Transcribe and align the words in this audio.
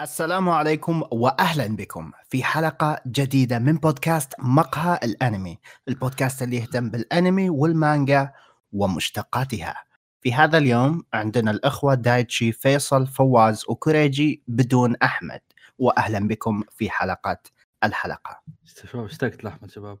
السلام 0.00 0.48
عليكم 0.48 1.02
واهلا 1.10 1.76
بكم 1.76 2.12
في 2.28 2.44
حلقة 2.44 3.00
جديدة 3.06 3.58
من 3.58 3.76
بودكاست 3.76 4.34
مقهى 4.38 4.98
الأنمي، 5.02 5.58
البودكاست 5.88 6.42
اللي 6.42 6.56
يهتم 6.56 6.90
بالأنمي 6.90 7.50
والمانجا 7.50 8.32
ومشتقاتها. 8.72 9.74
في 10.20 10.34
هذا 10.34 10.58
اليوم 10.58 11.04
عندنا 11.14 11.50
الأخوة 11.50 11.94
دايتشي 11.94 12.52
فيصل 12.52 13.06
فواز 13.06 13.64
وكوريجي 13.68 14.42
بدون 14.48 14.96
أحمد. 14.96 15.40
واهلا 15.78 16.28
بكم 16.28 16.62
في 16.76 16.90
حلقة 16.90 17.38
الحلقة. 17.84 18.40
شباب 18.64 19.04
اشتقت 19.04 19.44
لأحمد 19.44 19.70
شباب؟ 19.70 19.98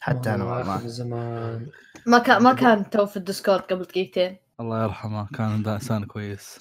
حتى 0.00 0.34
أنا 0.34 0.44
والله 0.44 0.86
زمان 0.86 1.66
ما 2.06 2.18
كان 2.18 2.42
ما 2.42 2.52
كان 2.52 2.90
تو 2.90 3.06
في 3.06 3.16
ال 3.16 3.21
Discord 3.21 3.60
قبل 3.60 3.82
دقيقتين. 3.82 4.36
الله 4.60 4.82
يرحمه 4.82 5.26
كان 5.34 5.66
انسان 5.66 6.04
كويس. 6.04 6.58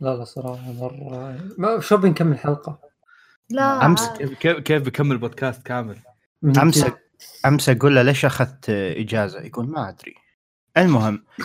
لا 0.00 0.16
لا 0.16 0.24
صراحة 0.24 0.72
مرة 0.72 1.38
ما 1.58 1.80
شو 1.80 1.96
بنكمل 1.96 2.38
حلقة 2.38 2.78
لا 3.50 3.62
عاد. 3.62 3.96
كيف 4.40 4.58
كيف 4.58 4.82
بيكمل 4.82 5.18
بودكاست 5.18 5.62
كامل 5.66 5.96
أمس. 6.62 6.84
أمس 7.46 7.68
أقول 7.68 7.94
له 7.94 8.02
ليش 8.02 8.24
أخذت 8.24 8.70
إجازة؟ 8.70 9.40
يقول 9.40 9.68
ما 9.68 9.88
أدري. 9.88 10.14
المهم 10.76 11.24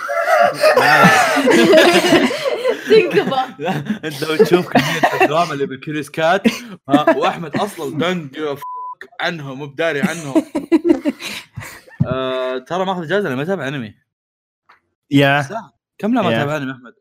تنقبة 2.90 3.55
لا 3.59 3.77
أنت 4.07 4.23
لو 4.23 4.35
تشوف 4.35 4.68
كمية 4.70 5.21
الدراما 5.21 5.54
اللي 5.54 5.65
بالكريس 5.65 6.09
كات 6.09 6.48
ها، 6.90 7.18
وأحمد 7.18 7.55
أصلا 7.55 7.98
دنج 7.98 8.40
عنهم 9.21 9.57
مو 9.59 9.65
بداري 9.65 10.02
عنهم 10.02 10.34
آه 12.07 12.57
ترى 12.57 12.85
ماخذ 12.85 13.04
إجازة 13.04 13.29
لما 13.29 13.41
أتابع 13.43 13.68
أنمي 13.68 13.95
يا. 15.12 15.48
كم 15.98 16.13
لا 16.13 16.21
ما 16.21 16.31
يا. 16.31 16.38
أتابع 16.38 16.57
أنمي 16.57 16.71
أحمد 16.71 16.93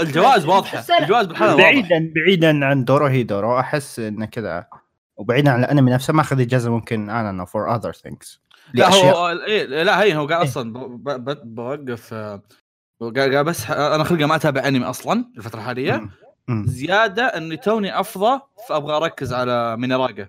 الجوائز 0.00 0.46
واضحة. 0.46 0.80
سنة. 0.80 0.98
الجوائز 0.98 1.26
بالحلقة 1.26 1.50
واضحه 1.54 1.70
بعيدا 1.70 2.12
بعيدا 2.16 2.64
عن 2.66 2.84
دورو 2.84 3.06
هي 3.06 3.22
دورو 3.22 3.60
أحس 3.60 3.98
انه 3.98 4.26
كذا 4.26 4.66
وبعيدا 5.16 5.50
عن 5.50 5.64
الأنمي 5.64 5.90
نفسه 5.90 6.12
ماخذ 6.12 6.40
اجازه 6.40 6.70
ممكن 6.70 7.10
أنا 7.10 7.32
no 7.32 7.46
for 7.46 7.74
other 7.74 7.92
things 7.92 8.40
لا 8.74 8.88
هو 8.94 9.28
إيه 9.28 9.64
لا 9.82 10.02
هي 10.02 10.16
هو 10.16 10.26
قاعد 10.26 10.46
أصلا 10.46 10.72
ب- 10.72 11.04
ب- 11.08 11.24
ب- 11.30 11.54
بوقف 11.54 12.14
آه، 12.14 12.42
قاعد 13.16 13.44
بس 13.44 13.70
أنا 13.70 14.04
خلقه 14.04 14.26
ما 14.26 14.36
أتابع 14.36 14.68
أنمي 14.68 14.84
أصلا 14.84 15.24
الفترة 15.36 15.58
الحالية. 15.58 16.08
زيادة 16.50 17.24
إني 17.24 17.56
توني 17.56 18.00
أفضى 18.00 18.40
فأبغى 18.68 18.96
أركز 18.96 19.32
على 19.32 19.76
مينراجا 19.76 20.28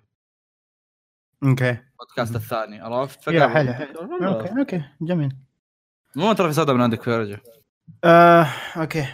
okay. 1.44 1.70
البودكاست. 1.70 2.36
الثاني 2.36 2.80
عرفت؟ 2.82 3.28
يا 3.28 3.48
حلو. 3.48 3.74
حلو 3.74 4.28
أوكي 4.28 4.60
أوكي 4.60 4.82
جميل. 5.02 5.36
مو 6.16 6.34
ترى 6.34 6.48
في 6.48 6.54
صدى 6.54 6.74
من 6.74 6.82
عندك 6.82 7.02
في 7.02 7.18
رجع 7.18 7.38
آه، 8.04 8.48
okay. 8.78 9.06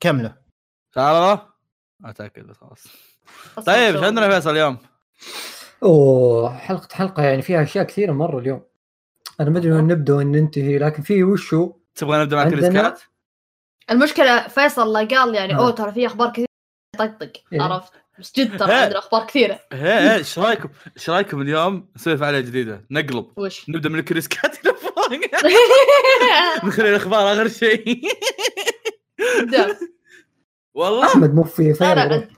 كملوا 0.00 0.30
تعال 0.92 1.38
أتأكد 2.04 2.46
بس 2.46 2.56
خلاص. 2.56 2.84
طيب 3.66 3.94
إيش 3.96 4.04
عندنا 4.04 4.30
فيصل؟ 4.30 4.50
اليوم؟ 4.50 4.78
أوه 5.82 6.58
حلقة 6.58 6.88
حلقة 6.94 7.22
يعني 7.22 7.42
فيها 7.42 7.62
أشياء 7.62 7.84
كثيرة 7.84 8.12
مرة 8.12 8.38
اليوم. 8.38 8.62
أنا 9.40 9.50
ما 9.50 9.58
أدري 9.58 9.72
وين 9.72 9.86
نبدأ 9.86 10.14
وين 10.14 10.32
ننتهي 10.32 10.78
لكن 10.78 11.02
في 11.02 11.24
وشو 11.24 11.72
تبغى 11.94 12.22
نبدأ 12.22 12.36
مع 12.36 12.42
عندنا- 12.42 12.60
كريسكات؟ 12.60 13.00
المشكلة 13.90 14.48
فيصل 14.48 14.82
الله 14.82 15.06
قال 15.08 15.34
يعني 15.34 15.54
آه. 15.54 15.58
أوه 15.58 15.70
ترى 15.70 15.92
في 15.92 16.06
أخبار 16.06 16.30
كثير 16.32 16.46
طقطق 16.98 17.32
إيه. 17.52 17.62
عرفت؟ 17.62 17.92
بس 18.18 18.32
جد 18.36 18.58
ترى 18.58 18.72
إيه. 18.72 18.82
عندنا 18.82 18.98
أخبار 18.98 19.26
كثيرة. 19.26 19.60
هي 19.72 20.14
إيش 20.14 20.38
رأيكم؟ 20.38 20.68
إيش 20.96 21.10
رأيكم 21.10 21.40
اليوم؟ 21.42 21.88
نسوي 21.96 22.16
فعاليه 22.16 22.40
جديدة. 22.40 22.84
نقلب. 22.90 23.26
وش؟ 23.36 23.68
نبدأ 23.70 23.88
من 23.88 23.98
الكريسكات 23.98 24.66
إلى 24.66 24.74
فوق. 24.74 25.12
نخلي 26.64 26.90
الأخبار 26.90 27.32
آخر 27.32 27.48
شيء. 27.48 28.02
قدام. 29.40 29.76
والله. 30.74 31.06
أحمد 31.06 31.34
مو 31.34 31.44
في 31.44 31.62
لا 31.68 31.74
فين 31.74 31.86
لا 31.88 32.02
أروح؟ 32.02 32.12
عند- 32.12 32.28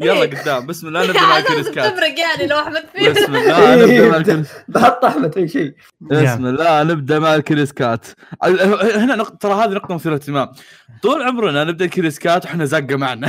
يلا 0.00 0.20
قدام 0.40 0.66
بسم 0.66 0.88
الله 0.88 1.02
نبدأ 1.06 1.20
مع 1.20 1.34
عاد 1.34 1.44
الكريسكات 1.46 1.92
تفرق 1.94 2.18
يعني 2.18 2.46
لو 2.46 2.58
أحمد 2.58 2.84
فيه 2.94 3.08
بسم 3.10 3.36
الله 3.36 3.74
نبدأ 3.76 4.08
مع 4.08 4.16
الكريسكات 4.16 4.64
بحط 4.68 5.04
أحمد 5.04 5.34
في 5.34 5.48
شيء. 5.48 5.74
بسم 6.00 6.46
الله 6.46 6.82
نبدأ 6.82 7.18
مع 7.18 7.34
الكريسكات 7.34 8.06
هنا 8.94 9.14
نقطة 9.16 9.36
ترى 9.36 9.52
هذه 9.52 9.70
نقطة 9.72 9.94
مثيرة 9.94 10.14
اهتمام 10.14 10.48
طول 11.02 11.22
عمرنا 11.22 11.64
نبدأ 11.64 11.84
الكريسكات 11.84 12.44
وإحنا 12.44 12.64
زقة 12.64 12.96
معنا. 12.96 13.28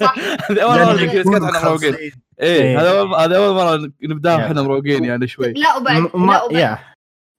صح. 0.00 0.14
هذه 0.50 0.60
أول 0.62 0.74
مرة 0.78 0.92
لأن 0.92 1.04
الكريسكات 1.04 1.26
نكون 1.26 1.44
إحنا 1.54 1.68
مروقين. 1.68 1.92
خالصين. 1.92 2.12
إيه 2.40 2.62
إيه. 2.62 2.80
هذا 2.80 2.90
أول- 3.02 3.14
هذا 3.20 3.36
أول 3.36 3.54
مرة 3.54 3.90
نبداها 4.02 4.38
يا. 4.38 4.44
وإحنا 4.44 4.62
مروقين 4.62 5.04
يعني 5.04 5.28
شوي. 5.28 5.52
لا 5.52 5.76
وبعد 5.76 5.96
لا 6.02 6.42
وبعد. 6.44 6.78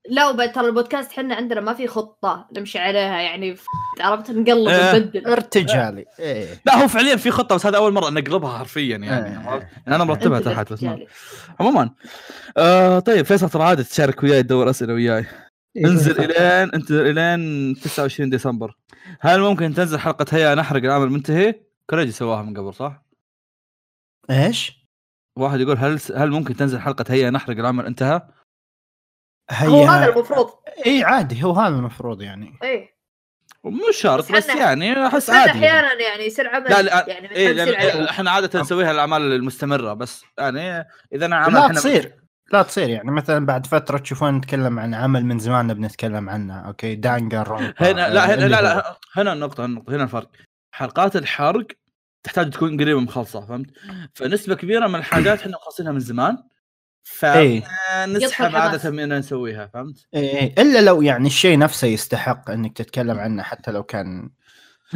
لا 0.09 0.29
وبعد 0.29 0.51
ترى 0.51 0.67
البودكاست 0.67 1.11
إحنا 1.11 1.35
عندنا 1.35 1.61
ما 1.61 1.73
في 1.73 1.87
خطة 1.87 2.47
نمشي 2.57 2.79
عليها 2.79 3.21
يعني 3.21 3.55
عرفت 3.99 4.31
نقلب 4.31 4.67
إيه. 4.67 4.93
ونبدل 4.93 5.27
ارتجالي 5.27 6.05
إيه 6.19 6.61
لا 6.65 6.75
هو 6.83 6.87
فعليا 6.87 7.15
في 7.15 7.31
خطة 7.31 7.55
بس 7.55 7.65
هذا 7.65 7.77
أول 7.77 7.93
مرة 7.93 8.09
نقلبها 8.09 8.57
حرفيا 8.57 8.97
يعني 8.97 9.27
إيه. 9.27 9.69
يعني 9.85 9.95
أنا 9.95 10.03
مرتبها 10.03 10.39
تحت 10.39 10.73
بس. 10.73 10.85
عموما 11.59 11.89
آه 12.57 12.99
طيب 12.99 13.25
فيصل 13.25 13.49
ترى 13.49 13.63
عادة 13.63 13.83
تشارك 13.83 14.23
وياي 14.23 14.43
تدور 14.43 14.69
أسئلة 14.69 14.93
وياي 14.93 15.25
إيه، 15.75 15.85
انزل. 15.85 16.21
إلين 16.21 16.75
انت 16.75 16.91
إلين 16.91 17.75
29 17.75 18.29
ديسمبر 18.29 18.75
هل 19.19 19.39
ممكن 19.39 19.73
تنزل 19.73 19.99
حلقة 19.99 20.25
هيا 20.31 20.55
نحرق 20.55 20.83
العام 20.83 21.03
المنتهي؟ 21.03 21.55
كوريجي 21.89 22.11
سواها 22.11 22.41
من 22.41 22.57
قبل 22.57 22.73
صح؟ 22.73 23.03
إيش؟ 24.29 24.87
واحد 25.39 25.59
يقول 25.59 25.77
هل 25.77 25.99
هل 26.15 26.31
ممكن 26.31 26.55
تنزل 26.55 26.79
حلقة 26.79 27.05
هيا 27.09 27.29
نحرق 27.29 27.57
العمل 27.57 27.85
انتهى؟ 27.85 28.21
هو 29.51 29.83
هذا 29.83 30.05
هي 30.05 30.09
المفروض 30.09 30.49
إي 30.85 31.03
عادي 31.03 31.43
هو 31.43 31.51
هذا 31.51 31.75
المفروض 31.75 32.21
يعني 32.21 32.59
إيه 32.63 32.93
مو 33.63 33.91
شرط 33.91 34.31
بس 34.31 34.49
يعني 34.49 35.07
أحس 35.07 35.29
عادي. 35.29 35.51
أحيانا 35.51 35.93
يعني 35.93 36.25
يصير 36.25 36.47
عمل 36.47 36.69
لا 36.69 36.81
لا 36.81 37.05
يعني 37.07 37.27
عليه. 37.27 38.09
إحنا 38.09 38.31
عادة 38.31 38.61
نسويها 38.61 38.91
الأعمال 38.91 39.21
المستمرة 39.21 39.93
بس 39.93 40.23
يعني 40.37 40.87
إذا 41.13 41.25
أنا 41.25 41.35
عمل 41.35 41.53
لا 41.53 41.67
تصير 41.67 42.15
لا 42.53 42.61
تصير 42.61 42.89
يعني 42.89 43.11
مثلا 43.11 43.45
بعد 43.45 43.65
فترة 43.65 43.97
تشوفون 43.97 44.37
نتكلم 44.37 44.79
عن 44.79 44.93
عمل 44.93 45.25
من 45.25 45.39
زمان 45.39 45.67
نبي 45.67 45.81
نتكلم 45.81 46.29
عنه 46.29 46.59
okay 46.59 46.95
danger 46.95 47.73
هنا 47.77 48.09
لا 48.09 48.33
هنا 48.33 48.45
لا. 48.45 48.61
لا 48.61 48.97
هنا 49.15 49.33
النقطة 49.33 49.65
النقطة 49.65 49.95
هنا 49.95 50.03
الفرق 50.03 50.29
حلقات 50.71 51.15
الحرق 51.15 51.67
تحتاج 52.23 52.49
تكون 52.49 52.81
قريبة 52.81 52.99
مخلصة 52.99 53.45
فهمت؟ 53.45 53.67
فنسبة 54.13 54.55
كبيرة 54.55 54.87
من 54.87 54.95
الحاجات 54.95 55.39
إحنا 55.39 55.51
مخلصينها 55.51 55.91
من 55.91 55.99
زمان 55.99 56.31
إيه. 56.33 56.52
فنسحب 57.03 58.45
الحماس. 58.45 58.55
عادة 58.55 58.89
من 58.91 59.17
نسويها 59.17 59.67
فهمت؟ 59.67 60.07
إيه 60.13 60.37
إيه. 60.37 60.61
إلا 60.61 60.81
لو 60.81 61.01
يعني 61.01 61.27
الشيء 61.27 61.57
نفسه 61.57 61.87
يستحق 61.87 62.49
إنك 62.49 62.77
تتكلم 62.77 63.19
عنه 63.19 63.43
حتى 63.43 63.71
لو 63.71 63.83
كان 63.83 64.29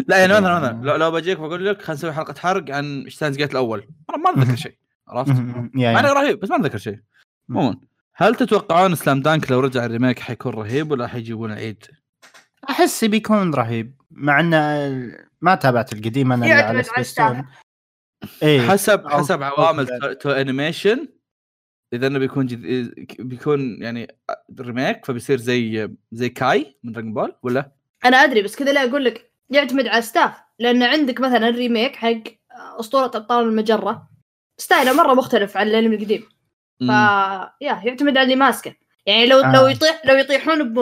لا 0.07 0.18
يعني 0.18 0.34
مثلا 0.34 0.57
إيه. 0.57 0.59
مثلا 0.59 0.81
لو, 0.84 0.95
لو 0.95 1.12
بجيك 1.12 1.38
بقول 1.38 1.66
لك 1.66 1.81
خلينا 1.81 1.94
نسوي 1.94 2.13
حلقة 2.13 2.34
حرق 2.40 2.75
عن 2.75 3.06
شتاينز 3.07 3.38
جيت 3.38 3.51
الأول 3.51 3.88
أنا 4.09 4.18
ما 4.18 4.29
أتذكر 4.29 4.56
شيء 4.56 4.78
عرفت؟ 5.07 5.35
yeah 5.75 6.00
أنا. 6.00 6.13
رهيب 6.13 6.40
بس 6.40 6.50
ما 6.50 6.56
أتذكر 6.56 6.78
شيء 6.78 7.00
عموما 7.50 7.78
هل 8.16 8.35
تتوقعون 8.35 8.95
سلام 8.95 9.22
دانك 9.22 9.51
لو 9.51 9.59
رجع 9.59 9.85
ال 9.85 9.90
remake 9.90 10.19
حيكون 10.19 10.53
رهيب 10.53 10.91
ولا 10.91 11.07
حيجيبون 11.07 11.51
العيد؟ 11.51 11.85
أحس 12.69 13.03
بيكون 13.03 13.53
رهيب 13.53 14.01
مع 14.12 14.39
انه 14.39 14.57
ما 15.41 15.56
تابعت 15.56 15.94
القديم 15.94 16.31
أنا 16.31 16.53
على 16.53 16.84
سبيستون. 16.84 17.45
إيه 18.44 18.62
حسب 18.62 19.07
حسب 19.07 19.44
عوامل 19.44 20.16
Toei 20.22 20.31
Animation 20.31 21.07
إذا 21.94 22.08
إنه 22.08 22.20
بيكون 22.20 22.46
جد... 22.46 22.92
بيكون 23.20 23.84
يعني 23.84 24.16
remake 24.59 25.06
فبيصير 25.06 25.38
زي 25.38 25.90
زي 26.12 26.30
كاي 26.30 26.78
من 26.84 26.92
دراجون 26.92 27.14
بول 27.14 27.36
ولا؟ 27.44 27.72
أنا 28.06 28.18
أدري 28.18 28.42
بس 28.42 28.56
كذا 28.56 28.74
لا 28.74 28.84
أقول 28.84 29.06
لك 29.06 29.31
يعتمد 29.50 29.88
على 29.88 29.98
ال 29.97 30.03
staff 30.03 30.34
لأن 30.59 30.84
عندك 30.84 31.20
مثلا 31.22 31.50
ال 31.50 31.56
remake 31.56 31.95
حق 31.96 32.22
أسطورة 32.80 33.06
أبطال 33.06 33.46
المجرة 33.48 34.08
style 34.57 34.88
ـه 34.88 34.94
مرة 34.94 35.14
مختلف 35.14 35.58
عن 35.58 35.68
الأنمي 35.68 35.96
القديم 35.96 36.22
ف. 36.80 36.90
yeah 37.62 37.81
يعتمد 37.84 38.18
على 38.18 38.24
اللي 38.24 38.36
ماسكه 38.36 38.75
يعني 39.06 39.25
لو 39.25 39.40
آه. 39.40 39.56
لو 39.56 39.68
يطيح 39.68 40.02
لو 40.06 40.16
يطيحون 40.16 40.74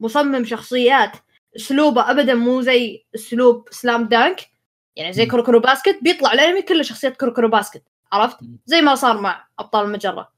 بمصمم 0.00 0.44
شخصيات 0.44 1.12
أسلوبه 1.56 2.10
ابدا 2.10 2.34
مو 2.34 2.60
زي 2.60 3.04
أسلوب 3.14 3.68
سلام 3.70 4.04
دانك 4.04 4.40
يعني 4.96 5.12
زي. 5.12 5.26
كروكرو 5.26 5.60
باسكت 5.60 5.98
بيطلع 6.02 6.32
الأنمي 6.32 6.62
كله 6.62 6.82
شخصيات 6.82 7.16
كروكرو 7.16 7.48
باسكت 7.48 7.82
عرفت. 8.12 8.36
زي 8.66 8.80
ما 8.80 8.94
صار 8.94 9.20
مع 9.20 9.46
أبطال 9.58 9.86
المجرة. 9.86 10.35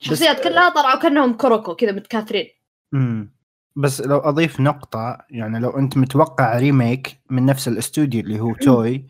الشخصيات 0.00 0.44
كلها 0.44 0.68
طلعوا 0.68 1.00
كأنهم 1.00 1.32
كروكو 1.36 1.74
كذا 1.74 1.92
متكاثرين. 1.92 2.46
امم 2.94 3.32
بس 3.76 4.00
لو 4.00 4.18
أضيف 4.18 4.60
نقطة 4.60 5.18
يعني 5.30 5.58
لو 5.60 5.70
أنت 5.70 5.96
متوقع 5.96 6.58
remake 6.58 7.20
من 7.30 7.46
نفس 7.46 7.68
الاستوديو 7.68 8.20
اللي 8.20 8.40
هو 8.40 8.54
توي 8.54 9.04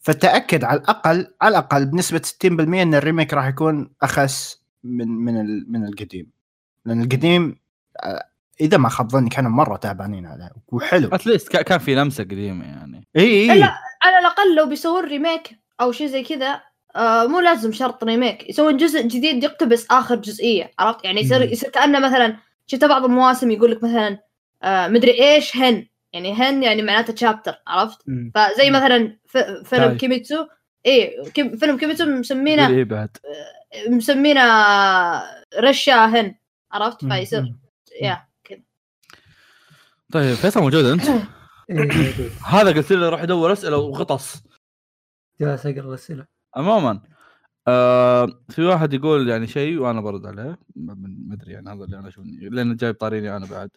فتأكد 0.00 0.64
على 0.64 0.80
الاقل 0.80 1.26
على 1.42 1.50
الأقل 1.52 1.86
بنسبة 1.86 2.22
60% 2.24 2.82
إن 2.82 2.94
ال 2.94 3.00
remake 3.00 3.34
راح 3.34 3.46
يكون 3.46 3.90
أخس 4.02 4.62
من 4.84 5.08
من 5.08 5.40
ال- 5.40 5.72
من 5.72 5.84
القديم. 5.84 6.30
لأن 6.84 7.02
القديم 7.02 7.56
آه، 8.02 8.24
إذا 8.60 8.76
ما 8.78 8.88
خاب 8.88 9.10
ظني 9.10 9.28
كانوا 9.30 9.50
مرة 9.50 9.76
تعبانين 9.76 10.26
عليه 10.26 10.50
وحلو. 10.68 11.08
at 11.12 11.25
least 11.25 11.56
كان 11.56 11.78
في 11.78 11.94
لمسة 11.94 12.24
قديمة 12.24 12.64
يعني. 12.64 13.06
اي 13.16 13.50
اي 13.52 13.58
لا 13.58 13.74
على 14.02 14.18
الأقل 14.18 14.56
لو 14.56 14.66
بيسوون 14.66 15.04
remake 15.04 15.58
أو 15.80 15.92
شيء 15.92 16.06
زي 16.06 16.22
كذا 16.22 16.60
آه 16.96 17.26
مو 17.26 17.40
لازم 17.40 17.72
شرط 17.72 18.04
remake. 18.04 18.50
يسوون 18.50 18.76
جزء 18.76 19.02
جديد 19.02 19.44
يقتبس 19.44 19.86
آخر 19.90 20.16
جزئية 20.16 20.70
عرفت؟ 20.78 21.04
يعني 21.04 21.20
يصير 21.20 21.38
مم. 21.38 21.52
يصير 21.52 21.70
كأنه 21.70 21.98
مثلا 21.98 22.36
شفت 22.66 22.84
بعض 22.84 23.04
المواسم 23.04 23.50
يقول 23.50 23.70
لك 23.70 23.82
مثلا 23.82 24.18
آه 24.62 24.88
مدري 24.88 25.22
إيش 25.22 25.56
هن. 25.56 25.86
يعني 26.12 26.34
هن 26.34 26.62
يعني 26.62 26.82
معناته 26.82 27.12
chapter 27.12 27.54
عرفت؟ 27.66 27.98
فزي 28.34 28.70
مثلا 28.70 29.18
فيلم 29.64 29.96
كيميتسو. 29.96 30.46
إيه 30.86 31.22
فيلم 31.32 31.78
كيميتسو 31.78 32.06
مسمينه 32.06 32.68
إيه 32.68 32.84
بعد. 32.84 33.16
مسمينه 33.88 34.42
رشا 35.58 36.06
هن 36.06 36.34
عرفت؟ 36.72 37.04
فيصير 37.04 37.54
yeah 38.02 38.26
كذا. 38.44 38.60
طيب 40.12 40.34
فيصل 40.34 40.60
موجود 40.60 40.84
أنت؟ 40.84 41.02
إيه، 41.70 42.30
هذا 42.46 42.72
قلت 42.72 42.92
لي 42.92 43.08
روح 43.08 43.22
أدور 43.22 43.52
أسئلة 43.52 43.76
وغطس. 43.76 44.42
جالس 45.40 45.66
أقرأ 45.66 45.88
الأسئلة. 45.88 46.37
عموما 46.56 47.00
آه 47.68 48.28
في 48.48 48.64
واحد 48.64 48.94
يقول 48.94 49.28
يعني 49.28 49.46
شيء 49.46 49.78
وأنا 49.78 50.00
برد 50.00 50.26
عليه 50.26 50.58
ما 50.76 51.34
أدري 51.34 51.52
يعني 51.52 51.70
هذا 51.70 51.84
اللي 51.84 51.98
أنا 51.98 52.08
أشوف 52.08 52.24
لأنه 52.40 52.74
جايب 52.74 52.94
طاريني 52.94 53.36
أنا 53.36 53.46
بعد. 53.46 53.70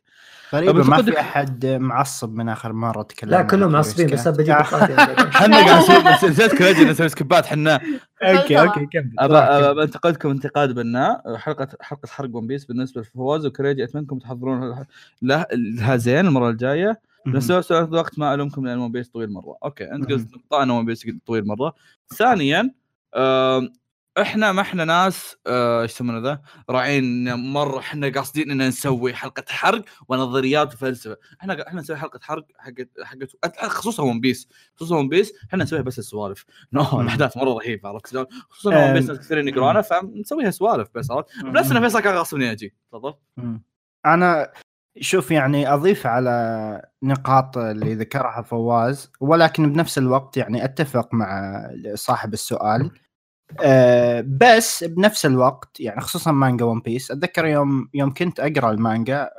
غريبة 0.53 0.83
ما 0.83 1.01
في 1.01 1.19
أحد 1.19 1.65
معصب 1.65 2.33
من 2.33 2.49
آخر 2.49 2.73
مرة 2.73 3.01
تكلم 3.03 3.29
لا 3.29 3.41
كلهم 3.41 3.71
معصبين 3.71 4.07
بس 4.07 4.27
بجيب 4.27 4.55
إحنا 4.55 5.57
قاعدين 5.57 6.29
نسيت 6.31 6.55
كريدي 6.55 6.85
نسوي 6.85 7.09
skip 7.09 7.38
ـات 7.38 7.45
إحنا 7.45 7.79
okay 8.23 8.61
okay 8.61 8.85
كمل. 8.85 9.13
ابى 9.19 9.83
أنتقدكم 9.83 10.29
انتقاد 10.29 10.71
بناء 10.75 11.37
حلقة 11.37 11.67
حلقة 11.81 12.07
حرق 12.07 12.35
ون 12.35 12.47
بيس 12.47 12.65
بالنسبة 12.65 13.01
لفواز 13.01 13.45
وكريدي 13.45 13.83
اتمنىكم 13.83 14.19
تحضرون 14.19 14.85
لها 15.21 15.95
زين 15.97 16.27
المرة 16.27 16.49
الجاية. 16.49 17.10
بس 17.27 17.51
وقت 17.71 18.19
ما 18.19 18.33
ألومكم 18.33 18.65
لأن 18.67 18.77
ون 18.79 18.91
بيس 18.91 19.09
طويل 19.09 19.33
مرة. 19.33 19.57
okay 19.63 19.91
أنت 19.91 20.11
قلت 20.11 20.33
نقطة 20.33 20.63
أنا 20.63 20.73
ون 20.73 20.85
بيس 20.85 21.07
طويل 21.25 21.47
مرة. 21.47 21.73
ثانيا 22.17 22.73
إحنا 24.17 24.51
ما 24.51 24.61
إحنا 24.61 24.85
ناس 24.85 25.35
آه، 25.47 25.81
إيش 25.81 25.91
يسمونه 25.91 26.19
ذا؟ 26.19 26.41
راعين 26.69 27.33
مرة 27.33 27.79
إحنا 27.79 28.09
قاصدين 28.09 28.51
ان 28.51 28.67
نسوي 28.67 29.13
حلقة 29.13 29.43
حرق 29.49 29.85
ونظريات 30.07 30.73
وفلسفة. 30.73 31.17
إحنا 31.41 31.67
إحنا 31.67 31.81
نسوي 31.81 31.97
حلقة 31.97 32.19
حرق 32.23 32.45
حقت 32.57 32.89
حقت 33.03 33.57
خصوصا 33.61 34.03
ون 34.03 34.19
بيس 34.19 34.47
خصوصا 34.75 34.97
ون 34.97 35.09
بيس 35.09 35.33
إحنا 35.49 35.63
نسويها 35.63 35.81
بس 35.83 35.99
السوالف. 35.99 36.45
no 36.73 37.01
الأحداث 37.01 37.37
مرة 37.37 37.53
رهيبه 37.53 37.89
عرفت 37.89 38.17
خصوصا 38.49 38.85
ون 38.87 38.93
بيس 38.93 39.09
ناس 39.09 39.19
كثيرين 39.19 39.47
يقرونها 39.47 39.81
فنسويها 39.81 40.51
سوالف 40.51 40.89
بس 40.95 41.11
عرفت؟ 41.11 41.45
بس 41.45 41.71
أنا 41.71 41.79
فيصل 41.79 41.99
كان 41.99 42.15
غاصبني 42.15 42.51
أجي 42.51 42.73
تفضل. 42.91 43.13
أنا 44.05 44.51
شوف 44.99 45.31
يعني 45.31 45.73
أضيف 45.73 46.07
على 46.07 46.81
نقاط 47.03 47.57
اللي 47.57 47.93
ذكرها 47.95 48.41
فواز 48.41 49.11
ولكن 49.19 49.73
بنفس 49.73 49.97
الوقت 49.97 50.37
يعني 50.37 50.65
أتفق 50.65 51.13
مع 51.13 51.61
صاحب 51.93 52.33
السؤال. 52.33 52.91
أه 53.61 54.21
بس 54.27 54.83
بنفس 54.83 55.25
الوقت 55.25 55.79
يعني 55.79 56.01
خصوصا 56.01 56.31
مانجا 56.31 56.65
ون 56.65 56.79
بيس 56.79 57.11
أتذكر 57.11 57.45
يوم 57.45 57.89
يوم 57.93 58.13
كنت 58.13 58.39
أقرأ 58.39 58.71
المانجا 58.71 59.29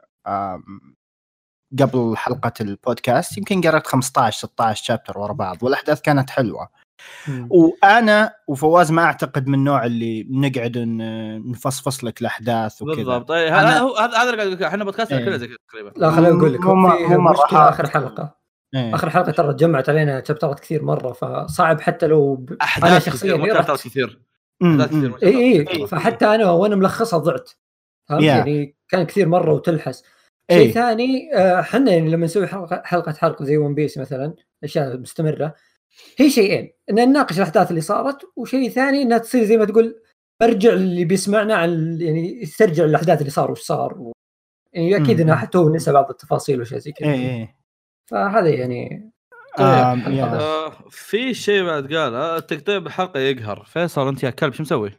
قبل 1.80 2.16
حلقة 2.16 2.52
البودكاست 2.60 3.38
يمكن 3.38 3.60
قرأت 3.60 3.86
15 3.86 4.38
16 4.48 4.84
شابتر 4.84 5.18
ورا 5.18 5.32
بعض 5.32 5.62
والأحداث 5.62 6.00
كانت 6.00 6.30
حلوة. 6.30 6.68
وأنا 7.50 8.34
وفواز 8.48 8.92
ما 8.92 9.02
أعتقد 9.02 9.46
من 9.46 9.54
النوع 9.54 9.86
اللي 9.86 10.26
نقعد 10.30 10.78
نفصفص 11.46 12.04
لك 12.04 12.20
الأحداث 12.20 12.82
وكذا. 12.82 12.96
بالضبط. 12.96 13.28
طيب 13.28 13.52
هذا 13.52 13.78
هو 13.78 13.96
هذا 13.96 14.30
اللي 14.30 14.42
قاعد 14.42 14.62
إحنا 14.62 14.84
بودكاست 14.84 15.10
كله 15.10 15.36
زي 15.36 15.46
كذا 15.46 15.56
تقريبا. 15.68 15.92
لا 15.96 16.10
خليني 16.10 16.38
أقول 16.38 16.54
لك 16.54 16.60
في 16.60 17.16
مشكله 17.16 17.68
آخر 17.68 17.86
حلقة. 17.86 18.42
إيه. 18.74 18.94
آخر 18.94 19.10
حلقة 19.10 19.32
ترى 19.32 19.54
جمعت 19.54 19.88
علينا 19.88 20.24
شابترات 20.28 20.60
كثير 20.60 20.82
مرة 20.82 21.12
فصعب 21.12 21.80
حتى 21.80 22.06
لو 22.06 22.34
ب... 22.36 22.56
أنا 22.84 22.98
شخصيا 22.98 23.52
أحداث 23.60 23.86
كثير 23.86 24.20
اي 25.22 25.68
اي 25.68 25.86
فحتى 25.86 26.34
أنا 26.34 26.50
وأنا 26.50 26.76
ملخصها 26.76 27.18
ضعت. 27.18 27.50
فهمت؟ 28.08 28.22
يعني 28.22 28.76
كان 28.88 29.02
كثير 29.02 29.28
مرة 29.28 29.52
وتلحس. 29.52 30.04
شيء. 30.52 30.72
ثاني 30.72 31.30
إحنا 31.60 31.90
آه 31.90 31.94
يعني 31.94 32.10
لما 32.10 32.24
نسوي 32.24 32.46
حلقة 32.46 32.82
حلقة 32.84 33.12
حرق 33.12 33.42
زي 33.42 33.56
ون 33.56 33.74
بيس 33.74 33.98
مثلا 33.98 34.34
أشياء 34.64 34.98
مستمرة. 34.98 35.54
هي 36.18 36.30
شيئين. 36.30 36.72
إن 36.90 36.94
نناقش 36.94 37.36
الأحداث 37.36 37.70
اللي 37.70 37.80
صارت 37.80 38.18
وشيء 38.36 38.70
ثاني 38.70 39.02
إنها 39.02 39.18
تصير 39.18 39.44
زي 39.44 39.56
ما 39.56 39.64
تقول 39.64 40.02
ارجع 40.42 40.72
اللي 40.72 41.04
بيسمعنا 41.04 41.54
عن 41.54 41.98
يعني 42.00 42.42
يسترجع 42.42 42.84
الأحداث 42.84 43.18
اللي 43.18 43.30
صار 43.30 43.50
وش 43.50 43.60
صار 43.60 43.98
و... 43.98 44.12
يعني 44.72 44.96
أكيد 44.96 45.20
إنها 45.20 45.34
حتى 45.34 45.58
هو 45.58 45.68
نسى 45.68 45.92
بعض 45.92 46.10
التفاصيل 46.10 46.60
وشيء 46.60 46.78
زي 46.78 46.92
كذا. 46.92 47.12
إيه. 47.12 47.56
فهذا 48.10 48.48
يعني 48.48 49.12
آه 49.58 49.62
آه 49.62 50.70
في 50.90 51.34
شيء 51.34 51.64
بعد 51.64 51.94
قال 51.94 52.14
التقطيع 52.14 52.78
بالحلقة 52.78 53.20
يقهر. 53.20 53.64
فيصل 53.64 54.08
أنت 54.08 54.22
يا 54.22 54.30
كلب 54.30 54.52
شو 54.52 54.62
مسوي؟ 54.62 54.92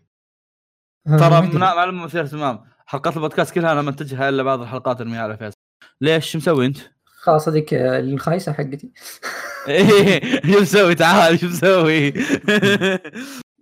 آه، 1.07 1.18
ترى 1.18 1.60
معلومة 1.60 2.04
مثيرة 2.04 2.24
اهتمام. 2.24 2.63
حلقات 2.86 3.16
البودكاست 3.16 3.54
كلها 3.54 3.72
أنا 3.72 3.81
منتجها 3.81 4.30
إلا 4.30 4.44
بعض 4.44 4.62
الحلقات 4.62 5.01
ارميها 5.01 5.22
على 5.22 5.38
فيصل. 5.38 5.57
ليش؟ 6.01 6.31
شو 6.31 6.38
مسوي 6.38 6.66
أنت؟ 6.66 6.78
خلاص 7.06 7.48
هذيك 7.48 7.74
الخايسة 7.74 8.54
حقتي. 8.54 8.92
إيه 9.68 10.42
شو 10.54 10.62
مسوي؟ 10.62 10.95
تعال 10.95 11.39
شو 11.39 11.48
مسوي؟ 11.48 12.13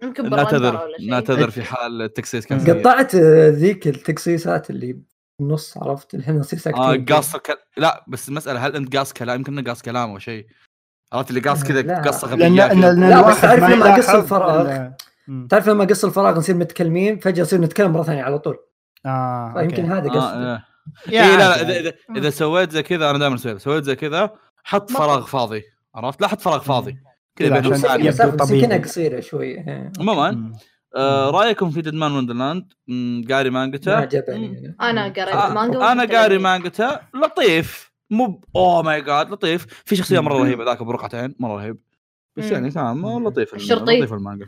يمكن 0.03 0.30
نعتذر 0.30 0.88
نعتذر 1.09 1.50
في 1.50 1.63
حال 1.63 2.01
التكسيس 2.01 2.45
كان 2.45 2.59
قطعت 2.59 3.15
ذيك 3.15 3.88
التكسيسات 3.88 4.69
اللي 4.69 5.00
النص 5.42 5.77
عرفت؟ 5.77 6.13
الحين 6.13 6.39
نصير 6.39 6.59
ساكتين 6.59 6.83
آه 6.83 7.15
قاص 7.15 7.36
ك... 7.36 7.59
لا 7.77 8.06
بس 8.07 8.30
المسألة 8.30 8.68
هل 8.68 8.75
أنت 8.75 8.98
قاص 8.98 9.13
كلام؟ 9.13 9.38
يمكن 9.38 9.57
انه 9.57 9.69
قاص 9.69 9.81
كلام 9.81 10.09
أو 10.09 10.19
شيء. 10.19 10.45
عرفت؟ 11.13 11.30
اللي 11.30 11.42
قاص 11.42 11.63
كذا 11.63 12.01
قصة 12.01 12.27
غبيه 12.27 12.47
لأن 12.47 12.81
لأن 12.81 13.09
لا 13.09 13.21
بس 13.21 13.42
تعرف 13.42 13.63
لما 13.63 13.95
قص 13.95 14.09
الفراغ؟ 14.09 14.89
تعرف 15.50 15.69
لما 15.69 15.86
قص 15.86 16.06
الفراغ 16.06 16.38
نصير 16.38 16.56
متكلمين 16.56 17.19
فجأة 17.19 17.44
نصير 17.44 17.62
نتكلم 17.62 17.92
مرة 17.92 18.04
ثانية 18.04 18.24
على 18.24 18.39
طول. 18.39 18.57
آه 19.06 19.54
فيمكن 19.54 19.86
هذا 19.86 20.09
قصدي. 20.09 20.19
آه 20.19 20.63
إيه. 21.09 21.21
إيه 21.21 21.38
لا 21.38 21.38
لا 21.38 21.62
إذا 21.62 21.80
إذا, 21.80 21.94
إذا 22.15 22.30
سويت 22.30 22.71
زي 22.71 22.83
كذا 22.83 23.09
أنا 23.09 23.18
دائما 23.18 23.36
أسوي 23.36 23.59
سويت 23.59 23.83
زي 23.83 23.95
كذا 23.95 24.30
حط 24.63 24.92
فراغ 24.92 25.25
فاضي. 25.25 25.63
عرفت؟ 25.95 26.21
لا 26.21 26.27
حط 26.27 26.41
فراغ 26.41 26.59
فاضي. 26.59 26.97
كذا 27.35 27.59
بين 27.59 28.31
طبيعي. 28.38 28.79
قصيرة 28.79 29.19
شوي 29.19 29.47
إيه. 29.47 29.91
عموما 29.99 30.53
آه 30.95 31.29
رأيكم 31.29 31.69
في 31.69 31.81
ديدمان 31.81 32.11
وندرلاند 32.11 32.73
قاري 33.31 33.49
مانجته 33.49 33.91
ما 33.91 33.97
عجبني 33.97 34.75
أنا. 34.81 35.03
قريت 35.03 35.27
آه 35.27 35.53
مانجا 35.53 35.91
أنا 35.91 36.05
قاري 36.05 36.38
مانجته 36.38 36.99
لطيف. 37.13 37.91
مو 38.09 38.41
oh 38.56 38.81
my 38.81 39.01
god 39.01 39.29
لطيف. 39.31 39.65
في 39.85 39.95
شخصية 39.95 40.19
مرة 40.19 40.38
رهيبة 40.38 40.63
ذاك 40.63 40.83
برقعتين 40.83 41.35
مرة 41.39 41.55
رهيب. 41.55 41.77
بس 42.37 42.51
يعني 42.51 42.71
تمام 42.71 43.27
لطيف 43.27 43.53
الشرطي. 43.53 43.97
لطيف 43.97 44.13
المانجا. 44.13 44.47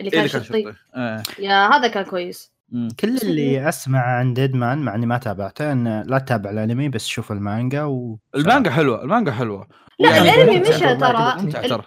اللي 0.00 0.10
كان, 0.10 0.26
كان 0.26 0.42
شرطي 0.42 0.74
آه. 0.94 1.22
yeah 1.38 1.68
هذا 1.68 1.88
كان 1.88 2.04
كويس. 2.04 2.52
كل 3.00 3.16
اللي 3.16 3.68
اسمع 3.68 4.00
عن 4.00 4.34
ديدمان 4.34 4.78
مع 4.78 4.94
إني 4.94 5.06
ما 5.06 5.18
تابعته 5.18 5.72
إن 5.72 6.02
لا 6.06 6.18
تتابع 6.18 6.50
الأنمي 6.50 6.88
بس 6.88 7.06
شوف 7.06 7.32
المانجا 7.32 7.84
و 7.84 8.18
المانجا 8.34 8.70
حلوة 8.70 9.02
المانجا 9.02 9.32
حلوة. 9.32 9.68
لا 9.98 10.16
يعني 10.16 10.42
الأنمي 10.42 10.60
مشى 10.60 10.96
ترى. 10.96 11.34
ممتع 11.38 11.62
ترى 11.62 11.82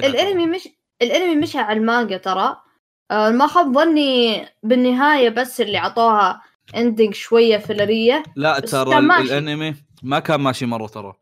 الأنمي 0.00 0.46
مش 0.46 0.68
الأنمي 1.02 1.36
مشى 1.36 1.58
على 1.58 1.78
المانجا 1.78 2.16
ترى. 2.16 2.56
آه، 3.10 3.30
ما 3.30 3.46
خاب 3.46 3.74
ظني 3.74 4.44
بالنهاية 4.62 5.28
بس 5.28 5.60
اللي 5.60 5.78
عطوها 5.78 6.42
ending 6.76 7.14
شوية 7.14 7.58
فلريه 7.58 8.22
لا 8.36 8.60
ترى 8.60 8.98
الأنمي 8.98 9.74
ما 10.02 10.18
كان 10.18 10.40
ماشي 10.40 10.66
مرة 10.66 10.86
ترى. 10.86 11.12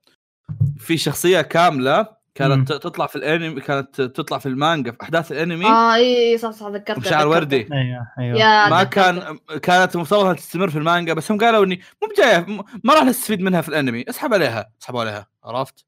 في 0.79 0.97
شخصية 0.97 1.41
كاملة 1.41 2.22
كانت 2.35 2.73
مم. 2.73 2.79
تطلع 2.79 3.07
في 3.07 3.17
الانمي 3.17 3.61
كانت 3.61 4.01
تطلع 4.01 4.39
في 4.39 4.47
المانجا 4.47 4.93
في 4.93 5.03
أحداث 5.03 5.33
الانمي؟ 5.33 5.67
آه 5.67 5.95
إي 5.95 6.39
صح 6.39 6.51
صح 6.51 6.67
ذكرت 6.67 7.09
شعر 7.09 7.29
وردي. 7.29 7.69
أيوه 7.73 8.09
أيوه. 8.19 8.69
ما 8.69 8.85
كان 8.85 9.39
كانت 9.63 9.95
المفترض 9.95 10.37
تستمر 10.37 10.71
في 10.71 10.79
المانجا 10.79 11.15
بس 11.15 11.31
هم 11.33 11.39
قالوا 11.39 11.65
إني 11.65 11.81
مو 12.03 12.09
بجاية 12.09 12.47
ما 12.85 12.95
راح 12.95 13.05
نستفيد 13.05 13.41
منها 13.41 13.61
في 13.61 13.69
الانمي. 13.69 14.05
اسحب 14.09 14.35
عليها 14.35 14.71
اسحبوا 14.81 15.01
عليها 15.01 15.27
عرفت؟ 15.45 15.87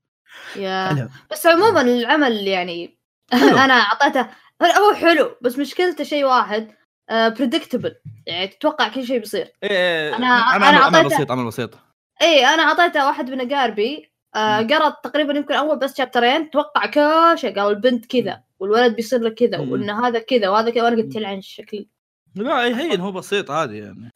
يا. 0.56 1.08
بس 1.30 1.46
عموما 1.46 1.80
العمل 1.80 2.46
يعني 2.46 2.98
أنا 3.64 3.74
أعطيته 3.74 4.28
هو 4.62 4.94
حلو 4.94 5.36
بس 5.42 5.58
مشكلته 5.58 6.04
شيء 6.04 6.24
واحد 6.24 6.74
بريدكتبل 7.10 7.90
uh, 7.90 8.10
يعني 8.26 8.46
تتوقع 8.46 8.88
كل 8.88 9.06
شيء 9.06 9.18
بيصير. 9.18 9.52
إيه, 9.62 9.70
إيه، 9.70 10.16
أنا 10.16 10.26
أنا 10.56 10.66
عمل, 10.66 10.96
عمل 10.96 11.04
بسيط 11.04 11.30
عمل 11.30 11.46
بسيط. 11.46 11.78
اي 12.22 12.46
أنا 12.46 12.62
أعطيته 12.62 13.06
واحد 13.06 13.30
من 13.30 13.52
أقاربي 13.52 14.13
آه 14.34 14.62
قرأت 14.62 15.04
تقريبا 15.04 15.32
يمكن 15.36 15.54
أول 15.54 15.78
بس 15.78 15.96
شابترين 15.96 16.50
توقع 16.50 16.86
كل 16.86 17.38
شيء 17.38 17.60
قال 17.60 17.76
البنت 17.76 18.06
كذا 18.06 18.44
والولد 18.58 18.96
بيصير 18.96 19.20
له 19.20 19.30
كذا 19.30 19.58
وان 19.58 19.90
هذا 19.90 20.18
كذا 20.18 20.48
وهذا 20.48 20.70
كذا 20.70 20.82
وأنا 20.82 20.96
قلت 20.96 21.12
تلعن 21.12 21.38
الشكل 21.38 21.86
لا 22.34 22.80
هين 22.80 23.00
هو 23.00 23.12
بسيط 23.12 23.50
عادي 23.50 23.78
يعني 23.78 24.10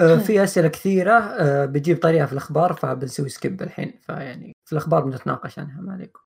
آه 0.00 0.16
في 0.16 0.44
أسئلة 0.44 0.68
كثيرة 0.68 1.12
آه 1.12 1.64
بجيب 1.64 2.00
طريقة 2.00 2.26
في 2.26 2.32
الأخبار 2.32 2.72
فبنسوي 2.72 3.28
skip 3.28 3.62
الحين 3.62 3.98
فيعني 4.00 4.56
في 4.64 4.72
الأخبار 4.72 5.04
بنتناقش 5.04 5.58
عنها 5.58 5.80
ما 5.80 5.92
عليكم. 5.92 6.20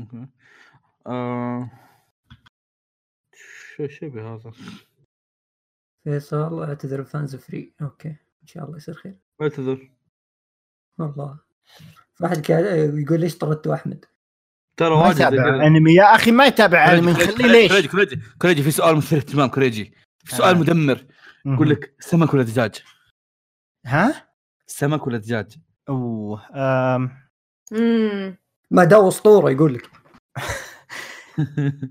okay. 0.00 0.26
آه... 1.06 1.70
شو 3.88 4.08
بهذا؟ 4.10 4.52
فيصل 6.04 6.62
اعتذر 6.62 7.04
fans 7.04 7.36
فري 7.36 7.74
okay 7.82 8.08
إن 8.42 8.46
شاء 8.46 8.64
الله 8.64 8.76
يصير 8.76 8.94
خير. 8.94 9.18
اعتذر. 9.42 9.90
والله 10.98 11.38
واحد 12.20 12.50
يقول 12.50 13.20
ليش 13.20 13.38
طردتوا 13.38 13.74
أحمد؟ 13.74 14.04
ترى 14.76 14.94
واجد 14.94 15.22
أنمي 15.22 15.94
يا 15.94 16.14
أخي 16.14 16.30
ما 16.30 16.46
يتابع 16.46 16.92
أنمي 16.92 17.14
خليه 17.14 17.46
ليش؟ 17.46 17.72
كريجي 17.72 17.88
كريجي 17.88 18.20
كريجي 18.38 18.62
في 18.62 18.70
سؤال 18.70 18.96
مثير 18.96 19.18
اهتمام 19.18 19.48
كريجي 19.48 19.94
في 20.24 20.34
سؤال 20.34 20.56
آه. 20.56 20.58
مدمر 20.58 21.04
يقول 21.46 21.70
لك 21.70 21.94
سمك 22.00 22.34
ولا 22.34 22.42
دجاج؟ 22.42 22.74
ها؟ 23.86 24.28
سمك 24.66 25.06
ولا 25.06 25.18
دجاج؟ 25.18 25.52
أوه 25.88 26.42
امم 27.72 28.38
ما 28.70 28.84
ده 28.84 29.08
أسطورة 29.08 29.50
يقول 29.50 29.74
لك 29.74 29.90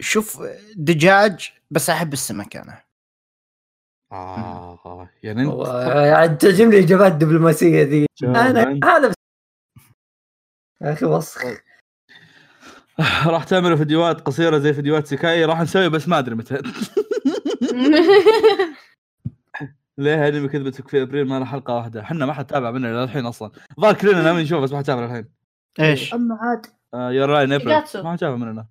شوف 0.00 0.42
دجاج 0.76 1.52
بس 1.70 1.90
أحب 1.90 2.12
السمك 2.12 2.56
أنا 2.56 2.85
آه 4.12 5.08
يعني 5.22 5.42
أنت 6.24 6.42
تعجبني 6.42 6.78
الاجابات 6.78 7.12
الدبلوماسيه 7.12 7.82
ذي. 7.82 8.06
أنا 8.22 8.80
هذا 8.84 9.12
يا 10.82 10.92
أخي 10.92 11.06
وسخ. 11.06 11.42
راح 13.26 13.44
تعمل 13.44 13.78
فيديوهات 13.78 14.20
قصيرة 14.20 14.58
زي 14.58 14.72
فيديوهات 14.72 15.06
سكاي 15.06 15.44
راح 15.44 15.60
نسوي 15.60 15.88
بس 15.88 16.08
ما 16.08 16.18
أدري 16.18 16.34
متى. 16.34 16.62
ليه 19.98 20.28
انمي 20.28 20.48
كذبتك 20.48 20.88
في 20.88 21.02
أبريل؟ 21.02 21.28
ما 21.28 21.38
له 21.38 21.44
حلقة 21.44 21.74
واحدة. 21.74 22.00
إحنا 22.00 22.26
ما 22.26 22.32
حد 22.32 22.46
تابع 22.46 22.70
مننا 22.70 23.04
للحين 23.04 23.26
أصلا. 23.26 23.50
ظهر 23.80 23.94
كلنا 23.94 24.22
ناويين 24.22 24.44
نشوف 24.44 24.62
بس 24.62 24.72
ما 24.72 24.78
حد 24.78 24.84
تابع 24.84 25.04
للحين. 25.04 25.28
إيش؟ 25.80 26.14
أما 26.14 26.38
عاد. 26.40 26.66
Your 27.14 27.28
Lie 27.28 27.44
April. 27.44 27.82
ما 27.94 28.12
حد 28.12 28.18
تابع 28.18 28.36
مننا. 28.36 28.66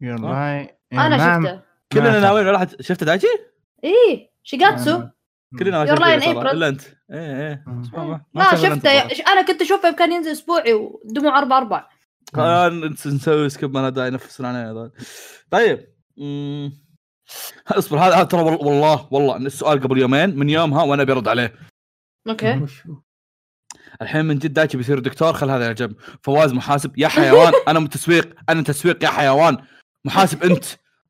Your 0.00 0.20
Lie. 0.20 0.78
أنا 0.92 1.18
شفته. 1.18 1.60
كلنا 1.92 2.20
ناويين 2.20 2.46
ولا 2.46 2.58
حد؟ 2.58 2.82
شفته 2.82 3.06
دايتشي؟ 3.06 3.26
إيه. 3.84 4.30
شيجاتسو. 4.48 5.02
كلنا 5.58 5.84
Your 5.84 5.98
Lie 6.00 6.13
in 6.13 6.22
April 6.22 6.48
إلا 6.48 6.68
أنت. 6.68 6.82
إيه 7.10 7.48
إيه. 7.48 7.64
لا 8.34 8.56
شفته. 8.56 9.00
أنا 9.32 9.42
كنت 9.42 9.62
أشوفه 9.62 9.90
كان 9.90 10.12
ينزل 10.12 10.30
أسبوعي 10.30 10.72
ودموع 10.72 11.38
أربع 11.38 11.58
أربع 11.58 11.88
نسوي 13.06 13.48
skip 13.48 13.74
ما 13.74 13.88
داعي 13.88 14.08
ينفسون 14.08 14.46
علينا 14.46 14.90
طيب. 15.50 15.86
اصبر 17.68 17.98
هذا 17.98 18.24
ترى 18.24 18.40
والله 18.42 19.08
والله 19.10 19.36
السؤال 19.36 19.80
قبل 19.80 19.98
يومين 19.98 20.38
من 20.38 20.50
يومها 20.50 20.82
وأنا 20.82 21.04
برد 21.04 21.28
عليه. 21.28 21.54
okay. 22.28 22.66
الحين 24.02 24.24
من 24.24 24.38
جد 24.38 24.52
دايتشي 24.52 24.76
بيصير 24.76 24.98
دكتور 24.98 25.32
خل 25.32 25.50
هذا 25.50 25.64
على 25.64 25.74
جنب 25.74 25.96
فواز 26.22 26.52
محاسب 26.52 26.98
يا 26.98 27.08
حيوان 27.08 27.52
أنا 27.68 27.88
تسويق 27.88 28.34
أنا 28.48 28.62
تسويق 28.62 29.04
يا 29.04 29.08
حيوان. 29.08 29.58
محاسب 30.04 30.42
أنت 30.42 30.64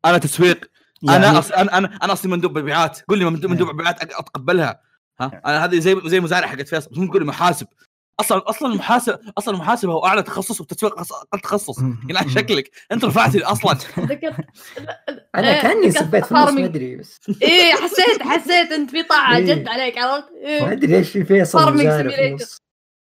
أنا 0.04 0.18
تسويق. 0.18 0.70
يعني... 1.02 1.26
أنا 1.26 1.38
أص... 1.38 1.52
أنا 1.52 1.78
أنا 1.78 1.98
أنا 2.02 2.12
أصلي 2.12 2.30
مندوب 2.30 2.58
مبيعات. 2.58 3.00
قول 3.08 3.18
لي 3.18 3.24
مندوب 3.24 3.68
مبيعات 3.68 4.02
أتقبلها. 4.02 4.80
ها؟ 5.20 5.40
أنا 5.46 5.64
هذه 5.64 5.78
زي 5.78 6.00
زي 6.04 6.20
مزارع 6.20 6.46
حقت 6.46 6.68
فيصل. 6.68 6.90
مو 6.96 7.06
تقول 7.06 7.22
لي 7.22 7.28
محاسب. 7.28 7.66
أصلا 8.20 8.50
أصلا 8.50 8.72
المحاسب 8.72 9.18
أصلا 9.38 9.54
المحاسبه 9.54 9.92
هو 9.92 10.06
أعلى 10.06 10.22
تخصص 10.22 10.60
والتسويق 10.60 10.98
أقل 10.98 11.40
تخصص. 11.40 11.78
يعني 12.08 12.30
شكلك. 12.30 12.70
أنت 12.92 13.04
رفعتي 13.04 13.44
أصلا. 13.44 13.72
أنا 15.34 15.56
إيه، 15.56 15.62
كأني 15.62 15.90
سبيت 15.90 16.24
في 16.24 16.32
النص 16.32 16.50
ما 16.50 16.64
أدري 16.64 16.96
بس. 16.96 17.20
إيه 17.42 17.72
حسيت 17.72 18.22
حسيت 18.22 18.72
أنت 18.72 18.90
في 18.90 19.02
طاعة 19.02 19.36
إيه. 19.36 19.54
جد 19.54 19.68
عليك 19.68 19.98
عرفت؟ 19.98 20.28
إيه. 20.32 20.60
ما 20.60 20.72
أدري 20.72 20.86
ليش 20.86 21.10
في 21.10 21.24
فيصل 21.24 21.88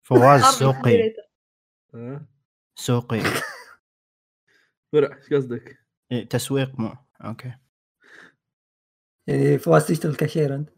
فواز 0.03 0.45
سوقي. 0.45 1.15
سوقي. 2.75 3.21
فرع 4.93 5.17
إيش 5.17 5.33
قصدك؟ 5.33 5.79
تسويق 6.31 6.71
مو. 6.79 6.95
okay. 7.25 7.53
يعني 9.29 9.59
فواز 9.59 9.87
تشتغل 9.87 10.15
كاشير 10.15 10.55
أنت. 10.55 10.69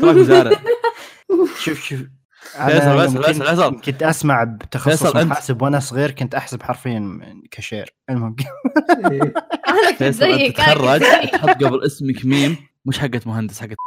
تراك 0.00 0.16
مزارع 0.16 0.50
شوف 1.64 1.84
شوف. 1.84 2.00
فيصل 2.40 3.00
فيصل 3.00 3.24
فيصل 3.24 3.44
فيصل. 3.46 3.80
كنت 3.80 4.02
أسمع 4.02 4.44
بتخصص 4.44 5.16
محاسب 5.16 5.62
وأنا 5.62 5.80
صغير 5.80 6.10
كنت 6.10 6.34
أحسب 6.34 6.62
حرفيا 6.62 7.20
كاشير. 7.50 7.94
المهم. 8.10 8.36
أنا 9.68 9.90
كنت 9.90 10.02
زيك 10.04 10.56
تتخرج 10.56 11.00
تحط 11.32 11.48
قبل 11.64 11.82
اسمك 11.86 12.24
ميم 12.24 12.56
مش 12.86 12.98
حقت 12.98 13.26
مهندس 13.26 13.60
حقت 13.60 13.76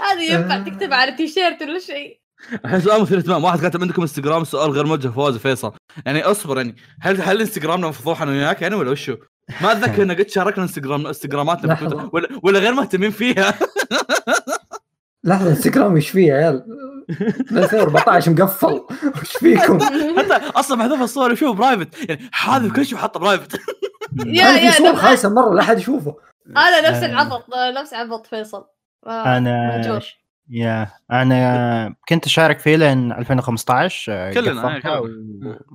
هذه 0.00 0.32
ينفع 0.32 0.58
تكتب 0.62 0.92
على 0.92 1.12
تيشيرت 1.12 1.62
ولا 1.62 1.78
شيء. 1.78 2.20
الحين 2.64 2.80
سؤال 2.80 3.02
مثير 3.02 3.18
اهتمام 3.18 3.44
واحد 3.44 3.60
كاتب 3.60 3.82
عندكم 3.82 4.02
انستغرام 4.02 4.44
سؤال 4.44 4.70
غير 4.70 4.86
موجه 4.86 5.08
فواز 5.08 5.36
فيصل 5.36 5.72
يعني 6.06 6.22
اصبر 6.22 6.56
يعني 6.56 6.76
هل 7.00 7.20
هل 7.22 7.40
انستغرامنا 7.40 7.88
مفضوح 7.88 8.22
أنا 8.22 8.30
وياك 8.30 8.62
يعني 8.62 8.74
ولا 8.74 8.90
وشو؟ 8.90 9.16
ما 9.60 9.72
أتذكر 9.72 10.02
ان 10.02 10.12
قد 10.12 10.28
شاركنا 10.28 10.62
انستغرام 10.62 11.06
انستغراماتنا 11.06 12.08
ولا, 12.12 12.28
ولا 12.42 12.58
غير 12.58 12.72
مهتمين 12.72 13.10
فيها. 13.10 13.54
لحظة 15.24 15.50
انستغرام 15.50 15.94
إيش 15.94 16.10
فيه 16.10 16.28
يا 16.28 16.34
عيال؟ 16.34 16.64
2014 17.52 18.30
مقفل. 18.30 18.86
إيش 19.20 19.36
فيكم؟ 19.36 19.78
حتى 20.18 20.34
أصلا 20.34 20.76
محذوف 20.76 21.02
الصور 21.02 21.32
يشوف 21.32 21.56
private 21.56 22.08
يعني 22.08 22.28
حاذف 22.32 22.72
كل 22.72 22.86
شيء 22.86 22.98
حاطه 22.98 23.20
private 23.20 23.60
يا 24.26 24.44
يا 24.44 24.70
صور 24.70 24.96
خايسه 24.96 25.28
مرة 25.28 25.54
لا 25.54 25.60
أحد 25.60 25.78
يشوفه. 25.78 26.16
أنا 26.56 26.90
نفس 26.90 27.02
العبط 27.02 27.44
نفس 27.76 27.94
عبط 27.94 28.26
فيصل. 28.26 28.64
أنا 29.06 30.00
يا 30.50 30.88
أنا 31.12 31.94
كنت 32.08 32.26
أشارك 32.26 32.58
فيه 32.58 32.76
لين 32.76 33.12
2015 33.12 34.32
كلنا 34.34 34.76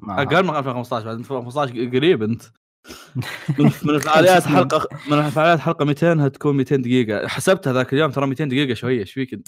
أقل 0.10 0.44
من 0.44 0.56
2015 0.56 1.06
بعد 1.06 1.18
2015 1.20 1.74
قريب 1.74 2.24
أنت. 2.24 2.42
من 3.60 3.90
الفعاليات 3.90 4.44
حلقة 4.56 4.88
من 5.12 5.20
الفعاليات 5.20 5.60
حلقة 5.60 5.86
200 5.86 6.26
هتكون 6.26 6.58
200 6.58 6.76
دقيقة. 6.76 7.28
حسبتها 7.28 7.74
ذاك 7.74 7.94
اليوم 7.94 8.12
ترى 8.12 8.28
200 8.28 8.46
دقيقة 8.46 8.74
شوية 8.74 9.00
إيش 9.00 9.14
فيك 9.14 9.34
أنت؟ 9.34 9.48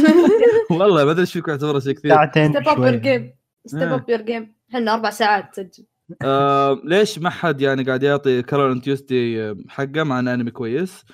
والله 0.70 1.04
ما 1.04 1.10
أدري 1.10 1.20
إيش 1.20 1.32
فيك 1.32 1.48
اعتبره 1.48 1.78
شيء 1.78 1.92
كثير. 1.92 2.10
ساعتين 2.10 2.52
step 2.52 2.68
up 2.68 2.78
your 2.78 2.96
game 2.96 3.34
step 3.66 3.92
up 3.92 4.10
your 4.10 4.20
game 4.20 4.54
إحنا 4.74 4.94
أربع 4.94 5.10
ساعات 5.10 5.54
تسجل 5.54 5.84
آه 6.22 6.80
ليش 6.84 7.18
ما 7.18 7.30
حد 7.30 7.60
يعني 7.60 7.82
قاعد 7.82 8.02
يعطي 8.02 8.42
كارول 8.42 8.80
تيوزدي 8.80 9.54
حقه 9.68 10.02
مع 10.02 10.18
انه 10.18 10.34
أنمي 10.34 10.50
كويس؟ 10.50 11.04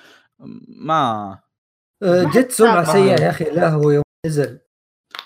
ما 0.67 0.93
آه، 0.93 1.43
جت 2.03 2.51
سمعة 2.59 2.83
سيئة 2.83 3.21
يا 3.21 3.29
أخي 3.29 3.43
لا 3.43 3.69
هو 3.69 3.91
يوم 3.91 4.03
نزل. 4.25 4.59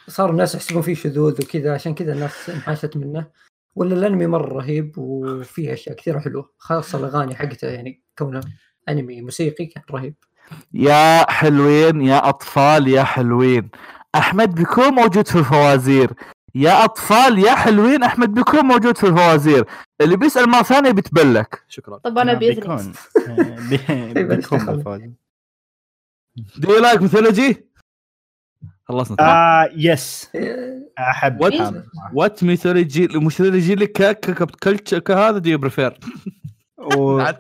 صار 0.08 0.30
الناس 0.30 0.56
يحسبون 0.56 0.82
فيه 0.82 0.96
شذوذ 0.96 1.42
وكذا 1.42 1.74
عشان 1.74 1.96
كذا 1.96 2.14
الناس 2.14 2.50
انحاشت 2.50 2.98
منه. 2.98 3.28
ولا 3.76 3.96
الأنمي 3.96 4.28
مرة 4.28 4.54
رهيب 4.54 4.98
وفيه 4.98 5.74
أشياء 5.74 5.96
كثيرة 5.96 6.20
حلوة 6.20 6.50
خاصة 6.58 6.98
الأغاني 7.00 7.36
حقته 7.36 7.68
يعني 7.68 8.04
كونه 8.18 8.42
أنمي 8.90 9.22
موسيقي 9.22 9.66
كان 9.66 9.84
رهيب. 9.92 10.16
يا 10.74 11.32
حلوين 11.32 12.02
يا 12.02 12.30
أطفال 12.30 12.88
يا 12.88 13.04
حلوين. 13.04 13.70
أحمد 14.16 14.56
بيكون 14.56 14.90
موجود 14.90 15.28
في 15.28 15.36
الفوازير. 15.36 16.14
يا 16.56 16.84
أطفال 16.84 17.40
يا 17.40 17.56
حلوين 17.56 18.04
أحمد 18.04 18.34
بيكون 18.34 18.66
موجود 18.66 18.98
في 18.98 19.08
الفوازير. 19.08 19.66
اللي 20.02 20.18
بيسأل 20.18 20.50
مرة 20.50 20.64
ثانية 20.64 20.92
بيتبلك. 20.92 21.64
شكرا. 21.68 21.98
طب 21.98 22.18
أنا 22.18 22.34
بيكون. 22.34 22.94
بيكون 24.14 25.14
do 26.36 26.74
you 26.74 26.82
like 26.82 27.02
mythology؟ 27.02 27.70
خلصنا. 28.86 29.18
آه 29.20 29.70
yes 29.76 30.30
أحب. 31.00 31.42
what 31.42 31.84
what 32.14 32.44
mythology 32.44 33.08
mythology 33.08 33.76
لك 33.76 33.92
كهذا 35.06 35.38
do 35.38 35.50
you 35.50 35.58
prefer 35.58 36.00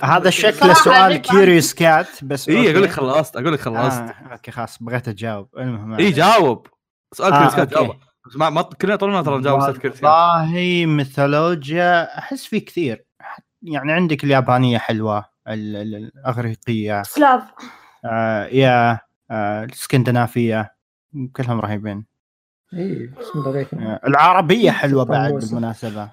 هذا 0.03 0.29
شكله 0.29 0.73
سؤال 0.73 1.17
Curious 1.17 1.73
Cat 1.73 2.23
بس 2.23 2.49
اي 2.49 2.71
أقول 2.71 2.83
لك 2.83 2.89
خلصت 2.89 3.35
أقول 3.35 3.53
لك 3.53 3.59
خلصت. 3.59 4.01
آه 4.01 4.13
okay 4.31 4.51
خلاص 4.51 4.83
بغيت 4.83 5.07
أجاوب. 5.07 5.49
المهم 5.57 5.93
اي 5.93 6.11
جاوب. 6.11 6.67
سؤال 7.13 7.31
Curious 7.31 7.55
Cat 7.55 7.69
جاوب. 7.69 7.95
ما 8.35 8.49
ما 8.49 8.61
كلنا 8.61 8.95
طولنا 8.95 9.21
ترى 9.21 9.37
نجاوب 9.37 9.61
سؤال 9.61 9.79
Curious 9.79 10.03
والله 10.03 10.85
ميثولوجيا 10.85 12.17
أحس 12.17 12.45
في 12.45 12.59
كثير. 12.59 13.05
يعني 13.61 13.91
عندك 13.91 14.23
اليابانية 14.23 14.77
حلوة 14.77 15.25
الأغريقية. 15.47 17.03
Slav. 17.03 17.41
آه 17.41 17.82
yeah 18.51 18.99
آه 19.31 19.63
الإسكندنافية 19.63 20.75
كلهم 21.35 21.59
رهيبين. 21.59 22.05
اي 22.73 23.09
آه 23.73 23.99
العربية 24.07 24.71
حلوة 24.71 25.03
بعد 25.03 25.33
بالمناسبة 25.33 26.09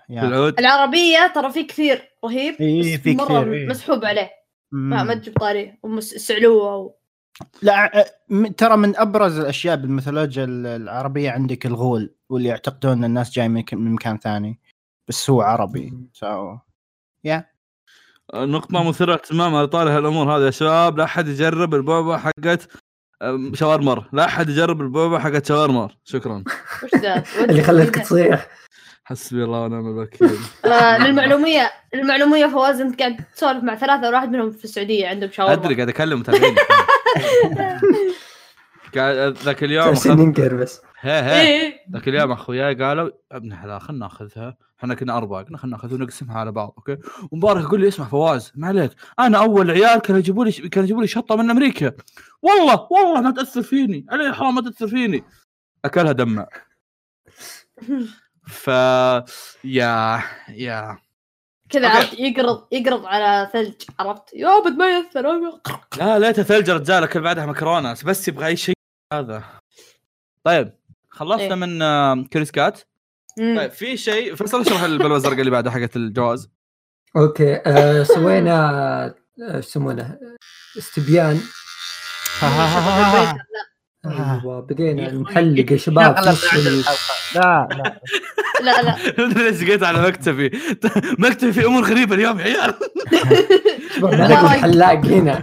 العربية 0.58 1.32
ترى 1.34 1.52
في 1.52 1.64
كثير 1.64 2.02
رهيب 2.24 2.54
اي 2.60 2.98
في 2.98 3.14
كثير. 3.14 3.52
إيه. 3.52 3.66
مسحوب 3.66 4.04
عليه. 4.04 4.30
ما 4.72 5.02
ما 5.02 5.14
تجيب 5.14 5.38
طاري 5.38 5.78
وسعلوه 5.82 6.76
و... 6.76 6.94
لا 7.62 8.06
ترى 8.56 8.76
من 8.76 8.96
أبرز 8.96 9.38
الأشياء 9.38 9.76
بالميثولوجيا 9.76 10.44
العربية 10.44 11.30
عندك 11.30 11.66
الغول 11.66 12.14
واللي 12.28 12.48
يعتقدون 12.48 12.92
ان 12.92 13.04
الناس 13.04 13.30
جاي 13.30 13.48
من 13.48 13.92
مكان 13.92 14.18
ثاني 14.18 14.60
بس 15.08 15.30
هو 15.30 15.42
عربي. 15.42 15.92
so 16.12 16.56
yeah 17.24 17.49
نقطة 18.34 18.88
مثيرة 18.88 19.14
اهتمام 19.14 19.54
على 19.54 19.66
طاري 19.66 19.90
هالأمور. 19.90 20.36
هذه 20.36 20.44
يا 20.44 20.50
شباب 20.50 20.98
لا 20.98 21.04
أحد 21.04 21.28
يجرب 21.28 21.74
البوبا 21.74 22.16
حقت 22.16 22.68
Shawarmer 23.54 24.08
لا 24.12 24.24
أحد 24.24 24.48
يجرب 24.48 24.80
البوبا 24.80 25.18
حقت 25.18 25.46
Shawarmer 25.46 25.96
شكرا. 26.04 26.44
وش 26.84 26.94
ذا؟ 26.94 27.24
اللي 27.50 27.62
خلتك 27.62 27.96
تصيح. 27.96 28.46
حسبي 29.04 29.44
الله 29.44 29.60
ونعم 29.60 29.86
الوكيل. 29.86 30.30
آه 30.64 30.98
للمعلومية 30.98 31.70
للمعلومية 31.94 32.46
فواز 32.46 32.80
انت 32.80 32.98
قاعد 33.00 33.16
تسولف 33.36 33.64
مع 33.64 33.74
ثلاثة 33.74 34.10
واحد 34.10 34.30
منهم 34.30 34.50
في 34.50 34.64
السعودية 34.64 35.08
عندهم 35.08 35.30
شاورما. 35.30 35.54
أدري 35.54 35.74
قاعد 35.74 35.88
أكلم 35.88 36.20
متابعين 36.20 36.54
ذاك 39.44 39.64
اليوم 39.64 39.94
ننكر 40.06 40.54
بس. 40.54 40.80
هي 41.00 41.22
هي. 41.22 41.40
إيه. 41.40 41.80
ذاك 41.92 42.08
اليوم 42.08 42.32
أخوياي 42.32 42.74
قالوا 42.74 43.10
ابن 43.32 43.54
حلال 43.54 43.80
خلينا 43.80 44.04
ناخذها. 44.04 44.56
إحنا 44.78 44.94
كنا 44.94 45.16
اربعه 45.16 45.44
قلنا 45.44 45.58
خلينا 45.58 45.76
ناخذها 45.76 45.94
ونقسمها 45.94 46.38
على 46.38 46.52
بعض 46.52 46.74
okay؟ 46.78 46.96
ومبارك 47.30 47.64
يقول 47.64 47.80
لي 47.80 47.88
اسمع 47.88 48.06
فواز 48.06 48.52
ما 48.54 48.66
عليك. 48.68 48.92
أنا 49.18 49.38
أول 49.38 49.70
عيال 49.70 49.98
كانوا 49.98 50.20
يجيبوا 50.20 50.44
لي 50.44 50.52
كانوا 50.52 50.84
يجيبوا 50.84 51.02
لي 51.02 51.08
شطة 51.08 51.36
من 51.36 51.50
أمريكا. 51.50 51.92
والله 52.42 52.88
والله 52.90 53.20
ما 53.20 53.30
تأثر 53.30 53.62
فيني. 53.62 54.06
علي 54.10 54.34
حرام 54.34 54.54
ما 54.54 54.62
تأثر 54.62 54.88
فيني. 54.88 55.24
أكلها 55.84 56.12
دمع. 56.12 56.46
ف 58.46 58.68
يا 59.64 60.22
يا. 60.48 60.98
كذا 61.68 61.88
عرفت 61.88 62.18
يقرض 62.18 62.66
يقرض 62.72 63.06
على 63.06 63.50
ثلج 63.52 63.74
عرفت؟ 63.98 64.34
يا 64.34 64.60
بد 64.60 64.76
ما 64.76 64.90
يأثر 64.90 65.22
لا 65.98 66.18
ليته 66.18 66.42
ثلج 66.42 66.70
رجال 66.70 67.02
أكل 67.02 67.20
بعدها 67.20 67.46
مكرونة 67.46 67.92
بس 67.92 68.28
يبغى 68.28 68.46
أي 68.46 68.56
شيء 68.56 68.74
هذا. 69.12 69.44
طيب. 70.44 70.79
خلصنا 71.10 71.42
إيه؟ 71.42 71.54
من 71.54 72.24
كريس 72.24 72.50
كات. 72.50 72.80
طيب 73.38 73.70
في 73.70 73.96
شيء؟ 73.96 74.34
فيصل 74.34 74.60
اشرح 74.60 74.82
البلوه 74.82 75.16
الزرقاء 75.16 75.40
اللي 75.40 75.50
بعدها 75.50 75.72
حقت 75.72 75.96
الجواز. 75.96 76.50
أوكي 77.16 77.54
آه 77.66 78.02
سوينا 78.02 78.70
آه، 79.04 79.14
إيش 79.56 79.66
يسمونه؟ 79.66 80.18
استبيان. 80.78 81.40
أيوه 84.06 84.60
بدينا 84.60 85.12
نحلق 85.12 85.72
يا 85.72 85.76
شباب 85.76 86.16
لا 87.34 87.68
لا. 87.70 88.00
لا 88.64 88.82
لا. 88.82 88.96
ليش 89.42 89.56
جيت 89.64 89.82
على 89.82 90.02
مكتبي؟ 90.08 90.50
مكتبي 91.18 91.52
في 91.52 91.66
أمور 91.66 91.84
غريبة 91.84 92.14
اليوم 92.14 92.38
يا 92.38 92.44
عيال 92.44 92.74
حلاق 94.60 95.06
هنا. 95.06 95.42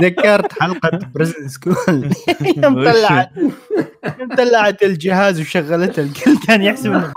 ذكرت 0.00 0.52
حلقة 0.62 0.98
Prison 1.14 1.48
School 1.48 2.10
يوم 2.56 2.84
طلعت. 2.90 3.30
يوم 3.36 4.34
طلعت 4.36 4.82
الجهاز 4.82 5.40
وشغلته 5.40 6.02
الكل 6.02 6.36
كان 6.46 6.62
يحسب 6.62 6.92
إنه 6.92 7.12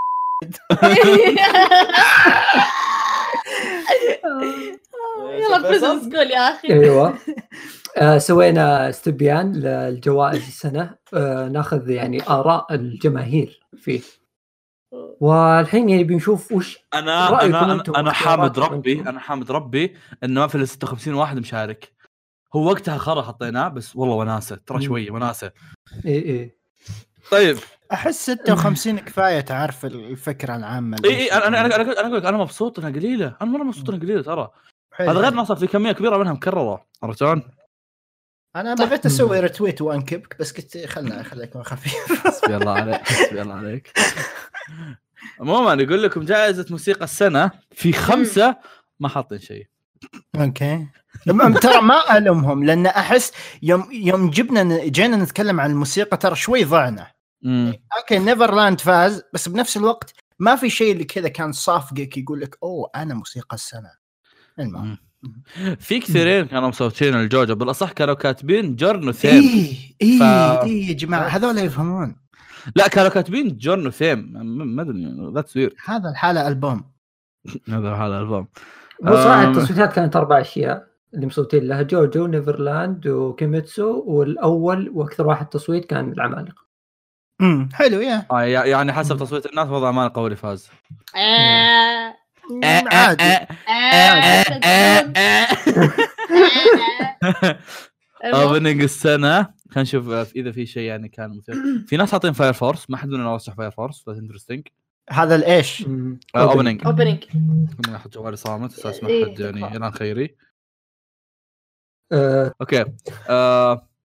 يلا 5.33 5.57
Prison 5.61 5.99
School 5.99 6.31
يا 6.31 6.39
أخي. 6.55 6.73
أيوه. 6.73 7.17
سوينا 8.17 8.89
استبيان 8.89 9.51
للجوائز 9.51 10.47
السنة. 10.47 10.95
آه 11.13 11.47
ناخذ 11.47 11.89
يعني 11.89 12.29
آراء 12.29 12.73
الجماهير 12.73 13.59
فيه. 13.77 14.01
والحين 15.19 15.89
يعني 15.89 16.03
بنشوف 16.03 16.51
وش 16.51 16.77
أنا 16.93 17.43
أنا 17.43 17.83
أنا 17.95 18.11
حامد 18.11 18.59
ربي 18.59 18.99
أنا 19.01 19.19
حامد 19.19 19.51
ربي 19.51 19.95
إنه 20.23 20.41
ما 20.41 20.47
في 20.47 20.55
إلا 20.55 20.65
56 20.65 21.13
واحد 21.13 21.39
مشارك. 21.39 21.91
هو 22.55 22.65
وقتها 22.65 22.97
خرا 22.97 23.21
حطيناه 23.21 23.67
بس 23.67 23.95
والله 23.95 24.15
وناسة 24.15 24.55
ترى 24.65 24.81
شوية 24.81 25.11
وناسة. 25.11 25.51
اي 26.05 26.29
اي 26.29 26.57
طيب. 27.31 27.57
أحس 27.93 28.25
56 28.25 28.99
كفاية 28.99 29.39
تعرف 29.39 29.85
الفكرة 29.85 30.55
العامة 30.55 30.97
اي 31.05 31.15
اي 31.15 31.31
أنا 31.31 31.47
أنا 31.47 31.65
أنا 31.65 31.75
أنا 31.75 31.99
أقول 31.99 32.17
لك 32.17 32.25
أنا 32.25 32.37
مبسوط 32.37 32.79
إنها 32.79 32.89
قليلة. 32.89 33.35
أنا 33.41 33.51
مرة 33.51 33.63
مبسوط 33.63 33.89
إنها 33.89 34.01
قليلة 34.01 34.21
ترى. 34.21 34.49
هذا 34.95 35.11
غير 35.11 35.33
ما 35.33 35.43
صار 35.43 35.57
في 35.57 35.67
كمية 35.67 35.91
كبيرة 35.91 36.17
منها 36.17 36.33
مكررة. 36.33 36.85
عرفت 37.03 37.19
شلون؟ 37.19 37.43
أنا 38.61 38.75
طيب. 38.75 38.87
بغيت 38.87 39.05
أسوي 39.05 39.39
retweet 39.39 39.81
وأنكبك 39.81 40.35
بس 40.39 40.51
قلت 40.51 40.77
خلنا 40.85 41.23
خليكم 41.23 41.63
خفيف. 41.63 42.27
حسبي 42.27 42.55
الله 42.55 42.71
عليك 42.71 43.07
حسبي 43.07 43.41
الله 43.41 43.53
عليك. 43.53 43.99
عموما 45.39 45.83
يقول 45.83 46.03
لكم 46.03 46.25
جائزة 46.25 46.65
موسيقى 46.69 47.03
السنة 47.03 47.51
في 47.71 47.93
خمسة 47.93 48.55
ما 48.99 49.09
حاطين 49.09 49.39
شيء. 49.39 49.67
okay. 50.35 50.87
ترى 51.61 51.81
ما 51.81 52.17
ألومهم 52.17 52.63
لأن 52.63 52.85
أحس 52.85 53.31
يوم 53.61 53.89
يوم 53.91 54.29
جبنا 54.29 54.85
جينا 54.85 55.17
نتكلم 55.17 55.59
عن 55.59 55.71
الموسيقى 55.71 56.17
ترى 56.17 56.35
شوي 56.35 56.63
ضعنا. 56.63 57.11
okay 57.97 58.19
نيفرلاند 58.19 58.79
فاز 58.79 59.23
بس 59.33 59.49
بنفس 59.49 59.77
الوقت 59.77 60.13
ما 60.39 60.55
في 60.55 60.69
شيء 60.69 60.91
اللي 60.91 61.03
كذا 61.03 61.27
كان 61.27 61.51
صافقك 61.51 62.17
يقول 62.17 62.41
لك 62.41 62.57
أوه 62.63 62.89
أنا 62.95 63.13
موسيقى 63.13 63.55
السنة. 63.55 63.91
المهم. 64.59 64.97
في 65.79 65.99
كثيرين 65.99 66.45
كانوا 66.45 66.69
مصوتين 66.69 67.15
الجوجو 67.15 67.55
بالأصح 67.55 67.91
كانوا 67.91 68.13
كاتبين 68.13 68.75
جورنو 68.75 69.11
ثيم. 69.11 69.43
اي 69.43 69.77
اي 70.01 70.19
ف... 70.19 70.23
اي 70.63 70.87
يا 70.87 70.93
جماعة 70.93 71.27
هذول 71.27 71.57
يفهمون. 71.57 72.15
لا 72.75 72.87
كانوا 72.87 73.09
كاتبين 73.09 73.57
جورنو 73.57 73.89
ثيم. 73.89 74.31
ما 74.75 74.81
أدري 74.81 75.31
that's 75.33 75.57
weird 75.57 75.75
هذا 75.85 76.09
لحاله 76.09 76.47
ألبوم. 76.47 76.91
هذا 77.69 77.91
لحاله 77.91 78.19
ألبوم. 78.19 78.47
هو 79.05 79.15
صراحة 79.15 79.51
التصويتات 79.51 79.93
كانت 79.93 80.15
أربع 80.15 80.41
أشياء 80.41 80.87
اللي 81.13 81.25
مصوتين 81.25 81.67
لها 81.67 81.81
جوجو 81.81 82.27
نيفرلاند 82.27 83.07
وكيميتسو 83.07 84.03
والأول 84.05 84.89
وأكثر 84.89 85.27
واحد 85.27 85.45
تصويت 85.45 85.85
كان 85.85 86.11
العمالقة. 86.11 86.67
امم 87.41 87.69
حلو 87.73 87.99
yeah 87.99 88.25
آه 88.31 88.41
يعني 88.41 88.93
حسب 88.93 89.17
تصويت 89.17 89.45
الناس 89.45 89.69
وضع 89.69 89.87
عمالقة 89.87 90.19
هو 90.19 90.25
اللي 90.25 90.35
فاز. 90.35 90.69
عادي. 92.63 93.47
opening 98.33 98.83
السنة. 98.83 99.41
خلينا 99.69 99.81
نشوف 99.81 100.09
إذا 100.09 100.51
في 100.51 100.65
شيء 100.65 100.83
يعني 100.83 101.09
كان 101.09 101.37
مثير. 101.37 101.55
في 101.87 101.97
ناس 101.97 102.11
حاطين 102.11 102.33
فاير 102.33 102.53
فورس 102.53 102.89
ما 102.89 102.97
حد 102.97 103.09
مننا 103.09 103.35
رشح 103.35 103.53
فاير 103.53 103.71
فورس 103.71 104.03
بس 104.07 104.17
interesting 104.17 104.67
هذا 105.09 105.35
الإيش؟ 105.35 105.85
opening. 106.35 106.85
opening. 106.85 107.23
أحط 107.95 108.13
جوالي 108.13 108.35
صامت. 108.35 108.73
أساس 108.73 109.03
ما 109.03 109.09
حد 109.09 109.39
يعني 109.39 109.75
يلعن 109.75 109.91
خيري. 109.91 110.35
آه. 112.11 112.53
okay. 112.61 112.85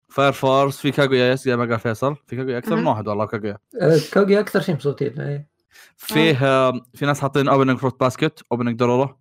فاير 0.08 0.32
فورس 0.32 0.78
في 0.78 0.90
كاغويا. 0.90 1.32
yes 1.32 1.44
زي 1.44 1.56
ما 1.56 1.64
قال 1.64 1.80
فيصل. 1.80 2.16
في 2.26 2.36
كاغويا 2.36 2.58
أكثر 2.58 2.76
من 2.76 2.86
واحد 2.86 3.08
والله 3.08 3.26
كاغويا. 3.26 3.58
آه، 3.82 3.98
كاغويا 4.12 4.40
أكثر 4.40 4.60
شيء 4.60 4.76
مصوتين 4.76 5.20
إيه. 5.20 5.55
فيه 5.96 6.46
آه. 6.46 6.80
في 6.94 7.06
ناس 7.06 7.20
حاطين 7.20 7.48
opening 7.48 7.78
فروت 7.78 8.00
باسكت 8.00 8.42
opening 8.52 8.78
دورورو 8.78 9.18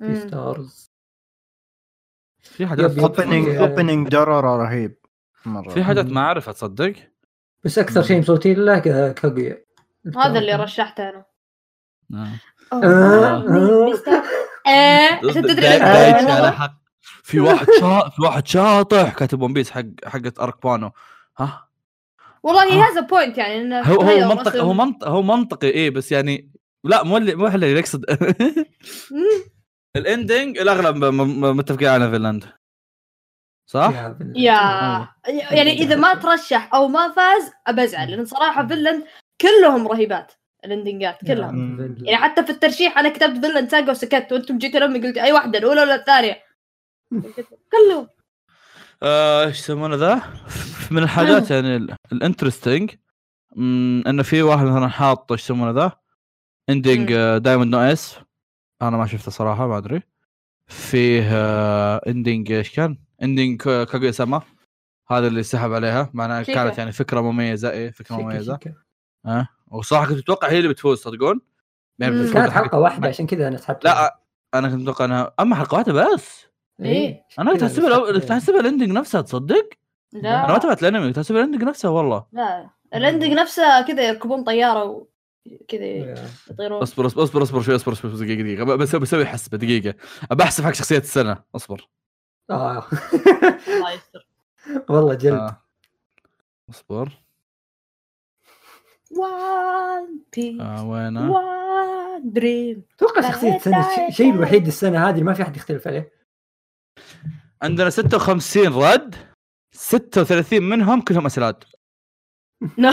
بيستارز 0.00 0.90
في 2.40 2.66
حاجات 2.66 2.98
opening 2.98 3.48
opening 3.48 4.08
دورورو 4.08 4.56
رهيب 4.56 4.98
مرة. 5.46 5.68
في 5.70 5.84
حاجات 5.84 6.06
ما 6.06 6.20
أعرفها 6.20 6.52
تصدق؟ 6.52 6.94
بس 7.64 7.78
أكثر 7.78 8.02
شيء 8.02 8.18
مصوتين 8.18 8.64
له 8.64 8.78
كاغويا 9.12 9.64
هذا 10.16 10.38
اللي 10.38 10.52
رشحته 10.52 11.08
أنا. 11.08 11.24
نعم 12.10 12.36
عشان 15.28 15.42
تدري 15.42 15.78
في 17.22 17.40
واحد. 17.40 17.70
في 18.10 18.22
واحد 18.22 18.46
شاطح 18.46 19.14
كاتب 19.14 19.42
ون 19.42 19.52
بيس 19.52 19.70
حق 19.70 19.84
حقت 20.04 20.40
arc 20.40 20.66
وانو 20.66 20.92
ها؟ 21.38 21.65
والله 22.46 22.64
هي 22.64 22.92
هذا 22.92 23.00
point 23.00 23.38
يعني 23.38 23.60
إنه 23.60 23.80
هو 23.80 24.00
هو 24.00 24.28
منطقي 24.28 24.60
هو 24.60 24.72
منطقي 24.72 25.10
هو 25.10 25.22
منطقي 25.22 25.68
إيه 25.68 25.90
بس 25.90 26.12
يعني 26.12 26.52
لا 26.84 27.02
مو 27.02 27.16
اللي 27.16 27.34
مو 27.34 27.46
اللي 27.46 27.72
يقصد. 27.72 28.04
ال 29.96 30.05
ending 30.05 30.58
الأغلب 30.58 31.04
متفقين 31.44 31.88
على 31.88 32.10
فينلاند. 32.10 32.44
صح؟ 33.70 33.92
yeah 34.36 35.08
يعني 35.28 35.72
إذا 35.72 35.96
ما 35.96 36.14
ترشح 36.14 36.74
أو 36.74 36.88
ما 36.88 37.12
فاز 37.12 37.52
أبزعل 37.66 38.10
لأن 38.10 38.24
صراحة 38.24 38.66
فينلاند 38.66 39.04
كلهم 39.40 39.88
رهيبات 39.88 40.32
ال 40.64 40.72
ending 40.72 41.17
ات 41.17 41.24
كلهم. 41.26 41.96
يعني 42.02 42.16
حتى 42.16 42.44
في 42.44 42.50
الترشيح 42.50 42.98
أنا 42.98 43.08
كتبت 43.08 43.44
فينلاند 43.44 43.70
ساقا 43.70 43.90
وسكت 43.90 44.32
وأنتم 44.32 44.58
جيتوا 44.58 44.80
لما 44.80 45.06
قلت 45.06 45.18
أي 45.18 45.32
واحدة 45.32 45.58
الأولى 45.58 45.80
ولا 45.80 45.94
الثانية؟ 45.94 46.42
كله 47.72 47.98
آه، 47.98 48.15
إيش 49.02 49.58
يسمونه 49.58 49.96
ذا؟ 49.96 50.22
من 50.90 51.02
الحاجات 51.02 51.50
يعني 51.50 51.96
ال 52.12 52.19
interesting 52.19 52.90
إنه 54.06 54.22
في 54.22 54.42
واحد 54.42 54.66
مثلا 54.66 54.88
حاط 54.88 55.32
إيش 55.32 55.42
يسمونه 55.42 55.70
ذا؟ 55.70 55.92
ending 56.70 57.14
دايموند 57.38 57.74
نو 57.74 57.80
اس 57.80 58.18
أنا 58.82 58.96
ما 58.96 59.06
شفته 59.06 59.30
صراحة 59.30 59.66
ما 59.66 59.78
أدري. 59.78 60.02
فيه 60.66 61.28
ending 61.96 62.52
آه، 62.52 62.58
إيش 62.58 62.70
كان؟ 62.70 62.98
ending 63.22 63.62
كاغويا 63.62 64.10
سما. 64.10 64.42
هذا 65.10 65.26
اللي 65.26 65.42
سحب 65.42 65.72
عليها. 65.72 66.10
معناها 66.14 66.42
كانت 66.42 66.78
يعني 66.78 66.92
فكرة 66.92 67.20
مميزة. 67.20 67.70
إيه 67.70 67.90
فكرة 67.90 68.16
مميزة. 68.16 68.58
ها؟ 69.26 69.40
أه؟ 69.40 69.48
وصراحة 69.76 70.06
كنت 70.06 70.18
أتوقع 70.18 70.48
هي 70.48 70.58
اللي 70.58 70.68
بتفوز 70.68 70.98
صدقون؟ 70.98 71.40
يعني 71.98 72.32
كانت 72.32 72.50
حلقة 72.50 72.78
واحدة 72.78 73.08
عشان 73.08 73.26
كذا 73.26 73.48
أنا 73.48 73.56
سحبت 73.56 73.84
لا 73.84 74.20
أنا 74.54 74.68
كنت 74.68 74.82
أتوقع 74.82 75.04
إنها 75.04 75.34
أما 75.40 75.56
حلقة 75.56 75.74
واحدة 75.74 75.92
بس. 75.92 76.46
إيه, 76.80 76.90
إيه. 76.90 77.24
أنا 77.38 77.52
كنت 77.52 77.62
احسبها 77.62 78.32
احسبها 78.32 78.60
ال 78.60 78.64
ending 78.64 78.90
نفسها 78.90 79.20
تصدق؟ 79.20 79.68
لا. 80.12 80.44
أنا 80.44 80.52
ما 80.52 80.58
تابعت 80.58 80.82
الانمي 80.82 81.06
كنت 81.06 81.18
احسبها 81.18 81.40
ال 81.40 81.43
ending 81.43 81.62
نفسها 81.62 81.90
والله. 81.90 82.26
لا. 82.32 82.70
ال 82.94 82.99
ending 82.99 83.32
نفسها 83.32 83.80
كذا 83.80 84.08
يركبون 84.08 84.44
طيارة 84.44 84.84
وكذا 84.84 85.84
يطيرون. 86.50 86.82
أصبر 86.82 87.06
أصبر 87.06 87.22
أصبر 87.22 87.42
أصبر 87.42 87.62
شوي 87.62 87.76
أصبر 87.76 87.92
أصبر 87.92 88.08
دقيقة 88.08 88.42
دقيقة. 88.42 88.64
بس 88.64 88.96
بسوي 88.96 89.26
حسبه 89.26 89.58
دقيقة. 89.58 89.94
بحسب 90.30 90.64
حق 90.64 90.72
شخصية 90.72 90.98
السنة. 90.98 91.42
أصبر. 91.56 91.88
آه. 92.50 92.86
الله 93.68 93.92
يستر. 93.92 94.26
والله 94.90 95.14
جلد. 95.14 95.34
آه. 95.34 95.62
أصبر. 96.70 97.08
وان 99.16 100.20
بيس 100.36 100.60
وينه؟ 100.60 101.32
وان 101.32 102.32
دريم 102.32 102.82
أتوقع 102.96 103.20
شخصية 103.20 103.56
السنة 103.56 104.08
الشيء 104.08 104.32
الوحيد 104.34 104.66
السنة 104.66 105.08
هذه 105.08 105.22
ما 105.22 105.34
في 105.34 105.42
أحد 105.42 105.56
يختلف 105.56 105.86
عليه. 105.88 106.12
عندنا 107.62 107.90
56 107.90 108.66
رد 108.66 109.14
36 109.72 110.62
منهم 110.62 111.00
كلهم 111.00 111.26
اسكلاد 111.26 111.64
نو 112.78 112.92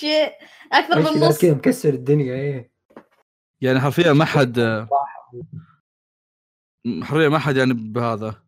شيء 0.00 0.32
أكثر 0.72 0.98
من 0.98 1.20
نص. 1.20 1.38
كذا 1.38 1.54
مكسر 1.54 1.88
الدنيا 1.88 2.34
إيه. 2.34 2.72
يعني 3.60 3.80
حرفيا 3.80 4.12
ما 4.12 4.24
حد 4.24 4.86
حرفيا 7.02 7.28
ما 7.28 7.38
حد 7.38 7.56
يعني 7.56 7.74
بهذا. 7.74 8.42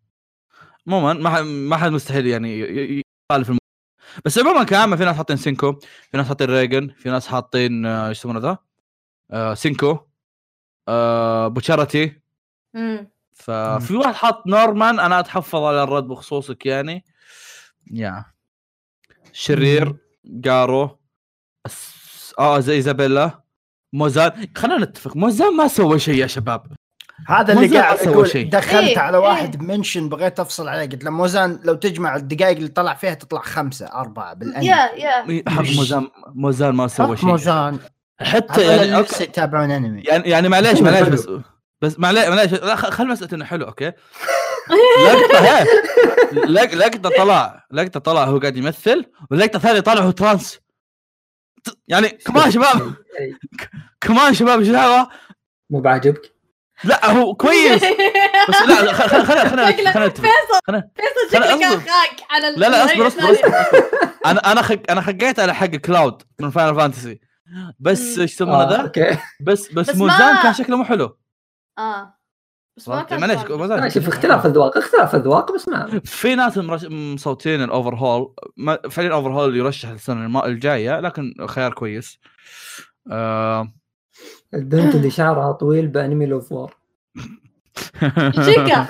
عموما 0.87 1.13
ما 1.13 1.43
ما 1.43 1.77
حد 1.77 1.91
مستحيل 1.91 2.27
يعني 2.27 2.61
يخالف. 3.31 3.59
بس 4.25 4.39
عموما 4.39 4.65
كعامه 4.65 4.97
في 4.97 5.05
ناس 5.05 5.17
حاطين 5.17 5.37
سينكو 5.37 5.73
في 6.11 6.17
ناس 6.17 6.29
حاطين 6.29 6.51
ريجن 6.51 6.89
في 6.89 7.11
ناس 7.11 7.29
حاطين 7.29 7.87
آه، 7.87 8.09
إيش 8.09 8.19
يسمونه 8.19 8.41
ذا؟ 8.41 8.59
آه 9.31 9.55
سينكو 9.55 9.99
آه 10.89 11.49
بوتشاراتي 11.49 12.21
ففي 13.41 13.97
واحد 13.97 14.15
حاط 14.15 14.47
نورمان 14.47 15.01
أنا 15.01 15.21
أتحفظ 15.21 15.63
على 15.63 15.83
الرد 15.83 16.05
بخصوصك 16.05 16.67
يعني. 16.67 17.05
yeah. 17.93 18.25
شرير 19.33 19.97
جارو 20.25 20.99
آه 22.39 22.61
زي 22.61 22.75
إيزابيلا 22.75 23.41
موزان. 23.93 24.47
خلينا 24.57 24.85
نتفق 24.85 25.17
موزان 25.17 25.57
ما 25.57 25.69
سوى 25.69 25.99
شيء 25.99 26.15
يا 26.15 26.27
شباب. 26.27 26.67
هذا 27.29 27.53
اللي 27.53 27.79
قاعد 27.79 27.99
أقول 27.99 28.29
شيء. 28.29 28.51
دخلت 28.51 28.75
إيه؟ 28.75 28.99
على 28.99 29.17
إيه. 29.19 29.23
واحد 29.25 29.61
إيه؟ 29.63 29.69
mention 29.77 30.09
بغيت 30.09 30.41
أفصل 30.41 30.69
عليه 30.69 30.83
قلت 30.91 31.05
له 31.05 31.11
موزان 31.11 31.61
لو 31.65 31.75
تجمع 31.75 32.17
الدقائق 32.17 32.57
اللي 32.57 32.69
طلع 32.69 32.95
فيها 32.95 33.15
تطلع 33.15 33.41
خمسة 33.41 33.87
أربعة 33.87 34.35
بالانمي 34.35 34.67
yeah 34.67 34.77
yeah. 34.97 35.43
حق 35.49 35.63
موزان 35.77 36.09
موزان 36.35 36.75
ما 36.75 36.89
سوى 36.89 37.17
شيء. 37.17 37.27
موزان. 37.27 37.79
حتى 38.21 38.63
يعني 38.77 38.97
okay. 38.97 39.25
يتابعون 39.25 39.71
أنمي. 39.71 40.03
يعني 40.03 40.29
يعني 40.31 40.49
معليش 40.49 40.81
معليش 40.83 41.09
بس 41.09 41.29
بس 41.83 41.99
معليش 41.99 42.29
معليش 42.29 42.55
خل 42.75 43.09
مساله 43.09 43.29
انه 43.33 43.45
حلو 43.45 43.67
okay؟ 43.67 43.93
لقطة 46.33 46.77
لقطة 46.77 47.11
طلع 47.19 47.67
لقطة 47.71 48.01
طلع 48.01 48.25
هو 48.25 48.39
قاعد 48.39 48.57
يمثل 48.57 49.05
واللقطه 49.31 49.57
الثانية 49.57 49.81
طالع 49.81 50.03
هو 50.03 50.11
trans. 50.11 50.61
يعني 51.89 52.09
كمان 52.09 52.51
شباب. 52.51 52.95
كمان 54.01 54.35
شباب 54.35 54.59
إيش 54.59 54.69
دعوة؟ 54.69 55.09
مو 55.71 55.81
بعجبك؟ 55.81 56.35
لا 56.85 57.11
هو 57.11 57.35
كويس. 57.35 57.85
بس 58.49 58.63
لا 58.69 58.93
خلينا 58.93 59.25
خلينا 59.25 59.93
خلينا 59.93 60.09
فيصل 60.11 60.23
فيصل 60.97 61.31
شكلك 61.33 61.63
خاق 61.63 62.21
على 62.31 62.51
لا 62.57 62.67
لا 62.67 62.85
أصبر 62.85 63.07
أصبر 63.07 63.39
أنا 64.27 64.53
أنا 64.53 64.63
خق 64.63 64.81
أنا 64.91 65.01
خقيت 65.01 65.41
على 65.41 65.55
حق 65.55 65.67
كلاود 65.67 66.23
من 66.41 66.51
فاينل 66.51 66.77
فانتسي 66.77 67.21
بس 67.81 68.19
إيش 68.19 68.33
يسمونه 68.33 68.69
ذا؟ 68.71 68.93
بس 69.41 69.73
بس 69.73 69.95
موزان 69.95 70.43
كان 70.43 70.55
شكله 70.55 70.77
مو 70.77 70.85
حلو. 70.85 71.17
آه. 71.79 72.21
بس 72.77 72.89
ما 72.89 73.03
كان 73.03 73.21
معليش 73.21 73.95
شوف 73.95 74.09
اختلاف 74.09 74.47
اذواق 74.47 74.77
اختلاف 74.77 75.15
اذواق 75.15 75.55
بس 75.55 75.69
ما 75.69 76.01
في 76.05 76.35
ناس 76.35 76.59
مصوتين 76.91 77.63
الاوفر 77.63 77.95
هول 77.95 78.35
فعليا 78.91 79.11
الاوفر 79.11 79.33
هول 79.33 79.57
يرشح 79.57 79.89
السنة 79.89 80.45
الجاية 80.45 81.01
لكن 81.01 81.35
خيار 81.47 81.73
كويس. 81.73 82.19
آه. 83.11 83.73
البنت 84.55 84.95
اللي 84.95 85.11
شعرها 85.11 85.53
طويل 85.53 85.89
بأنمي 85.89 86.27
لوف 86.27 86.53
وور 86.53 86.77
شيكا 88.45 88.87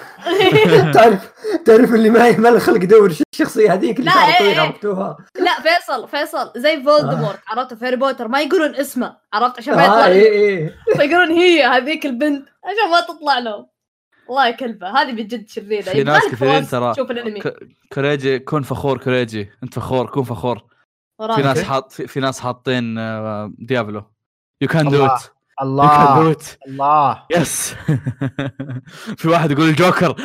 تعرف 0.95 1.33
تعرف 1.65 1.95
اللي 1.95 2.11
ما 2.11 2.39
ما 2.39 2.49
له 2.49 2.59
خلق 2.59 2.85
يدور 2.85 3.13
الشخصيه 3.33 3.73
هذيك 3.73 3.99
اللي 4.01 4.11
شعرها 4.11 4.39
طويل 4.39 4.51
إيه، 4.51 4.61
عرفتوها؟ 4.61 5.17
لا 5.41 5.61
فيصل 5.61 6.09
فيصل 6.09 6.53
زي 6.57 6.83
فولدمورت 6.83 7.39
آه. 7.39 7.43
عرفت؟ 7.49 7.75
في 7.75 7.87
هاري 7.87 7.97
بوتر 7.97 8.29
ما 8.29 8.41
يقولون 8.41 8.75
اسمه 8.75 9.17
عرفت؟ 9.33 9.59
عشان 9.59 9.75
ما 9.75 9.83
آه، 9.83 9.85
يطلع 9.85 10.07
إيه. 10.07 10.77
فيقولون 10.97 11.31
هي 11.31 11.65
هذيك 11.65 12.07
البنت. 12.07 12.49
عشان 12.65 12.91
ما 12.91 13.01
تطلع 13.01 13.39
لهم. 13.39 13.67
والله 14.29 14.47
يا 14.47 14.51
كلبه 14.53 14.89
هذه 14.89 15.13
بجد 15.13 15.49
شريرة. 15.49 15.83
في 15.83 16.05
ناس 16.05 16.23
كثيرين 16.31 16.67
ترى 16.67 16.95
شوف 16.95 17.11
الأنمي. 17.11 17.41
كريجي 17.93 18.39
كن 18.39 18.63
فخور 18.63 18.99
كريجي 18.99 19.51
انت 19.63 19.75
فخور 19.75 20.07
كن 20.07 20.23
فخور. 20.23 20.65
في 21.35 21.43
ناس 21.43 21.63
حاط 21.63 21.93
في, 21.93 22.21
ناس 22.21 22.41
حاطين 22.41 22.95
ديابلو. 23.59 24.05
you 24.61 24.69
can 24.69 24.89
do 24.89 25.07
it 25.07 25.23
الله. 25.63 26.37
الله. 26.69 27.23
yes 27.31 27.75
في 29.19 29.29
واحد 29.29 29.51
يقول 29.51 29.69
الجوكر. 29.69 30.17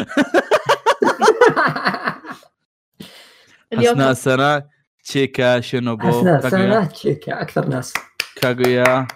حسناء 3.74 4.12
السنة 4.12 4.64
تشيكا 5.04 5.60
شينوبو 5.60 6.08
حسناء 6.08 6.46
السنة 6.46 6.86
تشيكا 6.86 7.42
أكثر 7.42 7.66
ناس. 7.66 7.94
كاغويا 8.36 9.08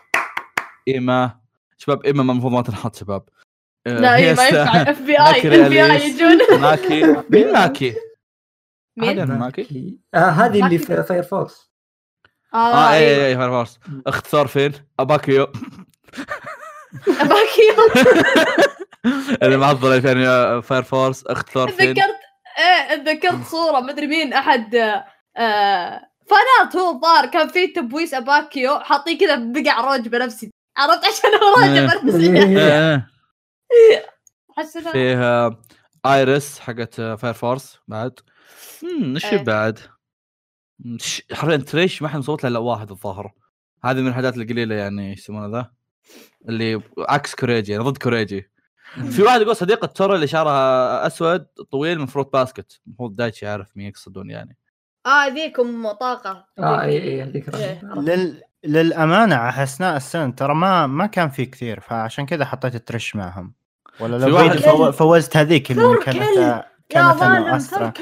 إيما. 0.87 1.38
شباب 1.81 2.05
إيما 2.05 2.21
المفروض 2.21 2.53
ما 2.53 2.61
تنحط 2.61 2.95
شباب. 2.95 3.23
لا 3.85 4.17
هي 4.17 4.33
ما 4.33 4.47
ينفع. 4.47 4.81
اف 4.81 5.01
بي 5.01 5.19
اي 5.19 5.65
اف 5.65 5.69
بي 5.69 5.85
اي 5.85 6.09
يجون. 6.09 6.61
ماكي. 6.61 7.23
مين 7.29 7.53
ماكي؟ 7.53 7.95
مين؟ 8.97 9.25
ماكي؟ 9.25 9.97
آه 10.13 10.17
هذه 10.17 10.65
اللي 10.65 10.77
في 10.77 11.03
فاير 11.03 11.23
فورس 11.23 11.71
آه, 12.53 12.57
آه 12.57 12.93
اي 12.93 13.27
اي 13.27 13.35
فاير 13.35 13.49
فورس 13.49 13.79
اخت 14.07 14.27
ثور 14.27 14.47
فين؟ 14.47 14.71
أباكيو. 14.99 15.47
أباكيو. 17.07 17.75
اللي 19.43 19.57
معضله 19.57 20.07
يعني 20.07 20.61
فاير 20.61 20.83
فورس 20.83 21.25
اخت 21.25 21.49
ثور 21.49 21.71
فين؟ 21.71 21.93
تذكرت 21.93 22.19
إيه 22.59 22.95
تذكرت 22.95 23.47
صورة 23.47 23.79
مدري 23.79 24.07
مين 24.07 24.33
أحد 24.33 24.75
آه 25.37 26.09
فانات 26.29 26.75
هو 26.75 26.89
الظاهر 26.95 27.25
كان 27.25 27.47
في 27.47 27.67
تبويس 27.67 28.13
أباكيو 28.13 28.79
حاطين 28.79 29.17
كذا 29.17 29.35
بقع 29.35 29.81
روج 29.81 30.07
بنفسي 30.07 30.51
عرفت 30.77 31.05
عشان 31.05 31.29
هو 31.43 31.55
راجع 31.61 32.01
بنفسي 32.01 32.31
فيه 34.91 35.59
آيرس 36.05 36.59
حقت 36.59 37.01
Fire 37.01 37.33
Force 37.33 37.79
بعد. 37.87 38.19
امم 38.83 39.13
إيش 39.13 39.25
إيه. 39.25 39.43
بعد؟ 39.43 39.79
حرفيا 41.31 41.57
تريش 41.57 42.01
ما 42.01 42.07
حد 42.07 42.19
مصوت 42.19 42.45
إلا 42.45 42.59
واحد 42.59 42.91
الظاهر. 42.91 43.31
هذه 43.83 44.01
من 44.01 44.07
الحاجات 44.07 44.37
القليلة 44.37 44.75
يعني 44.75 45.09
إيش 45.09 45.19
يسمونه 45.19 45.57
ذا؟ 45.57 45.71
اللي 46.49 46.81
عكس 46.97 47.35
كوريجي 47.35 47.71
يعني 47.71 47.83
ضد 47.83 47.97
كوريجي. 47.97 48.51
في 49.11 49.23
واحد 49.23 49.41
يقول 49.41 49.55
صديقة 49.55 49.87
تورا 49.87 50.15
اللي 50.15 50.27
شعرها 50.27 51.07
أسود 51.07 51.45
طويل 51.71 51.99
من 51.99 52.05
Fruits 52.05 52.33
Basket. 52.33 52.81
المفروض 52.87 53.15
دايتشي 53.15 53.45
يعرف 53.45 53.77
مين 53.77 53.87
يقصدون 53.87 54.29
يعني. 54.29 54.57
آه 55.05 55.27
ذيك 55.27 55.59
أم 55.59 55.91
طاقة. 55.91 56.47
آه 56.59 56.81
اي 56.81 57.03
اي 57.03 57.23
هذيك. 57.23 57.49
للأمانة 58.63 59.63
أثناء 59.63 59.97
السنة 59.97 60.31
ترى 60.31 60.55
ما 60.55 60.87
ما 60.87 61.05
كان 61.05 61.29
في 61.29 61.45
كثير 61.45 61.79
فعشان 61.79 62.25
كذا 62.25 62.45
حطيت 62.45 62.75
الترش 62.75 63.15
معهم. 63.15 63.53
ولا 63.99 64.25
لو 64.25 64.35
واحد 64.35 64.57
فو... 64.57 64.91
فوزت 64.91 65.37
هذيك 65.37 65.71
اللي 65.71 65.97
كانت 66.05 66.65
كانت 66.89 67.21
استرا 67.21 67.93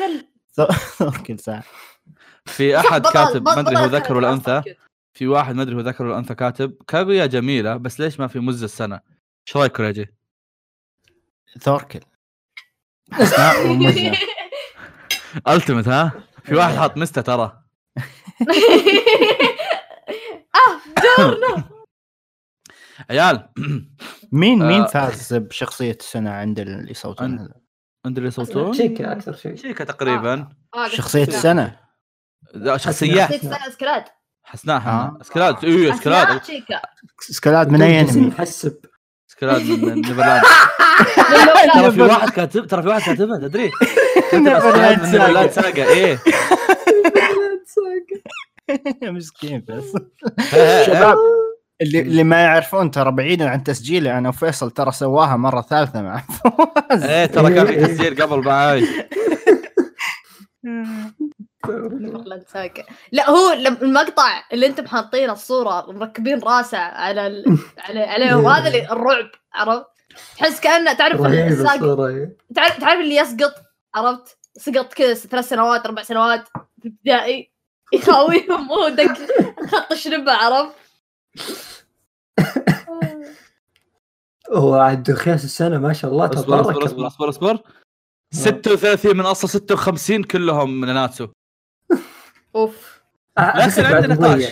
ثوركل 0.97 1.39
صح 1.39 1.63
في 2.45 2.79
أحد 2.79 3.07
كاتب 3.07 3.43
ما 3.43 3.59
أدري 3.59 3.77
هو 3.77 3.85
ذكر 3.85 4.17
ولا 4.17 4.33
أنثى. 4.33 4.61
في 5.13 5.27
واحد 5.27 5.55
ما 5.55 5.61
أدري 5.61 5.75
هو 5.75 5.79
ذكر 5.79 6.05
ولا 6.05 6.17
أنثى 6.17 6.35
كاتب 6.35 6.73
كاغويا 6.87 7.25
جميلة 7.25 7.77
بس 7.77 7.99
ليش 7.99 8.19
ما 8.19 8.27
في 8.27 8.39
مز 8.39 8.63
السنة؟ 8.63 8.99
إيش 9.47 9.57
رأيك 9.57 9.79
ريجي؟ 9.79 10.13
ثوركل 11.59 11.99
التمت 15.47 15.87
ها؟ 15.93 16.11
في 16.43 16.55
واحد 16.55 16.75
حاط 16.75 16.97
مستة 16.97 17.21
ترى. 17.21 17.63
آه 20.57 20.81
دورنا 21.17 21.63
عيال. 23.09 23.49
مين 24.31 24.59
مين 24.67 24.81
آه. 24.81 24.87
فاز 24.87 25.33
بشخصية 25.33 25.97
السنة 25.99 26.31
عند 26.31 26.59
اللي 26.59 26.91
يصوتون؟ 26.91 27.49
عند 28.05 28.17
اللي 28.17 28.27
يصوتون؟ 28.27 28.73
شيكا 28.73 29.11
أكثر 29.11 29.33
شيء. 29.35 29.55
شيكا 29.55 29.83
تقريبا. 29.83 30.33
آه. 30.75 30.85
آه. 30.85 30.87
شخصية 30.87 31.23
السنة. 31.23 31.79
لا 32.53 32.77
شخصيات. 32.77 33.31
شخصية 33.31 33.35
السنة 33.49 33.67
اسكلاد 33.67 34.03
حسناها 34.43 34.91
آه. 35.17 35.21
اسكلاد 35.21 35.65
اي 35.65 35.93
اسكلاد 35.93 36.41
اسكلاد 37.29 37.69
من 37.69 37.81
أي 37.81 37.99
أنمي؟ 38.01 38.27
محسب. 38.27 38.77
اسكلاد 39.29 39.61
من 39.61 39.93
Neverland. 39.95 40.43
ترى 41.73 41.91
في 41.91 42.01
واحد 42.01 42.29
كاتب 42.29 42.67
ترى 42.67 42.81
في 42.81 42.87
واحد 42.87 43.01
كاتبها 43.01 43.37
تدري؟ 43.37 43.71
Neverland 44.33 45.51
Saga 45.51 45.83
إيه. 45.83 46.19
مسكين 49.03 49.65
بس 49.67 49.93
شباب 50.85 51.17
اللي 51.81 51.99
اللي 51.99 52.23
ما 52.23 52.41
يعرفون 52.41 52.91
ترى 52.91 53.11
بعيدا 53.11 53.49
عن 53.49 53.63
تسجيلي 53.63 54.17
أنا 54.17 54.29
وفيصل 54.29 54.71
ترى 54.71 54.91
سواها 54.91 55.35
مرة 55.35 55.61
ثالثة 55.61 56.01
مع 56.01 56.17
فواز. 56.17 57.03
إيه 57.03 57.25
ترى 57.25 57.53
كان 57.53 57.65
في 57.65 57.75
تسجيل 57.75 58.21
قبل 58.21 58.45
معاي 58.45 58.87
لا 63.11 63.29
هو 63.29 63.53
المقطع 63.53 64.43
اللي 64.53 64.67
أنتم 64.67 64.87
حاطين 64.87 65.29
الصورة 65.29 65.91
مركبين 65.91 66.39
راسه 66.39 66.77
على 66.77 67.27
ال... 67.27 67.57
على 67.77 67.99
عليه 67.99 68.49
هذا 68.49 68.67
اللي 68.67 68.91
الرعب 68.91 69.29
عرفت؟ 69.53 69.85
تحس 70.37 70.59
كانه 70.59 70.93
تعرف 70.93 71.21
تعرف 72.55 72.79
تعرف 72.79 72.99
اللي 72.99 73.15
يسقط 73.15 73.53
عرفت؟ 73.95 74.37
سقط 74.57 74.93
كذا 74.93 75.13
ثلاث 75.13 75.49
سنوات 75.49 75.85
أربع 75.85 76.03
سنوات 76.03 76.47
في 76.81 76.87
ابتدائي. 76.87 77.56
يخاويهم 77.93 78.71
وهو 78.71 78.89
دق 78.89 79.13
خط 79.67 79.91
الشنبه 79.91 80.31
عرفت؟ 80.31 80.75
هو 84.53 84.75
عاد 84.75 85.13
خياس 85.13 85.43
السنة 85.45 85.77
ما 85.77 85.93
شاء 85.93 86.11
الله 86.11 86.27
تبارك 86.27 86.67
اصبر 86.67 86.85
اصبر 86.85 87.07
اصبر 87.07 87.29
اصبر. 87.29 87.59
36 88.33 89.17
من 89.17 89.25
أصل 89.25 89.49
56 89.49 90.23
كلهم 90.23 90.81
من 90.81 90.93
ناتسو 90.93 91.27
أوف. 92.55 93.01
لكن 93.37 93.85
عندي 93.85 94.07
نقاش. 94.07 94.43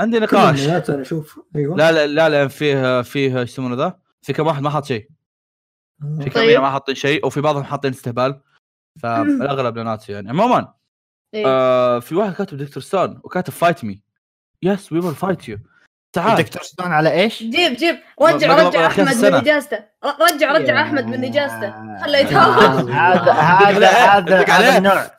عندي 0.00 0.18
نقاش. 0.18 0.68
أنا 0.68 1.02
أشوف. 1.02 1.40
أيوه. 1.56 1.76
لا 1.76 1.92
لا 1.92 2.06
لا 2.06 2.28
لا 2.28 2.48
فيه 2.48 3.02
فيه 3.02 3.40
إيش 3.40 3.50
يسمونه 3.50 3.76
ذا؟ 3.76 3.98
في 4.22 4.32
كم 4.32 4.46
واحد 4.46 4.62
ما 4.62 4.70
حط 4.70 4.84
شيء. 4.84 5.08
في 6.20 6.30
كم 6.30 6.40
طيب. 6.40 6.60
ما 6.60 6.70
حاطين 6.70 6.94
شيء 6.94 7.26
وفي 7.26 7.40
بعضهم 7.40 7.64
حاطين 7.64 7.92
استهبال. 7.92 8.40
فالاغلب 9.02 9.78
لناتو 9.78 10.12
يعني. 10.12 10.30
عموما 10.30 10.74
إيه؟ 11.36 11.44
آه 11.46 11.98
في 11.98 12.14
واحد 12.14 12.34
كاتب 12.34 12.56
Dr. 12.56 12.82
Stone 12.82 13.20
وكاتب 13.24 13.52
fight 13.52 13.84
me 13.84 14.02
yes 14.62 14.92
we 14.92 14.98
will 14.98 15.14
fight 15.14 15.48
you 15.48 15.58
تعال. 16.12 16.36
Dr. 16.36 16.62
Stone 16.62 16.92
على 16.92 17.12
إيش؟ 17.12 17.42
جيب 17.42 17.72
جيب. 17.76 17.98
رجع 18.22 18.68
رجع 18.68 18.86
أحمد 18.86 19.16
من 19.16 19.34
إجازته. 19.34 19.78
رجع 20.32 20.52
رجع 20.52 20.82
أحمد 20.82 21.06
من 21.06 21.24
إجازته. 21.24 21.72
خله 22.02 22.18
يتهاوش 22.18 22.90
هذا 22.90 23.32
هذا 23.32 24.44
هذا 24.48 24.78
النوع 24.78 25.16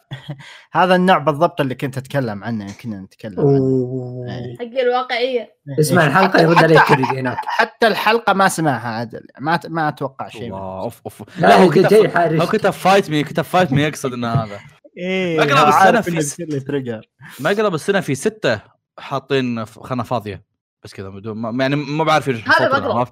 هذا 0.72 0.96
النوع 0.96 1.18
بالضبط 1.18 1.62
اللي 1.62 1.76
كنت 1.76 1.98
أتكلم 1.98 2.44
عنه 2.44 2.74
كنا 2.84 3.00
نتكلم 3.00 3.40
عنه. 3.40 4.56
حق 4.60 4.80
الواقعية. 4.80 5.56
اسمع 5.80 6.08
الحلقة 6.08 6.42
يرد 6.42 6.64
عليك 6.64 6.82
كريدي 6.82 7.20
هناك. 7.20 7.38
حتى 7.46 7.88
الحلقة 7.88 8.34
ما 8.34 8.48
سمعها 8.48 8.90
عدل. 8.90 9.28
ما 9.40 9.60
ما 9.68 9.88
أتوقع 9.88 10.30
شيء. 10.30 10.54
أوف 10.54 11.02
أوف. 11.06 11.24
لا 11.40 11.64
هو 11.64 11.70
جاي 11.70 12.10
حارش 12.10 12.42
هو 12.42 12.48
كتب 12.48 12.70
fight 12.70 13.10
me 13.10 13.24
كتب 13.24 13.44
fight 13.44 13.72
me 13.72 13.82
يقصد 13.82 14.14
ان 14.14 14.26
هذا. 14.26 14.60
إيه 14.98 15.44
اقرب 15.44 15.68
السنة 15.68 16.02
في 16.02 17.02
ما 17.40 17.52
اقرب 17.52 17.74
السنة 17.74 18.00
في 18.00 18.16
ستة 18.16 18.62
حاطين 19.00 19.66
خانة 19.66 20.04
فاضية. 20.04 20.44
بس 20.84 20.94
كذا 20.94 21.10
بدون 21.10 21.60
يعني 21.60 21.76
ما 21.76 22.04
بعرف 22.04 22.30
إيش 22.30 22.48
هذا 22.48 22.78
المقلب 22.78 23.08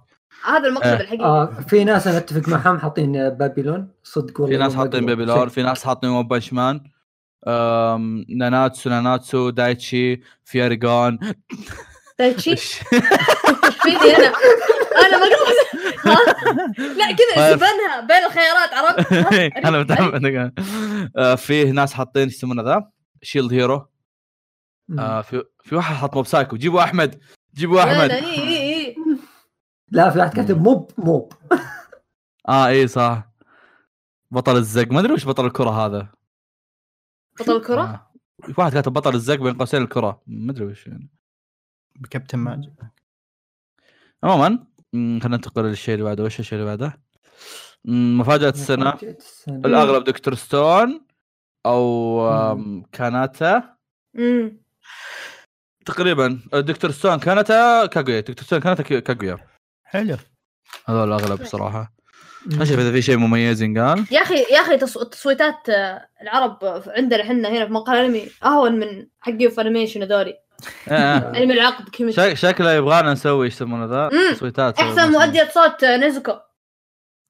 هذا 0.45 0.67
المقلب 0.67 0.93
آه. 0.93 1.01
الحقيقي. 1.01 1.23
آه 1.23 1.45
في 1.45 1.83
ناس 1.83 2.07
أنا 2.07 2.17
أتفق 2.17 2.49
معهم 2.49 2.79
حاطين 2.79 3.29
بابيلون 3.29 3.89
صدق 4.03 4.41
والله 4.41 4.57
في 4.57 4.63
ناس 4.63 4.75
حاطين 4.75 5.05
بابيلون 5.05 5.49
في 5.49 5.63
ناس 5.63 5.83
حاطين 5.83 6.09
One 6.09 6.27
Punch 6.27 6.53
Man 6.53 6.81
ناناتسو 8.29 8.89
ناناتسو 8.89 9.49
دايتشي 9.49 10.21
في 10.45 10.65
اريجون 10.65 11.19
دايتشي؟ 12.19 12.49
إيش 12.51 12.73
فيني 13.81 14.17
أنا؟ 14.17 14.33
أنا 14.95 15.17
ما 15.17 15.25
لا 16.97 17.11
كذا 17.11 17.55
سبنها 17.55 17.99
طيب. 17.99 18.07
بين 18.07 18.25
الخيارات 18.25 18.73
عرفت؟ 18.73 19.13
أنا 19.67 19.79
متعمد 19.79 20.53
آه، 21.17 21.35
فيه 21.35 21.71
ناس 21.71 21.93
حاطين 21.93 22.23
إيش 22.23 22.35
يسمونه 22.35 22.63
ذا؟ 22.63 22.91
Shield 23.21 23.53
Hero 23.53 23.87
آه 24.99 25.21
في 25.21 25.43
في 25.63 25.75
واحد 25.75 25.95
حط 25.95 26.15
Mob 26.15 26.25
Psycho 26.25 26.57
جيبوا 26.57 26.83
أحمد. 26.83 27.19
جيبوا 27.55 27.83
أحمد. 27.83 28.09
لا, 28.09 28.15
إيه، 28.15 28.39
إيه، 28.39 28.57
إيه. 28.57 28.95
لا 29.91 30.09
في 30.09 30.19
واحد 30.19 30.33
كاتب 30.33 30.61
Mob 30.61 30.91
Mob 30.97 31.33
آه 32.49 32.67
اي 32.67 32.87
صح. 32.87 33.29
بطل 34.31 34.57
الزق. 34.57 34.91
ما 34.91 34.99
أدري 34.99 35.13
وش 35.13 35.27
بطل 35.27 35.45
الكرة 35.45 35.69
هذا. 35.69 36.07
بطل 37.39 37.55
الكرة؟ 37.55 37.81
آه. 37.81 38.11
واحد 38.57 38.73
كاتب 38.73 38.93
بطل 38.93 39.15
الزق 39.15 39.35
بين 39.35 39.57
قوسين 39.57 39.81
الكرة. 39.81 40.21
ما 40.27 40.51
أدري 40.51 40.65
وش 40.65 40.87
يعني. 40.87 41.09
كابتن 42.09 42.39
ماجد 42.39 42.75
عموما 44.23 44.65
خلينا 44.95 45.35
ننتقل 45.35 45.63
للشيء 45.63 45.93
اللي 45.93 46.05
بعده. 46.05 46.23
وش 46.23 46.39
الشيء 46.39 46.59
اللي 46.59 46.69
بعده؟ 46.69 46.99
مفاجأة 47.85 48.49
السنة. 48.49 48.93
الأغلب 49.47 50.03
Dr. 50.03 50.35
Stone 50.35 51.05
أو 51.65 52.81
كاناتا. 52.91 53.75
تقريبا. 55.85 56.39
Dr. 56.53 56.91
Stone 56.91 57.19
كانتا 57.19 57.85
كاغويا. 57.85 58.19
Dr. 58.19 58.45
Stone 58.45 58.59
كانتا 58.59 58.99
كاغويا. 58.99 59.37
حلو. 59.83 60.17
هذول 60.85 61.07
الاغلب 61.07 61.41
بصراحه 61.41 61.95
ما 62.45 62.65
شايف 62.65 62.79
إذا 62.79 62.91
في 62.91 63.01
شيء 63.01 63.17
مميز 63.17 63.63
قال. 63.63 64.05
يا 64.11 64.21
أخي 64.21 64.35
يا 64.51 64.61
أخي 64.61 64.77
تصويتات 64.77 65.69
آه، 65.69 66.07
العرب 66.21 66.83
عندنا 66.87 67.21
إحنا 67.21 67.49
هنا 67.49 67.65
في 67.65 67.71
مقهى 67.71 67.99
الانمي 67.99 68.27
أهون 68.43 68.79
من 68.79 69.07
حقي 69.19 69.49
في 69.49 69.61
انيميشن 69.61 70.01
هذولي. 70.01 70.33
انمي 70.87 71.53
العقد 71.53 71.89
كم 71.89 72.11
شكله 72.35 72.73
يبغانا 72.73 73.13
نسوي 73.13 73.45
إيش 73.45 73.53
يسمونه 73.53 73.85
ذا؟ 73.85 74.33
تصويتات 74.33 74.79
أحسن 74.79 75.11
مؤدية 75.11 75.49
صوت 75.53 75.83
آه، 75.83 75.97
نيزوكو. 75.97 76.33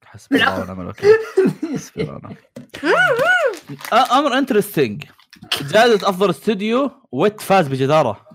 حسبي 0.04 0.36
الله 0.36 0.60
ونعم 0.60 0.80
الوكيل. 0.80 1.10
حسبي 1.74 2.02
الله 2.02 2.36
أمر 4.18 4.38
انترستنج 4.38 5.04
جائزة 5.62 6.08
أفضل 6.08 6.30
استوديو 6.30 6.90
ويت 7.12 7.40
فاز 7.40 7.68
بجدارة. 7.68 8.26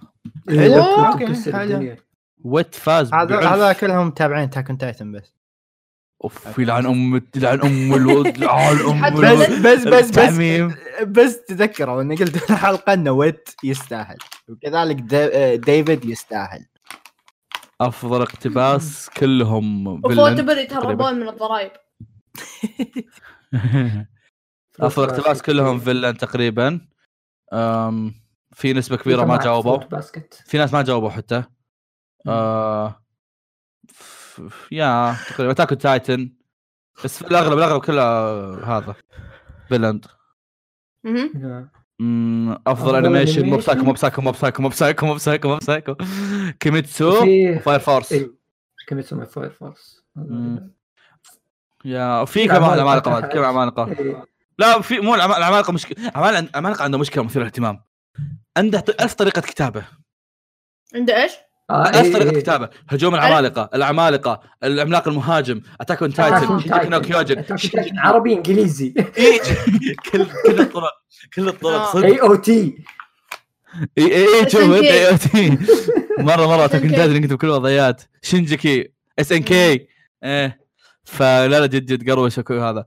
حلو. 0.49 1.95
Wit 2.43 2.75
فاز 2.75 3.13
هذا 3.13 3.39
هذا 3.39 3.73
كلهم 3.73 4.07
متابعين 4.07 4.49
Attack 4.49 4.70
on 4.70 4.77
Titan 4.77 5.11
بس. 5.11 5.40
اوف 6.23 6.59
يلعن 6.59 6.85
أم 6.85 7.21
يلعن 7.35 7.61
أم 7.61 7.93
الود 7.93 8.37
يلعن 8.37 8.77
أم 8.77 9.21
بس 9.21 9.49
بس 9.59 9.87
بس 9.87 10.09
بس, 10.09 10.37
بس 11.07 11.45
تذكروا 11.45 12.01
اني 12.01 12.15
قلت 12.15 12.37
في 12.37 12.49
الحلقة 12.53 12.93
إنه 12.93 13.11
Wit 13.11 13.49
يستاهل 13.63 14.17
وكذلك 14.49 14.95
ديفيد 15.65 16.05
يستاهل. 16.05 16.65
أفضل 17.81 18.21
اقتباس 18.21 19.09
كلهم 19.17 19.87
Ufotable 19.87 20.57
يتهربون 20.57 21.13
من 21.13 21.29
الضرائب. 21.29 21.71
أفضل 24.79 25.09
اقتباس 25.09 25.41
كلهم 25.41 25.79
فيلن 25.79 26.17
تقريبا. 26.17 26.87
في 28.53 28.73
نسبة 28.73 28.97
كبيرة 28.97 29.25
ما 29.25 29.37
جاوبوا. 29.37 29.79
في 30.45 30.57
ناس 30.57 30.73
ما 30.73 30.81
جاوبوا 30.81 31.09
حتى. 31.09 31.43
آه 32.27 33.01
يا 34.71 35.15
تقريبا 35.29 35.51
Attack 35.51 35.69
on 35.69 35.87
Titan 35.87 36.33
بس 37.03 37.23
في 37.23 37.31
الأغلب 37.31 37.57
الأغلب 37.57 37.81
كلها 37.81 38.77
هذا. 38.77 38.95
فيلند 39.69 40.05
أفضل 42.67 42.95
animation 42.95 43.45
Mob 43.45 43.57
Psycho 43.57 43.83
Mob 43.83 43.91
Psycho 43.91 44.21
Mob 44.21 44.31
Psycho 44.31 44.61
Mob 44.61 44.69
Psycho 44.69 45.05
Mob 45.05 45.13
Psycho 45.13 45.47
Mob 45.47 45.57
Psycho. 45.57 45.95
كيميتسو 46.59 47.11
Fire 47.59 47.79
Force 47.79 48.15
كيميتسو 48.87 49.25
Fire 49.25 49.49
Force 49.49 50.03
يا 51.85 52.25
في 52.25 52.47
كمان 52.47 52.79
عمالقة 52.79 53.21
كم 53.21 53.43
عمالقة؟ 53.43 53.95
لا 54.59 54.81
في 54.81 54.99
مو 54.99 55.15
العمالقة 55.15 55.73
مشكله 55.73 56.07
العمالقة 56.07 56.83
عنده 56.83 56.97
مشكلة 56.97 57.23
مثيرة 57.23 57.45
اهتمام 57.45 57.83
عنده 58.57 58.83
ألف 59.01 59.13
طريقة 59.13 59.41
كتابة. 59.41 59.83
عنده 60.95 61.23
إيش؟ 61.23 61.31
آه 61.71 62.01
إيه 62.01 62.13
طريقه 62.13 62.31
إيه 62.31 62.39
كتابه 62.39 62.69
هجوم 62.89 63.15
العمالقة 63.15 63.69
العمالقة 63.73 64.41
العملاق 64.63 65.07
المهاجم 65.07 65.61
أتاك 65.81 66.01
أون 66.01 66.13
تايتن 66.13 66.59
شينجي 66.59 66.89
نو 66.89 67.01
كيوجن 67.01 67.43
عربي 67.97 68.33
إنجليزي. 68.33 68.89
كل 70.11 70.25
كل 70.45 70.59
الطرق 70.59 70.93
كل 71.35 71.47
الطرق 71.47 71.93
صدق. 71.93 72.05
اي 72.05 72.21
أو 72.21 72.35
تي 72.35 72.83
اي 73.97 74.15
اي 74.15 74.49
شوف 74.49 74.71
اي 74.71 75.09
أو 75.09 75.17
تي 75.17 75.57
مره 76.17 76.47
مرة 76.47 76.65
أتاك 76.65 76.81
أون 76.81 76.95
تايتن 76.95 77.13
نكتب 77.13 77.37
كل 77.37 77.47
الوضعيات 77.47 78.01
شينجيكي 78.21 78.93
اس 79.19 79.31
ان 79.31 79.43
كي 79.43 79.87
إيه. 80.23 80.61
فلا 81.03 81.59
لا 81.59 81.65
جد 81.65 81.85
جد 81.85 82.09
قروش 82.09 82.39
هذا. 82.39 82.85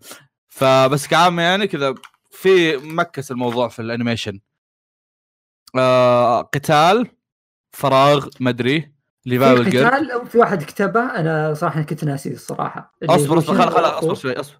فبس 0.48 1.06
كعامة 1.06 1.42
يعني 1.42 1.66
كذا 1.66 1.94
في 2.30 2.76
mix 2.76 3.30
الموضوع 3.30 3.68
في 3.68 3.82
ال 3.82 3.88
animation. 3.88 4.40
آه 5.76 6.40
قتال. 6.40 7.06
فراغ 7.74 8.28
مدري 8.40 8.94
ليفاي 9.26 9.52
والقرد 9.52 9.76
قتال 9.76 10.26
في 10.26 10.38
واحد 10.38 10.62
كتبه 10.62 11.00
أنا 11.00 11.54
صراحة 11.54 11.82
كنت 11.82 12.04
ناسي 12.04 12.32
الصراحة. 12.32 12.94
أصبر 13.02 13.38
أصبر 13.38 13.54
خل 13.54 13.70
خل 13.70 13.84
أصبر 13.84 14.14
شوي 14.14 14.40
أصبر. 14.40 14.58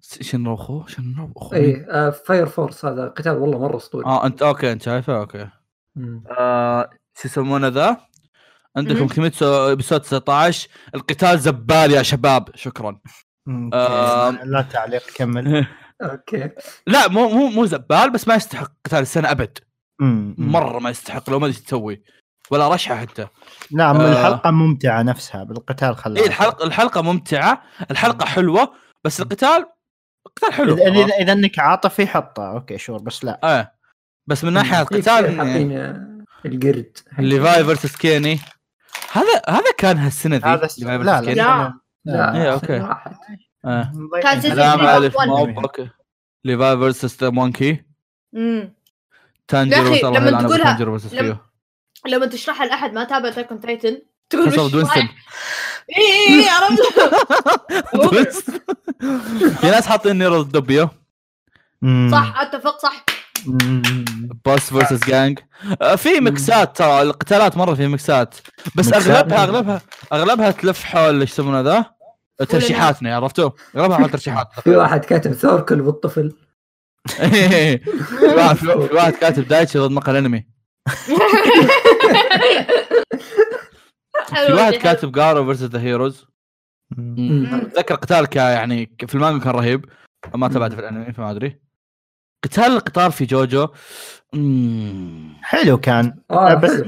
شنروخو 0.00 0.86
شنروخو 0.86 1.54
اي 1.54 1.86
آه 1.90 2.10
Fire 2.10 2.46
Force 2.46 2.84
هذا 2.84 3.08
قتال 3.08 3.32
والله 3.32 3.58
مرة 3.58 3.76
أسطوري. 3.76 4.06
آه 4.06 4.26
انت 4.26 4.42
okay 4.42 4.72
أنت 4.72 4.82
شايفه؟ 4.82 5.16
أوكي. 5.18 5.48
آه 6.38 6.90
شو 7.20 7.28
يسمونه 7.28 7.68
ذا؟ 7.68 7.96
عندكم 8.76 9.08
كيميتسو 9.08 9.72
episode 9.72 10.00
19 10.00 10.68
القتال 10.94 11.38
زبال 11.38 11.90
يا 11.90 12.02
شباب. 12.02 12.48
شكرا. 12.54 13.00
آه 13.72 14.30
لا 14.30 14.62
تعليق 14.62 15.02
كمل. 15.14 15.66
okay. 16.02 16.50
لا 16.86 17.08
مو 17.08 17.28
مو 17.28 17.48
مو 17.48 17.66
زبال 17.66 18.10
بس 18.10 18.28
ما 18.28 18.34
يستحق 18.34 18.72
قتال 18.84 18.98
السنة 18.98 19.30
أبد. 19.30 19.58
مرة 20.38 20.78
ما 20.78 20.90
يستحق 20.90 21.30
لو 21.30 21.38
ما 21.38 21.46
أدري 21.46 21.58
تسوي. 21.58 22.02
ولا 22.50 22.68
رشحه 22.68 22.96
حتى. 22.96 23.26
لا 23.70 23.90
آه. 23.90 24.12
الحلقة 24.12 24.50
ممتعة 24.50 25.02
نفسها 25.02 25.44
بالقتال 25.44 25.96
خلاص. 25.96 26.18
اي 26.18 26.26
الحلقة 26.26 26.66
الحلقة 26.66 27.02
ممتعة 27.02 27.62
الحلقة 27.90 28.22
الحلوه 28.22 28.72
بس 29.04 29.20
القتال 29.20 29.66
القتال 30.26 30.52
حلو 30.52 30.74
اذا 30.74 30.88
اذا, 30.88 31.14
إذا 31.14 31.32
إنك 31.32 31.58
عاطفي 31.58 32.06
حطه. 32.06 32.50
okay 32.50 32.78
sure 32.78 32.98
بس 32.98 33.24
لا. 33.24 33.40
آه 33.44 33.72
بس 34.26 34.44
من 34.44 34.52
ناحية 34.52 34.80
القتال 34.80 35.38
حاطين 35.38 35.72
القرد. 36.46 36.98
ليفاي 37.18 37.64
فيرسس 37.64 37.96
كيني. 37.96 38.40
هذا 39.12 39.42
هذا 39.48 39.72
كان 39.78 39.98
هالسنة 39.98 40.36
ذي 40.36 40.44
هذا 40.44 40.68
لا 40.78 41.20
لا, 41.20 41.20
لا, 41.20 41.34
لا, 41.34 41.74
لا. 42.04 42.42
اي 42.42 42.52
أوكي. 42.52 42.96
آه. 43.64 43.92
كان 44.22 44.40
سلام 44.40 44.80
الف 44.80 45.16
أوكي. 45.18 45.88
ليفاي 46.44 46.76
فيرسس 46.76 47.22
مونكي. 47.22 47.84
امم 48.34 48.74
تانجيرو 49.48 50.10
لما 50.10 50.42
تقولها 50.42 50.78
لما, 50.78 51.38
لما 52.06 52.26
تشرحها 52.26 52.66
لأحد 52.66 52.92
ما 52.92 53.04
تابع 53.04 53.30
تايكون 53.30 53.60
تايتن 53.60 53.98
تقول 54.30 54.48
وش 54.48 54.58
وينستون 54.58 55.08
اي 55.98 56.02
اي 56.28 56.40
اي 56.40 56.48
عرفت. 56.54 56.82
في 59.60 59.66
ناس 59.70 59.86
حاطين 59.86 60.18
نيرو 60.18 60.40
الدبيو 60.40 60.88
صح. 62.10 62.34
أتفق 62.40 62.78
صح. 62.82 63.04
بوس 64.44 64.60
versus 64.60 65.06
جانج 65.06 65.38
في 65.96 66.20
مكسات 66.20 66.76
ترى 66.76 67.02
القتالات 67.02 67.56
مرة 67.56 67.74
في 67.74 67.86
مكسات 67.86 68.34
بس 68.74 68.92
أغلبها 68.92 69.44
أغلبها 69.44 69.80
أغلبها 70.12 70.50
تلف 70.50 70.84
حول 70.84 71.20
إيش 71.20 71.30
يسمونه 71.30 71.60
ذا؟ 71.60 71.84
ترشيحاتنا 72.48 73.16
عرفتوا؟ 73.16 73.50
أغلبها 73.76 73.96
حول 73.98 74.10
ترشيحات. 74.10 74.48
في 74.64 74.70
واحد 74.70 75.04
كاتب 75.04 75.32
ثوركل 75.32 75.82
بالطفل. 75.82 76.32
في 77.06 77.80
واحد 78.92 79.12
كاتب 79.12 79.48
دايتشي 79.48 79.78
ضد 79.78 79.90
مقهى 79.90 80.12
الأنمي. 80.12 80.46
في 84.46 84.52
واحد 84.52 84.72
كاتب 84.72 85.12
جارو 85.12 85.44
versus 85.44 85.62
the 85.62 85.80
heroes 85.80 86.26
اتذكر 87.52 87.94
قتال 87.94 88.28
يعني 88.36 88.96
في 89.06 89.14
المانجا 89.14 89.44
كان 89.44 89.52
رهيب 89.52 89.84
ما 90.34 90.48
تابعته 90.48 90.74
في 90.74 90.80
الانمي 90.80 91.12
فما 91.12 91.30
أدري. 91.30 91.60
قتال 92.44 92.64
القطار 92.64 93.10
في 93.10 93.24
جوجو 93.24 93.68
حلو 95.42 95.78
كان. 95.78 96.18
آه 96.30 96.54
بس 96.54 96.82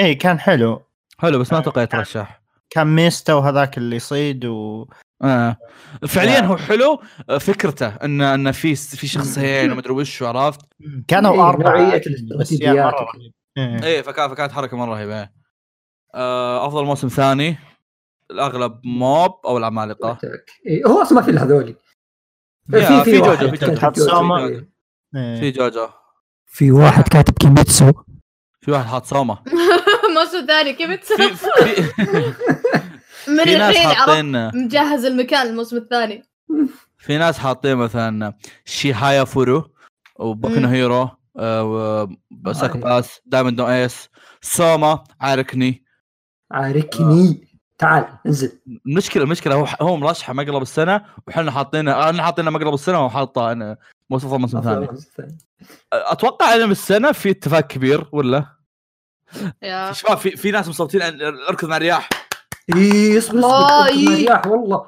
اي 0.00 0.14
كان 0.14 0.38
حلو. 0.40 0.82
حلو 1.18 1.38
بس 1.38 1.52
ما 1.52 1.58
أتوقع 1.58 1.82
يترشح 1.82 2.42
كان 2.70 2.86
ميستا 2.86 3.34
وهذاك 3.34 3.78
اللي 3.78 3.96
يصيد 3.96 4.44
و 4.44 4.86
آه. 5.22 5.56
فعليا 6.08 6.40
هو 6.40 6.56
حلو. 6.56 7.02
آه، 7.30 7.38
فكرته 7.38 7.88
ان 7.88 8.20
إن 8.20 8.52
في 8.52 8.74
في 8.74 9.06
شخصين 9.06 9.72
ومدري 9.72 9.92
وش 9.92 10.22
عرفت 10.22 10.60
كانوا 11.08 11.34
إيه 11.34 11.48
أربعة 11.48 11.78
نوعية 11.80 12.02
الاستراتيجيات. 12.06 12.94
إيه, 13.56 13.84
إيه 13.84 14.02
فكان 14.02 14.28
فكانت 14.28 14.52
حركة 14.52 14.76
مرة 14.76 14.90
رهيبة 14.94 15.28
آه 16.14 16.66
أفضل 16.66 16.84
موسم 16.84 17.08
ثاني 17.08 17.58
الأغلب 18.30 18.80
موب 18.84 19.46
أو 19.46 19.58
العمالقه 19.58 20.18
إيه 20.66 20.86
هو 20.86 21.02
أصلا 21.02 21.18
ما 21.18 21.24
في 21.24 21.30
إلا 21.30 21.42
هذولي. 21.44 21.76
في 22.70 23.04
في 23.04 23.18
جوجو 23.18 23.50
في 23.50 23.66
جوجو. 23.66 24.66
في 25.12 25.50
جوجو. 25.50 25.88
في 26.46 26.70
واحد 26.70 27.08
كاتب 27.08 27.34
كيميتسو. 27.34 27.92
في 28.60 28.70
واحد 28.70 28.84
حاط 28.84 29.04
سوما 29.04 29.38
موسم 30.18 30.46
ثاني 30.46 30.72
كيميتسو. 30.72 31.14
من 33.28 33.40
الحين 33.40 33.88
حاطين 33.88 34.56
مجهز 34.64 35.04
المكان 35.04 35.46
الموسم 35.46 35.76
الثاني. 35.76 36.22
في 36.98 37.18
ناس 37.18 37.38
حاطين 37.38 37.76
مثلا 37.76 38.34
تشيهايا 38.64 39.24
فورو 39.24 39.70
وبوكو 40.16 40.54
هيرو 40.54 41.19
وساكي 41.40 42.78
باس 42.78 43.20
Diamond 43.26 43.60
نو 43.60 43.68
Ace 43.68 44.08
سوما 44.40 45.04
عاركني. 45.20 45.84
عاركني. 46.50 47.48
تعال 47.78 48.18
انزل. 48.26 48.60
المشكلة 48.86 49.24
المشكلة 49.24 49.54
هو 49.54 49.66
هو 49.80 49.96
مرشحه 49.96 50.32
مقلب 50.32 50.62
السنة 50.62 51.04
وحنا 51.26 51.50
حاطينه 51.50 52.08
أنا 52.08 52.22
حاطينه 52.22 52.50
مقلب 52.50 52.74
السنة 52.74 53.04
وحاطه 53.04 53.52
أنا 53.52 53.76
موسم 54.10 54.40
موسم 54.40 54.60
ثاني. 54.60 54.88
أتوقع 55.92 56.54
ان 56.54 56.66
بالسنة 56.66 57.12
في 57.12 57.30
اتفاق 57.30 57.60
كبير 57.60 58.08
ولا؟ 58.12 58.46
شباب 59.92 60.18
في 60.18 60.30
في 60.30 60.50
ناس 60.50 60.68
مصوتين 60.68 61.02
اركض 61.48 61.68
مع 61.68 61.76
الرياح. 61.76 62.08
إي 62.76 63.18
اصبر 63.18 63.40
مع 63.40 63.86
الرياح 63.88 64.46
والله. 64.46 64.86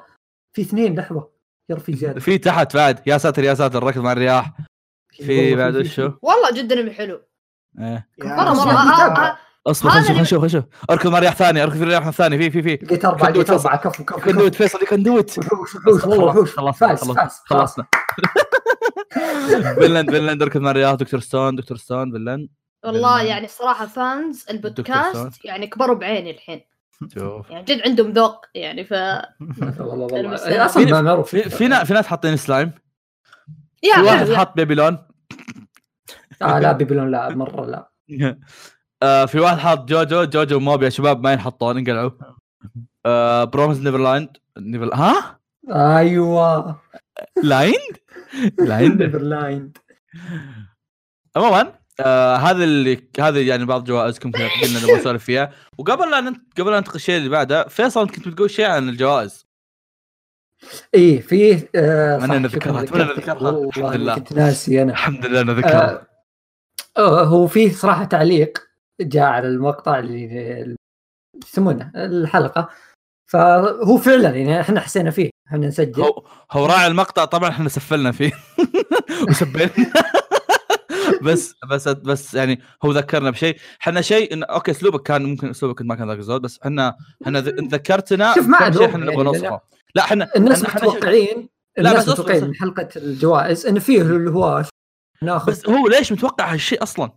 في 0.53 0.61
اثنين 0.61 0.99
لحظة. 0.99 1.29
يا 1.69 1.75
في 1.75 1.95
زيادة. 1.95 2.19
في 2.19 2.37
تحت 2.37 2.75
بعد. 2.75 3.07
يا 3.07 3.17
ساتر 3.17 3.43
يا 3.43 3.53
ساتر 3.53 3.83
ركض 3.83 4.01
مع 4.01 4.11
الرياح. 4.11 4.53
في 5.17 5.55
بعد 5.55 5.75
وشو 5.75 6.11
والله 6.21 6.51
جدا 6.51 6.93
حلو. 6.93 7.21
إيه. 7.79 8.07
مرة 8.23 8.53
مرة. 8.53 9.37
أصبر 9.67 9.89
خلينا 9.89 10.21
نشوف 10.21 10.41
خلينا 10.41 10.45
نشوف 10.45 10.63
أركض 10.89 11.09
مع 11.09 11.19
رياح 11.19 11.35
ثاني 11.35 11.63
أركض 11.63 11.77
في 11.77 11.83
رياح 11.83 12.09
ثاني 12.09 12.37
في 12.37 12.51
في 12.51 12.61
في. 12.61 12.85
لقيت 12.85 13.05
أربعة 13.05 13.29
لقيت 13.29 13.49
أربعة. 13.49 13.77
كفو 13.77 14.03
كفو 14.03 14.19
كندوت 14.19 14.55
فيصل 14.55 14.79
كندوت 14.79 15.39
خلصنا 15.99 16.95
خلصنا 16.95 17.29
خلصنا 17.45 17.85
فينلاند 19.75 20.11
فينلاند 20.11 20.41
أركض 20.41 20.61
مع 20.61 20.71
رياح. 20.71 20.93
Dr. 20.93 21.19
Stone 21.19 21.55
Dr. 21.55 21.77
Stone 21.77 22.11
فينلاند 22.11 22.49
والله 22.85 23.21
يعني 23.23 23.45
الصراحه 23.45 23.85
fans 23.85 24.45
البودكاست 24.49 25.45
يعني 25.45 25.67
كبروا 25.67 25.95
بعيني 25.95 26.31
الحين. 26.31 26.61
شوف. 27.13 27.49
يعني 27.49 27.63
جد 27.65 27.81
عندهم 27.85 28.11
ذوق 28.11 28.45
يعني 28.55 28.83
ف 28.85 28.91
والله 29.79 30.05
والله. 30.05 30.65
أصلا 30.65 31.23
في 31.83 31.93
ناس 31.93 32.07
حاطين 32.07 32.37
سلايم. 32.37 32.71
في 33.83 34.01
واحد 34.01 34.31
حاط 34.31 34.55
بيبيلون 34.55 34.97
آه 36.41 36.59
لا 36.59 36.71
بيبيلون 36.71 37.11
لا 37.11 37.35
مرة 37.35 37.65
لا. 37.65 37.89
آه 39.03 39.25
في 39.25 39.39
واحد 39.39 39.57
حاط 39.57 39.89
جوجو 39.89 40.23
جوجو 40.23 40.59
موب 40.59 40.83
يا 40.83 40.89
شباب 40.89 41.23
ما 41.23 41.31
ينحطون 41.33 41.77
انقلعوا. 41.77 42.11
آه 43.05 43.43
Promised 43.43 43.81
Neverland 43.81 44.37
never 44.57 44.93
ها؟ 44.93 45.39
أيوه. 45.71 46.81
land؟ 47.43 47.97
land؟ 48.59 49.03
Neverland 49.03 49.77
عموما 51.35 51.73
آه 51.99 52.35
هذا 52.35 52.63
اللي 52.63 53.07
هذا 53.19 53.41
يعني 53.41 53.65
بعض 53.65 53.83
جوائزكم 53.83 54.31
قلنا 54.31 54.79
نبغى 54.79 54.95
نسولف 54.99 55.23
فيها. 55.23 55.51
وقبل 55.77 56.11
لا 56.11 56.21
ننت... 56.21 56.59
قبل 56.59 56.71
لا 56.71 56.77
ننتقل 56.77 56.95
الشيء 56.95 57.17
اللي 57.17 57.29
بعده 57.29 57.67
فيصل 57.67 58.09
كنت 58.09 58.27
بتقول 58.27 58.49
شيء 58.49 58.65
عن 58.65 58.89
الجوائز؟ 58.89 59.47
إيه 60.93 61.21
فيه 61.21 61.69
آه 61.75 62.15
أنا 62.25 62.47
ذكرها 62.47 62.79
أنا 62.79 63.13
ذكرها 63.13 63.49
الحمد 63.49 63.95
لله. 63.95 64.15
كنت 64.15 64.33
ناسي 64.33 64.81
أنا. 64.81 64.91
الحمد 64.91 65.25
لله 65.25 65.41
أنا 65.41 65.53
ذكرها 65.53 66.07
آه 66.97 67.23
هو 67.23 67.47
فيه 67.47 67.71
صراحة 67.71 68.03
تعليق 68.03 68.57
جاء 69.01 69.23
على 69.23 69.47
المقطع 69.47 69.99
اللي 69.99 70.75
يسمونه 71.43 71.91
الحلقة. 71.95 72.69
فهو 73.31 73.97
فعلا 73.97 74.29
يعني 74.29 74.61
إحنا 74.61 74.79
حسينا 74.79 75.11
فيه 75.11 75.29
إحنا 75.47 75.67
نسجل. 75.67 76.01
هو 76.03 76.23
هو 76.51 76.65
راعي 76.65 76.87
المقطع 76.87 77.25
طبعا 77.25 77.49
إحنا 77.49 77.69
سفلنا 77.69 78.11
فيه. 78.11 78.31
وسبينا. 79.29 79.69
بس 81.23 81.55
بس 81.69 81.87
بس 81.87 82.33
يعني 82.33 82.61
هو 82.85 82.91
ذكرنا 82.91 83.29
بشيء. 83.29 83.57
إحنا 83.81 84.01
شيء 84.01 84.33
إن 84.33 84.43
أوكي 84.43 84.71
أسلوبك 84.71 85.01
كان 85.01 85.23
ممكن 85.23 85.49
أسلوبك 85.49 85.81
ما 85.81 85.95
كان 85.95 86.07
ذاك 86.07 86.17
الزود 86.17 86.41
بس 86.41 86.59
إحنا 86.65 86.97
إحنا 87.23 87.39
ذكرتنا 87.39 88.33
شوف 88.35 88.47
ما 88.47 88.71
شيء 88.71 88.85
إحنا 88.85 89.05
نبغى 89.05 89.23
نوصفه. 89.23 89.61
لا 89.95 90.03
إحنا 90.03 90.29
الناس 90.35 90.63
متوقعين 90.63 91.49
الناس 91.79 92.09
متوقعين 92.09 92.43
من 92.43 92.55
حلقة 92.55 92.89
الجوائز 92.95 93.65
انه 93.65 93.79
فيه 93.79 94.01
الهواش 94.01 94.67
ناخذ. 95.21 95.51
بس 95.51 95.69
هو 95.69 95.87
ليش 95.87 96.11
متوقع 96.11 96.53
هالشيء 96.53 96.83
أصلا؟ 96.83 97.11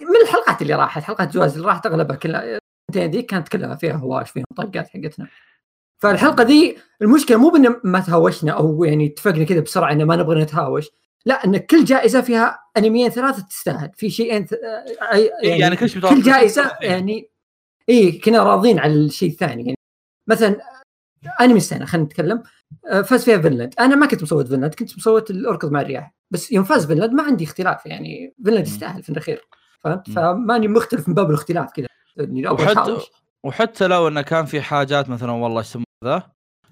من 0.00 0.16
الحلقات 0.22 0.62
اللي 0.62 0.74
راحت 0.74 1.02
حلقات 1.02 1.32
جوائز 1.34 1.54
اللي 1.56 1.66
راحت 1.66 1.86
أغلبها 1.86 2.16
كلها 2.16 2.58
دي 2.94 3.22
كانت 3.22 3.48
كلها 3.48 3.74
فيها 3.74 3.92
هواش 3.96 4.30
فيها 4.30 4.44
طقات 4.56 4.88
حقتنا. 4.88 5.28
فالحلقة 6.02 6.44
دي 6.44 6.78
المشكلة 7.02 7.36
مو 7.36 7.48
بإن 7.48 7.76
ما 7.84 8.00
تهاوشنا 8.00 8.52
أو 8.52 8.84
يعني 8.84 9.06
اتفقنا 9.06 9.44
كذا 9.44 9.60
بسرعة 9.60 9.92
إن 9.92 10.04
ما 10.04 10.16
نبغى 10.16 10.42
نتهاوش. 10.42 10.86
لا 11.26 11.44
إن 11.44 11.56
كل 11.56 11.84
جائزة 11.84 12.20
فيها 12.20 12.58
أنميين 12.76 13.10
ثلاثة 13.10 13.42
تستاهل. 13.42 13.90
في 13.94 14.10
شيئين 14.10 14.46
يعني, 15.42 15.58
يعني 15.60 15.76
كل 15.76 15.88
شيء 15.88 16.02
كل 16.02 16.22
جائزة 16.22 16.72
يعني 16.80 17.30
اي 17.88 18.12
كنا 18.12 18.42
راضين 18.42 18.78
على 18.78 18.92
الشيء 18.92 19.30
الثاني. 19.30 19.62
يعني 19.62 19.78
مثلا 20.28 20.56
أنمي 21.40 21.56
السنة 21.56 21.84
خلينا 21.84 22.06
نتكلم. 22.06 22.42
آه، 22.90 23.02
فاز 23.02 23.24
فيها 23.24 23.38
فينلاند. 23.38 23.74
أنا 23.80 23.96
ما 23.96 24.06
كنت 24.06 24.22
مصوت 24.22 24.48
فينلاند 24.48 24.74
كنت 24.74 24.98
مصوت 24.98 25.30
الاركض 25.30 25.72
مع 25.72 25.80
الرياح. 25.80 26.14
بس 26.30 26.52
يوم 26.52 26.64
فاز 26.64 26.86
فينلاند 26.86 27.12
ما 27.12 27.22
عندي 27.22 27.44
اختلاف 27.44 27.86
يعني 27.86 28.34
فينلاند 28.44 28.66
يستاهل 28.66 29.02
في 29.02 29.08
الأخير 29.08 29.48
فهمت؟ 29.80 30.10
فماني 30.10 30.68
مختلف 30.68 31.08
من 31.08 31.14
باب 31.14 31.30
الاختلاف 31.30 31.70
كذا. 31.72 31.86
وحتى 32.50 32.96
وحتى 33.44 33.86
لو 33.86 34.08
انه 34.08 34.22
كان 34.22 34.44
في 34.44 34.60
حاجات 34.60 35.08
مثلا 35.08 35.32
والله 35.32 35.58
إيش 35.58 35.78
ذا؟ 36.04 36.22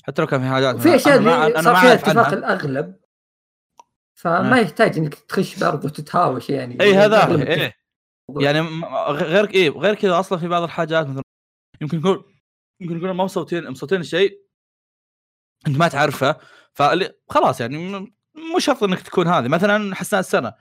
حتى 0.02 0.22
لو 0.22 0.28
كان 0.28 0.40
في 0.40 0.48
حاجات 0.48 0.76
في 0.76 0.94
أشياء 0.94 1.62
صار 1.62 1.76
فيها 1.76 1.94
اتفاق 1.94 2.32
الأغلب. 2.32 3.03
فما 4.24 4.60
يحتاج 4.60 4.98
إنك 4.98 5.14
تخش 5.14 5.64
برضه 5.64 5.88
تتهاوش 5.88 6.50
يعني. 6.50 6.80
إي 6.80 6.94
هذا 6.94 7.36
إيه 7.36 7.72
يعني 8.30 8.60
غير 9.08 9.50
إيه 9.50 9.70
غير 9.70 9.94
كذا 9.94 10.20
أصلا 10.20 10.38
في 10.38 10.48
بعض 10.48 10.62
الحاجات 10.62 11.06
مثلا 11.06 11.22
يمكن 11.80 11.98
يكون 11.98 12.24
يمكن 12.80 12.96
يكون 12.96 13.10
ما 13.10 13.24
مصوتين 13.24 13.70
مصوتين 13.70 14.02
شيء 14.02 14.40
أنت 15.66 15.78
ما 15.78 15.88
تعرفه 15.88 16.36
فاللي 16.72 17.12
خلاص 17.28 17.60
يعني 17.60 18.12
مو 18.34 18.58
شرط 18.58 18.82
إنك 18.82 19.02
تكون 19.02 19.28
هذه. 19.28 19.48
مثلا 19.48 19.94
حسناء 19.94 20.20
السنة. 20.20 20.54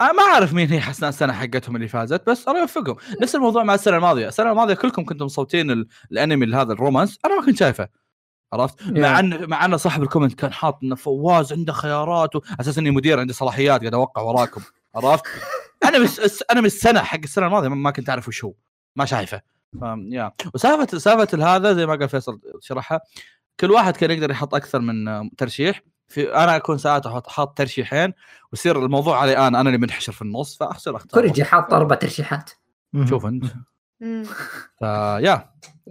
أنا 0.00 0.12
ما 0.12 0.22
أعرف 0.22 0.54
مين 0.54 0.68
هي 0.68 0.80
حسناء 0.80 1.08
السنة 1.08 1.32
حقتهم 1.32 1.76
اللي 1.76 1.88
فازت 1.88 2.30
بس 2.30 2.48
الله 2.48 2.60
يوفقهم. 2.60 2.96
نفس 3.22 3.34
الموضوع 3.34 3.62
مع 3.62 3.74
السنة 3.74 3.96
الماضية. 3.96 4.28
السنة 4.28 4.50
الماضية 4.50 4.74
كلكم 4.74 5.04
كنتم 5.04 5.24
مصوتين 5.24 5.86
الأنمي 6.12 6.56
هذا 6.56 6.72
الرومانس 6.72 7.18
أنا 7.24 7.40
ما 7.40 7.46
كنت 7.46 7.56
شايفه. 7.56 7.88
عرفت؟ 8.52 8.82
yeah. 8.82 8.98
مع 8.98 9.18
ان 9.20 9.48
مع 9.48 9.64
إن 9.64 9.76
صاحب 9.76 10.02
ال 10.02 10.06
comment 10.06 10.34
كان 10.34 10.52
حاط 10.52 10.78
إنه 10.82 10.94
فواز 10.94 11.52
عنده 11.52 11.72
خيارات 11.72 12.30
أساس 12.60 12.78
إني 12.78 12.90
مدير 12.90 13.20
عندي 13.20 13.32
صلاحيات 13.32 13.80
قاعد 13.80 13.94
أوقع 13.94 14.22
وراكم 14.22 14.60
عرفت؟ 14.94 15.24
أنا 15.84 15.98
مش 15.98 16.20
أنا 16.50 16.60
من 16.60 16.66
السنة 16.66 17.00
حق 17.00 17.18
السنة 17.24 17.46
الماضية 17.46 17.68
ما 17.68 17.90
كنت 17.90 18.08
أعرف 18.10 18.28
وش 18.28 18.44
هو 18.44 18.54
ما 18.96 19.04
شايفه. 19.04 19.42
yeah. 20.08 20.32
وسالفه 20.54 20.98
سالفة 20.98 21.56
هذا 21.56 21.72
زي 21.72 21.86
ما 21.86 21.94
قال 21.94 22.08
فيصل 22.08 22.40
شرحها 22.60 23.00
كل 23.60 23.70
واحد 23.70 23.96
كان 23.96 24.10
يقدر 24.10 24.30
يحط 24.30 24.54
أكثر 24.54 24.78
من 24.80 25.30
ترشيح. 25.36 25.82
في 26.08 26.34
أنا 26.34 26.56
أكون 26.56 26.78
ساعات 26.78 27.06
أحط 27.06 27.26
حاط 27.26 27.58
ترشيحين 27.58 28.12
ويصير 28.52 28.84
الموضوع 28.84 29.20
علي 29.20 29.36
أنا 29.36 29.60
أنا 29.60 29.68
اللي 29.68 29.78
منحشر 29.78 30.12
في 30.12 30.22
النص 30.22 30.56
فاخسر 30.56 30.96
أختار. 30.96 31.20
كوريجي 31.20 31.44
حاط 31.44 31.74
أربع 31.74 31.96
ترشيحات. 31.96 32.50
شوف 33.08 33.26
أنت. 33.26 33.44
فيا 34.78 35.18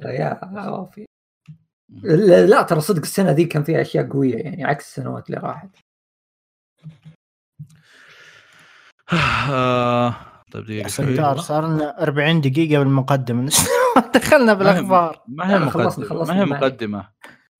يا. 0.01 1.06
لا 1.89 2.61
ترى 2.61 2.81
صدق 2.81 3.01
السنة 3.01 3.31
ذي 3.31 3.45
كان 3.45 3.63
فيها 3.63 3.81
أشياء 3.81 4.09
قوية 4.09 4.35
يعني 4.35 4.65
عكس 4.65 4.85
السنوات 4.87 5.29
اللي 5.29 5.41
راحت. 5.41 5.69
آه، 9.49 10.15
طيب 10.51 10.65
دقيقة 10.65 10.87
ستار 10.87 11.37
صار 11.37 11.67
لنا 11.67 12.03
40 12.03 12.41
دقيقة 12.41 12.79
بالمقدمة. 12.79 13.51
دخلنا 14.15 14.53
بالأخبار. 14.53 15.23
ما 15.27 15.53
هي 15.53 15.59
مقدمة 15.59 16.23
ما 16.25 16.41
هي 16.41 16.45
مقدمة. 16.45 17.09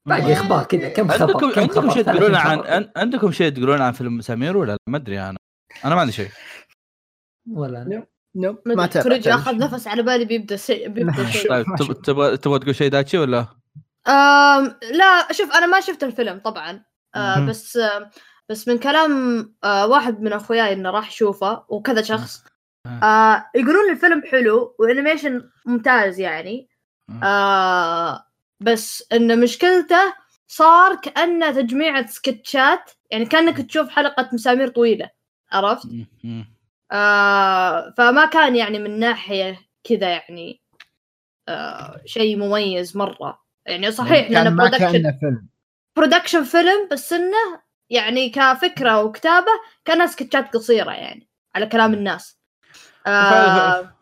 باقي 0.06 0.34
أخبار 0.34 0.64
كذا 0.64 0.90
كم 0.90 1.08
خبر 1.08 1.22
عندكم 1.22 1.52
كم 1.52 1.62
عندكم 1.62 1.90
شيء 1.90 2.04
تقولون 2.04 2.36
عن 2.36 2.90
عندكم 2.98 3.32
شيء 3.32 3.50
تقولون 3.52 3.82
عن 3.82 3.92
فيلم 3.92 4.22
سمير 4.22 4.58
ولا 4.58 4.78
ما 4.90 4.98
أدري 4.98 5.20
أنا. 5.22 5.38
أنا 5.86 5.96
ما 5.96 6.02
عندي 6.02 6.14
شيء. 6.14 6.30
ولا 7.52 7.82
أنا. 7.82 8.06
نو 8.36 8.58
ما 8.66 8.86
تريج 8.86 9.28
اخذ 9.28 9.58
نفس 9.58 9.88
على 9.88 10.04
بالي 10.04 10.26
بيبدأ 10.26 10.56
شيء 10.56 10.90
بيبدأ 10.90 11.26
شيء. 11.32 11.50
طيب 11.50 11.66
تبغى 12.04 12.38
تبغى 12.38 12.60
تقول 12.60 12.76
شيء 12.76 12.92
داتشي 12.92 13.18
ولا؟ 13.18 13.48
آم 14.08 14.76
لا 14.92 15.34
شوف 15.34 15.52
أنا 15.52 15.66
ما 15.66 15.80
شفت 15.80 16.04
الفيلم 16.04 16.40
طبعا. 16.40 16.84
آه 17.16 17.40
بس 17.46 17.78
آه 17.78 18.10
بس 18.50 18.68
من 18.68 18.78
كلام 18.78 19.44
آه 19.64 19.88
واحد 19.88 20.22
من 20.22 20.34
أخوياي 20.34 20.74
إنه 20.74 20.90
راح 20.90 21.08
يشوفه 21.12 21.66
وكذا 21.70 22.02
شخص. 22.02 22.44
آه. 22.86 23.46
يقولون 23.56 23.92
الفيلم 23.92 24.24
حلو 24.32 24.76
و 24.80 24.87
animation 24.87 25.50
ممتاز 25.66 26.20
يعني. 26.20 26.70
آه 27.24 28.26
بس 28.60 29.04
إن 29.14 29.40
مشكلته 29.40 30.14
صار 30.48 30.96
كأنه 30.96 31.52
تجميعة 31.52 32.06
سكتشات 32.08 32.92
يعني 33.12 33.26
كأنك 33.26 33.58
تشوف 33.62 33.90
حلقة 33.90 34.30
مسامير 34.34 34.68
طويلة 34.68 35.10
عرفت؟ 35.52 35.88
آه 36.92 37.94
فما 37.98 38.26
كان 38.26 38.56
يعني 38.56 38.80
من 38.80 39.00
ناحية 39.00 39.60
كذا 39.84 40.10
يعني 40.10 40.62
آه 41.48 42.02
شيء 42.06 42.38
مميز 42.38 42.98
مرة. 42.98 43.47
يعني 43.68 43.92
صحيح 43.92 44.32
لأنه 44.32 44.50
production 44.50 45.18
فيلم. 45.20 45.48
production 45.96 46.44
فيلم 46.44 46.88
بس 46.92 47.14
إنه 47.14 47.62
يعني 47.90 48.30
كفكرة 48.30 49.04
وكتابة 49.04 49.52
كانها 49.86 50.06
سكتشات 50.06 50.54
قصيرة 50.54 50.92
يعني 50.92 51.28
على 51.56 51.66
كلام 51.66 51.94
الناس. 51.94 52.40
آه 53.08 53.94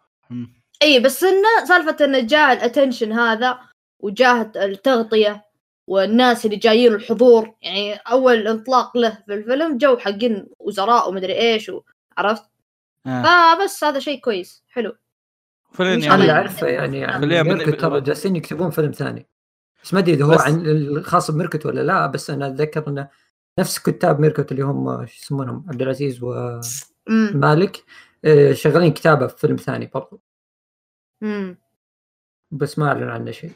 إي 0.84 1.00
بس 1.00 1.24
إنه 1.24 1.66
سالفة 1.68 2.06
إنه 2.06 2.20
جاء 2.20 2.54
ال 2.54 2.60
attention 2.60 3.12
هذا 3.12 3.60
وجاه 4.00 4.52
التغطية 4.56 5.46
والناس 5.88 6.46
اللي 6.46 6.58
جايين 6.58 6.94
الحضور 6.94 7.56
يعني 7.62 7.96
أول 7.96 8.48
انطلاق 8.48 8.98
له 8.98 9.18
في 9.26 9.34
الفيلم 9.34 9.78
جو 9.78 9.98
حقين 9.98 10.48
وزراء 10.60 11.10
ومدري 11.10 11.34
إيش 11.34 11.72
عرفت؟ 12.18 12.44
آه. 13.08 13.56
فبس 13.56 13.84
هذا 13.84 14.00
شيء 14.00 14.20
كويس 14.20 14.64
حلو. 14.68 14.96
فيلم 15.72 16.04
يعني 16.04 16.16
اللي 16.16 16.32
أعرفه 16.32 16.68
يعني, 16.68 17.00
يعني 17.00 17.44
ميركت 17.44 17.82
ترى 17.82 18.02
جالسين 18.02 18.36
يكتبون 18.36 18.70
فيلم 18.70 18.92
ثاني. 18.92 19.28
بس 19.86 19.94
ما 19.94 20.00
أدري 20.00 20.14
إذا 20.14 20.26
هو 20.26 20.34
عن 20.34 20.66
الخاص 20.66 21.32
بميركت 21.32 21.66
ولا 21.66 21.82
لا 21.82 22.08
بس 22.08 22.30
أنا 22.30 22.48
أتذكر 22.48 22.88
إنه 22.88 23.08
نفس 23.60 23.80
كتاب 23.80 24.20
ميركت 24.20 24.52
اللي 24.52 24.64
هم 24.64 25.06
شو 25.06 25.22
يسمونهم 25.22 25.66
عبد 25.68 25.82
العزيز 25.82 26.24
ومالك 26.24 27.84
آه، 28.26 28.54
شغالين 28.54 28.94
كتابة 28.94 29.28
في 29.28 29.38
فيلم 29.38 29.56
ثاني 29.56 29.90
برضو. 29.94 30.22
امم 31.24 31.58
بس 32.52 32.80
ما 32.80 32.88
أعلن 32.88 33.10
عنه 33.10 33.32
شيء. 33.32 33.52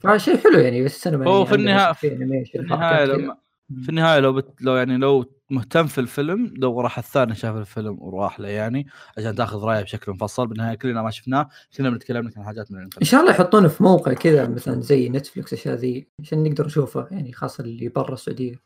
فشيء 0.00 0.36
حلو 0.36 0.58
يعني 0.58 0.84
بس 0.84 0.96
السينما 0.96 1.26
هو 1.26 1.34
يعني 1.34 1.46
في 1.46 1.54
النهاية 1.54 1.92
في 1.92 2.58
النهاية 2.58 3.04
لما 3.04 3.36
في 3.82 3.88
النهاية 3.88 4.20
لو 4.20 4.32
بت... 4.32 4.62
لو 4.62 4.76
يعني 4.76 4.96
لو 4.96 5.24
مهتم 5.50 5.86
في 5.86 6.00
الفيلم 6.00 6.54
لو 6.56 6.80
راح 6.80 6.98
الثاني 6.98 7.34
شاف 7.34 7.56
الفيلم 7.56 7.96
وراح 8.00 8.40
له 8.40 8.48
يعني 8.48 8.86
عشان 9.18 9.34
تاخذ 9.34 9.64
رأيه 9.64 9.82
بشكل 9.82 10.12
مفصل 10.12 10.46
بالنهاية 10.46 10.74
كلنا 10.74 11.02
ما 11.02 11.10
شفناه 11.10 11.48
كلنا 11.76 11.90
بنتكلم 11.90 12.28
لك 12.28 12.38
عن 12.38 12.44
حاجات 12.44 12.72
من 12.72 12.78
الانترنت. 12.78 13.02
إن 13.02 13.08
شاء 13.08 13.20
الله 13.20 13.32
يحطونه 13.32 13.68
في 13.68 13.82
موقع 13.82 14.12
كذا 14.12 14.48
مثلا 14.48 14.80
زي 14.80 15.08
نتفلكس 15.08 15.52
أشياء 15.52 15.74
ذي 15.74 16.08
عشان 16.20 16.42
نقدر 16.42 16.66
نشوفه 16.66 17.08
يعني 17.10 17.32
خاصة 17.32 17.64
اللي 17.64 17.88
برا 17.88 18.14
السعودية. 18.14 18.62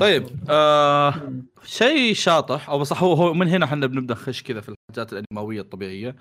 طيب 0.00 0.26
آه 0.48 1.14
شيء 1.64 2.14
شاطح 2.14 2.70
أو 2.70 2.84
صح 2.84 3.02
هو 3.02 3.12
هو 3.12 3.34
من 3.34 3.48
هنا 3.48 3.64
إحنا 3.64 3.86
بنبدا 3.86 4.14
نخش 4.14 4.42
كذا 4.42 4.60
في 4.60 4.68
الحاجات 4.68 5.12
الأنموية 5.12 5.60
الطبيعية 5.60 6.16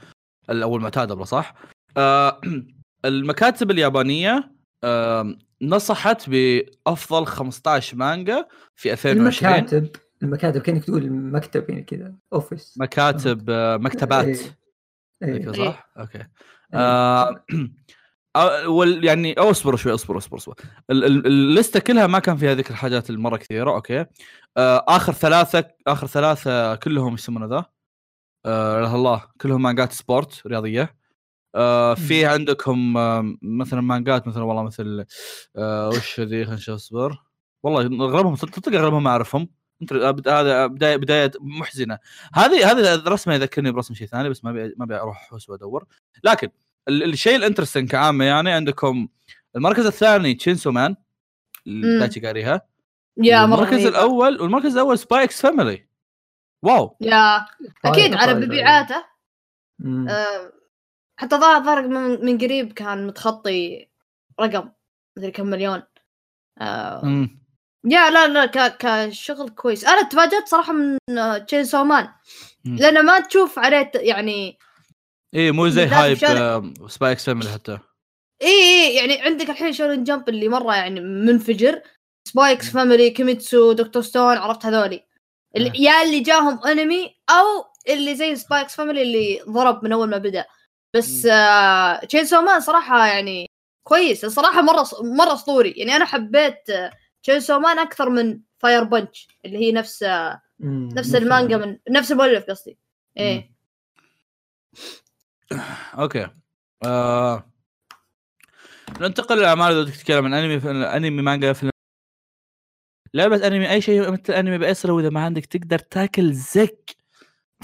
أو 0.50 0.76
المعتاده 0.76 1.24
صح. 1.24 1.54
آه 1.98 2.42
المكاتب 3.06 3.72
اليابانية 3.72 4.57
نصحت 5.62 6.30
بأفضل 6.30 7.26
15 7.26 7.98
مانجا 7.98 8.48
في 8.76 8.92
2020 8.92 9.54
المكاتب 9.54 9.90
المكاتب 10.24 10.62
كأنك 10.62 10.84
تقول 10.84 11.12
مكتب 11.12 11.70
يعني 11.70 11.84
كذا 11.84 12.16
office 12.34 12.78
مكاتب 12.78 13.50
آه 13.50 13.78
مكتبات. 13.78 14.40
إيه. 15.24 15.34
إيه. 15.34 15.52
صح؟ 15.52 15.90
أوكي. 15.98 16.18
إيه. 16.74 17.44
آه 18.36 18.70
وال 18.70 19.06
يعني 19.06 19.34
أو 19.34 19.52
اصبر 19.52 19.76
شوي 19.76 19.94
اصبر 19.94 20.18
اصبر 20.18 20.38
اصبر. 20.38 20.56
اللسته 20.90 21.80
كلها 21.80 22.08
ما 22.08 22.20
كان 22.20 22.38
فيها 22.38 22.54
ذيك 22.54 22.70
الحاجات 22.70 23.10
المره 23.10 23.38
كثيرة 23.38 23.72
أوكي. 23.72 24.06
آه 24.58 24.86
آخر 24.88 25.14
ثلاثة 25.14 25.64
آخر 25.88 26.08
ثلاثة 26.08 26.76
كلهم 26.76 27.14
يسمونه 27.14 27.46
ذا؟ 27.46 27.66
آه 28.46 28.96
الله 28.96 29.24
كلهم 29.42 29.62
مانجات 29.62 29.92
sport 29.92 30.48
رياضية. 30.48 30.82
آه 30.82 30.97
في 31.96 32.26
عندكم 32.26 32.98
آه 32.98 33.38
مثلا 33.42 33.82
مانجات 33.82 34.28
مثلا 34.28 34.44
والله 34.44 34.64
مثل 34.64 35.06
آه 35.56 35.90
وش 35.90 36.20
ذي 36.20 36.46
خلينا 36.46 36.54
نشوف 36.56 36.76
اصبر. 36.76 37.24
والله 37.64 37.82
اغلبهم 37.82 38.36
صدق 38.36 38.76
اغلبهم 38.76 39.04
ما 39.04 39.10
أعرفهم. 39.10 39.50
أنت 39.82 39.94
هذا 40.28 40.68
بداية 40.68 40.96
بداية 40.96 41.32
محزنة. 41.40 42.00
هذه 42.34 42.72
هذه 42.72 42.94
الرسمة 42.94 43.34
يذكرني 43.34 43.72
برسم 43.72 43.94
شيء 43.94 44.08
ثاني 44.08 44.30
بس 44.30 44.46
ما 44.46 44.52
بي 44.52 44.74
ما 44.78 44.86
ابي 44.86 44.96
أروح 44.96 45.22
احوس 45.22 45.50
وادور 45.50 45.86
لكن 46.24 46.50
الشيء 46.90 47.36
ال 47.36 47.40
interesting 47.40 47.90
كعامة 47.90 48.26
يعني 48.26 48.52
عندكم 48.52 49.08
المركز 49.56 49.86
الثاني 49.86 50.34
Chainsaw 50.34 50.72
Man 50.72 50.96
داتشي 51.66 52.20
قاريها 52.20 52.62
yeah 53.18 53.46
المركز 53.46 53.86
الأول 53.86 54.42
والمركز 54.42 54.74
الأول 54.74 55.00
Spy 55.00 55.31
x 55.31 55.42
Family 55.42 55.88
wow. 56.64 56.98
yeah 57.02 57.46
أكيد 57.86 58.14
على 58.14 58.34
مبيعاته 58.34 59.04
آه 59.86 60.52
حتى 61.18 61.36
ظهر 61.36 61.64
ظهر 61.64 61.88
من 62.18 62.38
قريب 62.38 62.74
كان 62.74 63.08
متخطي 63.08 63.88
رقم 64.42 64.70
مدري 65.18 65.32
كم 65.32 65.48
مليون. 65.48 65.84
آه. 66.62 67.28
yeah 67.86 68.10
لا 68.10 68.28
لا 68.28 68.46
ك... 68.46 68.78
كشغل 68.78 69.50
كويس. 69.50 69.86
أنا 69.86 70.02
تفاجأت 70.02 70.48
صراحة 70.48 70.74
من 70.74 70.98
Chainsaw 71.46 71.66
Man 71.66 72.10
لأنه 72.66 73.02
ما 73.02 73.20
تشوف 73.20 73.60
عليه 73.60 73.92
يعني 73.96 74.58
إيه 75.34 75.52
مو 75.52 75.68
زي 75.68 75.86
hype 75.86 76.18
Spy 76.88 77.16
x 77.16 77.26
Family 77.26 77.50
حتى. 77.50 77.80
اي 78.42 78.48
اي 78.48 78.96
يعني 78.96 79.22
عندك 79.22 79.50
الحين 79.50 79.74
Shonen 79.74 80.04
Jump 80.04 80.30
اللي 80.30 80.50
مرة 80.50 80.76
يعني 80.76 81.00
منفجر. 81.00 81.82
Spy 82.28 82.59
x 82.59 82.70
Family 82.70 83.10
Kimetsu 83.10 83.72
Dr. 83.72 84.02
Stone 84.02 84.38
عرفت 84.38 84.66
هذولي. 84.66 85.04
yeah 85.56 86.04
اللي 86.04 86.20
جاهم 86.20 86.60
انمي 86.66 87.16
أو 87.30 87.66
اللي 87.90 88.16
زي 88.16 88.36
Spy 88.36 88.66
x 88.66 88.76
Family 88.76 89.02
اللي 89.02 89.42
ضرب 89.50 89.84
من 89.84 89.92
أول 89.94 90.10
ما 90.10 90.18
بدأ. 90.18 90.46
بس 90.98 91.22
Chainsaw 92.08 92.26
Man 92.26 92.60
صراحة 92.60 93.08
يعني 93.08 93.50
كويس. 93.84 94.26
الصراحة 94.26 94.62
مرة 94.62 94.88
مرة 95.02 95.34
أسطوري. 95.34 95.72
يعني 95.72 95.96
أنا 95.96 96.06
حبيت 96.06 96.64
Chainsaw 97.24 97.40
Man 97.40 97.80
أكثر 97.80 98.10
من 98.10 98.40
Fire 98.58 98.84
Punch 98.84 99.28
اللي 99.46 99.58
هي 99.58 99.72
نفس 99.72 100.04
آه 100.04 100.42
نفس 100.96 101.16
المانجا 101.16 101.58
من 101.58 101.78
نفس 101.90 102.12
المؤلف 102.12 102.44
قصدي. 102.44 102.78
إيه. 103.18 103.52
أوكي. 106.00 106.28
آه... 106.86 107.52
ننتقل 109.00 109.38
للاعمال 109.38 109.72
إذا 109.72 109.92
تتكلم 109.92 110.26
عن 110.26 110.34
أنمي 110.34 110.86
أنمي 110.98 111.22
مانجا 111.22 111.54
فيلم 111.54 111.72
لعبة 113.14 113.48
أنمي 113.48 113.72
أي 113.72 113.82
شيء 113.82 114.12
مثل 114.12 114.34
أنمي 114.34 114.58
بأسره 114.58 114.94
وإذا 114.94 115.10
ما 115.10 115.26
عندك 115.26 115.46
تقدر 115.46 115.80
تاكل 115.80 116.34
زك. 116.34 116.96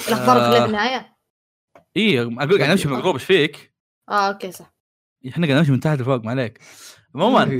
الاخضر 0.07 0.38
آه... 0.38 0.59
في 0.59 0.65
النهايه 0.65 1.12
اي 1.98 2.22
أقول 2.22 2.58
قاعد 2.58 2.70
نمشي 2.70 2.88
مقلوب 2.88 3.16
إيش 3.16 3.24
فيك؟ 3.24 3.74
آه 4.10 4.28
أوكي 4.28 4.52
صح. 4.52 4.74
إحنا 5.28 5.48
قاعد 5.48 5.60
نمشي 5.60 5.72
من 5.72 5.80
تحت 5.80 6.00
لفوق 6.00 6.24
ما 6.24 6.32
عليك. 6.32 6.60
عموما 7.16 7.60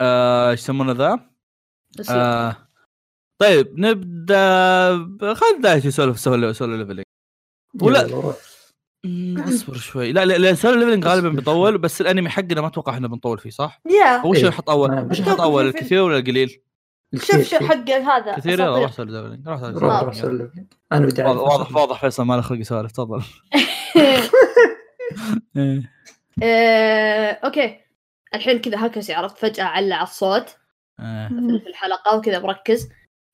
آه، 0.00 0.50
إيش 0.50 0.60
يسمونه 0.60 0.92
ذا؟ 0.92 1.30
آه... 2.10 2.56
طيب 3.40 3.80
نبدأ 3.80 5.34
خلينا 5.34 5.56
نبدا 5.56 5.74
يسولف 5.74 6.20
Solo 6.20 6.52
Solo 6.52 6.76
Leveling. 6.76 7.04
ولا 7.82 8.34
أصبر 9.48 9.74
شوي. 9.74 10.12
لا 10.12 10.24
لا 10.24 10.54
Solo 10.54 10.80
Leveling 10.80 11.06
غالبا 11.06 11.28
بيطول 11.28 11.78
بس 11.78 12.00
الأنمي 12.00 12.28
حقنا 12.28 12.60
ما 12.60 12.66
أتوقع 12.66 12.94
إحنا 12.94 13.08
بنطول 13.08 13.38
فيه 13.38 13.50
صح؟ 13.50 13.80
yeah. 13.86 14.26
وش 14.26 14.38
يحط 14.38 14.70
اول؟ 14.70 15.10
وش 15.10 15.20
يحط 15.20 15.40
أول 15.40 15.66
الكثير 15.66 16.02
ولا 16.02 16.18
القليل؟ 16.18 16.62
شوف 17.14 17.42
شوف 17.42 17.62
حق 17.62 17.90
هذا 17.90 18.36
كثير 18.36 18.52
يلا 18.52 18.78
روح 18.78 18.92
Solo 18.92 19.26
Leveling 19.26 19.48
روح 19.78 20.14
أنا 20.92 21.06
بدي 21.06 21.22
واضح 21.22 21.76
واضح 21.76 22.00
فيصل 22.00 22.22
ما 22.22 22.34
له 22.34 22.40
خلق 22.40 22.60
يسولف 22.60 22.92
تفضل. 22.92 23.22
إيه، 26.42 27.30
أوكي. 27.44 27.80
الحين 28.34 28.58
كذا 28.58 28.86
هكسي 28.86 29.14
عرفت؟ 29.14 29.38
فجأة 29.38 29.64
علا 29.64 30.02
الصوت. 30.02 30.56
إيه. 31.00 31.28
في 31.58 31.68
الحلقة 31.68 32.16
وكذا 32.16 32.38
مركز 32.38 32.88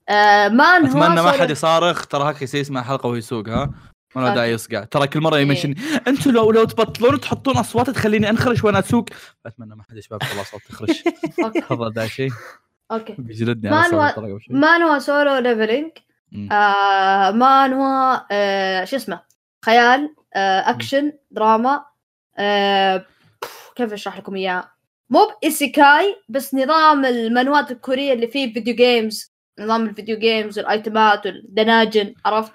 آه 0.08 0.48
مانهوا 0.48 1.02
أتمنى 1.02 1.22
ما 1.22 1.32
حد 1.32 1.50
يصارخ 1.50 2.06
ترى 2.06 2.30
هكسي 2.30 2.58
يسمع 2.58 2.82
حلقة 2.82 3.06
وهو 3.06 3.16
يسوق 3.16 3.48
ها؟ 3.48 3.74
ما 4.16 4.20
له 4.20 4.34
داعي 4.34 4.52
يصقع 4.52 4.84
ترى 4.84 5.06
كل 5.06 5.20
مرة 5.20 5.38
يمشي 5.38 5.68
إيه. 5.68 5.74
أنتم 6.08 6.30
لو 6.30 6.50
لو 6.50 6.64
تبطلون 6.64 7.20
تحطون 7.20 7.56
أصوات 7.56 7.90
تخليني 7.90 8.30
أنخرش 8.30 8.64
وأنا 8.64 8.78
أسوق. 8.78 9.08
أتمنى 9.46 9.76
ما 9.76 9.82
حد 9.82 9.96
يا 9.96 10.00
شباب 10.00 10.22
خلاص 10.22 10.50
تخرش 10.50 11.02
تفضل 11.68 11.92
ذا 11.92 12.06
شيء؟ 12.06 12.30
أوكي. 12.92 13.14
بيجلدني 13.18 13.70
مانهوا 13.70 14.10
مانهوا 14.50 14.98
Solo 14.98 15.38
Leveling 15.38 15.90
آه 16.52 17.30
مانهوا 17.30 18.18
آه 18.32 18.84
شو 18.84 18.96
اسمه؟ 18.96 19.20
خيال 19.64 20.14
آه 20.34 20.70
أكشن 20.70 21.12
دراما 21.30 21.84
آه 22.38 23.06
كيف 23.76 23.92
أشرح 23.92 24.18
لكم 24.18 24.36
إياه؟ 24.36 24.70
مو 25.10 25.20
ب 25.42 25.53
isekai 25.53 26.16
بس 26.28 26.54
نظام 26.54 27.04
المانهوات 27.04 27.70
الكورية 27.70 28.12
اللي 28.12 28.26
فيه 28.28 28.52
video 28.52 28.74
games 28.74 29.32
نظام 29.60 29.86
ال 29.86 29.91
video 29.91 30.18
games 30.18 30.58
والايتمات 30.58 31.26
والدناجن 31.26 32.14
عرفت؟ 32.24 32.52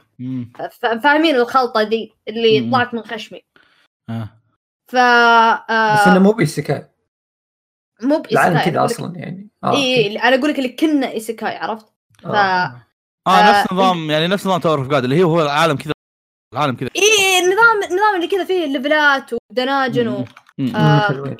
فاهمين 1.03 1.35
الخلطة 1.35 1.83
دي 1.83 2.13
اللي 2.27 2.61
مم. 2.61 2.71
طلعت 2.71 2.93
من 2.93 3.03
خشمي. 3.03 3.41
آه. 4.09 4.29
ف 4.87 4.95
آه 4.95 5.93
بس 6.01 6.07
إنه 6.07 6.19
مو 6.19 6.31
ب 6.31 6.40
isekai 6.40 6.90
مو 8.03 8.17
ب 8.17 8.22
isekai 8.22 8.47
العالم 8.47 8.71
كذا 8.71 8.85
أصلا 8.85 9.17
يعني. 9.17 9.49
آه 9.63 9.73
اي 9.73 10.19
أنا 10.19 10.35
أقول 10.35 10.49
لك 10.49 10.57
اللي 10.57 10.69
كنه 10.69 11.11
isekai 11.11 11.57
عرفت؟ 11.57 11.85
ف 12.23 12.25
آه. 12.25 12.87
آه 13.27 13.49
نفس 13.49 13.73
نظام 13.73 14.11
يعني 14.11 14.27
نفس 14.27 14.47
نظام 14.47 14.61
Tower 14.61 14.79
of 14.79 14.87
God 14.87 15.03
اللي 15.03 15.15
هي 15.15 15.23
هو 15.23 15.41
العالم 15.41 15.77
كذا 15.77 15.93
العالم 16.53 16.75
كذا. 16.75 16.89
اي 16.95 17.39
النظام 17.39 17.91
النظام 17.91 18.15
اللي 18.15 18.27
كذا 18.27 18.43
فيه 18.43 18.65
ليفلات 18.65 19.31
ودناجن 19.33 20.07
و 20.07 20.25
آه 20.75 21.37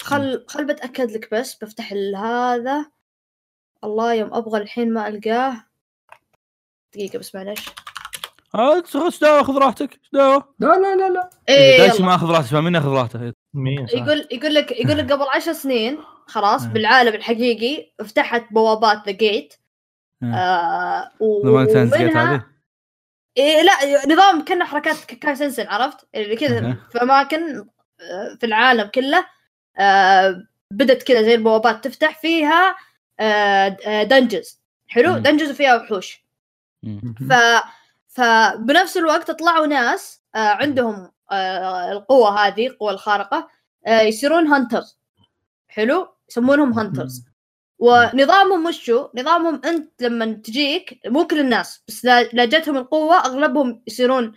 خل 0.00 0.44
خل 0.48 0.66
بتأكد 0.66 1.10
لك 1.10 1.34
بس 1.34 1.54
بفتح 1.54 1.92
هذا. 2.22 2.90
الله 3.84 4.14
يوم 4.14 4.34
أبغى 4.34 4.60
الحين 4.62 4.94
ما 4.94 5.08
ألقاه. 5.08 5.64
دقيقة 6.94 7.18
بس 7.18 7.34
معلش 7.34 7.70
دعوة 9.20 9.42
خذ 9.42 9.58
راحتك. 9.58 10.00
دعوة. 10.12 10.54
لا 10.58 10.66
لا 10.66 10.96
لا 10.96 11.10
لا. 11.10 11.30
إيه 11.48 11.78
دايش 11.78 12.00
ما 12.00 12.14
أخذ 12.14 12.30
راحته 12.30 12.46
فمين 12.46 12.74
ياخذ 12.74 12.88
راحته؟ 12.88 13.32
يقول 13.92 14.28
يقول 14.30 14.54
لك 14.54 14.70
يقول 14.72 14.98
لك 14.98 15.12
قبل 15.12 15.26
عشر 15.34 15.52
سنين 15.52 15.98
خلاص 16.26 16.66
بالعالم 16.66 17.14
الحقيقي 17.14 17.92
فتحت 18.04 18.44
بوابات 18.52 19.06
ذا 19.06 19.12
جيت 19.12 19.54
آه. 20.22 21.10
ومنها 21.20 22.46
إيه 23.36 23.62
لا 23.62 23.72
نظام 24.14 24.44
كنا 24.44 24.64
حركات 24.64 25.04
كاي 25.04 25.36
سنسن 25.36 25.66
عرفت؟ 25.66 26.08
اللي 26.14 26.36
كذا 26.36 26.76
في 26.92 27.02
اماكن 27.02 27.58
آه، 28.00 28.36
في 28.40 28.46
العالم 28.46 28.86
كله 28.94 29.26
آه 29.78 30.46
بدت 30.70 31.02
كذا 31.02 31.22
زي 31.22 31.34
البوابات 31.34 31.84
تفتح 31.84 32.20
فيها 32.20 32.76
آه 33.20 34.02
dungeons 34.02 34.60
آه، 34.60 34.92
حلو؟ 34.92 35.18
dungeons 35.18 35.50
وفيها 35.50 35.76
وحوش. 35.76 36.24
ف 37.30 37.32
فبنفس 38.08 38.96
الوقت 38.96 39.30
طلعوا 39.30 39.66
ناس 39.66 40.22
آه 40.34 40.38
عندهم 40.38 40.94
آه 40.94 41.12
القوة 41.32 42.46
هذه 42.46 42.66
القوة 42.66 42.90
الخارقة 42.92 43.48
آه 43.86 44.00
يصيرون 44.00 44.46
hunters 44.46 44.98
حلو؟ 45.68 46.08
يسمونهم 46.28 46.72
hunters 46.78 47.24
ونظامهم 47.78 48.66
وشو؟ 48.66 49.08
نظامهم 49.14 49.60
أنت 49.64 50.02
لما 50.02 50.32
تجيك 50.32 51.00
مو 51.06 51.26
كل 51.26 51.40
الناس 51.40 51.82
بس 51.88 52.04
لا 52.04 52.44
جتهم 52.44 52.76
القوة 52.76 53.16
أغلبهم 53.16 53.82
يصيرون 53.86 54.32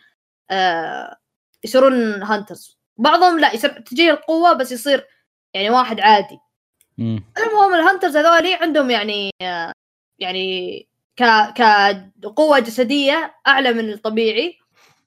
آه 0.52 1.18
يصيرون 1.64 2.24
hunters 2.24 2.80
بعضهم 2.98 3.40
لا 3.40 3.54
يصير 3.54 3.70
تجيه 3.82 4.12
القوة 4.12 4.54
بس 4.54 4.72
يصير 4.72 5.08
يعني 5.54 5.70
واحد 5.70 6.00
عادي. 6.00 6.40
المهم 7.38 7.74
ال 7.74 7.79
hunters 7.79 8.18
هذولي 8.18 8.54
عندهم 8.54 8.90
يعني 8.92 9.32
آه 9.42 9.72
يعني 10.20 10.88
ك 11.16 11.24
كقوة 12.24 12.60
جسدية 12.60 13.36
أعلى 13.48 13.74
من 13.74 13.90
الطبيعي. 13.94 14.58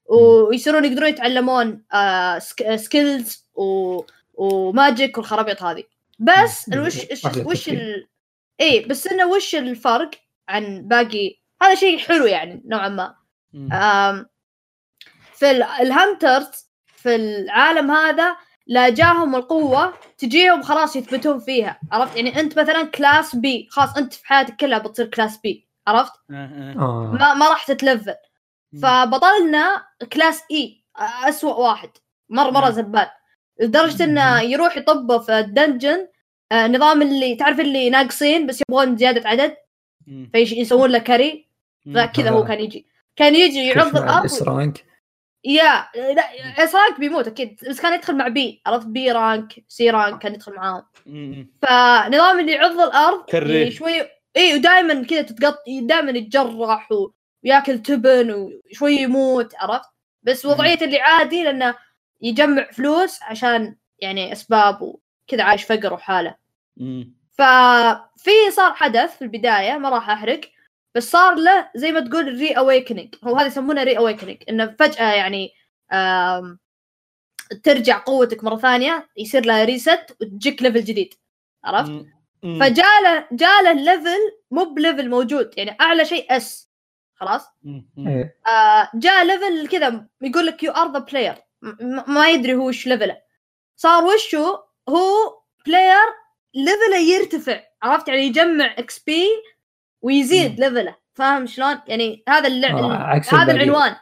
ويصيرون 0.09 0.85
يقدرون 0.85 1.09
يتعلمون 1.09 1.83
آه 1.93 2.39
skills 2.77 3.49
و... 3.55 4.01
و 4.35 4.49
magic 4.49 5.19
والخرابيط 5.19 5.63
هذه. 5.63 5.85
بس 6.19 6.71
وش 6.77 7.07
وش 7.37 7.69
ال... 7.69 8.09
اي 8.61 8.81
بس 8.81 9.07
إنه 9.07 9.27
وش 9.27 9.55
الفرق 9.55 10.11
عن 10.49 10.89
باقي؟ 10.89 11.41
هذا 11.63 11.75
شيء 11.75 11.99
حلو 11.99 12.27
يعني 12.27 12.63
نوعا 12.67 12.89
ما. 12.89 13.15
آم 13.73 14.27
في 15.35 15.51
ال 15.51 15.66
hunters 15.66 16.71
في 16.87 17.15
العالم 17.17 17.91
هذا 17.91 18.37
لا 18.67 18.89
جاهم 18.89 19.37
القوة 19.37 19.95
تجيهم 20.19 20.63
خلاص 20.63 20.97
يثبتون 20.97 21.39
فيها 21.39 21.81
عرفت؟ 21.93 22.17
يعني 22.17 22.41
أنت 22.41 22.59
مثلا 22.59 22.83
class 22.83 23.37
B 23.37 23.69
خلاص 23.71 23.97
أنت 23.97 24.13
في 24.13 24.27
حياتك 24.27 24.57
كلها 24.57 24.79
بتصير 24.79 25.07
class 25.07 25.39
B 25.39 25.67
عرفت؟ 25.87 26.13
آه. 26.31 27.17
ما 27.21 27.35
ما 27.35 27.49
راح 27.49 27.65
تتلفل. 27.65 28.15
فبطلنا 28.83 29.87
class 30.13 30.43
E 30.51 30.85
اسوء 31.29 31.61
واحد 31.61 31.91
مرة 32.29 32.51
مرة 32.51 32.71
زبال. 32.71 33.07
لدرجة 33.61 34.05
إنه 34.05 34.41
يروح 34.41 34.77
يطبه 34.77 35.19
في 35.19 35.39
ال 35.39 35.47
dungeon 35.47 36.09
آه 36.53 36.67
نظام 36.67 37.03
اللي 37.03 37.35
تعرف 37.35 37.61
اللي 37.61 37.91
ناقصين 37.91 38.47
بس 38.47 38.63
يبغون 38.69 38.97
زيادة 38.97 39.29
عدد؟ 39.29 39.57
فيسوون 40.33 40.91
له 40.91 40.99
carry. 40.99 41.49
فكذا 41.95 42.31
هو 42.31 42.45
كان 42.45 42.61
يجي. 42.61 42.87
كان 43.17 43.35
يجي 43.35 43.67
يعض 43.67 43.97
الأرض 43.97 44.25
S 44.25 44.43
rank 44.43 44.85
يا 45.45 45.89
لا 45.95 46.23
S 46.65 46.75
rank 46.75 47.01
بيموت 47.01 47.27
أكيد 47.27 47.61
بس 47.71 47.81
كان 47.81 47.95
يدخل 47.95 48.17
مع 48.17 48.29
B 48.29 48.63
عرفت؟ 48.67 48.87
B 48.87 49.13
rank 49.13 49.65
C 49.69 49.91
rank 49.91 50.23
كان 50.23 50.35
يدخل 50.35 50.55
معاهم. 50.55 50.83
فنظام 51.63 52.41
اللي 52.41 52.53
يعض 52.53 52.81
الأرض 52.81 53.25
carry. 53.25 53.71
شوي 53.71 54.03
اي 54.37 54.55
ودائما 54.55 55.05
كذا 55.05 55.23
تتقط 55.23 55.59
دائما 55.83 56.11
يتجرح 56.11 56.89
وياكل 57.47 57.83
تبن 57.83 58.31
وشوي 58.71 58.93
يموت 58.97 59.55
عرفت؟ 59.55 59.89
بس 60.23 60.47
وضعية 60.47 60.79
اللي 60.83 61.01
عادي 61.01 61.43
لأنه 61.45 61.75
يجمع 62.23 62.71
فلوس 62.71 63.23
عشان 63.23 63.77
يعني 63.99 64.33
أسباب 64.33 64.83
وكذا 64.83 65.43
عايش 65.43 65.65
فقر 65.65 65.93
وحالة. 65.93 66.37
ففي 67.31 68.51
صار 68.51 68.75
حدث 68.75 69.17
في 69.17 69.23
البداية 69.23 69.79
ما 69.79 69.89
راح 69.89 70.11
أحرق 70.11 70.41
بس 70.95 71.11
صار 71.11 71.35
له 71.35 71.71
زي 71.75 71.93
ما 71.93 72.01
تقول 72.01 72.39
reawakening 72.39 73.15
هو 73.25 73.37
هذا 73.37 73.47
يسمونه 73.47 73.83
reawakening 73.83 74.37
إنه 74.49 74.77
فجأة 74.79 75.15
يعني 75.15 75.51
ترجع 77.63 77.99
قوتك 77.99 78.45
مرة 78.45 78.57
ثانية 78.57 79.09
يصير 79.17 79.47
لها 79.47 79.65
reset 79.65 80.17
وتجيك 80.21 80.63
level 80.63 80.85
جديد. 80.85 81.15
عرفت؟ 81.65 82.07
فجاء 82.43 83.03
له 83.03 83.29
جاء 83.33 83.63
له 83.63 83.73
level 83.73 84.33
مو 84.51 84.65
ب 84.65 84.72
level 84.72 85.09
موجود 85.11 85.51
يعني 85.57 85.77
أعلى 85.81 86.05
شيء 86.05 86.37
S 86.37 86.66
خلاص؟ 87.17 87.51
إيه. 87.99 88.37
آه 88.47 88.91
جاء 88.95 89.25
level 89.25 89.69
كذا 89.69 90.07
يقول 90.21 90.47
لك 90.47 90.63
you 90.63 90.73
are 90.73 90.93
the 90.93 90.99
player 90.99 91.35
ما 92.07 92.29
يدري 92.29 92.55
هو 92.55 92.69
وش 92.69 92.87
level 92.87 93.12
ه 93.12 93.17
صار 93.77 94.05
وشو؟ 94.05 94.59
هو 94.89 95.39
player 95.67 96.05
level 96.55 96.90
ه 96.90 96.97
يرتفع 96.97 97.61
عرفت؟ 97.83 98.09
يعني 98.09 98.21
يجمع 98.23 98.75
XP 98.79 99.27
ويزيد 100.03 100.61
level 100.61 100.91
ه 100.91 100.97
فاهم 101.15 101.47
شلون؟ 101.47 101.79
يعني 101.87 102.25
هذا 102.29 102.49
اللعب 102.49 102.77
آه 102.77 103.21
هذا 103.33 103.53
العنوان. 103.53 103.97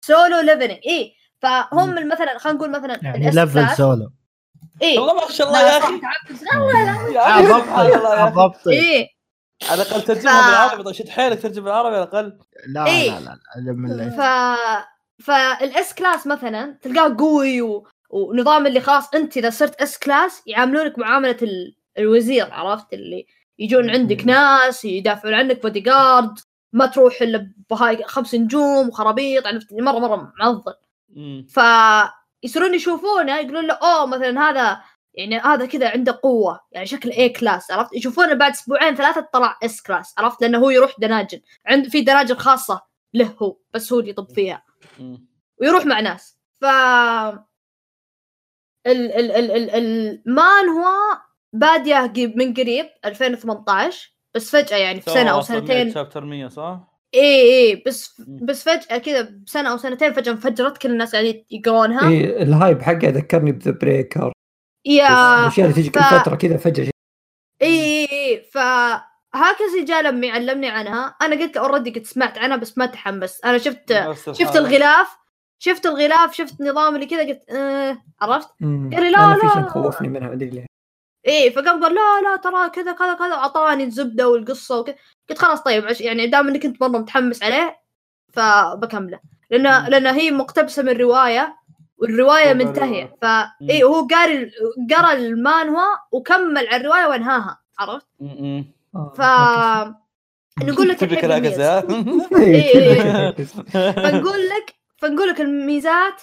Solo 0.00 0.40
Leveling 0.40 0.78
اي 0.86 1.14
فهم 1.42 2.08
مثلا 2.08 2.38
خلينا 2.38 2.58
نقول 2.58 2.70
مثلا 2.70 2.98
يعني 3.02 3.30
level 3.30 3.68
solo 3.76 4.10
اي 4.82 4.98
والله 4.98 5.14
ما 5.14 5.30
شاء 5.30 5.46
الله 5.48 5.60
يا 5.60 5.78
أخي. 5.78 6.00
بالضبط 8.24 8.68
اي 8.68 9.08
على 9.68 9.82
الأقل 9.82 10.02
ترجمها 10.02 10.46
بالعربي. 10.46 10.82
طيب 10.82 10.94
شد 10.94 11.08
حيلك 11.08 11.42
ترجم 11.42 11.64
بالعربي 11.64 11.96
على 11.96 12.04
الأقل. 12.04 12.38
لا 12.66 12.84
لا 13.20 13.38
لا 13.56 14.10
ف 14.10 14.20
فال 15.24 15.71
S 15.71 15.94
class 15.94 16.26
مثلا 16.26 16.78
تلقاه 16.82 17.16
قوي 17.18 17.62
و... 17.62 17.86
ونظام 18.10 18.66
اللي 18.66 18.80
خلاص 18.80 19.14
أنت 19.14 19.36
إذا 19.36 19.50
صرت 19.50 19.82
S 19.82 19.98
class 19.98 20.42
يعاملونك 20.46 20.98
معاملة 20.98 21.36
ال... 21.42 21.76
الوزير 21.98 22.52
عرفت؟ 22.52 22.92
اللي 22.92 23.26
يجون 23.58 23.90
عندك 23.90 24.26
ناس 24.26 24.84
يدافعون 24.84 25.34
عنك 25.34 25.62
بودي 25.62 25.80
جارد 25.80 26.38
ما 26.72 26.86
تروح 26.86 27.22
إلا 27.22 27.50
بهاي 27.70 28.04
خمس 28.04 28.34
نجوم 28.34 28.88
وخرابيط 28.88 29.46
عرفت؟ 29.46 29.72
مرة 29.72 29.98
مرة 29.98 30.32
معضل. 30.38 30.74
ف 31.48 31.60
يصيرون 32.42 32.74
يشوفونه 32.74 33.38
يقولون 33.38 33.66
له 33.66 33.74
أوه 33.74 34.06
مثلا 34.06 34.40
هذا 34.40 34.80
يعني 35.14 35.38
هذا 35.38 35.66
كذا 35.66 35.88
عنده 35.88 36.20
قوة 36.22 36.60
يعني 36.72 36.86
شكل 36.86 37.10
A 37.10 37.28
class 37.28 37.70
عرفت؟ 37.70 37.94
يشوفونه 37.94 38.34
بعد 38.34 38.52
أسبوعين 38.52 38.94
ثلاثة 38.94 39.28
طلع 39.32 39.58
S 39.64 39.82
class 39.82 40.14
عرفت؟ 40.18 40.42
لأنه 40.42 40.58
هو 40.58 40.70
يروح 40.70 40.94
dungeon. 40.98 41.40
عنده 41.66 41.88
في 41.90 42.00
dungeon 42.00 42.34
خاصة 42.34 42.82
له 43.14 43.34
هو 43.42 43.56
بس 43.74 43.92
هو 43.92 44.00
اللي 44.00 44.10
يطب 44.10 44.30
فيها. 44.30 44.62
ويروح 45.60 45.86
مع 45.86 46.00
ناس. 46.00 46.38
ف 46.60 46.64
ال 48.86 49.12
ال 49.12 49.30
ال 49.30 49.50
ال 49.50 49.70
المان 49.70 50.68
هو 50.68 50.88
باديه 51.52 52.12
من 52.36 52.54
قريب 52.54 52.86
2018 53.04 54.16
بس 54.34 54.50
فجأة 54.50 54.76
يعني 54.76 55.00
في 55.00 55.10
سنه 55.10 55.30
أو 55.30 55.40
سنتين. 55.40 55.92
chapter 55.92 56.24
100 56.24 56.48
صح؟ 56.48 56.90
اي 57.14 57.42
اي 57.42 57.82
بس 57.86 58.22
بس 58.42 58.64
فجأة 58.64 58.98
كذا 58.98 59.22
بسنة 59.46 59.72
أو 59.72 59.76
سنتين 59.76 60.12
فجأة 60.12 60.32
انفجرت 60.32 60.78
كل 60.78 60.90
الناس 60.90 61.12
قاعدين 61.12 61.44
يقرونها 61.50 62.08
اي 62.08 62.42
ال 62.42 62.50
hype 62.50 62.82
حقه 62.82 63.08
ذكرني 63.08 63.52
ب 63.52 63.57
The 63.57 63.70
Breaker. 63.70 64.32
يا 64.84 65.40
الأشياء 65.40 65.70
اللي 65.70 65.82
تجي 65.82 65.90
كل 65.90 66.00
ف... 66.00 66.14
فترة 66.14 66.36
كذا 66.36 66.56
فجأة 66.56 66.84
إي 66.84 66.90
إي 67.62 68.08
إي 68.12 68.42
ف 68.52 68.58
هاكزي 69.34 69.84
جاء 69.84 70.02
لما 70.02 70.30
علمني 70.30 70.68
عنها. 70.68 71.16
أنا 71.22 71.36
قلت 71.36 71.56
already 71.56 71.90
قد 71.90 72.06
سمعت 72.06 72.38
عنها 72.38 72.56
بس 72.56 72.78
ما 72.78 72.86
تحمست 72.86 73.44
أنا 73.44 73.58
شفت 73.58 74.12
شفت 74.32 74.56
الغلاف 74.56 75.16
شفت 75.58 75.86
الغلاف 75.86 76.34
شفت 76.34 76.60
نظام 76.60 76.94
اللي 76.94 77.06
كذا 77.06 77.28
قلت 77.28 77.50
آه 77.50 77.98
عرفت؟ 78.20 78.48
قال 78.60 78.90
لي 78.90 79.10
لا 79.10 79.16
لا 79.16 79.34
في 79.34 79.48
شيء 79.52 79.62
مخوفني 79.62 80.08
منها 80.08 80.28
ما 80.28 80.34
أدري 80.34 80.50
ليه. 80.50 80.66
إيه 81.26 81.50
فقام 81.50 81.82
قال 81.84 81.94
لا 81.94 82.20
لا 82.20 82.36
ترى 82.36 82.70
كذا 82.70 82.92
كذا 82.92 83.14
كذا 83.14 83.34
أعطاني 83.34 83.84
الزبدة 83.84 84.28
والقصة 84.28 84.80
وكذا. 84.80 84.96
قلت 85.30 85.38
خلاص 85.38 85.62
طيب 85.62 85.86
عش 85.86 86.00
يعني 86.00 86.26
دام 86.26 86.48
إنك 86.48 86.62
كنت 86.62 86.82
مره 86.82 86.88
متحمس 86.88 87.42
عليه 87.42 87.80
فبكمله. 88.32 89.20
لأن 89.50 89.90
لأن 89.90 90.06
هي 90.06 90.30
مقتبسة 90.30 90.82
من 90.82 90.92
رواية. 90.92 91.59
والرواية 92.00 92.52
منتهية. 92.52 93.16
ف 93.22 93.24
اي 93.70 93.82
هو 93.82 94.06
قاري 94.06 94.50
قرأ 94.90 95.12
المانوا 95.12 95.96
وكمل 96.12 96.66
على 96.68 96.76
الرواية 96.76 97.06
وانهاها 97.06 97.60
عرفت؟ 97.78 98.06
ف 99.16 99.20
نقول 100.64 100.88
لك 100.88 101.04
فنقول 104.02 104.48
لك 104.48 104.74
فنقول 104.96 105.28
لك 105.28 105.40
الميزات 105.40 106.22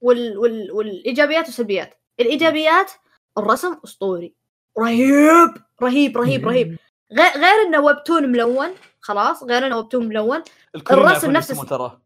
وال... 0.00 0.38
وال... 0.38 0.72
والإيجابيات 0.72 1.44
والسلبيات. 1.44 1.94
الإيجابيات 2.20 2.90
الرسم 3.38 3.76
أسطوري. 3.84 4.34
رهيب! 4.78 5.54
رهيب 5.82 6.16
رهيب 6.16 6.48
رهيب. 6.48 6.78
غير 7.12 7.32
غير 7.32 7.66
إنه 7.66 7.80
webtoon 7.80 8.32
ملون 8.32 8.68
خلاص 9.00 9.42
غير 9.42 9.66
إنه 9.66 9.76
webtoon 9.76 10.08
ملون. 10.08 10.42
الرسم 10.90 11.30
نفس 11.30 11.48
ترى. 11.48 11.98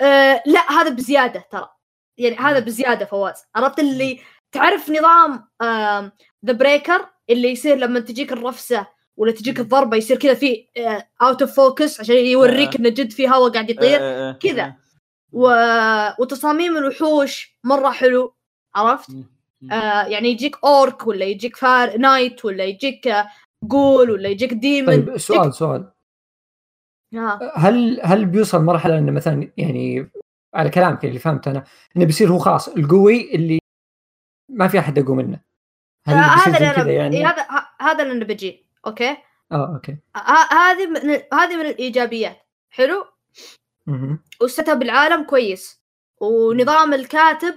آه 0.00 0.42
لا 0.46 0.72
هذا 0.72 0.88
بزيادة 0.88 1.44
ترى. 1.50 1.73
يعني 2.18 2.36
هذا 2.36 2.58
بزيادة 2.58 3.04
فواز. 3.04 3.44
عرفت 3.54 3.78
اللي 3.78 4.20
تعرف 4.52 4.90
نظام 4.90 5.32
ذا 5.34 5.48
آه 5.62 6.12
Breaker 6.42 7.06
اللي 7.30 7.48
يصير 7.48 7.76
لما 7.76 8.00
تجيك 8.00 8.32
الرفسة 8.32 8.86
ولا 9.16 9.32
تجيك 9.32 9.60
الضربة 9.60 9.96
يصير 9.96 10.18
كذا 10.18 10.34
في 10.34 10.66
out 11.22 11.42
of 11.42 11.56
focus 11.56 12.00
عشان 12.00 12.16
يوريك 12.16 12.76
إنه 12.76 12.88
جد 12.88 13.10
في 13.12 13.28
هواء 13.28 13.52
قاعد 13.52 13.70
يطير. 13.70 14.32
كذا. 14.32 14.74
و... 15.32 15.48
وتصاميم 16.18 16.76
الوحوش 16.76 17.58
مرة 17.64 17.90
حلو. 17.90 18.34
عرفت؟ 18.74 19.10
آه 19.72 20.04
يعني 20.04 20.28
يجيك 20.28 20.56
اورك 20.64 21.06
ولا 21.06 21.24
يجيك 21.24 21.56
فار 21.56 21.98
نايت 21.98 22.44
ولا 22.44 22.64
يجيك 22.64 23.14
جول 23.64 24.10
ولا 24.10 24.28
يجيك 24.28 24.52
ديمن 24.52 24.86
طيب 24.86 25.18
سؤال 25.18 25.40
يجيك... 25.40 25.54
سؤال. 25.54 25.90
آه. 27.14 27.52
هل 27.56 28.00
هل 28.02 28.26
بيوصل 28.26 28.62
مرحلة 28.62 28.98
إنه 28.98 29.12
مثلا 29.12 29.52
يعني 29.56 30.10
على 30.54 30.70
كلامك 30.70 31.04
اللي 31.04 31.18
فهمت 31.18 31.48
أنا 31.48 31.64
إنه 31.96 32.04
بيصير 32.04 32.28
هو 32.28 32.38
خلاص 32.38 32.68
القوي 32.68 33.34
اللي 33.34 33.58
ما 34.48 34.68
في 34.68 34.78
أحد 34.78 34.98
أقوى 34.98 35.16
منه. 35.16 35.40
هل 36.06 36.14
آه 36.14 36.20
هذا 36.20 36.56
اللي 36.56 36.82
أنا 36.82 36.92
يعني... 36.92 37.26
هذا 37.26 37.46
هذا 37.80 38.02
اللي 38.02 38.12
أنا 38.12 38.24
بجي 38.24 38.66
أوكي. 38.86 39.16
آه 39.52 39.74
أوكي 39.74 39.96
هذه 40.52 40.86
من 40.86 41.10
هذه 41.32 41.56
من 41.56 41.66
الإيجابيات. 41.66 42.38
حلو؟ 42.70 43.06
والست 44.40 44.68
اب 44.68 44.82
العالم 44.82 45.24
كويس. 45.24 45.84
ونظام 46.20 46.94
الكاتب 46.94 47.54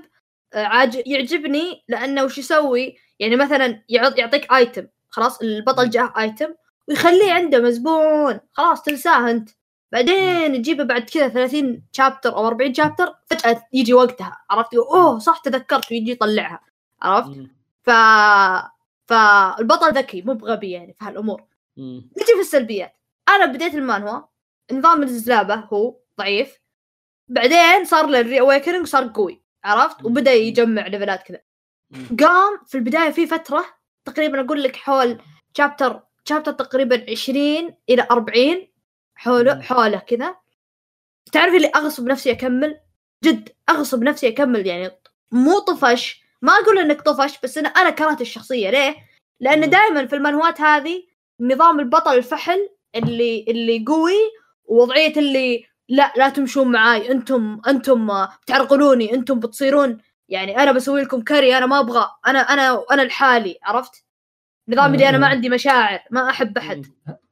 آه، 0.54 0.92
يعجبني 1.06 1.84
لأنه 1.88 2.24
وش 2.24 2.38
يسوي؟ 2.38 2.98
يعني 3.20 3.36
مثلا 3.36 3.84
يعطيك 3.90 4.54
ايتم 4.54 4.88
خلاص 5.10 5.42
البطل 5.42 5.90
جاه 5.90 6.14
ايتم 6.18 6.54
ويخليه 6.88 7.34
عنده 7.34 7.60
مزبون. 7.60 8.40
خلاص 8.52 8.82
تنساه 8.82 9.32
أنت. 9.32 9.50
بعدين 9.92 10.62
تجيبه 10.62 10.84
بعد 10.84 11.02
كذا 11.02 11.28
30 11.30 11.84
شابتر 11.92 12.36
أو 12.36 12.48
40 12.48 12.74
شابتر 12.74 13.14
فجأة 13.26 13.64
يجي 13.74 13.94
وقتها. 13.94 14.38
عرفت؟ 14.50 14.74
أوه 14.76 15.20
صح 15.20 15.38
تذكرت. 15.38 15.92
ويجي 15.92 16.12
يطلعها. 16.12 16.62
عرفت؟ 17.02 17.32
ف 17.84 17.90
فالبطل 19.06 19.94
ذكي 19.94 20.22
مو 20.22 20.34
بغبي 20.34 20.72
يعني 20.72 20.94
في 21.00 21.06
هالأمور. 21.06 21.44
نجي 21.78 22.34
في 22.36 22.40
السلبيات. 22.40 22.96
أنا 23.30 23.46
بديت 23.46 23.76
المانوا 23.76 24.22
نظام 24.72 25.04
الزلابة 25.04 25.56
هو 25.56 25.96
ضعيف. 26.20 26.60
بعدين 27.28 27.86
صار 27.86 28.08
له 28.08 28.20
ال 28.20 28.40
reawakening 28.40 28.82
وصار 28.82 29.12
قوي. 29.16 29.44
عرفت؟ 29.64 30.06
وبدأ 30.06 30.34
يجمع 30.34 30.88
levelات 30.88 31.24
كذا. 31.24 31.42
قام 32.20 32.60
في 32.66 32.76
البداية 32.76 33.10
في 33.10 33.28
فترة 33.28 33.66
تقريبا 34.06 34.46
أقول 34.46 34.64
لك 34.64 34.76
حول 34.76 35.22
chapter 35.58 36.02
chapter 36.26 36.52
تقريبا 36.52 37.06
20 37.12 37.76
إلى 37.90 38.08
40 38.12 38.68
حوله 39.18 39.62
حوله 39.62 39.98
كذا 39.98 40.36
تعرف 41.32 41.54
اللي 41.54 41.72
أغصب 41.76 42.08
نفسي 42.08 42.32
أكمل؟ 42.32 42.80
جد 43.24 43.50
أغصب 43.70 44.04
نفسي 44.04 44.28
أكمل 44.28 44.68
يعني 44.68 44.92
مو 45.32 45.60
طفش. 45.60 46.22
ما 46.42 46.54
أقول 46.54 46.80
إنك 46.80 47.02
طفش 47.02 47.40
بس 47.44 47.58
أنا 47.58 47.70
أنا 47.70 47.90
كرهت 47.90 48.22
الشخصية. 48.22 48.70
ليه؟ 48.70 48.96
لأن 49.40 49.70
دائما 49.70 50.06
في 50.06 50.16
المانوات 50.16 50.62
هذه 50.62 51.04
نظام 51.40 51.80
البطل 51.80 52.16
الفحل 52.16 52.70
اللي 52.96 53.46
اللي 53.48 53.86
قوي 53.88 54.14
ووضعية 54.66 55.18
اللي 55.18 55.66
لا 55.90 56.14
لا 56.18 56.30
تمشون 56.30 56.72
معاي. 56.72 57.12
أنتم 57.12 57.62
أنتم 57.68 58.26
بتعرقلوني 58.44 59.14
أنتم 59.14 59.40
بتصيرون. 59.40 59.98
يعني 60.30 60.64
أنا 60.64 60.72
بسوي 60.72 61.02
لكم 61.02 61.22
carry 61.22 61.58
أنا 61.58 61.66
ما 61.66 61.80
أبغى. 61.80 62.10
أنا 62.28 62.40
أنا 62.40 62.86
أنا 62.92 63.02
لحالي 63.02 63.60
عرفت؟ 63.64 64.04
نظام 64.70 64.94
اللي 64.94 65.10
أنا 65.10 65.18
ما 65.18 65.28
عندي 65.28 65.50
مشاعر 65.50 66.00
ما 66.12 66.30
أحب 66.30 66.58
أحد. 66.58 66.86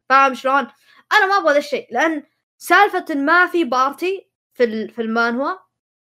فاهم 0.09 0.33
شلون؟ 0.33 0.67
أنا 1.11 1.25
ما 1.25 1.37
أبغى 1.37 1.53
ذا 1.53 1.57
الشيء 1.57 1.87
لأن 1.91 2.23
سالفة 2.57 3.15
ما 3.15 3.47
في 3.47 3.63
party 3.63 4.27
في 4.53 4.87
في 4.87 5.01
المانوا 5.01 5.55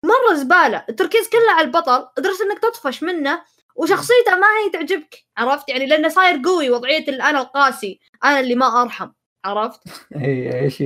مرة 0.04 0.34
زبالة. 0.34 0.86
التركيز 0.90 1.30
كله 1.30 1.52
على 1.52 1.68
البطل 1.68 2.08
لدرجة 2.18 2.42
إنك 2.42 2.60
تطفش 2.60 3.04
منه 3.04 3.42
وشخصيته 3.76 4.36
ما 4.36 4.48
هي 4.48 4.70
تعجبك 4.70 5.26
عرفت؟ 5.38 5.70
يعني 5.70 5.86
لأنه 5.86 6.08
صاير 6.08 6.42
قوي 6.46 6.70
وضعية 6.70 7.10
أنا 7.10 7.42
القاسي 7.42 8.00
أنا 8.24 8.40
اللي 8.40 8.56
ما 8.56 8.82
أرحم 8.82 9.10
عرفت؟ 9.46 9.80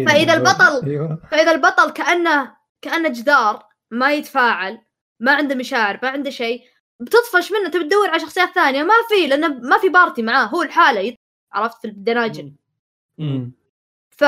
فإذا 0.08 0.34
البطل 0.34 0.86
أيوه. 0.90 1.20
فإذا 1.32 1.52
البطل 1.52 1.90
كأنه 1.90 2.56
كأنه 2.82 3.10
جدار 3.10 3.66
ما 3.92 4.14
يتفاعل 4.14 4.82
ما 5.20 5.32
عنده 5.32 5.56
مشاعر 5.56 6.00
ما 6.04 6.10
عنده 6.10 6.30
شيء 6.30 6.62
بتطفش 7.00 7.52
منه 7.52 7.70
تبي 7.70 7.84
تدور 7.84 8.10
على 8.10 8.20
شخصيات 8.20 8.50
ثانية 8.56 8.84
ما 8.84 8.94
في 9.10 9.28
لأنه 9.28 9.48
ما 9.48 9.78
في 9.78 9.90
party 9.90 10.22
معاه 10.22 10.46
هو 10.46 10.62
لحاله 10.62 11.16
عرفت؟ 11.54 11.82
في 11.82 11.88
ال 11.88 11.96
dungeon 11.96 12.54
ف 14.22 14.24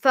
ف 0.00 0.08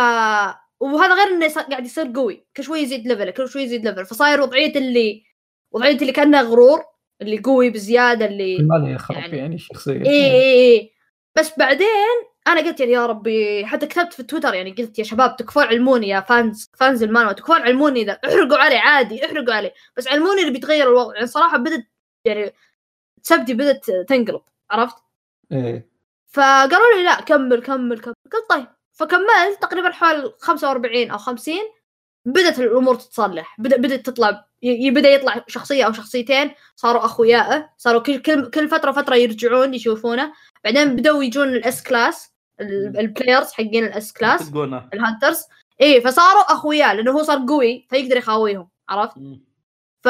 وهذا 0.80 1.14
غير 1.14 1.28
إنه 1.28 1.54
قاعد 1.54 1.86
يصير 1.86 2.12
قوي. 2.16 2.46
كل 2.58 2.64
شوي 2.64 2.80
يزيد 2.80 3.08
level 3.08 3.32
كل 3.32 3.50
شوي 3.50 3.62
يزيد 3.62 3.88
level 3.88 4.06
فصاير 4.06 4.42
وضعية 4.42 4.76
اللي 4.76 5.24
وضعية 5.72 5.98
اللي 5.98 6.12
كأنه 6.12 6.42
غرور 6.42 6.84
اللي 7.22 7.38
قوي 7.38 7.70
بزيادة 7.70 8.26
اللي 8.26 8.58
ما 8.58 8.92
يخرب 8.92 9.18
يعني, 9.18 9.38
يعني 9.38 9.56
الشخصيه 9.56 10.06
اي 10.06 10.32
اي 10.32 10.54
اي 10.54 10.92
بس 11.38 11.60
بعدين 11.60 11.88
أنا 12.48 12.62
قلت 12.62 12.80
يعني 12.80 12.92
يا 12.92 13.06
ربي 13.06 13.66
حتى 13.66 13.88
كتبت 13.88 14.14
في 14.14 14.24
تويتر 14.24 14.54
يعني 14.54 14.72
قلت 14.72 15.00
يا 15.00 15.04
شباب 15.04 15.36
تكفون 15.36 15.64
علموني 15.64 16.08
يا 16.08 16.20
fans 16.20 16.70
fans 16.78 17.04
المانوا 17.04 17.32
تكفون 17.32 17.62
علموني 17.62 18.02
إذا 18.02 18.12
احرقوا 18.12 18.58
عليه 18.58 18.78
عادي 18.80 19.26
احرقوا 19.26 19.54
عليه 19.54 19.74
بس 19.98 20.08
علموني 20.08 20.42
اللي 20.42 20.52
بيتغير 20.52 20.88
الوضع. 20.88 21.16
يعني 21.16 21.28
صراحة 21.28 21.58
بدت 21.58 21.88
يعني 22.26 22.54
نفسيتي 23.22 23.54
بدت 23.54 23.92
تنقلب 23.92 24.42
عرفت؟ 24.72 24.96
إيه. 25.52 25.92
فقالوا 26.28 26.98
لي 26.98 27.04
لا 27.04 27.22
كمل 27.22 27.62
كمل 27.62 28.00
كمل. 28.00 28.14
قلت 28.34 28.50
طيب. 28.50 28.68
فكملت 29.02 29.62
تقريبا 29.62 29.92
حوالي 29.92 30.34
45 30.40 31.12
أو 31.12 31.18
50 31.18 31.56
بدت 32.26 32.60
الأمور 32.60 32.96
تتصلح. 32.96 33.56
بدا 33.60 33.78
بدأت 33.78 34.06
تطلع 34.06 34.46
بدأ 34.64 35.10
يطلع 35.10 35.44
شخصية 35.48 35.84
أو 35.84 35.92
شخصيتين 35.94 36.52
صاروا 36.76 37.06
اخويائه 37.06 37.70
صاروا 37.78 38.02
كل 38.02 38.18
كل 38.18 38.50
كل 38.50 38.70
فترة 38.70 38.92
فترة 38.92 39.16
يرجعون 39.16 39.74
يشوفونه. 39.74 40.34
بعدين 40.64 40.96
بدأوا 40.96 41.24
يجون 41.24 41.48
الاس 41.48 41.84
كلاس 41.84 42.32
البلايرز 42.60 43.52
حقين 43.52 43.86
الاس 43.86 44.14
كلاس 44.14 44.50
الهانترز 44.94 45.44
اي 45.82 46.02
فصاروا 46.02 46.54
اخويا 46.54 46.94
لأنه 46.94 47.12
هو 47.12 47.24
صار 47.24 47.46
قوي 47.50 47.88
فيقدر 47.90 48.18
يخاويهم 48.18 48.70
عرفت؟ 48.90 49.18
ف 50.04 50.08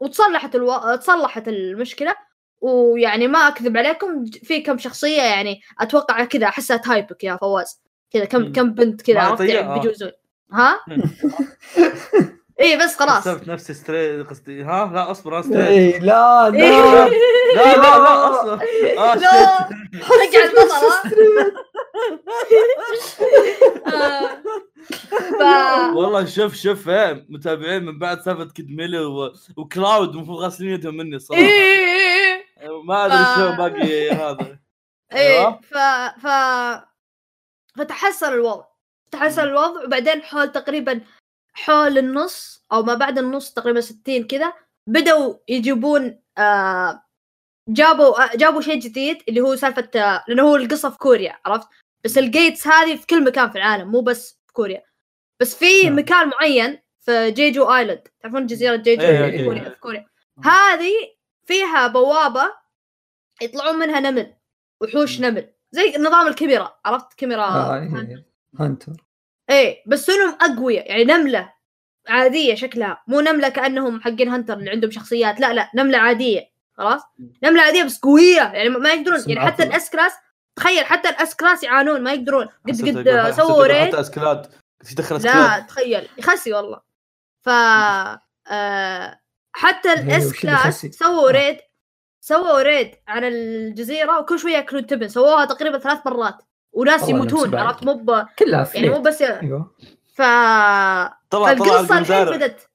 وتصلحت 0.00 0.54
ألو... 0.54 0.96
تصلحت 0.96 1.48
المشكلة. 1.48 2.14
ويعني 2.60 3.28
ما 3.28 3.38
أكذب 3.38 3.76
عليكم 3.76 4.24
في 4.24 4.60
كم 4.60 4.78
شخصية 4.78 5.22
يعني 5.22 5.60
أتوقع 5.80 6.24
كذا 6.24 6.46
أحسها 6.46 6.76
type 6.76 7.14
ك 7.14 7.24
يا 7.24 7.36
فواز. 7.36 7.80
كذا 8.10 8.24
كم 8.24 8.52
كم 8.52 8.74
بنت 8.74 9.02
كذا 9.02 9.20
عرفت 9.20 9.40
يعني 9.40 9.68
آه. 9.68 9.78
بيجوزون 9.78 10.10
ها؟ 10.52 10.80
اي 12.60 12.76
بس 12.76 12.96
خلاص. 12.96 13.28
حسبت 13.28 13.48
نفسي 13.48 13.74
straight 13.74 14.26
قصدي 14.26 14.62
ها؟ 14.62 14.90
لا 14.94 15.10
أصبر 15.10 15.34
أنا 15.34 15.42
straight. 15.42 15.68
اي 15.68 15.98
لا 16.08 16.50
لا. 16.50 16.58
لا 16.58 17.76
لا 17.76 17.98
لا 17.98 18.30
أصبر. 18.40 18.52
آه 18.98 19.14
لا 19.14 19.68
رجع 19.92 20.44
البطل 20.44 21.52
والله 25.96 26.24
شوف 26.24 26.54
شوف 26.54 26.88
إيه 26.88 27.26
متابعين 27.28 27.84
من 27.84 27.98
بعد 27.98 28.20
سالفة 28.20 28.44
كيد 28.44 28.70
ميلي 28.70 28.98
وكلاود 29.56 30.08
المفروض 30.14 30.38
غاسلين 30.38 30.70
يدهم 30.70 30.96
مني 30.96 31.16
الصراحه 31.16 31.42
ما 32.84 33.06
أدري 33.06 33.24
شو 33.34 33.56
باقي 33.56 34.10
هذا. 34.10 34.58
إيه 35.12 35.60
ف 35.62 35.74
ف 36.22 36.26
فتحسن 37.80 38.32
الوضع. 38.32 38.64
تحسن 39.10 39.42
الوضع 39.42 39.84
وبعدين 39.84 40.22
حول 40.22 40.52
تقريبا 40.52 41.00
حول 41.52 41.98
النص 41.98 42.64
أو 42.72 42.82
ما 42.82 42.94
بعد 42.94 43.18
النص 43.18 43.52
تقريبا 43.52 43.80
60 43.80 44.26
كذا 44.26 44.52
بدأوا 44.86 45.34
يجيبون 45.48 46.20
آه 46.38 47.02
جابوا 47.68 48.24
آه 48.24 48.36
جابوا 48.36 48.60
شيء 48.60 48.80
جديد 48.80 49.22
اللي 49.28 49.40
هو 49.40 49.56
سالفة 49.56 49.90
آه 50.00 50.24
لأنه 50.28 50.42
هو 50.42 50.56
القصة 50.56 50.90
في 50.90 50.98
كوريا 50.98 51.38
عرفت؟ 51.46 51.68
بس 52.04 52.18
ال 52.18 52.26
gates 52.26 52.66
هذه 52.66 52.96
في 52.96 53.06
كل 53.06 53.24
مكان 53.24 53.50
في 53.50 53.58
العالم 53.58 53.90
مو 53.90 54.00
بس 54.00 54.40
في 54.46 54.52
كوريا. 54.52 54.82
بس 55.40 55.54
في 55.54 55.82
نعم. 55.84 55.98
مكان 55.98 56.28
معين 56.28 56.78
في 57.00 57.30
جيجو 57.30 57.64
island. 57.64 58.08
تعرفون 58.22 58.46
جزيرة 58.46 58.76
جيجو 58.76 59.02
أيه 59.02 59.38
في 59.38 59.44
كوريا 59.44 59.70
في 59.70 59.80
كوريا. 59.80 60.06
هذه 60.44 60.92
فيها 61.44 61.86
بوابة 61.86 62.54
يطلعون 63.42 63.78
منها 63.78 64.00
نمل 64.00 64.34
وحوش 64.80 65.20
نمل. 65.20 65.52
زي 65.72 65.94
نظام 65.98 66.26
الكاميرا 66.26 66.78
عرفت؟ 66.84 67.14
كاميرا 67.14 67.42
آه 67.44 67.74
إيه. 67.74 68.24
هانتر 68.60 68.92
إيه 69.50 69.82
بس 69.86 70.10
انهم 70.10 70.36
أقوياء 70.40 70.88
يعني 70.90 71.04
نملة 71.04 71.52
عادية 72.08 72.54
شكلها. 72.54 73.02
مو 73.06 73.20
نملة 73.20 73.48
كأنهم 73.48 74.00
حقين 74.00 74.28
hunter 74.28 74.54
اللي 74.54 74.70
عندهم 74.70 74.90
شخصيات 74.90 75.40
لا 75.40 75.52
لا 75.52 75.70
نملة 75.74 75.98
عادية 75.98 76.50
خلاص؟ 76.72 77.02
نملة 77.42 77.62
عادية 77.62 77.82
بس 77.84 77.98
قوية 77.98 78.42
يعني 78.42 78.68
ما 78.68 78.92
يقدرون 78.92 79.24
يعني 79.26 79.40
حتى 79.40 79.62
ال 79.62 79.76
S 79.76 79.90
class 79.90 80.12
تخيل 80.56 80.84
حتى 80.84 81.08
ال 81.08 81.22
S 81.22 81.36
class 81.36 81.62
يعانون 81.62 82.02
ما 82.02 82.12
يقدرون. 82.12 82.46
قد 82.68 83.08
قد 83.08 83.30
سووا 83.30 83.66
raid. 83.66 83.88
حتى 83.88 84.00
S 84.00 84.07
class. 84.07 84.46
دخل 84.96 85.22
لا 85.22 85.60
تخيل 85.60 86.08
يخسي 86.18 86.52
والله. 86.52 86.80
ف 87.40 87.48
آه 88.50 89.20
حتى 89.52 89.92
ال 89.92 90.16
S 90.16 90.40
class 90.40 90.86
سووا 90.86 91.30
raid 91.30 91.56
سووا 92.30 92.62
raid 92.62 92.94
على 93.08 93.28
الجزيرة 93.28 94.18
وكل 94.18 94.38
شوية 94.38 94.52
يأكلون 94.52 94.86
تبن. 94.86 95.08
سووها 95.08 95.44
تقريبا 95.44 95.78
ثلاث 95.78 96.06
مرات. 96.06 96.34
وناس 96.72 97.08
يموتون 97.08 97.54
عرفت؟ 97.54 97.84
مو 97.84 98.24
كلها 98.38 98.70
يعني 98.74 98.88
مو 98.88 99.00
بس 99.00 99.22
أيوه. 99.22 99.74
ف 100.14 100.22
فالقصة 101.30 101.98
الحين 101.98 102.24
بدت 102.24 102.68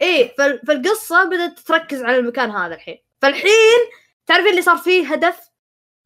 إيه 0.00 0.34
فالقصة 0.38 1.24
بدأت 1.24 1.58
تركز 1.58 2.02
على 2.02 2.16
المكان 2.16 2.50
هذا 2.50 2.74
الحين. 2.74 2.98
فالحين 3.22 3.78
تعرفين 4.26 4.50
اللي 4.50 4.62
صار 4.62 4.76
فيه 4.76 5.12
هدف؟ 5.12 5.50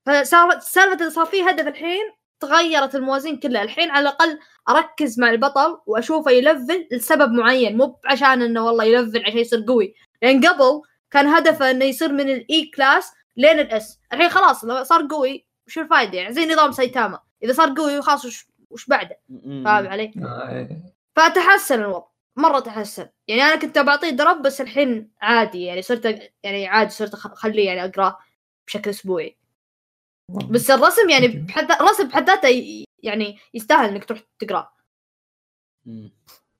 فصارت 0.07 0.63
سالفة 0.63 0.95
اللي 0.95 1.11
صار 1.11 1.27
فيه 1.27 1.49
هدف 1.49 1.67
الحين 1.67 2.13
تغيرت 2.41 2.95
الموازين 2.95 3.37
كلها. 3.37 3.63
الحين 3.63 3.91
على 3.91 4.03
الأقل 4.03 4.39
أركز 4.69 5.21
مع 5.21 5.31
البطل 5.31 5.79
وأشوفه 5.87 6.31
يـ 6.31 6.40
level 6.40 6.89
لسبب 6.93 7.33
معين. 7.33 7.77
مو 7.77 8.01
عشان 8.05 8.43
إنه 8.43 8.67
والله 8.67 8.85
يـ 8.85 8.91
level 8.91 9.25
عشان 9.27 9.39
يصير 9.39 9.65
قوي. 9.69 9.95
لأن 10.23 10.47
قبل 10.47 10.83
كان 11.13 11.27
هدفه 11.27 11.71
إنه 11.71 11.85
يصير 11.85 12.13
من 12.13 12.29
ال 12.31 12.71
E 12.77 12.83
class 12.83 13.13
لين 13.37 13.59
ال 13.59 13.80
S 13.80 14.01
الحين 14.13 14.29
خلاص 14.29 14.65
لو 14.65 14.85
صار 14.85 15.07
قوي 15.11 15.47
وش 15.67 15.79
الفائده 15.79 16.19
يعني؟ 16.19 16.35
زي 16.35 16.47
نظام 16.47 16.73
سايتاما. 16.73 17.21
إذا 17.43 17.53
صار 17.53 17.75
قوي 17.77 18.03
خلاص 18.03 18.25
وش, 18.25 18.47
وش 18.71 18.87
بعده؟ 18.87 19.21
فاهم 19.65 19.87
علي؟ 19.89 20.13
آه، 20.25 20.49
إيه. 20.49 20.83
فتحسن 21.17 21.81
الوضع. 21.81 22.07
مرة 22.37 22.61
تحسن. 22.61 23.09
يعني 23.29 23.43
أنا 23.43 23.57
كنت 23.57 23.79
بعطيه 23.79 24.11
درب 24.11 24.43
بس 24.43 24.61
الحين 24.61 25.11
عادي 25.23 25.63
يعني 25.63 25.83
صرت 25.83 26.33
يعني 26.43 26.67
عادي 26.67 26.91
صرت 26.91 27.15
أخليه 27.15 27.67
يعني 27.67 27.85
اقراه 27.85 28.19
بشكل 28.67 28.91
أسبوعي. 28.91 29.39
بس 30.51 30.71
الرسم 30.71 31.11
يعني 31.11 31.29
بحد 31.29 31.73
الرسم 31.73 32.09
بحد 32.09 32.27
ذاته 32.31 32.85
يعني 32.99 33.39
يستاهل 33.55 33.89
إنك 33.89 34.05
تروح 34.05 34.21
تقراه 34.39 34.73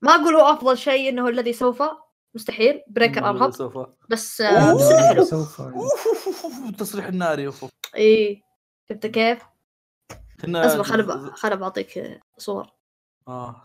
ما 0.01 0.15
أقول 0.15 0.35
هو 0.35 0.53
أفضل 0.53 0.77
شيء 0.77 1.09
إنه 1.09 1.27
الذي 1.27 1.53
سوف 1.53 1.83
مستحيل. 2.35 2.83
بريكر 2.87 3.29
ارهب 3.29 3.51
سوف 3.51 3.77
بس 4.09 4.41
حلو 4.41 5.23
سوف 5.23 5.61
تصريح 6.77 7.05
الناري 7.05 7.47
اوف 7.47 7.65
إي. 7.95 8.43
شفت 8.89 9.05
كيف؟ 9.05 9.39
أصبر 10.45 10.83
خل 10.83 11.31
خل 11.31 11.57
بعطيك 11.57 12.21
صور. 12.37 12.71
آه 13.27 13.63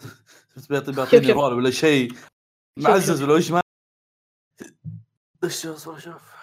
شفت 0.56 0.68
بيعطي 0.68 0.92
بيعطيني 0.92 1.32
رول 1.32 1.52
ولا 1.52 1.70
شيء. 1.70 2.12
معزز 2.76 3.22
ولا 3.22 3.36
إيش 3.36 3.50
ما 3.50 3.60
إيش 5.44 5.66
اصبر 5.66 5.98
شوف. 5.98 6.38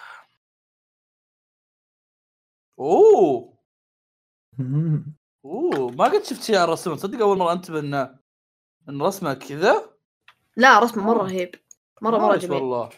أوه. 2.78 3.56
أوه 5.44 5.90
ما 5.90 6.04
قد 6.04 6.24
شفت 6.24 6.42
شيء 6.42 6.56
على 6.56 6.64
الرسم 6.64 6.94
تصدق 6.94 7.20
أول 7.20 7.38
مرة 7.38 7.52
أنتبه 7.52 7.78
ان 7.78 7.94
إن 8.88 9.02
رسمه 9.02 9.34
كذا؟ 9.34 9.96
لا 10.56 10.78
رسمه 10.78 11.04
مرة 11.04 11.22
رهيب. 11.22 11.54
مره 12.02 12.18
مرة 12.18 12.36
جميل. 12.36 12.62
والله. 12.62 12.90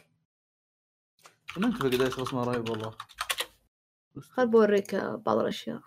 ما 1.57 1.67
انتبه 1.67 1.89
قديش 1.89 2.19
رسمه 2.19 2.45
رهيب 2.45 2.69
والله. 2.71 2.95
خل 4.21 4.47
بوريك 4.47 4.95
بعض 4.95 5.39
الأشياء. 5.39 5.81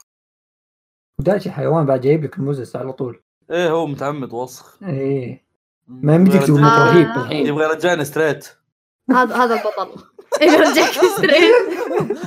داشي 1.19 1.51
حيوان 1.51 1.85
بعد 1.85 2.01
جايب 2.01 2.23
لك 2.23 2.37
الموزس 2.37 2.75
على 2.75 2.93
طول. 2.93 3.23
إيه 3.51 3.69
هو 3.71 3.87
متعمد 3.87 4.33
وسخ 4.33 4.83
إيه. 4.83 5.45
ما 5.87 6.15
يمديك 6.15 6.43
تقول. 6.43 6.63
رهيب 6.63 7.07
الحين 7.07 7.47
يبغى 7.47 7.63
يرجعني 7.63 8.05
ستريت 8.05 8.47
هذا 9.11 9.35
هذا 9.35 9.55
البطل. 9.55 10.03
يبغى 10.41 10.55
يرجعك 10.55 11.05
straight. 11.17 12.21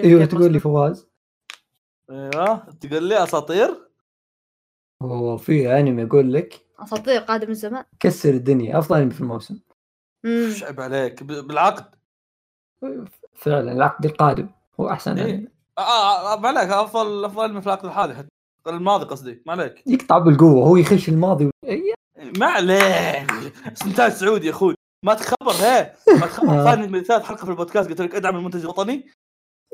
أيوه 0.00 0.24
تقول 0.24 0.52
لي 0.52 0.60
فواز. 0.60 1.08
أيوه 2.10 2.70
تقول 2.80 3.02
لي 3.08 3.22
أساطير؟ 3.22 3.88
اوه 5.10 5.36
في 5.36 5.78
أنمي 5.78 6.02
يقول 6.02 6.32
لك 6.32 6.60
أساطير 6.78 7.20
قادم 7.20 7.50
الزمان. 7.50 7.84
كسر 8.00 8.30
الدنيا 8.30 8.78
أفضل 8.78 8.98
أنمي 8.98 9.10
في 9.10 9.20
الموسم. 9.20 9.58
إيش 10.24 10.64
عيب 10.64 10.80
عليك؟ 10.80 11.22
بالعقد. 11.22 11.84
فعلا 13.34 13.72
العقد 13.72 14.04
القادم 14.04 14.48
هو 14.80 14.90
أحسن 14.90 15.18
إيه؟ 15.18 15.34
أنمي. 15.34 15.48
آه, 15.78 15.80
آه, 15.80 16.34
آه، 16.34 16.40
ما 16.40 16.48
عليك 16.48 16.70
أفضل 16.70 17.24
أفضل 17.24 17.44
أنمي 17.44 17.60
في 17.60 17.66
العقد 17.66 17.84
الحالي 17.84 18.14
حتى. 18.14 18.28
الماضي 18.66 19.04
قصدي 19.04 19.42
ما 19.46 19.52
عليك. 19.52 19.82
يقطع 19.86 20.18
بالقوة 20.18 20.66
هو 20.66 20.76
يخش 20.76 21.08
الماضي. 21.08 21.50
ما 22.38 22.46
عليك. 22.46 23.52
استنتاج 23.72 24.12
سعودي 24.12 24.46
يا 24.46 24.50
أخوي. 24.50 24.74
ما 25.04 25.14
تخبر 25.14 25.52
هي 25.52 25.92
ما 26.20 26.26
تخبر. 26.26 26.48
آه. 26.60 26.64
ثاني 26.64 27.04
ثالث 27.04 27.24
حلقة 27.24 27.44
في 27.44 27.50
البودكاست 27.50 27.88
قلت 27.88 28.00
لك 28.00 28.14
ادعم 28.14 28.36
المنتج 28.36 28.60
الوطني. 28.60 29.10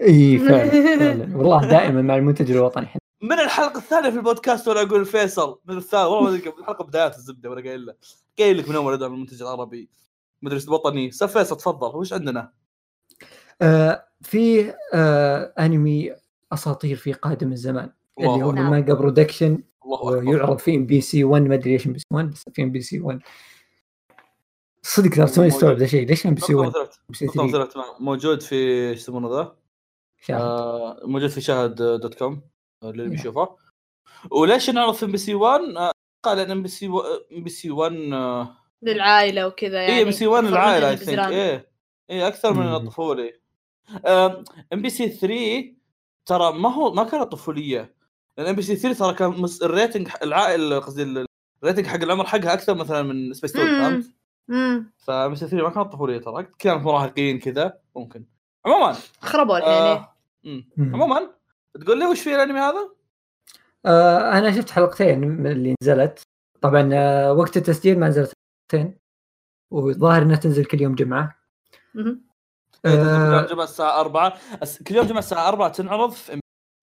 إي 0.03 0.39
فعلا 0.39 0.71
فعلا. 0.71 1.37
والله 1.37 1.71
دائما 1.71 2.03
مع 2.03 2.17
المنتج 2.17 2.51
الوطني 2.51 2.89
من 3.23 3.41
الحلقة 3.41 3.79
الثانية 3.79 4.11
في 4.11 4.17
البودكاست 4.17 4.69
وأنا 4.69 4.83
أقول 4.83 5.05
فيصل؟ 5.05 5.61
من 5.65 5.77
الثالث 5.77 6.07
والله 6.07 6.35
الحلقة 6.35 6.85
بدايات 6.85 7.17
الزبدة 7.17 7.51
وأنا 7.51 7.61
قايل 7.61 7.87
له. 7.87 7.95
قايل 8.39 8.59
لك 8.59 8.69
من 8.69 8.77
أول 8.77 8.93
ادعم 8.93 9.15
المنتج 9.15 9.43
العربي. 9.43 9.91
مدرسه 10.43 10.69
الوطني 10.69 11.11
سف 11.11 11.39
فيصل 11.39 11.57
تفضل. 11.57 11.97
وش 11.97 12.13
عندنا؟ 12.13 12.53
آه 13.63 14.07
في 14.23 14.75
آه 14.95 15.55
أنمي 15.59 16.15
أساطير 16.53 16.97
في 16.97 17.13
قادم 17.13 17.53
الزمان. 17.53 17.93
اللي 18.19 18.45
هو 18.45 18.53
مانجا 18.53 18.95
برودكشن. 18.95 19.63
ويعرض 19.85 20.59
في 20.59 20.77
ام 20.77 20.87
بي 20.87 21.01
سي 21.01 21.25
1 21.25 21.43
ما 21.43 21.55
أدري 21.55 21.73
إيش 21.73 21.87
ام 21.87 21.93
بي 21.93 21.99
سي 21.99 22.07
1 22.13 22.31
بس 22.31 22.45
في 22.53 22.63
ام 22.63 22.71
بي 22.71 22.81
سي 22.81 23.01
1 23.01 23.21
صدق 24.83 25.11
ترى 25.11 25.27
توني 25.27 25.49
استوعب 25.49 25.77
ذا 25.77 25.85
الشيء 25.85 26.07
ليش 26.07 26.27
ام 26.27 26.35
بي 26.35 26.41
سي 26.41 26.55
1 26.55 26.73
موجود 28.01 28.43
في 28.43 28.55
إيش 28.91 28.99
يسمونه 28.99 29.29
ذا؟ 29.29 29.57
آه 30.31 31.01
موجود 31.05 31.31
في 31.31 31.41
شاهد 31.41 31.75
dot 31.75 32.15
com. 32.15 32.50
اللي 32.85 33.09
بيشوفه 33.09 33.57
وليش 34.31 34.71
نعرض 34.71 34.95
في 34.95 35.05
ام 35.05 35.11
بي 35.13 35.19
سي 35.19 35.35
1 35.35 35.61
قال 36.23 36.39
ان 36.39 36.51
ام 36.51 36.63
بي 36.63 36.69
سي 36.69 36.87
ام 36.87 37.43
بي 37.45 37.51
سي 37.51 37.71
1 37.71 37.93
للعائلة 38.83 39.47
وكذا 39.47 39.83
يعني 39.83 39.95
اي 39.95 40.01
ام 40.03 40.07
بي 40.07 40.13
سي 40.13 40.27
1 40.27 40.45
للعائلة 40.45 40.91
I 40.91 40.97
think 40.97 41.29
إيه 41.29 41.71
إيه 42.11 42.27
أكثر 42.29 42.53
من 42.53 42.75
الطفولي 42.75 43.41
ام 44.07 44.45
بي 44.83 44.91
سي 44.91 45.09
3 45.09 45.75
ترى 46.27 46.53
ما 46.53 46.75
هو 46.75 46.93
ما 46.93 47.05
كانت 47.05 47.33
طفولية. 47.33 47.95
الام 48.39 48.57
بي 48.57 48.63
سي 48.63 48.77
3 48.77 48.99
ترى 48.99 49.15
كان 49.15 49.47
ال 49.63 49.69
rating 49.69 50.09
العائل 50.23 50.81
قصدي 50.81 51.27
ال 51.63 51.66
rating 51.66 51.87
حق 51.87 51.97
العمر 52.03 52.27
حقها 52.27 52.53
أكثر 52.53 52.75
مثلا 52.75 53.03
من 53.03 53.33
سبيس 53.33 53.53
تون 53.53 53.67
فهمت؟ 53.67 54.07
امم 54.51 54.93
فام 54.99 55.31
بي 55.31 55.37
سي 55.37 55.49
3 55.49 55.65
ما 55.65 55.71
كانت 55.71 55.93
طفولية 55.93 56.19
ترى. 56.19 56.47
كانت 56.59 56.85
مراهقين 56.85 57.39
كذا 57.39 57.79
ممكن. 57.97 58.25
عموما 58.67 58.97
خربوا 59.21 59.59
آه 59.59 60.15
يعني. 60.45 60.69
عموما 60.79 61.31
تقول 61.75 61.99
لي 61.99 62.07
وش 62.07 62.21
في 62.21 62.35
الانمي 62.35 62.61
هذا؟ 62.61 62.95
آه 63.87 64.39
أنا 64.39 64.53
شفت 64.57 64.71
حلقتين 64.71 65.21
من 65.21 65.47
اللي 65.47 65.75
نزلت. 65.83 66.23
طبعا 66.61 66.91
آه 66.93 67.33
وقت 67.33 67.57
التسجيل 67.57 67.99
ما 67.99 68.09
نزلت 68.09 68.33
حلقتين. 68.73 68.99
والظاهر 69.71 70.23
إنها 70.23 70.37
تنزل 70.37 70.65
كل 70.65 70.81
يوم 70.81 70.95
جمعة. 70.95 71.41
أها 71.97 72.21
كل 72.85 72.89
يوم 73.39 73.47
جمعة 73.47 73.65
الساعة 73.65 74.01
4 74.01 74.39
كل 74.89 74.95
يوم 74.95 75.07
جمعة 75.07 75.19
الساعة 75.19 75.49
4 75.49 75.69
تنعرض 75.73 76.11
في 76.11 76.41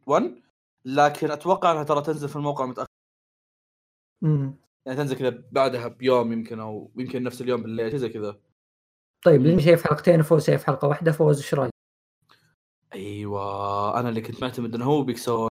1 0.08 0.42
لكن 0.86 1.32
أتوقع 1.32 1.72
إنها 1.72 1.84
ترى 1.84 2.02
تنزل 2.02 2.30
في 2.30 2.36
الموقع 2.36 2.66
متأخر. 2.66 2.88
امم 4.24 4.56
يعني 4.86 4.98
تنزل 4.98 5.16
كذا 5.18 5.44
بعدها 5.52 5.88
بيوم 5.88 6.34
يمكن 6.34 6.60
أو 6.60 6.92
يمكن 6.96 7.24
نفس 7.24 7.42
اليوم 7.42 7.62
بالليل 7.62 7.92
شيء 7.92 8.00
زي 8.00 8.10
كذا. 8.10 8.40
طيب 9.26 9.42
لأني 9.42 9.62
شايف 9.62 9.88
حلقتين 9.88 10.22
فوز 10.22 10.46
شايف 10.46 10.64
حلقة 10.64 10.88
واحدة 10.88 11.12
فوز 11.12 11.38
إيش 11.38 11.54
رأيك؟ 11.54 11.72
أيوه 12.94 14.00
أنا 14.00 14.10
اللي 14.10 14.22
كنت 14.22 14.42
معتمد 14.42 14.76
إنه 14.76 14.86
هو 14.86 15.04
بيكسون. 15.04 15.50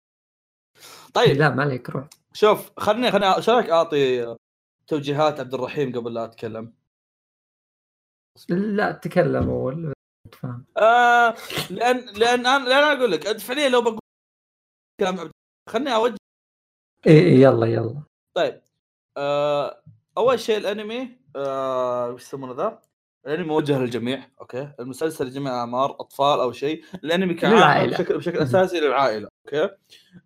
طيب. 1.14 1.37
لا 1.37 1.51
ما 1.51 1.62
عليك 1.62 1.91
روح. 1.91 2.09
شوف 2.33 2.70
خليني 2.79 3.11
خليني 3.11 3.37
إيش 3.37 3.49
رأيك 3.49 3.70
أعطي 3.70 4.37
توجيهات 4.87 5.41
عبد 5.41 5.55
الرحيم 5.55 5.93
قبل 5.93 6.14
لا 6.14 6.24
أتكلم؟ 6.24 6.72
لا 8.49 8.93
تكلم 8.93 9.51
أول 9.51 9.93
آه 10.76 11.35
لأن 11.70 11.97
لأن 11.99 12.47
أنا 12.47 12.68
لأن 12.68 12.85
أنا 12.85 12.93
أقول 12.93 13.12
لك 13.12 13.39
فعليا 13.39 13.68
لو 13.68 13.83
بقول 13.83 13.99
كلام 15.01 15.31
خليني 15.68 15.95
أوجه 15.95 16.16
إيه, 17.07 17.20
إيه، 17.20 17.43
يلا 17.43 17.66
يلا. 17.66 18.03
طيب. 18.35 18.62
آه 19.16 19.83
أول 20.18 20.41
شيء 20.41 20.59
الأنمي 20.59 21.18
آه 21.37 22.11
وش 22.11 22.22
يسمونه 22.22 22.53
ذا؟ 22.55 22.83
الانمي 23.27 23.49
موجه 23.49 23.79
للجميع 23.79 24.29
okay؟ 24.41 24.72
المسلسل 24.81 25.27
لجميع 25.27 25.53
الاعمار 25.53 25.91
أطفال 25.91 26.41
أو 26.41 26.53
شيء 26.53 26.85
الانمي 27.05 27.35
كعائله 27.35 27.97
بشكل 27.97 28.16
بشكل 28.19 28.39
أساسي 28.39 28.81
للعائلة 28.81 29.29
okay؟ 29.47 29.74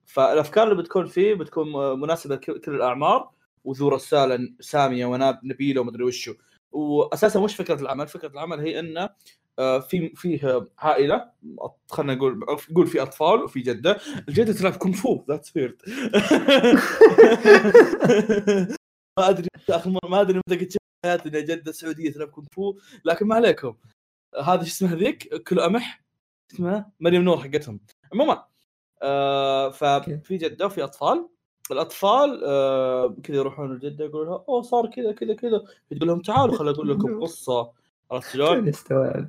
فالأفكار 0.05 0.71
اللي 0.71 0.83
بتكون 0.83 1.07
فيه 1.07 1.35
بتكون 1.35 2.01
مناسبة 2.01 2.35
لكل 2.35 2.75
الأعمار 2.75 3.31
وذو 3.65 3.89
رسالة 3.89 4.39
سامية 4.61 5.07
ونبيله 5.07 5.81
ومدري 5.81 6.05
وشو. 6.05 6.35
واساسا 6.73 7.41
وش 7.41 7.55
فكرة 7.55 7.81
العمل؟ 7.81 8.09
فكرة 8.09 8.29
العمل 8.29 8.61
هي 8.61 8.81
إنه 8.81 9.09
آه، 9.59 9.79
في 9.79 10.13
فيه 10.17 10.69
عائلة 10.79 11.31
خلينا 11.91 12.15
نقول 12.15 12.41
نقول 12.71 12.87
في 12.87 13.03
أطفال 13.03 13.43
وفي 13.43 13.61
جدة، 13.61 13.99
الجدة 14.29 14.53
تلعب 14.53 14.73
كونغ 14.73 14.95
فو 14.95 15.25
that's 15.29 15.57
weird 15.57 15.83
ما 19.19 19.29
أدري 19.29 19.49
ما 20.11 20.21
أدري 20.21 20.41
متى 20.49 20.65
قد 20.65 20.77
ان 21.05 21.45
جده 21.45 21.73
سعودية 21.73 22.13
تلعب 22.13 22.29
كونغ 22.29 22.47
فو 22.53 22.75
لكن 23.05 23.27
ما 23.27 23.35
عليكم. 23.35 23.75
هذا 24.45 24.63
شو 24.63 24.69
اسمه 24.69 24.95
ذيك 24.95 25.35
كل 25.43 25.61
أمح؟ 25.61 26.03
اسمها 26.53 26.93
مريم 27.01 27.23
نور 27.23 27.37
حقتهم. 27.37 27.81
عموما 28.13 28.45
آه 29.03 29.71
ففي 29.71 30.37
جدة 30.37 30.67
وفي 30.67 30.85
أطفال. 30.85 31.29
الأطفال 31.71 32.43
آه 32.45 33.17
كذا 33.23 33.37
يروحون 33.37 33.73
الجدة 33.73 34.05
يقولون 34.05 34.29
لها 34.29 34.45
أوه 34.49 34.63
صار 34.63 34.87
كذا 34.87 35.13
كذا 35.13 35.35
كذا. 35.35 35.65
تقول 35.91 36.09
لهم 36.09 36.21
تعالوا 36.21 36.57
خليني 36.57 36.75
أقول 36.75 36.91
لكم 36.91 37.21
قصة. 37.23 37.73
عرفت 38.11 38.33
شلون؟ 38.33 38.73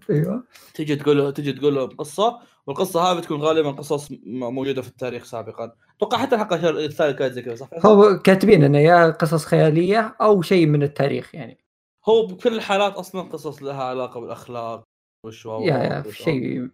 أيوه. 0.09 0.43
تجي 0.73 0.95
تقول 0.95 1.33
تجي 1.33 1.53
تقول 1.53 1.75
لهم 1.75 1.89
قصة 1.89 2.39
والقصة 2.67 3.01
هذه 3.01 3.17
بتكون 3.17 3.41
غالبا 3.41 3.71
قصص 3.71 4.07
موجودة 4.25 4.81
في 4.81 4.87
التاريخ 4.87 5.23
سابقا. 5.23 5.71
أتوقع 5.97 6.17
حتى 6.17 6.35
الحلقة 6.35 6.85
الثالثه 6.85 7.11
كانت 7.11 7.33
زي 7.33 7.41
كذا 7.41 7.55
صح؟ 7.55 7.69
هو 7.85 8.19
كاتبين 8.19 8.63
إنه 8.63 8.79
يا 8.79 9.09
قصص 9.09 9.45
خيالية 9.45 10.15
أو 10.21 10.41
شيء 10.41 10.65
من 10.65 10.83
التاريخ 10.83 11.35
يعني. 11.35 11.62
هو 12.09 12.25
بكل 12.25 12.53
الحالات 12.53 12.93
أصلا 12.93 13.21
قصص 13.21 13.63
لها 13.63 13.83
علاقة 13.83 14.19
بالأخلاق 14.19 14.83
والشواء 15.25 15.61
يا 15.61 15.77
يا 15.77 16.11
شيء 16.11 16.69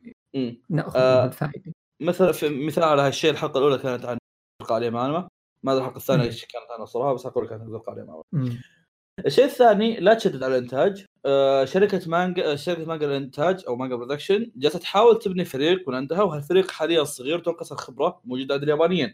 نأخذ 0.69 0.99
آه 0.99 1.25
الفائده 1.25 1.73
مثلا 2.01 2.31
في 2.31 2.65
مثال 2.65 2.83
على 2.83 3.01
هالشيء 3.01 3.31
الحلقة 3.31 3.57
الأولى 3.57 3.77
كانت 3.77 4.05
عن 4.05 4.17
القاء 4.61 4.91
ما 4.91 5.29
ما 5.63 5.71
أدري 5.71 5.81
الحلقة 5.81 5.97
الثانية 5.97 6.23
إيش 6.23 6.45
كانت 6.45 6.65
عن 6.79 6.85
صراحة 6.85 7.13
بس 7.13 7.25
أقول 7.25 7.47
كانت 7.47 7.61
عن 7.61 7.67
القاء 7.67 7.95
اليمامه 7.95 8.21
الشيء 9.25 9.45
الثاني 9.45 9.99
لا 9.99 10.13
تشدد 10.13 10.43
على 10.43 10.57
الإنتاج. 10.57 11.05
آه 11.25 11.65
شركة 11.65 12.09
مانجا 12.09 12.55
شركة 12.55 12.85
مانجا 12.85 13.07
الإنتاج 13.07 13.63
أو 13.67 13.75
مانجا 13.75 13.95
برودكشن 13.95 14.51
جالسة 14.55 14.79
تحاول 14.79 15.19
تبني 15.19 15.45
فريق 15.45 15.89
من 15.89 15.95
عندها 15.95 16.21
وهالفريق 16.21 16.71
حاليا 16.71 17.03
صغير 17.03 17.39
تنقص 17.39 17.71
الخبرة 17.71 18.21
موجودة 18.25 18.53
عند 18.53 18.63
اليابانيين. 18.63 19.13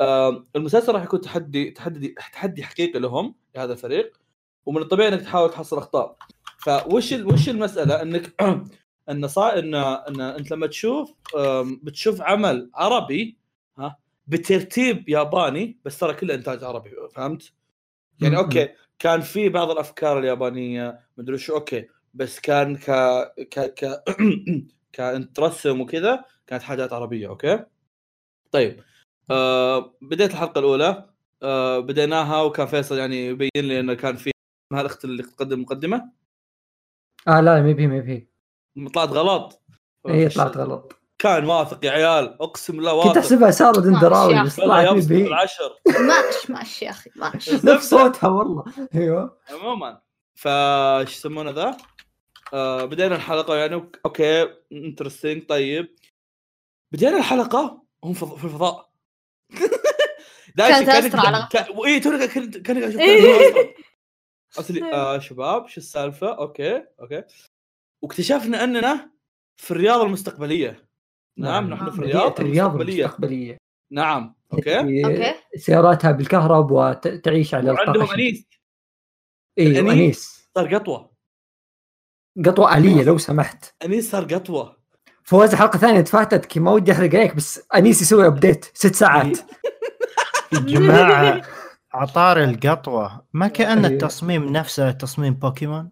آه 0.00 0.46
المسلسل 0.56 0.92
راح 0.92 1.02
يكون 1.02 1.20
تحدي 1.20 1.70
تحدي 1.70 2.08
تحدي 2.08 2.62
حقيقي 2.62 2.98
لهم 2.98 3.34
لهذا 3.54 3.72
الفريق. 3.72 4.20
ومن 4.66 4.82
الطبيعي 4.82 5.08
إنك 5.08 5.20
تحاول 5.22 5.50
تحصل 5.50 5.78
أخطاء 5.78 6.16
فوش 6.58 7.12
وش 7.12 7.48
المسألة 7.48 8.02
إنك 8.02 8.34
إن 9.10 9.28
صار 9.28 9.58
ان 9.58 9.74
إن 9.74 10.20
أنت 10.20 10.50
لما 10.50 10.66
تشوف 10.66 11.14
بتشوف 11.82 12.20
عمل 12.20 12.70
عربي 12.74 13.38
ها 13.78 13.98
بترتيب 14.26 15.08
ياباني 15.08 15.78
بس 15.84 15.98
ترى 15.98 16.14
كله 16.14 16.34
إنتاج 16.34 16.64
عربي 16.64 16.90
فهمت؟ 17.14 17.52
يعني 18.20 18.36
okay 18.36 18.68
كان 18.98 19.20
في 19.20 19.48
بعض 19.48 19.70
الأفكار 19.70 20.18
اليابانية 20.18 21.00
مدري 21.16 21.38
شو 21.38 21.54
okay 21.54 21.88
بس 22.14 22.40
كان 22.40 22.76
ك 22.76 22.90
ك 23.50 23.74
ك 23.74 24.02
كانت 24.92 25.36
ترسم 25.36 25.80
وكذا 25.80 26.24
كانت 26.46 26.62
حاجات 26.62 26.92
عربية 26.92 27.28
okay؟ 27.28 27.64
طيب 28.52 28.80
آه 29.30 29.94
بديت 30.02 30.30
الحلقة 30.30 30.58
الأولى 30.58 31.10
آه 31.42 31.78
بديناها 31.78 32.42
وكان 32.42 32.66
فيصل 32.66 32.98
يعني 32.98 33.26
يبين 33.26 33.50
لي 33.56 33.80
إنه 33.80 33.94
كان 33.94 34.16
في 34.16 34.33
الاخت 34.72 35.04
اللي 35.04 35.22
تقدم 35.22 35.60
مقدمة؟ 35.60 36.10
آه 37.28 37.40
لا 37.40 37.62
ما 37.62 37.72
بي 37.72 37.86
ما 37.86 38.00
بي. 38.00 38.28
طلعت 38.94 39.08
غلط؟ 39.08 39.62
اي 40.08 40.28
طلعت 40.28 40.56
غلط. 40.56 41.00
كان 41.18 41.44
واثق 41.44 41.84
يا 41.84 41.90
عيال 41.90 42.42
اقسم 42.42 42.76
بالله 42.76 42.94
واثق. 42.94 43.08
كنت 43.08 43.16
احسبها 43.16 43.50
ساره 43.50 43.80
دندراوي 43.80 44.42
بس 44.42 44.56
طلعت 44.56 44.88
ماشي 45.86 46.52
ماشي 46.52 46.84
يا 46.84 46.90
أخي 46.90 47.10
ماشي 47.16 47.52
نفس 47.64 47.90
صوتها 47.90 48.28
والله. 48.28 48.64
أيوه. 48.94 49.38
عموما. 49.50 50.00
فايش 50.34 51.16
يسمونه 51.16 51.50
ذا؟ 51.50 51.76
آه 52.54 52.84
بدينا 52.84 53.16
الحلقة 53.16 53.56
يعني 53.56 53.90
okay 54.06 54.48
interesting 54.72 55.46
طيب. 55.46 55.94
بدينا 56.92 57.18
الحلقة؟ 57.18 57.82
هم 58.04 58.12
في 58.12 58.22
الفضاء. 58.22 58.90
كانت 60.56 60.88
أسرع 60.88 61.48
اي 61.86 62.00
توني 62.00 62.28
كان 62.28 62.82
أشوف 62.82 63.00
إيه. 64.54 64.60
اصلي 64.60 64.92
آه 64.92 65.18
شباب 65.18 65.68
شو 65.68 65.80
السالفة؟ 65.80 66.38
okay 66.38 66.84
okay. 67.00 67.22
واكتشفنا 68.02 68.64
أننا 68.64 69.10
في 69.56 69.70
الرياض 69.70 70.00
المستقبلية. 70.00 70.88
نعم 71.38 71.70
نحن 71.70 71.90
في 71.90 71.98
الرياض 71.98 72.40
المستقبلية. 72.40 73.04
المستقبلية. 73.04 73.56
نعم 73.92 74.34
okay. 74.52 75.04
okay. 75.04 75.34
سياراتها 75.56 76.12
بالكهرب 76.12 76.70
وتعيش 76.70 77.54
على 77.54 77.70
الطاقة. 77.70 77.90
عندهم 77.90 78.10
انيس 78.10 78.44
اي 79.58 79.78
أنيس. 79.80 80.48
صار 80.54 80.74
قطوة. 80.74 81.10
قطوة 82.44 82.76
آلية 82.76 83.02
لو 83.02 83.18
سمحت. 83.18 83.74
أنيس 83.84 84.10
صار 84.10 84.24
قطوة. 84.24 84.76
فواز 85.22 85.54
حلقة 85.54 85.78
ثانية 85.78 86.00
فاتتك. 86.00 86.58
ما 86.58 86.70
ودي 86.70 86.92
أحرق 86.92 87.14
عليك 87.14 87.34
بس 87.34 87.62
أنيس 87.74 88.02
يسوي 88.02 88.26
update 88.26 88.64
ست 88.64 88.94
ساعات. 88.94 89.38
يا 90.52 90.58
جماعة. 90.58 91.42
عطار 91.94 92.44
القطوة 92.44 93.26
ما 93.32 93.48
كأن 93.48 93.78
أيوه. 93.78 93.90
التصميم 93.90 94.44
نفسه 94.44 94.90
تصميم 94.90 95.34
بوكيمون؟ 95.34 95.90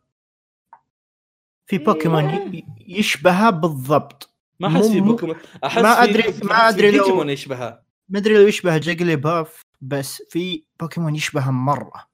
في 1.67 1.79
بوكيمون 1.79 2.53
يشبهها 2.89 3.51
بالضبط. 3.51 4.35
ما 4.61 4.69
أحس 4.69 4.89
في 4.89 5.01
بوكيمون. 5.01 5.37
أحس 5.65 5.83
ما 5.83 6.03
أدري 6.03 6.35
ما 6.43 6.69
أدري 6.69 6.91
لو 6.91 7.05
بوكيمون 7.05 7.31
يشبهها. 7.31 7.83
ما 8.09 8.19
أدري 8.19 8.35
لو 8.35 8.49
يشبه 8.49 8.79
Jigglypuff 8.79 9.63
بس 9.81 10.23
في 10.29 10.65
بوكيمون 10.81 11.15
يشبهها 11.15 11.51
مرة. 11.51 12.07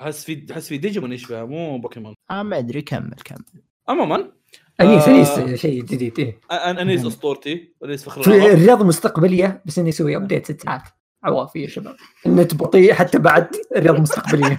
أحس 0.00 0.24
في 0.24 0.46
أحس 0.52 0.68
في 0.68 0.78
ديجيمون 0.78 1.12
يشبهها 1.12 1.44
مو 1.44 1.78
بوكيمون. 1.78 2.14
آه 2.30 2.42
ما 2.42 2.58
أدري 2.58 2.82
كمل 2.82 3.16
كمل. 3.24 3.62
عموما 3.88 4.32
انيس 4.80 5.08
انيس 5.08 5.28
آه 5.28 5.54
شيء 5.54 5.82
جديد 5.82 6.18
إيه. 6.18 6.40
أنيس 6.52 7.06
أسطورتي 7.06 7.74
أنيس 7.84 8.04
فخر 8.04 8.22
في 8.22 8.30
الرياض 8.30 8.82
المستقبلية 8.82 9.62
بس 9.66 9.78
انه 9.78 9.88
يسوي 9.88 10.16
update 10.16 10.46
ست 10.46 10.60
ساعات 10.60 10.82
عوافي 11.24 11.62
يا 11.62 11.68
شباب. 11.68 11.96
النت 12.26 12.54
بطيء 12.54 12.92
حتى 12.92 13.18
بعد 13.18 13.56
الرياض 13.76 13.96
المستقبلية. 13.96 14.58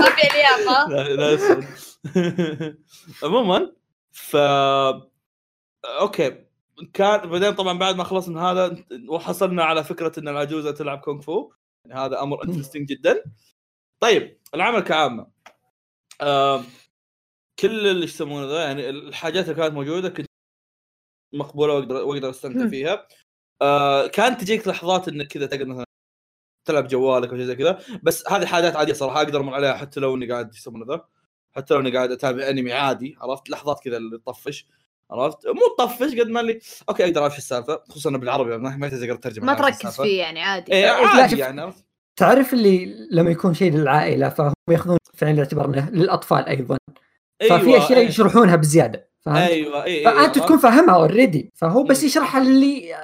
ما 0.00 0.10
في 0.10 0.28
لياقه 0.34 0.88
لا 0.88 1.36
لا 1.36 1.66
عموما 3.22 3.72
ف 4.12 4.36
okay. 5.84 6.44
كان 6.94 7.30
بعدين 7.30 7.54
طبعا 7.54 7.78
بعد 7.78 7.96
ما 7.96 8.04
خلصنا 8.04 8.42
هذا 8.42 8.84
وحصلنا 9.08 9.64
على 9.64 9.84
فكرة 9.84 10.20
إن 10.20 10.28
العجوزة 10.28 10.70
تلعب 10.70 10.98
كونغ 10.98 11.20
فو. 11.20 11.52
يعني 11.84 12.00
هذا 12.00 12.22
أمر 12.22 12.44
interesting 12.44 12.88
جدا. 12.88 13.22
طيب 14.00 14.38
العمل 14.54 14.80
كعامة. 14.80 15.26
آه 16.20 16.64
كل 17.58 17.86
اللي 17.86 18.04
يسمونه 18.04 18.46
ذا 18.46 18.64
يعني 18.64 18.90
الحاجات 18.90 19.44
اللي 19.44 19.54
كانت 19.54 19.74
موجودة 19.74 20.08
كنت 20.08 20.26
مقبولة 21.32 21.74
واقدر 21.74 21.94
وأقدر 21.94 22.30
أستمتع 22.30 22.68
فيها. 22.68 23.06
آه 23.62 24.06
كانت 24.06 24.40
تجيك 24.40 24.68
لحظات 24.68 25.08
إنك 25.08 25.26
كذا 25.26 25.46
تقدر 25.46 25.64
مثلا 25.64 25.84
تلعب 26.68 26.88
جوالك 26.88 27.30
أو 27.30 27.36
شيء 27.36 27.46
زي 27.46 27.54
كذا. 27.56 27.78
بس 28.02 28.28
هذه 28.28 28.46
حاجات 28.46 28.76
عادية 28.76 28.92
صراحة 28.92 29.22
أقدر 29.22 29.40
أمر 29.40 29.54
عليها 29.54 29.74
حتى 29.74 30.00
لو 30.00 30.14
إني 30.14 30.32
قاعد 30.32 30.54
يسمونه 30.54 30.86
ذا؟ 30.94 31.04
حتى 31.56 31.74
لو 31.74 31.80
إني 31.80 31.96
قاعد 31.96 32.12
أتابع 32.12 32.48
أنمي 32.48 32.72
عادي 32.72 33.16
عرفت؟ 33.20 33.50
لحظات 33.50 33.80
كذا 33.84 33.96
اللي 33.96 34.18
تطفش 34.18 34.66
عرفت؟ 35.10 35.46
مو 35.46 35.60
تطفش 35.78 36.14
قد 36.20 36.28
ما 36.28 36.40
اللي 36.40 36.60
okay 36.88 37.04
أقدر 37.04 37.22
أعرف 37.22 37.38
السالفة 37.38 37.82
خصوصا 37.88 38.10
بالعربي 38.10 38.58
ما 38.58 38.86
يحتاج 38.86 39.10
الترجمه 39.10 39.46
ما 39.46 39.54
تركز 39.54 40.00
فيه 40.00 40.20
يعني 40.20 40.42
عادي. 40.42 40.72
إيه 40.72 40.90
عادي 40.90 41.38
يعني 41.38 41.72
تعرف 42.16 42.52
اللي 42.52 43.08
لما 43.10 43.30
يكون 43.30 43.54
شيء 43.54 43.72
للعائلة 43.72 44.28
فهم 44.28 44.52
ياخذون 44.70 44.98
في 45.14 45.24
عين 45.24 45.34
الاعتبار 45.34 45.66
إنه 45.66 45.90
للأطفال 45.90 46.46
أيضا. 46.46 46.76
أيوة 47.42 47.58
ففي 47.58 47.78
أشياء 47.78 47.98
أيوة. 47.98 48.10
يشرحونها 48.10 48.56
بزيادة 48.56 49.10
فهمت؟ 49.20 49.38
أيوه 49.38 49.84
أيوه 49.84 50.04
فأنت 50.04 50.36
أيوة. 50.36 50.46
تكون 50.46 50.58
فاهمها 50.58 50.94
already 50.94 51.52
فهو 51.54 51.82
بس 51.82 52.02
يشرحها 52.02 52.40
للي 52.40 52.94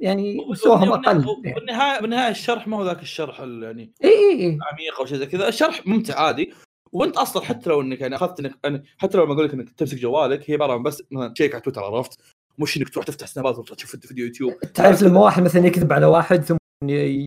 يعني 0.00 0.46
مستواهم 0.50 0.92
أقل 0.92 1.36
بالنهايه 1.56 2.00
بالنهايه 2.00 2.30
الشرح 2.30 2.68
ما 2.68 2.76
هو 2.76 2.84
ذاك 2.84 3.02
الشرح 3.02 3.40
يعني 3.40 3.92
إي 4.04 4.08
إي 4.08 4.46
إي. 4.46 4.58
عميق 4.72 5.00
أو 5.00 5.06
شيء 5.06 5.18
زي 5.18 5.26
كذا. 5.26 5.48
الشرح 5.48 5.86
ممتع 5.86 6.20
عادي. 6.20 6.52
وأنت 6.92 7.16
أصلا 7.16 7.42
حتى 7.42 7.70
لو 7.70 7.80
إنك 7.80 8.00
يعني 8.00 8.16
أخذت 8.16 8.40
انك 8.40 8.52
يعني 8.64 8.84
حتى 8.98 9.18
لو 9.18 9.26
ما 9.26 9.32
أقول 9.32 9.44
لك 9.44 9.54
إنك 9.54 9.70
تمسك 9.70 9.98
جوالك 9.98 10.50
هي 10.50 10.54
عبارة 10.54 10.72
عن 10.72 10.82
بس 10.82 11.02
مثلا 11.10 11.32
تشيك 11.32 11.54
على 11.54 11.62
تويتر 11.62 11.84
عرفت؟ 11.84 12.20
مش 12.58 12.76
إنك 12.76 12.88
تروح 12.88 13.04
تفتح 13.04 13.26
سنابات 13.26 13.58
وتروح 13.58 13.78
تشوف 13.78 13.96
فيديو 13.96 14.26
يوتيوب. 14.26 14.60
تعرف 14.60 15.02
لما 15.02 15.20
واحد 15.20 15.42
مثلا 15.42 15.66
يكذب 15.66 15.92
على 15.92 16.06
واحد 16.06 16.44
ثم 16.44 16.56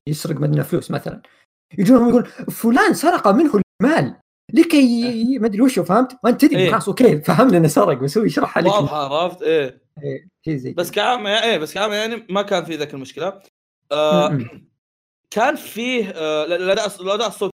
يسرق 0.08 0.40
منه 0.40 0.64
فلوس 0.64 0.92
مثلا. 0.92 1.22
يجون 1.78 2.10
يقول 2.10 2.26
فلان 2.52 2.94
سرق 2.94 3.28
منه 3.28 3.62
المال. 3.82 4.16
لكي 4.54 5.40
ما 5.40 5.48
أدري 5.48 5.62
وشو 5.62 5.84
فهمت؟ 5.84 6.18
وانت 6.24 6.46
تدري 6.46 6.60
إيه؟ 6.60 6.72
خلاص 6.72 6.88
okay 6.88 7.22
فهمنا 7.22 7.58
إنه 7.58 7.68
سرق 7.68 7.98
بس 7.98 8.18
هو 8.18 8.24
يشرح 8.24 8.58
عليك 8.58 8.74
واضح 8.74 8.94
عرفت؟ 8.94 9.42
إيه. 9.42 9.83
إيه 10.04 10.58
زي 10.58 10.74
بس 10.74 10.92
كعامة 10.92 11.44
إيه 11.44 11.58
بس 11.58 11.74
كعامة 11.74 11.96
يعني 11.96 12.26
ما 12.30 12.42
كان 12.42 12.66
في 12.66 12.76
ذاك 12.76 12.94
المشكلة. 12.94 13.42
آه 13.92 14.40
كان 15.32 15.56
فيه 15.56 16.10
آه 16.10 16.46
الاداء 16.46 17.02
الاداء 17.02 17.28
الصوت 17.28 17.52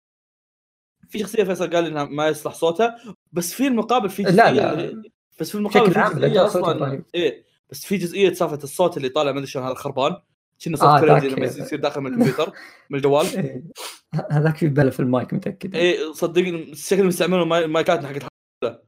في 1.08 1.18
شخصية 1.18 1.44
فيصل 1.44 1.70
قال 1.70 1.86
إنها 1.86 2.04
ما 2.04 2.28
يصلح 2.28 2.54
صوتها 2.54 2.96
بس 3.32 3.52
في 3.52 3.66
المقابل 3.66 4.10
في 4.10 4.22
لا 4.22 4.52
لا. 4.52 5.02
بس 5.40 5.50
في 5.50 5.54
المقابل 5.54 5.92
في 5.92 6.00
جزئية 6.00 6.46
أصلا 6.46 7.02
إيه 7.14 7.44
بس 7.70 7.84
في 7.84 7.96
جزئية 7.96 8.32
سالفة 8.32 8.58
الصوت 8.62 8.96
اللي 8.96 9.08
طالع 9.08 9.32
ما 9.32 9.38
أدري 9.38 9.46
شلون 9.46 9.64
هذا 9.64 9.74
خربان 9.74 10.16
كنا 10.64 10.76
صوت 10.76 10.88
آه 10.88 11.00
كريجي 11.00 11.28
لما 11.28 11.46
يصير 11.46 11.80
داخل 11.80 12.00
من 12.00 12.12
الكمبيوتر 12.14 12.52
من 12.90 12.96
الجوال. 12.96 13.26
إيه. 13.26 13.64
هذاك 14.30 14.56
في 14.56 14.68
بلا 14.68 14.90
في 14.90 15.00
المايك 15.00 15.34
متأكد. 15.34 15.76
اي 15.76 16.12
صدقني 16.12 16.74
شكل 16.74 17.04
مستعملون 17.04 17.52
المايكات 17.52 18.06
حقت 18.06 18.82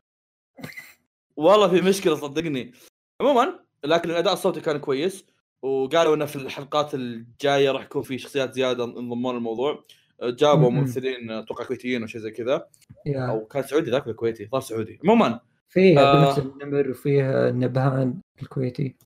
والله 1.37 1.69
في 1.69 1.81
مشكلة 1.81 2.15
صدقني. 2.15 2.73
عموما 3.21 3.59
لكن 3.85 4.11
الأداء 4.11 4.33
الصوتي 4.33 4.61
كان 4.61 4.79
كويس 4.79 5.25
وقالوا 5.63 6.15
إنه 6.15 6.25
في 6.25 6.37
الحلقات 6.37 6.95
الجاية 6.95 7.71
راح 7.71 7.83
يكون 7.83 8.03
في 8.03 8.19
شخصيات 8.19 8.55
زيادة 8.55 8.85
انضمون 8.85 9.37
الموضوع 9.37 9.83
جابوا 10.23 10.71
ممثلين 10.71 11.31
أتوقع 11.31 11.65
كويتيين 11.65 12.03
أو 12.03 12.07
شيء 12.07 12.21
زي 12.21 12.31
كذا. 12.31 12.67
أو 13.07 13.45
كان 13.45 13.63
سعودي 13.63 13.91
ذاك 13.91 14.07
الكويتي 14.07 14.49
صار 14.53 14.61
سعودي. 14.61 14.99
عموما 15.05 15.41
فيه 15.69 16.01
آه. 16.01 16.25
بنفس 16.25 16.39
النمر 16.39 16.91
وفيه 16.91 17.49
النبهان 17.49 18.21
الكويتي. 18.43 18.97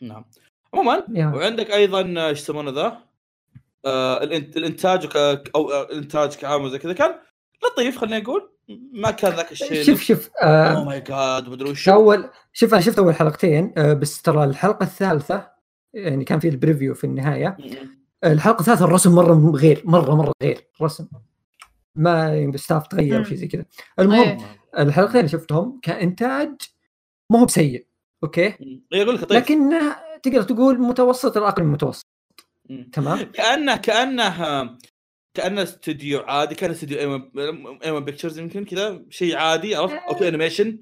نعم. 0.00 0.24
عموما 0.74 1.04
وعندك 1.36 1.70
أيضا 1.70 2.28
إيش 2.28 2.38
يسمونه 2.38 2.70
ذا؟ 2.70 2.98
آه 3.86 4.22
الإنتاج 4.22 5.08
أو 5.54 5.82
الإنتاج 5.82 6.36
كعام 6.36 6.68
زي 6.68 6.78
كذا 6.78 6.92
كان 6.92 7.14
لطيف 7.64 7.98
خلينا 7.98 8.18
نقول 8.18 8.52
ما 8.92 9.10
كان 9.10 9.32
ذاك 9.32 9.52
الشيء 9.52 9.82
شوف 9.82 10.02
شوف 10.02 10.30
oh 10.42 10.84
my 10.84 11.00
God 11.00 11.48
مدري 11.48 11.70
وش. 11.70 11.88
أول 11.88 12.30
شوف 12.52 12.74
أنا 12.74 12.82
شفت 12.82 12.98
أول 12.98 13.14
حلقتين 13.14 13.72
آه 13.76 13.92
بس 13.92 14.22
ترى 14.22 14.44
الحلقة 14.44 14.84
الثالثة 14.84 15.50
يعني 15.94 16.24
كان 16.24 16.40
في 16.40 16.48
ال 16.48 16.54
preview 16.54 16.94
في 16.94 17.04
النهاية. 17.04 17.56
الحلقة 18.24 18.60
الثالثة 18.60 18.84
الرسم 18.84 19.14
مرة 19.14 19.50
غير 19.50 19.82
مرة 19.84 20.14
مرة 20.14 20.32
غير 20.42 20.68
رسم. 20.82 21.06
ما 21.94 22.38
ال 22.38 22.46
staff 22.46 22.86
تغير 22.86 23.18
أو 23.18 23.24
شيء 23.24 23.36
زي 23.36 23.46
كذا. 23.46 23.64
المهم 23.98 24.20
أيه. 24.20 24.38
الحلقتين 24.78 25.16
اللي 25.16 25.28
شفتهم 25.28 25.80
كإنتاج 25.82 26.54
ما 27.30 27.40
هو 27.40 27.44
بسيء 27.44 27.86
okay؟ 28.24 28.54
يقول 28.92 29.14
لك 29.14 29.24
طيب 29.24 29.42
لكنه 29.42 29.96
تقدر 30.22 30.42
تقول 30.42 30.80
متوسط 30.80 31.36
الأقل 31.36 31.62
من 31.62 31.68
المتوسط. 31.68 32.06
تمام؟ 32.92 33.18
كأنه 33.22 33.76
كأنه 33.76 34.76
كأنه 35.36 35.62
استوديو 35.62 36.20
عادي 36.20 36.54
كان 36.54 36.70
استوديو 36.70 36.98
ايمون 37.84 38.04
بيكتشرز 38.04 38.38
يمكن 38.38 38.64
كذا 38.64 39.02
شيء 39.10 39.36
عادي 39.36 39.74
عرفت؟ 39.74 39.94
okay 40.08 40.24
آه. 40.24 40.28
animation 40.28 40.78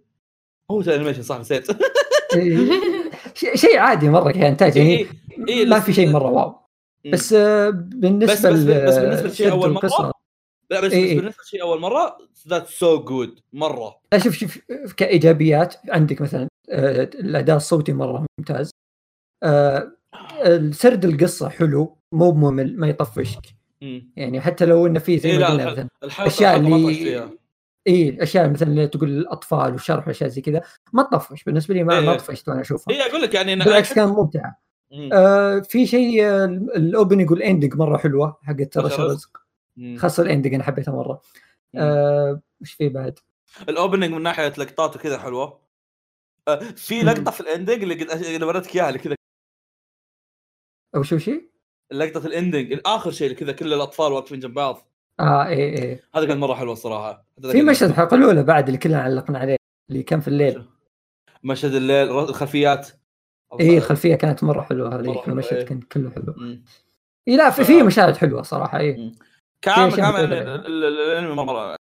هو 0.71 0.81
animation 0.81 1.23
صح 1.23 1.41
نسيت. 1.41 1.67
إيه. 2.37 2.71
شيء 3.35 3.79
عادي 3.79 4.09
مرة 4.09 4.33
كانتاج 4.33 4.77
يعني 4.77 4.97
إيه. 4.97 5.07
إيه 5.49 5.67
ما 5.67 5.81
في 5.81 5.93
شيء 5.93 6.11
مرة 6.11 6.31
wow. 6.31 6.55
بس 7.13 7.33
آه، 7.33 7.71
بالنسبة 7.71 8.35
بس, 8.35 8.47
بس, 8.47 8.63
بس 8.63 8.99
بالنسبة 8.99 9.29
لشيء 9.29 9.51
أول 9.51 9.71
مرة 9.71 10.13
لا 10.71 10.81
بس, 10.81 10.93
إيه 10.93 11.15
بس 11.15 11.21
بالنسبة 11.21 11.43
لشيء 11.43 11.63
أول 11.63 11.81
مرة 11.81 12.19
that's 12.49 12.67
so 12.67 13.05
good 13.05 13.41
مرة. 13.53 14.01
شوف 14.17 14.35
شوف 14.35 14.59
كإيجابيات 14.97 15.75
عندك 15.89 16.21
مثلا 16.21 16.49
آه، 16.71 17.03
الأداء 17.03 17.57
الصوتي 17.57 17.93
مرة 17.93 18.27
ممتاز. 18.39 18.71
آه، 19.43 19.93
سرد 20.71 21.05
القصة 21.05 21.49
حلو 21.49 21.99
مو 22.13 22.33
ممل 22.33 22.79
ما 22.79 22.89
يطفشك. 22.89 23.43
يعني 24.17 24.41
حتى 24.41 24.67
لو 24.67 24.87
إنه 24.87 24.99
في 24.99 25.19
زي 25.19 25.39
ما 25.39 25.47
قلنا 25.47 25.71
مثلا 25.71 25.89
أشياء 26.03 26.57
اللي 26.57 27.31
اي 27.87 28.09
الاشياء 28.09 28.51
مثلا 28.51 28.69
اللي 28.69 28.89
تقول 28.89 29.11
الأطفال 29.11 29.73
والشرح 29.73 30.09
وأشياء 30.09 30.31
زي 30.31 30.41
كذا 30.41 30.63
ما 30.93 31.03
تطفش 31.03 31.45
بالنسبة 31.45 31.75
لي 31.75 31.85
ما, 31.85 31.99
إيه. 31.99 32.07
ما 32.07 32.17
طفشت 32.17 32.49
وأنا 32.49 32.61
أشوفها. 32.61 32.95
اي 32.95 33.03
أقول 33.03 33.23
لك 33.23 33.35
يعني 33.35 33.57
بالعكس 33.57 33.93
كان 33.93 34.09
ممتع. 34.09 34.53
آه 35.13 35.59
في 35.59 35.87
شيء 35.87 36.27
ال 36.55 36.64
opening 36.64 37.31
وال 37.31 37.42
ending 37.42 37.77
مرة 37.77 37.97
حلوة 37.97 38.39
حقت 38.43 38.79
رش 38.79 39.01
الرزق 39.01 39.41
خاصة 39.97 40.23
ال 40.23 40.28
ending 40.28 40.55
أنا 40.55 40.65
حبيتها 40.65 40.93
مرة. 40.93 41.21
آه 41.75 42.41
وش 42.61 42.73
في 42.73 42.89
بعد؟ 42.89 43.19
ال 43.69 43.74
opening 43.74 44.13
من 44.13 44.23
ناحية 44.23 44.49
لقطات 44.59 44.97
وكذا 44.97 45.19
حلوة. 45.19 45.61
آه 46.49 46.59
في 46.59 47.03
لقطة 47.03 47.31
في 47.31 47.41
ال 47.41 47.47
ending 47.47 47.83
اللي 47.83 47.95
قد 47.95 48.11
اللي 48.11 48.47
وريتك 48.47 48.77
إياها 48.77 48.89
اللي 48.89 48.99
كذا. 48.99 49.15
أو 50.97 51.03
شو 51.03 51.19
شيء؟ 51.19 51.54
لقطة 51.99 52.27
ال 52.27 52.34
ending 52.34 52.73
الآخر 52.73 53.11
شيء 53.11 53.33
كذا 53.33 53.53
كل 53.53 53.73
الأطفال 53.73 54.13
واقفين 54.13 54.41
جنب 54.41 54.55
بعض. 54.55 54.89
آه 55.21 55.47
إيه 55.47 55.79
إيه. 55.79 56.03
هذا 56.15 56.27
كان 56.27 56.39
مرة 56.39 56.55
حلو 56.55 56.73
الصراحة. 56.73 57.27
في 57.43 57.63
مشهد 57.63 57.89
الحلقة 57.89 58.15
الأولى 58.15 58.43
بعد 58.43 58.67
اللي 58.67 58.79
كلنا 58.79 59.03
علقنا 59.03 59.39
عليه 59.39 59.57
اللي 59.91 60.03
كان 60.03 60.21
في 60.21 60.29
الليل. 60.29 60.65
مشهد 61.45 61.75
الليل 61.75 62.11
الخلفيات. 62.11 62.89
اي 63.61 63.79
الخلفية 63.79 64.15
كانت 64.15 64.45
مرة 64.45 64.63
حلوة 64.63 65.01
هذيك 65.01 65.29
المشهد 65.29 65.57
إيه. 65.57 65.65
كان 65.65 65.81
كله 65.81 66.11
حلو. 66.11 66.35
اي 67.29 67.37
لا 67.37 67.51
في, 67.51 67.65
في 67.65 67.83
مشاهد 67.83 68.17
حلوة 68.17 68.43
صراحة 68.43 68.79
اي 68.79 69.13
كعام 69.63 69.91
كعام 69.91 70.17
الأنمي 70.17 71.35
مرة 71.35 71.77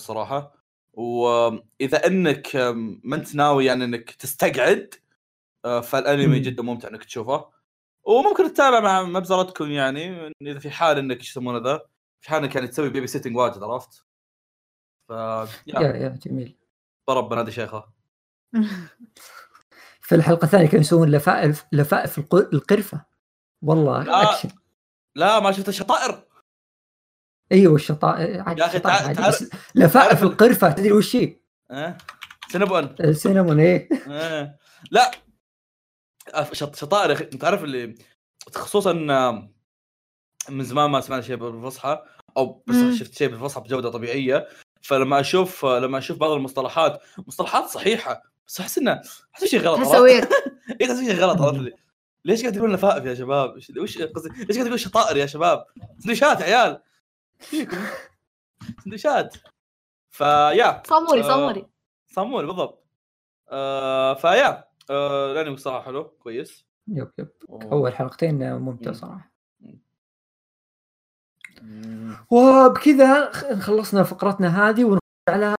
الصراحه 0.00 0.54
واذا 0.92 2.06
إنك 2.06 2.56
ما 3.04 3.16
أنت 3.16 3.34
ناوي 3.34 3.64
يعني 3.64 3.84
إنك 3.84 4.10
تستقعد 4.10 4.94
آه، 5.64 5.80
فالأنمي 5.80 6.38
جدا 6.38 6.62
ممتع 6.62 6.88
إنك 6.88 7.04
تشوفه. 7.04 7.59
وممكن 8.04 8.52
تتابع 8.52 8.80
مع 8.80 9.02
مبزرتكم 9.02 9.70
يعني 9.70 10.32
إذا 10.42 10.58
في 10.58 10.70
حال 10.70 10.98
إنك 10.98 11.16
إيش 11.16 11.30
يسمونه 11.30 11.58
ذا؟ 11.58 11.80
في 12.20 12.30
حال 12.30 12.42
إنك 12.42 12.54
يعني 12.54 12.68
تسوي 12.68 12.90
baby 12.90 13.06
sitting 13.06 13.36
واجد 13.36 13.62
عرفت؟ 13.62 14.04
ف 15.08 15.10
يا. 15.10 15.80
يا 15.80 16.18
جميل. 16.26 16.56
ضرب 17.10 17.28
بنادي 17.28 17.52
شيخة. 17.52 17.92
في 20.00 20.14
الحلقة 20.14 20.44
الثانية 20.44 20.66
كانوا 20.66 20.80
يسوون 20.80 21.10
لفائف 21.10 21.66
لفائف 21.72 22.18
القرفة. 22.32 23.04
والله 23.62 24.02
لا. 24.02 24.22
أكشن. 24.22 24.48
لا 25.14 25.40
ما 25.40 25.52
شفت 25.52 25.68
الشطائر. 25.68 26.24
أيوه 27.52 27.74
الشطائر 27.74 28.30
يا 28.30 28.66
أخي 28.66 29.46
لفائف 29.74 30.22
القرفة 30.22 30.70
تدري 30.70 30.92
وش 30.92 31.16
هي؟ 31.16 31.40
أه؟ 31.70 31.96
سينابون. 32.48 32.94
السينابون 33.00 33.60
إيه. 33.60 33.88
أه. 34.08 34.58
لا. 34.90 35.10
أخي. 37.12 37.24
تعرف 37.24 37.64
اللي 37.64 37.94
خصوصا 38.54 38.92
من 40.48 40.64
زمان 40.64 40.90
ما 40.90 41.00
سمعنا 41.00 41.22
شيء 41.22 41.36
بالفصحى 41.36 42.02
أو 42.36 42.62
بس 42.66 42.98
شفت 42.98 43.14
شيء 43.14 43.28
بالفصحى 43.28 43.60
بجودة 43.60 43.90
طبيعية. 43.90 44.48
فلما 44.82 45.20
أشوف 45.20 45.64
لما 45.66 45.98
أشوف 45.98 46.18
بعض 46.18 46.30
المصطلحات 46.30 47.02
مصطلحات 47.18 47.64
صحيحة 47.64 48.22
بس 48.46 48.60
أحس 48.60 48.78
انه 48.78 49.00
أحس 49.34 49.44
شيء 49.44 49.60
غلط 49.60 49.80
تسويق 49.80 50.28
اي 50.80 50.86
تحس 50.86 50.98
شيء 51.10 51.14
غلط 51.14 51.40
عرفت 51.42 51.74
ليش 52.24 52.40
قاعد 52.40 52.52
تقول 52.54 52.74
لفائف 52.74 53.04
يا 53.04 53.14
شباب؟ 53.14 53.56
وش 53.76 53.98
قصدي 54.02 54.44
ليش 54.44 54.56
قاعد 54.56 54.66
تقول 54.66 54.80
شطائر 54.80 55.16
يا 55.16 55.26
شباب؟ 55.26 55.64
سندويشات 55.98 56.42
عيال! 56.42 56.82
فيكم 57.38 57.78
سندويشات 58.84 59.36
فيا 60.10 60.82
صامولي 60.86 61.22
صامولي 61.22 61.66
صامولي 62.14 62.46
بالضبط. 62.46 62.86
آه 63.48 64.14
فيا 64.14 64.64
آه 64.90 65.32
الأنمي 65.32 65.56
صراحة 65.56 65.84
حلو 65.84 66.04
كويس. 66.04 66.66
يب 66.88 67.10
يب. 67.18 67.28
أول 67.50 67.94
حلقتين 67.94 68.52
ممتع 68.54 68.92
صراحة. 68.92 69.32
وبكذا 72.30 73.32
خلصنا 73.60 74.02
فقرتنا 74.02 74.68
هذه 74.68 74.84
ونخش 74.84 75.00
على 75.28 75.54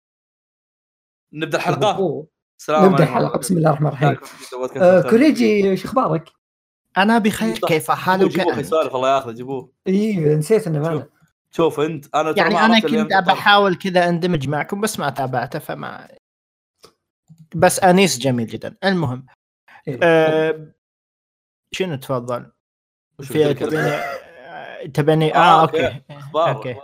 نبدأ 1.34 1.58
الحلقة 1.58 2.28
السلام 2.60 2.86
نبدأ 2.86 3.04
الحلقة 3.04 3.40
بسم 3.40 3.58
الله 3.58 3.70
الرحمن 3.70 3.88
الرحيم. 3.88 4.18
آه 4.78 5.02
كوريجي 5.02 5.78
شو 5.78 5.88
أخبارك؟ 5.88 6.30
أنا 6.98 7.18
بخير. 7.18 7.58
كيف 7.58 7.92
حالك؟ 7.92 8.32
جيبوه 8.32 8.60
يسولف 8.60 8.96
الله 8.96 9.16
ياخذه 9.16 9.32
جيبوه. 9.32 9.72
إي 9.88 10.36
نسيت 10.36 10.68
إنه 10.68 10.80
معنا 10.80 11.10
شوف 11.52 11.80
أنت 11.80 12.16
أنا 12.16 12.34
يعني 12.38 12.60
أنا 12.60 12.80
كنت 12.80 13.14
بحاول 13.28 13.76
كذا 13.76 14.10
أندمج 14.10 14.50
معكم 14.50 14.82
بس 14.82 15.00
ما 15.00 15.10
تابعته 15.10 15.60
فما 15.60 16.08
بس 17.56 17.80
أنيس 17.80 18.18
جميل 18.20 18.48
جدا. 18.48 18.76
المهم 18.84 19.26
إيه. 19.88 20.00
أه... 20.04 20.72
شنو 21.72 21.96
تفضل؟ 21.96 22.52
في 23.22 23.54
تبيني 23.54 24.02
تبيني 24.94 25.36
آه, 25.36 25.38
آه 25.38 25.62
أوكي. 25.62 26.02
أخبار 26.10 26.56
أوكي. 26.56 26.76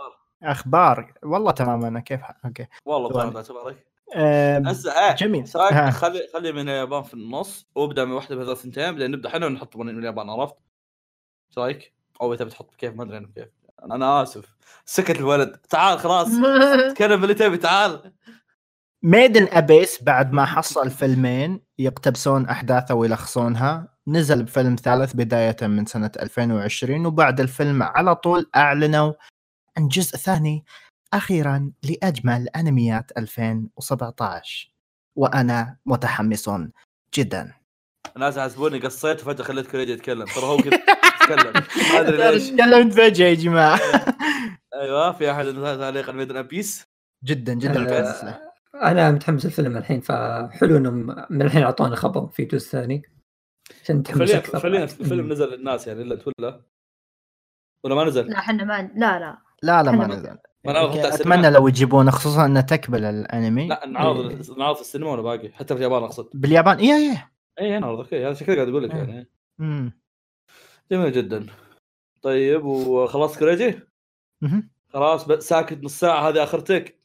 أخبار. 0.42 1.14
والله 1.22 1.52
تمام 1.52 1.84
أنا 1.84 2.00
كيف 2.00 2.20
أوكي. 2.44 2.66
والله 2.84 3.08
تمام 3.08 3.42
تبارك. 3.42 3.86
هسه 4.66 4.92
آه 4.92 5.14
جميل. 5.14 5.46
خلي 5.92 6.28
خلي 6.34 6.52
من 6.52 6.68
اليابان 6.68 7.02
في 7.02 7.14
النص 7.14 7.66
وابدأ 7.74 8.04
من 8.04 8.12
واحدة 8.12 8.36
بهذول 8.36 8.52
الثنتين 8.52 8.92
بعدين 8.92 9.10
نبدأ 9.10 9.28
إحنا 9.28 9.46
ونحط 9.46 9.76
من 9.76 9.98
اليابان 9.98 10.30
عرفت؟ 10.30 10.56
إيش 11.48 11.58
رأيك؟ 11.58 11.92
أو 12.22 12.34
تبي 12.34 12.50
تحط 12.50 12.74
كيف 12.74 12.94
ما 12.94 13.02
أدري 13.02 13.26
كيف. 13.34 13.48
أنا 13.84 14.22
آسف. 14.22 14.56
سكت 14.84 15.18
الولد. 15.18 15.56
تعال 15.56 15.98
خلاص. 15.98 16.28
تكلم 16.94 17.22
اللي 17.22 17.34
تبي 17.34 17.56
تعال. 17.56 18.12
Made 19.02 19.33
in 19.33 19.48
Abyss 19.50 20.02
بعد 20.02 20.32
ما 20.32 20.44
حصل 20.44 20.90
فيلمين 20.90 21.60
يقتبسون 21.78 22.48
أحداثه 22.48 22.94
ويلخصونها. 22.94 23.98
نزل 24.08 24.42
بفيلم 24.42 24.76
ثالث 24.76 25.12
بداية 25.12 25.56
من 25.62 25.86
سنة 25.86 26.10
2020 26.22 27.06
وبعد 27.06 27.40
الفيلم 27.40 27.82
على 27.82 28.14
طول 28.14 28.50
أعلنوا 28.56 29.12
عن 29.78 29.88
جزء 29.88 30.16
ثاني 30.16 30.64
أخيرا 31.14 31.72
لأجمل 31.82 32.48
أنميات 32.48 33.18
2017 33.18 34.72
وأنا 35.16 35.76
متحمس 35.86 36.50
جدا. 37.14 37.54
الناس 38.16 38.38
حسبوني 38.38 38.78
قصيت 38.78 39.22
وفجأة 39.22 39.44
خليت 39.44 39.70
كوريجي 39.70 39.92
يتكلم. 39.92 40.24
ترى 40.24 40.44
هو 40.44 40.56
كذا 40.56 40.74
يتكلم 40.74 41.52
ما 41.92 42.00
أدري 42.00 42.16
ليش. 42.16 42.50
تكلمت 42.50 42.92
فجأة 42.92 43.26
يا 43.26 43.34
جماعة. 43.34 43.80
أيوه 44.74 45.12
في 45.12 45.30
أحد 45.30 45.44
تعليق 45.44 46.08
على 46.08 46.18
ميدن 46.18 46.42
بيس 46.42 46.84
جدا 47.24 47.54
جدا. 47.54 48.47
أنا 48.74 49.10
متحمس 49.10 49.46
الفيلم 49.46 49.76
الحين 49.76 50.00
فحلو 50.00 50.76
انهم 50.76 51.26
من 51.30 51.42
الحين 51.42 51.62
اعطونا 51.62 51.96
خبر 51.96 52.26
في 52.26 52.44
جزء 52.44 52.70
ثاني. 52.70 53.02
عشان 53.82 54.02
تحمس 54.02 54.30
أكثر 54.30 54.58
خلينا 54.60 54.84
الفيلم 54.84 55.32
نزل 55.32 55.48
للناس 55.48 55.86
يعني 55.86 56.02
الا 56.02 56.18
ولا 56.38 56.62
ولا 57.84 57.94
ما 57.94 58.04
نزل؟ 58.04 58.30
لا 58.30 58.38
إحنا 58.38 58.64
ما 58.64 58.82
لا 58.82 59.18
لا. 59.18 59.38
لا 59.62 59.82
لا 59.82 59.90
ما 59.90 60.06
نزل. 60.06 60.38
أتمنى 60.66 61.50
لو 61.50 61.68
يجيبونه 61.68 62.10
خصوصا 62.10 62.46
إنه 62.46 62.60
تكمل 62.60 63.04
الأنمي. 63.04 63.68
لا 63.68 63.86
نعرض 63.86 64.58
نعرض 64.58 64.74
في 64.74 64.80
السينما 64.80 65.10
ولا 65.10 65.22
باقي؟ 65.22 65.52
حتى 65.52 65.74
في 65.74 65.78
اليابان 65.78 66.02
أقصد. 66.02 66.28
باليابان؟ 66.34 66.78
اي 66.78 66.92
اي 66.92 67.18
اي 67.60 67.78
نعرض. 67.78 67.98
okay 67.98 68.26
هذا 68.26 68.34
شكله 68.34 68.54
قاعد 68.54 68.68
أقول 68.68 68.84
لك 68.84 68.94
يعني. 68.94 69.30
امم 69.60 70.00
جميل 70.92 71.12
جدا. 71.12 71.46
طيب 72.22 72.64
وخلاص 72.64 73.38
كريجي؟ 73.38 73.80
خلاص 74.88 75.26
ساكت 75.26 75.84
نص 75.84 76.00
ساعة 76.00 76.28
هذه 76.28 76.42
اخرتك 76.42 76.97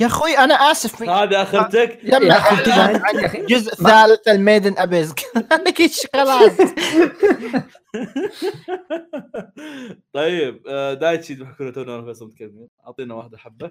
يا 0.00 0.06
أخوي 0.06 0.38
أنا 0.38 0.54
آسف. 0.54 1.02
هذه 1.02 1.42
أخرتك؟ 1.42 2.04
يا 2.04 2.38
أخي 2.38 3.38
الجزء 3.40 3.72
الثالث 3.72 4.28
ال 4.28 4.35
Made 4.35 4.64
in 4.64 4.78
Abyss. 4.78 5.14
إيش 5.80 6.06
خلاص 6.14 6.52
طيب 10.12 10.66
آه، 10.68 10.94
دايتشي 10.94 11.34
ضحكونا 11.34 11.70
تونا 11.70 11.94
أنا 11.94 12.04
فيصل 12.04 12.26
متكلمين 12.26 12.68
أعطينا 12.86 13.14
واحدة 13.14 13.38
حبة. 13.38 13.70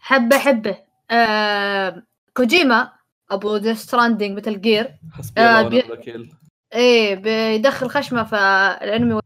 حبة 0.00 0.38
حبة. 0.38 0.78
آه... 1.10 2.02
كوجيما 2.36 2.92
أبو 3.30 3.56
Death 3.56 3.74
Stranding 3.74 4.38
Metal 4.38 4.60
Gear 4.60 4.98
حسبي 5.12 5.40
الله 5.40 5.80
الوكيل. 5.80 6.34
إيه 6.74 7.14
بيدخل 7.14 7.88
خشمة 7.88 8.24
في 8.24 8.36
الانمي 8.82 9.20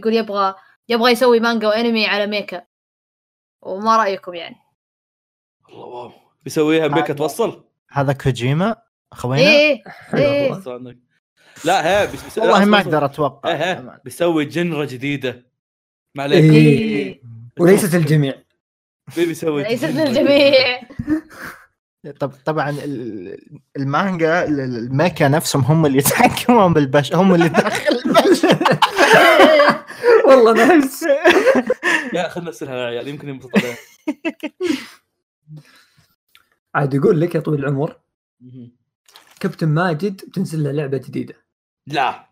يقول 0.00 0.14
يبغى 0.14 0.54
يبغى 0.88 1.12
يسوي 1.12 1.40
مانجا 1.40 1.68
وأنمي 1.68 2.06
على 2.06 2.26
mecha. 2.26 2.66
وما 3.62 3.96
رأيكم 3.96 4.34
يعني. 4.34 4.65
الله 5.68 5.84
واو. 5.84 6.12
بيسويها 6.44 6.88
ميكا 6.88 7.12
توصل؟ 7.14 7.64
هذا 7.90 8.12
كوجيما؟ 8.12 8.76
خوينا 9.14 9.42
إيه 9.48 9.82
إيه. 10.14 10.60
لا 11.64 12.02
هي 12.02 12.06
بيسوي 12.06 12.44
والله 12.44 12.64
ما 12.64 12.78
أقدر 12.80 13.04
أتوقع 13.04 13.50
إيه 13.50 14.00
بيسوي 14.04 14.44
جنرة 14.44 14.84
جديدة. 14.84 15.46
ما 16.14 16.22
عليك 16.22 16.44
إيه. 16.54 17.22
وليست 17.58 17.94
الجميع. 17.94 18.34
بيسوي 19.16 19.62
ليست 19.62 19.84
الجميع. 19.84 20.80
طب 22.20 22.32
طبعا 22.44 22.76
المانجا 23.76 24.44
الميكا 24.44 25.28
نفسهم 25.28 25.62
هم 25.62 25.86
اللي 25.86 25.98
يتحكمون 26.02 26.72
بالبش 26.72 27.14
هم 27.14 27.34
اللي 27.34 27.48
داخل 27.48 28.00
البش. 28.06 28.46
والله 30.26 30.52
نايس 30.52 31.02
يا 32.12 32.28
خلنا 32.28 32.46
نرسلها 32.46 32.76
يا 32.76 32.86
عيال 32.86 33.08
يمكن 33.08 33.28
ينبسط 33.28 33.50
عليها 33.56 33.76
عاد 36.76 36.94
يقول 36.94 37.20
لك 37.20 37.34
يا 37.34 37.40
طويل 37.40 37.60
العمر 37.60 37.96
كابتن 39.40 39.68
ماجد 39.68 40.16
بتنزل 40.16 40.64
له 40.64 40.72
لعبة 40.72 40.98
جديدة. 40.98 41.34
لا. 41.86 42.26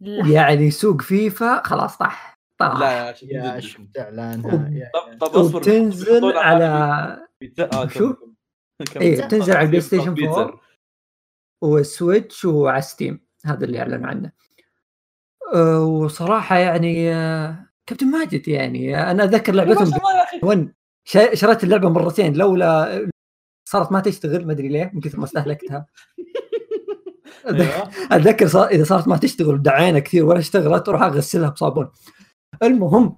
يعني 0.00 0.70
سوق 0.70 1.02
فيفا 1.02 1.62
خلاص 1.64 1.96
طاح. 1.96 2.40
طاح. 2.58 2.78
لا 2.78 3.14
يا 3.22 3.60
شفت 3.60 3.98
إعلانها. 3.98 4.90
طب 4.94 5.26
طب 5.26 5.36
أصبر 5.36 5.60
بتنزل 5.60 6.24
على 6.24 6.66
آه، 7.72 7.86
شو؟ 7.88 8.14
اي 9.00 9.14
بتنزل 9.14 9.56
على 9.56 9.64
ال 9.64 9.80
PlayStation 9.80 10.26
4 10.28 10.60
وال 11.62 11.82
Switch 11.82 12.44
وعلى 12.44 12.82
Steam 12.82 13.26
هذا 13.44 13.64
اللي 13.64 13.78
اعلنوا 13.80 14.08
عنه. 14.08 14.32
أه 15.54 15.84
وصراحة 15.84 16.58
يعني 16.58 17.14
أه 17.14 17.66
كابتن 17.86 18.06
ماجد 18.06 18.48
يعني 18.48 19.10
أنا 19.10 19.24
اتذكر 19.24 19.54
لعبتهم 19.54 19.90
ون 20.42 20.74
شريت 21.34 21.64
اللعبة 21.64 21.88
مرتين. 21.88 22.34
لولا 22.34 23.08
صارت 23.68 23.92
ما 23.92 24.00
تشتغل 24.00 24.46
ما 24.46 24.52
أدري 24.52 24.68
ليه 24.68 24.90
من 24.94 25.00
كثر 25.00 25.18
ما 25.18 25.24
استهلكتها. 25.24 25.86
أيوه. 27.48 27.90
أتذكر 28.12 28.48
صار 28.48 28.68
إذا 28.68 28.84
صارت 28.84 29.08
ما 29.08 29.16
تشتغل 29.16 29.62
دعينا 29.62 29.98
كثير 29.98 30.24
ولا 30.24 30.38
اشتغلت 30.38 30.88
أروح 30.88 31.02
أغسلها 31.02 31.48
بصابون. 31.48 31.90
المهم. 32.62 33.16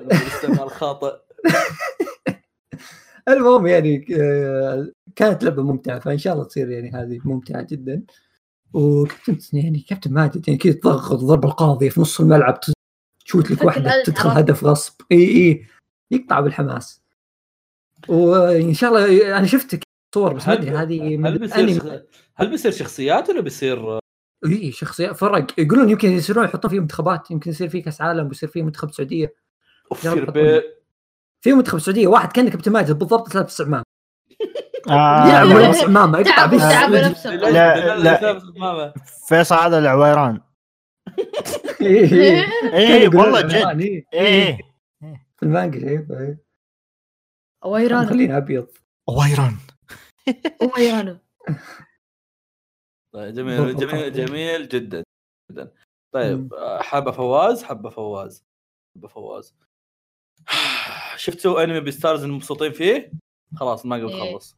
الاستعمال 0.00 0.70
خاطئ 0.70 1.16
المهم 3.28 3.66
يعني 3.66 4.06
آه، 4.20 4.92
كانت 5.16 5.44
لعبة 5.44 5.62
ممتعة 5.62 5.98
فإن 5.98 6.18
شاء 6.18 6.32
الله 6.32 6.44
تصير 6.44 6.70
يعني 6.70 6.90
هذه 6.90 7.20
ممتعة 7.24 7.62
جدا. 7.62 8.02
وكابتن 8.72 9.58
يعني 9.58 9.80
كابتن 9.80 10.12
ماجد 10.12 10.48
يعني 10.48 10.58
كذا 10.58 10.72
تضغط 10.72 11.18
ضرب 11.18 11.44
القاضية 11.44 11.90
في 11.90 12.00
نص 12.00 12.20
الملعب 12.20 12.60
تشوت 13.24 13.50
لك 13.50 13.64
واحدة 13.64 14.02
تدخل 14.04 14.28
هدف 14.28 14.64
غصب. 14.64 14.94
إي 15.12 15.28
إي. 15.28 15.66
يقطع 16.10 16.40
بالحماس. 16.40 17.02
وإن 18.08 18.74
شاء 18.74 18.90
الله 18.90 19.38
أنا 19.38 19.46
شفت 19.46 19.80
صور 20.14 20.32
بس 20.32 20.48
ما 20.48 20.52
أدري 20.52 20.70
هذه 20.70 21.26
هل 21.28 21.38
بيصير 21.38 22.02
هل 22.36 22.50
بيصير 22.50 22.72
شخصيات 22.72 23.28
ولا 23.30 23.40
بيصير؟ 23.40 23.98
إي 24.46 24.72
شخصيات 24.72 25.16
فرق. 25.16 25.60
يقولون 25.60 25.90
يمكن 25.90 26.10
يصيرون 26.10 26.44
يحطون 26.44 26.70
فيه 26.70 26.80
منتخبات 26.80 27.30
يمكن 27.30 27.50
يصير 27.50 27.68
فيه 27.68 27.82
كأس 27.82 28.00
عالم 28.00 28.26
ويصير 28.28 28.48
فيه 28.48 28.62
منتخب 28.62 28.88
السعودية. 28.88 29.34
في 31.40 31.52
منتخب 31.52 31.76
السعودية 31.76 32.06
واحد 32.06 32.32
كان 32.32 32.48
كابتن 32.48 32.72
ماجد 32.72 32.98
بالضبط 32.98 33.34
لابس 33.34 33.60
عمامه 33.60 33.84
آه 34.90 35.26
يلعب 35.28 35.46
لابس 35.46 35.84
عمامه 35.84 36.18
يقطع 36.18 36.46
بس 36.46 36.60
لا 37.54 37.96
لا 37.98 38.94
فيصل 39.28 39.54
هذا 39.54 39.78
العويران 39.78 40.40
إيه 41.80 42.44
إيه 42.72 43.08
والله 43.08 43.40
جد. 43.40 44.04
إيه 44.14 44.58
في 45.36 45.42
المانجا 45.42 45.88
إيه 45.88 46.38
اويران 47.64 48.06
خلينا 48.06 48.36
أبيض. 48.36 48.66
اويران 50.62 51.18
طيب 53.14 53.34
جميل 53.34 53.76
جميل 53.76 54.12
جميل 54.12 54.68
جدا 54.68 55.04
جدا. 55.52 55.72
طيب 56.14 56.54
حابه 56.80 57.10
فواز؟ 57.10 57.62
حابه 57.62 57.90
فواز. 57.90 58.44
حابه 58.94 59.08
فواز. 59.08 59.54
شفتوا 61.16 61.64
أنمي 61.64 61.80
Beastars 61.80 62.24
مبسوطين 62.24 62.72
فيه؟ 62.72 63.12
خلاص 63.56 63.86
ما 63.86 63.96
قبل 63.96 64.20
خلص. 64.20 64.56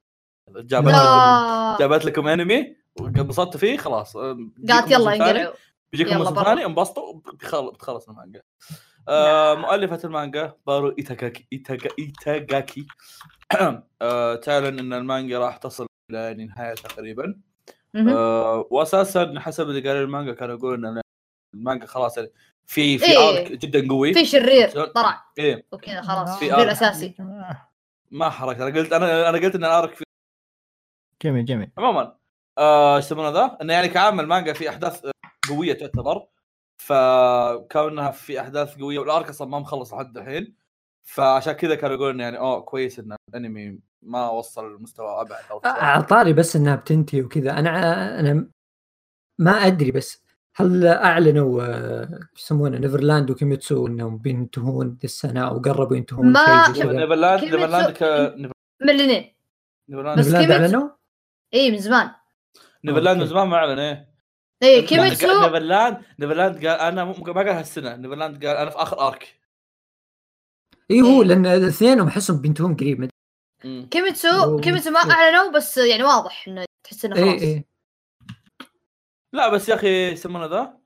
جابت 0.50 0.88
لكم 0.88 1.76
جابت 1.78 2.04
لكم 2.04 2.28
أنمي 2.28 2.76
وانبسطتوا 3.00 3.60
فيه 3.60 3.76
خلاص 3.76 4.16
قالت 4.16 4.90
يلا 4.90 5.14
انقلعوا. 5.14 5.54
بيجيكم 5.92 6.16
موسم 6.18 6.44
ثاني 6.44 6.64
انبسطوا 6.64 7.20
بتخلص 7.70 8.08
المانجا. 8.08 8.42
آه 9.08 9.54
مؤلفة 9.54 10.00
المانجا 10.04 10.56
بارو 10.66 10.94
إيتاغاكي 10.98 11.46
إيتاغاكي 11.98 12.86
آه 14.02 14.34
تعلن 14.34 14.78
إن 14.78 14.92
المانجا 14.92 15.38
راح 15.38 15.56
تصل 15.56 15.86
إلى 16.10 16.18
يعني 16.18 16.44
نهاية 16.44 16.74
تقريبا. 16.74 17.40
آه 17.96 18.68
واساسا 18.70 19.34
حسب 19.38 19.68
اللي 19.68 19.88
قال 19.88 19.96
المانجا 19.96 20.32
كانوا 20.32 20.54
يقولون 20.56 20.86
إن 20.86 21.00
المانجا 21.54 21.86
خلاص 21.86 22.18
يعني 22.18 22.30
في 22.66 22.98
في 22.98 23.04
إيه. 23.04 23.28
ارك 23.28 23.52
جدا 23.52 23.88
قوي. 23.88 24.14
في 24.14 24.24
شرير 24.24 24.68
طلع. 24.86 25.24
إيه. 25.38 25.66
وكذا 25.72 26.02
خلاص. 26.02 26.38
في 26.38 26.48
شرير 26.48 26.72
أساسي. 26.72 27.14
ما 28.10 28.30
حركت. 28.30 28.60
أنا 28.60 28.78
قلت 28.78 28.92
أنا 28.92 29.28
أنا 29.28 29.38
قلت 29.38 29.54
إن 29.54 29.64
الارك 29.64 29.94
في 29.94 30.04
جميل 31.22 31.44
جميل. 31.44 31.70
عموما 31.78 32.16
آه، 32.58 32.96
إيش 32.96 33.04
يسمونه 33.04 33.28
ذا؟ 33.28 33.58
انه 33.62 33.72
يعني 33.72 33.88
كعامل 33.88 34.26
مانجا 34.26 34.52
في 34.52 34.68
أحداث 34.68 35.06
قوية 35.48 35.72
تعتبر. 35.72 36.26
فكونها 36.78 38.10
في 38.10 38.40
أحداث 38.40 38.76
قوية 38.78 38.98
والارك 38.98 39.28
أصلا 39.28 39.48
ما 39.48 39.58
مخلص 39.58 39.94
لحد 39.94 40.18
الحين. 40.18 40.54
فعشان 41.02 41.52
كذا 41.52 41.74
كانوا 41.74 41.96
يقولون 41.96 42.20
يعني 42.20 42.38
أوه 42.38 42.60
كويس 42.60 42.98
إن 42.98 43.16
الأنمي 43.28 43.78
ما 44.02 44.30
وصل 44.30 44.76
لمستوى 44.76 45.20
أبعد 45.20 45.42
أو 45.50 45.58
اعطاري 45.58 46.32
بس 46.32 46.56
إنها 46.56 46.76
بتنتهي 46.76 47.22
وكذا. 47.22 47.58
أنا 47.58 48.20
أنا 48.20 48.48
ما 49.38 49.50
أدري 49.50 49.90
بس 49.90 50.22
هل 50.54 50.86
أعلنوا 50.86 51.62
آه، 51.62 52.20
يسمونه 52.36 52.78
Neverland 52.78 53.30
وكيميتسو 53.30 53.86
إنهم 53.86 54.18
بينتهون 54.18 54.98
السنة 55.04 55.48
أو 55.48 55.58
قربوا 55.58 55.96
ينتهون 55.96 56.32
ما 56.32 56.72
شيء 56.74 56.92
Neverland 56.92 57.44
Neverland 57.44 57.90
ك... 57.90 58.02
ملنين 58.82 59.34
بس 59.88 60.26
Neverland 60.26 60.50
أعلنوا؟ 60.50 60.88
اي 61.54 61.70
من 61.70 61.78
زمان. 61.78 62.10
Neverland 62.84 63.20
من 63.20 63.26
زمان 63.26 63.48
ما 63.48 63.56
اعلن 63.56 63.78
إيه. 63.78 64.12
إيه 64.62 64.86
كيميتسو 64.86 65.26
Neverland 65.26 65.98
Neverland 66.18 66.66
قال 66.66 66.80
أنا 66.80 67.04
ما 67.04 67.12
قال 67.12 67.48
هالسنة. 67.48 67.96
Neverland 67.96 68.46
قال 68.46 68.56
أنا 68.56 68.70
في 68.70 68.76
آخر 68.76 69.08
arc 69.08 69.41
اي 70.90 71.00
هو 71.00 71.22
لأن 71.22 71.46
الاثنينهم 71.46 72.08
أحسهم 72.08 72.40
بينتهون 72.40 72.76
قريب 72.76 73.10
كيميتسو 73.90 74.60
كيميتسو 74.60 74.90
ما 74.90 75.00
أعلنوا 75.00 75.50
بس 75.52 75.76
يعني 75.76 76.02
واضح 76.02 76.48
إنه 76.48 76.64
تحس 76.84 77.04
إنه 77.04 77.14
خلاص. 77.14 77.28
إيه. 77.28 77.40
إيه. 77.40 77.64
لا 79.32 79.48
بس 79.48 79.68
يا 79.68 79.74
أخي 79.74 80.12
يسمونه 80.12 80.46
ذا؟ 80.46 80.78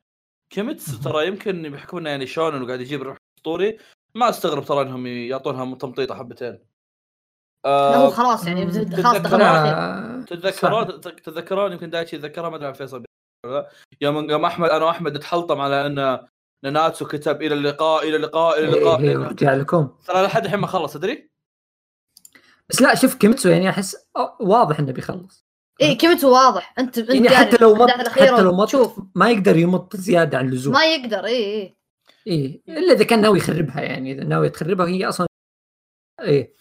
كيميتسو 0.50 0.96
ترى 1.02 1.26
يمكن 1.26 1.70
بحكم 1.70 1.96
إنه 1.96 2.10
يعني 2.10 2.26
شونن 2.26 2.62
وقاعد 2.62 2.80
يجيب 2.80 3.02
ربح 3.02 3.16
أسطوري. 3.38 3.78
ما 4.14 4.28
أستغرب 4.28 4.64
ترى 4.64 4.82
إنهم 4.82 5.06
يعطونها 5.06 5.74
تمطيطة 5.74 6.14
حبتين. 6.14 6.58
آه 7.66 7.96
هو 7.96 8.10
خلاص 8.10 8.46
يعني 8.46 8.70
خلاص 8.72 9.16
دخلوا 9.16 10.22
تتذكرون 10.22 11.00
تتذكرون 11.00 11.72
يمكن 11.72 11.90
دايتشي 11.90 12.16
يتذكرها 12.16 12.50
ما 12.50 12.56
أدري 12.56 12.66
عن 12.66 12.72
فيصل 12.72 13.04
يوم 14.00 14.30
يوم 14.30 14.44
احمد 14.44 14.70
أنا 14.70 14.84
وأحمد 14.84 15.16
نتحلطم 15.16 15.60
على 15.60 15.86
ان 15.86 16.26
ناناتسو 16.64 17.06
كتب 17.06 17.42
إلى 17.42 17.54
اللقاء 17.54 18.08
إلى 18.08 18.16
اللقاء 18.16 18.58
إلى 18.58 18.68
اللقاء. 18.68 19.00
إيه 19.00 19.16
رجع 19.16 19.54
لكم. 19.54 19.88
ترى 20.06 20.22
لحد 20.22 20.44
الحين 20.44 20.60
ما 20.60 20.66
خلص 20.66 20.92
تدري؟ 20.92 21.30
بس 22.68 22.82
لا 22.82 22.94
شوف 22.94 23.14
كيميتسو 23.14 23.48
يعني 23.48 23.70
أحس 23.70 23.96
واضح 24.40 24.78
إنه 24.78 24.92
بيخلص. 24.92 25.46
اي 25.82 25.94
كلمته 25.94 26.28
واضح. 26.28 26.74
أنت 26.78 26.98
أنت 26.98 27.10
يعني 27.10 27.28
حتى 27.28 27.56
لو 27.60 27.74
مط 27.74 27.90
حتى 27.90 28.42
لو 28.42 28.52
مط 28.52 28.68
شوف. 28.68 29.00
ما 29.14 29.30
يقدر 29.30 29.56
يمط 29.56 29.96
زيادة 29.96 30.38
عن 30.38 30.48
اللزوم. 30.48 30.74
ما 30.74 30.84
يقدر 30.84 31.24
اي 31.24 31.44
اي 31.44 31.76
اي 32.26 32.62
إلا 32.68 32.92
إذا 32.92 33.04
كان 33.04 33.20
ناوي 33.20 33.38
يخربها 33.38 33.80
يعني. 33.80 34.12
إذا 34.12 34.24
ناوي 34.24 34.50
تخربها 34.50 34.86
هي 34.86 35.08
أصلا 35.08 35.26
اي 36.20 36.54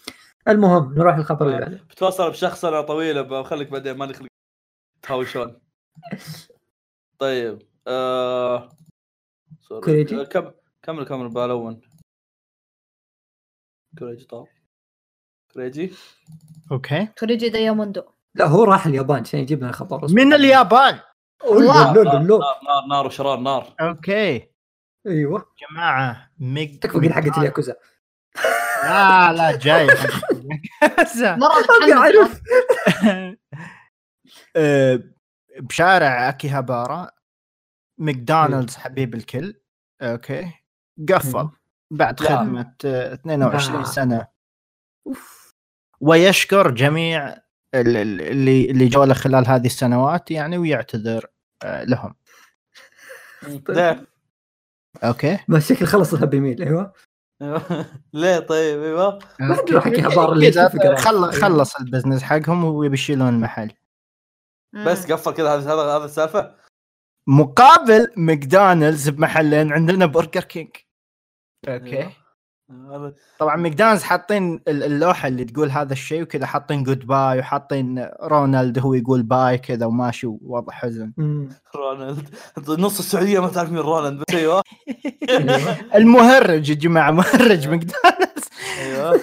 المهم 0.48 0.94
نروح 0.94 1.16
الخبر 1.16 1.46
اللي 1.46 1.58
بعده. 1.58 1.86
بتوصل 1.90 2.30
بشخصنه 2.30 2.80
طويله 2.80 3.22
بخليك 3.22 3.70
بعدين 3.70 3.96
ما 3.96 4.06
نخليك 4.06 4.30
تهاوشون. 5.02 5.60
طيب 7.18 7.62
آه... 7.86 8.68
كوريجي؟ 9.68 10.20
آه، 10.20 10.24
كم 10.24 10.50
كمل 10.82 11.04
كمل 11.04 11.28
بالون 11.28 11.80
كوريجي 13.98 14.24
طار 14.24 14.48
كوريجي؟ 15.52 15.92
okay. 16.72 17.08
كوريجي 17.18 17.48
داياموندو 17.48 18.02
لا 18.34 18.46
هو 18.46 18.64
راح 18.64 18.86
اليابان 18.86 19.20
عشان 19.20 19.40
يجيب 19.40 19.62
لنا 19.62 19.72
خبر 19.72 20.06
من 20.10 20.32
اليابان! 20.32 21.00
الله. 21.44 21.92
نار 21.92 22.04
نار 22.04 22.22
نار, 22.22 22.86
نار 22.90 23.06
وشرار 23.06 23.38
نار. 23.38 23.74
okay. 23.80 24.50
أيوه. 25.06 25.46
جماعة 25.70 26.30
ميج 26.38 26.78
تكفى 26.78 27.12
حقت 27.12 27.38
الياكوزا. 27.38 27.76
لا 28.82 29.32
لا 29.32 29.58
جاي. 29.58 29.86
مرة 31.38 32.28
آه، 34.56 35.02
بشارع 35.60 36.28
أكيهابارا. 36.28 37.10
ماكدونالدز 37.98 38.76
حبيب 38.76 39.14
الكل. 39.14 39.54
okay. 40.02 40.52
قفل 41.12 41.48
بعد 41.90 42.22
لا. 42.22 42.38
خدمة 42.38 42.72
آه، 42.84 43.14
22 43.14 43.78
لا. 43.80 43.84
سنة. 43.86 44.26
ويشكر 46.00 46.70
جميع 46.70 47.28
ال- 47.74 47.96
ال- 47.96 48.20
اللي 48.20 48.70
اللي 48.70 48.88
جو 48.88 49.04
له 49.04 49.14
خلال 49.14 49.48
هذه 49.48 49.66
السنوات 49.66 50.30
يعني 50.30 50.58
ويعتذر 50.58 51.26
آه، 51.62 51.84
لهم. 51.84 52.14
ليه؟ 53.68 54.06
okay. 55.04 55.38
بس 55.48 55.72
شكل 55.72 55.86
خلص 55.86 56.14
ال 56.14 56.18
Happy 56.18 56.40
Meal 56.40 56.62
أيوه. 56.62 56.92
ليه 58.14 58.38
طيب 58.38 58.82
أيوه. 58.82 59.18
ما 59.40 59.60
ادري 59.60 59.78
اكيهابارا 59.78 60.32
اللي 60.32 60.50
كذا 60.50 60.62
يشوف 60.66 60.74
القرار. 60.74 60.96
خل- 60.96 61.32
خلص 61.32 61.76
ال 61.76 61.81
business 61.81 62.22
حقهم 62.22 62.64
ويبي 62.64 62.94
يشيلون 62.94 63.28
المحل. 63.28 63.72
بس 64.86 65.12
قفل 65.12 65.32
كذا 65.34 65.54
هذا 65.54 65.72
هذا 65.74 65.96
هذا 65.96 66.04
السالفة؟ 66.04 66.54
مقابل 67.28 68.12
ماكدونالدز 68.16 69.08
بمحلين 69.08 69.72
عندنا 69.72 70.06
برجر 70.06 70.40
كينج. 70.44 70.68
okay. 71.68 72.08
هذا 72.70 73.14
طبعا 73.38 73.56
ماكدونالدز 73.56 74.02
حاطين 74.02 74.54
ال- 74.68 74.82
اللوحة 74.82 75.28
اللي 75.28 75.44
تقول 75.44 75.70
هذا 75.70 75.92
الشيء 75.92 76.22
وكذا 76.22 76.46
حاطين 76.46 76.82
goodbye 76.82 77.38
وحاطين 77.38 78.08
رونالد 78.22 78.78
هو 78.78 78.94
يقول 78.94 79.22
bye 79.22 79.58
كذا 79.58 79.86
وماشي 79.86 80.26
ووضع 80.26 80.72
حزن. 80.72 81.12
رونالد. 81.76 82.28
نص 82.68 82.98
السعودية 82.98 83.40
ما 83.40 83.48
تعرف 83.48 83.70
مين 83.70 83.78
رونالد 83.78 84.18
بس 84.28 84.34
أيوه. 84.34 84.62
أيوة. 85.28 85.76
المهرج 85.98 86.70
يا 86.70 86.74
جماعة 86.74 87.10
مهرج 87.10 87.68
ماكدونالدز. 87.68 88.44
أيوه. 88.78 89.20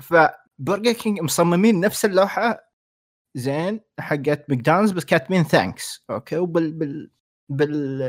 فبرجر 0.00 0.92
كينج 0.92 1.20
مصممين 1.20 1.80
نفس 1.80 2.04
اللوحة 2.04 2.69
زين 3.34 3.80
حقت 4.00 4.44
ماكدونالدز 4.48 4.90
بس 4.92 5.04
كاتبين 5.04 5.42
thanks. 5.44 6.04
okay 6.10 6.36
وبال 6.38 6.72
بال 6.72 7.10
بال 7.48 8.00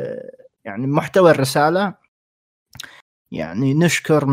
يعني 0.65 0.88
محتوى 0.88 1.31
الرسالة. 1.31 1.93
يعني 3.31 3.73
نشكر 3.73 4.27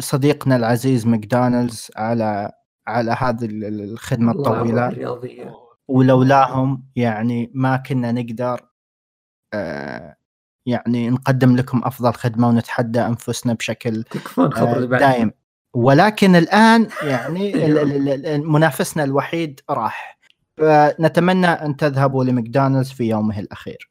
صديقنا 0.00 0.56
العزيز 0.56 1.06
ماكدونالدز 1.06 1.90
على 1.96 2.52
على 2.86 3.16
هذه 3.18 3.44
ال- 3.44 3.64
ال- 3.64 3.80
الخدمة 3.92 4.32
الطويلة. 4.32 4.88
ولولاهم 5.88 6.86
يعني 6.96 7.50
ما 7.54 7.76
كنا 7.76 8.12
نقدر 8.12 8.60
آه، 9.54 10.16
يعني 10.66 11.10
نقدم 11.10 11.56
لكم 11.56 11.80
أفضل 11.84 12.12
خدمة 12.12 12.48
ونتحدى 12.48 13.00
أنفسنا 13.00 13.52
بشكل 13.52 14.02
تكفون 14.02 14.52
خبر 14.52 14.82
آه، 14.82 14.86
دايم. 14.98 15.32
ولكن 15.74 16.36
الآن 16.36 16.88
يعني 17.02 17.54
ال- 17.66 17.78
ال- 17.78 18.08
ال- 18.08 18.26
ال- 18.26 18.48
منافسنا 18.48 19.04
الوحيد 19.04 19.60
راح 19.70 20.18
فنتمنى 20.58 21.46
أن 21.46 21.76
تذهبوا 21.76 22.24
لماكدونالدز 22.24 22.90
في 22.92 23.04
يومه 23.04 23.38
الأخير 23.40 23.90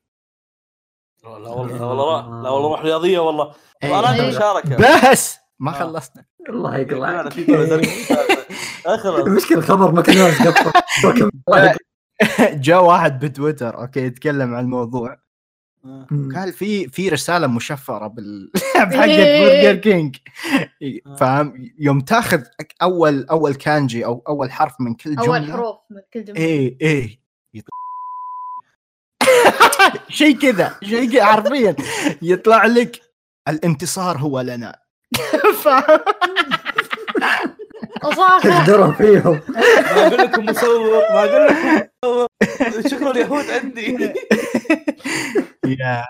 لا 1.23 1.29
والله 1.29 1.67
لا 1.77 1.85
والله 1.85 2.15
راح 2.17 2.25
لا 2.25 2.49
والله 2.49 2.69
روح 2.69 2.81
رياضية 2.81 3.19
والله 3.19 3.53
إيه. 3.83 3.99
أنا 3.99 4.13
إيه. 4.15 4.29
مشاركة 4.29 5.11
بس 5.11 5.37
ما 5.59 5.71
آه. 5.71 5.79
خلصنا 5.79 6.25
الله 6.49 6.77
يقلع 6.77 7.21
أنا 7.21 7.29
في 7.29 7.43
كذا 7.45 7.65
زرق. 7.65 7.87
اخلص 8.85 9.25
المشكلة 9.25 9.57
الخبر 9.57 9.91
ما 9.91 10.01
كان 10.01 10.15
ناس 10.17 10.47
قفل 10.47 10.71
الله 11.47 11.63
يقلع. 11.63 11.75
جاء 12.53 12.83
واحد 12.83 13.25
بتويتر 13.25 13.81
okay 13.81 13.99
يتكلم 13.99 14.53
عن 14.55 14.63
الموضوع. 14.63 15.17
قال 16.35 16.53
في 16.53 16.87
في 16.87 17.09
رسالة 17.09 17.47
مشفرة 17.47 18.07
بال 18.07 18.51
بحقت 18.75 19.09
إيه. 19.09 19.65
برجر 19.67 19.75
كينج 19.81 20.15
فاهم؟ 21.19 21.71
يوم 21.79 21.99
تاخذ 22.01 22.41
أول 22.81 23.25
أول 23.25 23.55
كانجي 23.55 24.05
أو 24.05 24.23
أول 24.27 24.51
حرف 24.51 24.81
من 24.81 24.93
كل 24.93 25.15
جملة. 25.15 25.27
اول 25.27 25.51
حروف 25.51 25.77
من 25.89 26.01
كل 26.13 26.23
جملة. 26.25 26.39
إيه 26.39 26.77
إيه 26.81 27.19
يط- 27.57 27.67
شيء 30.09 30.37
كذا 30.39 30.75
شيء 30.83 31.11
كذا 31.11 31.25
حرفيا. 31.25 31.75
يطلع 32.21 32.65
لك 32.65 33.01
الانتصار 33.47 34.17
هو 34.17 34.41
لنا. 34.41 34.79
فاهم؟ 35.63 35.99
صح 38.17 38.39
تقدرون 38.43 38.93
فيهم. 38.93 39.41
ما 39.47 40.07
أقول 40.07 40.17
لكم 40.17 40.45
مسوق 40.45 41.11
ما 41.11 41.23
أقول 41.23 41.47
لكم 41.47 41.87
مسوق 42.03 42.27
شكرا 42.87 43.11
اليهود 43.11 43.45
عندي. 43.45 44.13
يا. 45.65 46.05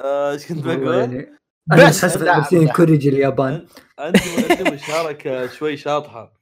آه، 0.00 0.32
إيش 0.32 0.46
كنت 0.46 0.64
بقول؟ 0.64 0.94
يعني 0.94 1.38
أنا 1.72 1.88
بس-. 1.88 2.76
كوريجي 2.76 3.08
اليابان. 3.08 3.66
عندي 3.98 4.20
مشاركه 4.72 5.46
شوي 5.46 5.76
شاطحة. 5.76 6.32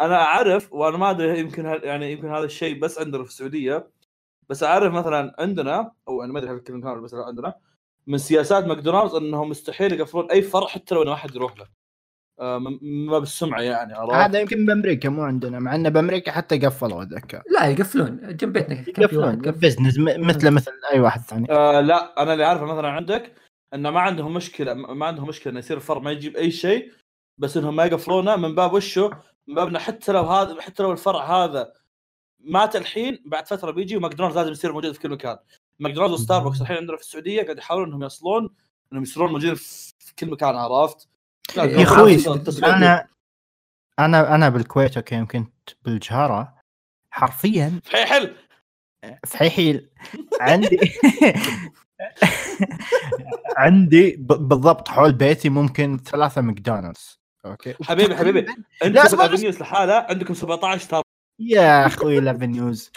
أنا 0.00 0.22
أعرف 0.22 0.72
وأنا 0.72 0.96
ما 0.96 1.10
أدري 1.10 1.38
يمكن 1.40 1.64
يعني 1.64 2.12
يمكن 2.12 2.28
هذا 2.28 2.44
الشيء 2.44 2.80
بس 2.80 2.98
عندنا 2.98 3.24
في 3.24 3.30
السعودية. 3.30 3.90
بس 4.48 4.62
أعرف 4.62 4.92
مثلا 4.92 5.36
عندنا 5.38 5.92
أو 6.08 6.22
أنا 6.22 6.32
ما 6.32 6.38
أدري 6.38 6.50
هل 6.50 6.58
كامل 6.58 7.00
بس 7.00 7.14
عندنا 7.14 7.54
من 8.06 8.18
سياسات 8.18 8.64
ماكدونالدز 8.64 9.14
إنهم 9.14 9.48
مستحيل 9.48 9.92
يقفلون 9.92 10.30
أي 10.30 10.42
فرع 10.42 10.66
حتى 10.66 10.94
لو 10.94 11.02
إنه 11.02 11.10
ما 11.10 11.16
حد 11.16 11.34
يروح 11.34 11.58
له. 11.58 11.77
ما 12.40 13.18
بالسمعة 13.18 13.60
يعني 13.60 13.94
عرفت؟ 13.94 14.14
هذا 14.14 14.40
يمكن 14.40 14.66
بأمريكا 14.66 15.08
مو 15.08 15.22
عندنا. 15.22 15.58
مع 15.58 15.74
انه 15.74 15.88
بأمريكا 15.88 16.32
حتى 16.32 16.58
قفلوا 16.58 17.02
أتذكر. 17.02 17.42
لا 17.50 17.66
يقفلون. 17.66 18.36
جنب 18.36 18.52
بيتنا 18.52 18.84
يقفلون 18.88 19.36
business 19.36 19.98
م- 19.98 20.26
مثله 20.26 20.50
مثل 20.50 20.72
أي 20.92 21.00
واحد 21.00 21.20
ثاني. 21.20 21.46
آه 21.50 21.80
لا 21.80 22.22
أنا 22.22 22.32
اللي 22.32 22.44
أعرفه 22.44 22.64
مثلا 22.64 22.88
عندك 22.88 23.32
إنه 23.74 23.90
ما 23.90 24.00
عندهم 24.00 24.34
مشكلة 24.34 24.74
ما 24.74 25.06
عندهم 25.06 25.28
مشكلة 25.28 25.50
إنه 25.50 25.58
يصير 25.58 25.76
الفرع 25.76 25.98
ما 25.98 26.10
يجيب 26.12 26.36
أي 26.36 26.50
شيء 26.50 26.92
بس 27.38 27.56
إنهم 27.56 27.76
ما 27.76 27.84
يقفلونه. 27.84 28.36
من 28.36 28.54
باب 28.54 28.72
وشه 28.72 29.10
من 29.46 29.54
باب 29.54 29.68
انه 29.68 29.78
حتى 29.78 30.12
لو 30.12 30.22
هذا 30.24 30.60
حتى 30.60 30.82
لو 30.82 30.92
الفرع 30.92 31.44
هذا 31.44 31.72
مات 32.40 32.76
الحين 32.76 33.22
بعد 33.26 33.46
فترة 33.46 33.70
بيجي 33.70 33.96
وماكدونالدز 33.96 34.38
لازم 34.38 34.52
يصير 34.52 34.72
موجود 34.72 34.92
في 34.92 35.00
كل 35.00 35.08
مكان. 35.10 35.36
ماكدونالدز 35.78 36.14
وستاربكس 36.20 36.60
الحين 36.60 36.76
عندنا 36.76 36.96
في 36.96 37.02
السعودية 37.02 37.42
قاعد 37.42 37.58
يحاولون 37.58 37.88
إنهم 37.88 38.02
يصلون 38.04 38.48
إنهم 38.92 39.02
يصيرون 39.02 39.32
موجودين 39.32 39.54
في 39.54 40.14
كل 40.18 40.30
مكان 40.30 40.56
عرفت؟ 40.56 41.08
يا 41.56 41.82
أخوي. 41.82 42.18
أنا 42.64 43.06
أنا 43.98 44.34
أنا 44.34 44.48
بالكويت 44.48 44.96
okay 44.96 45.14
يمكن 45.14 45.46
بالجهراء 45.82 46.54
حرفيا 47.10 47.80
حي 47.92 48.04
حل 48.06 48.36
في 49.26 49.38
حيحيل 49.38 49.90
عندي 50.40 50.78
عندي 53.56 54.16
ب- 54.16 54.48
بالضبط 54.48 54.88
حول 54.88 55.12
بيتي 55.12 55.48
ممكن 55.48 55.98
ثلاثة 55.98 56.40
ماكدونالدز. 56.40 57.18
أوكي. 57.46 57.74
حبيبي 57.82 58.16
حبيبي. 58.16 58.40
انت 58.84 58.94
لا، 58.94 59.00
في 59.02 59.06
اسمع 59.06 59.22
بس. 59.24 59.28
الافنيوز 59.30 59.60
لحالة؟ 59.60 60.06
عندكم 60.08 60.34
17 60.34 60.80
ستار 60.84 61.02
يا 61.40 61.86
أخوي 61.86 62.18
الافنيوز 62.18 62.92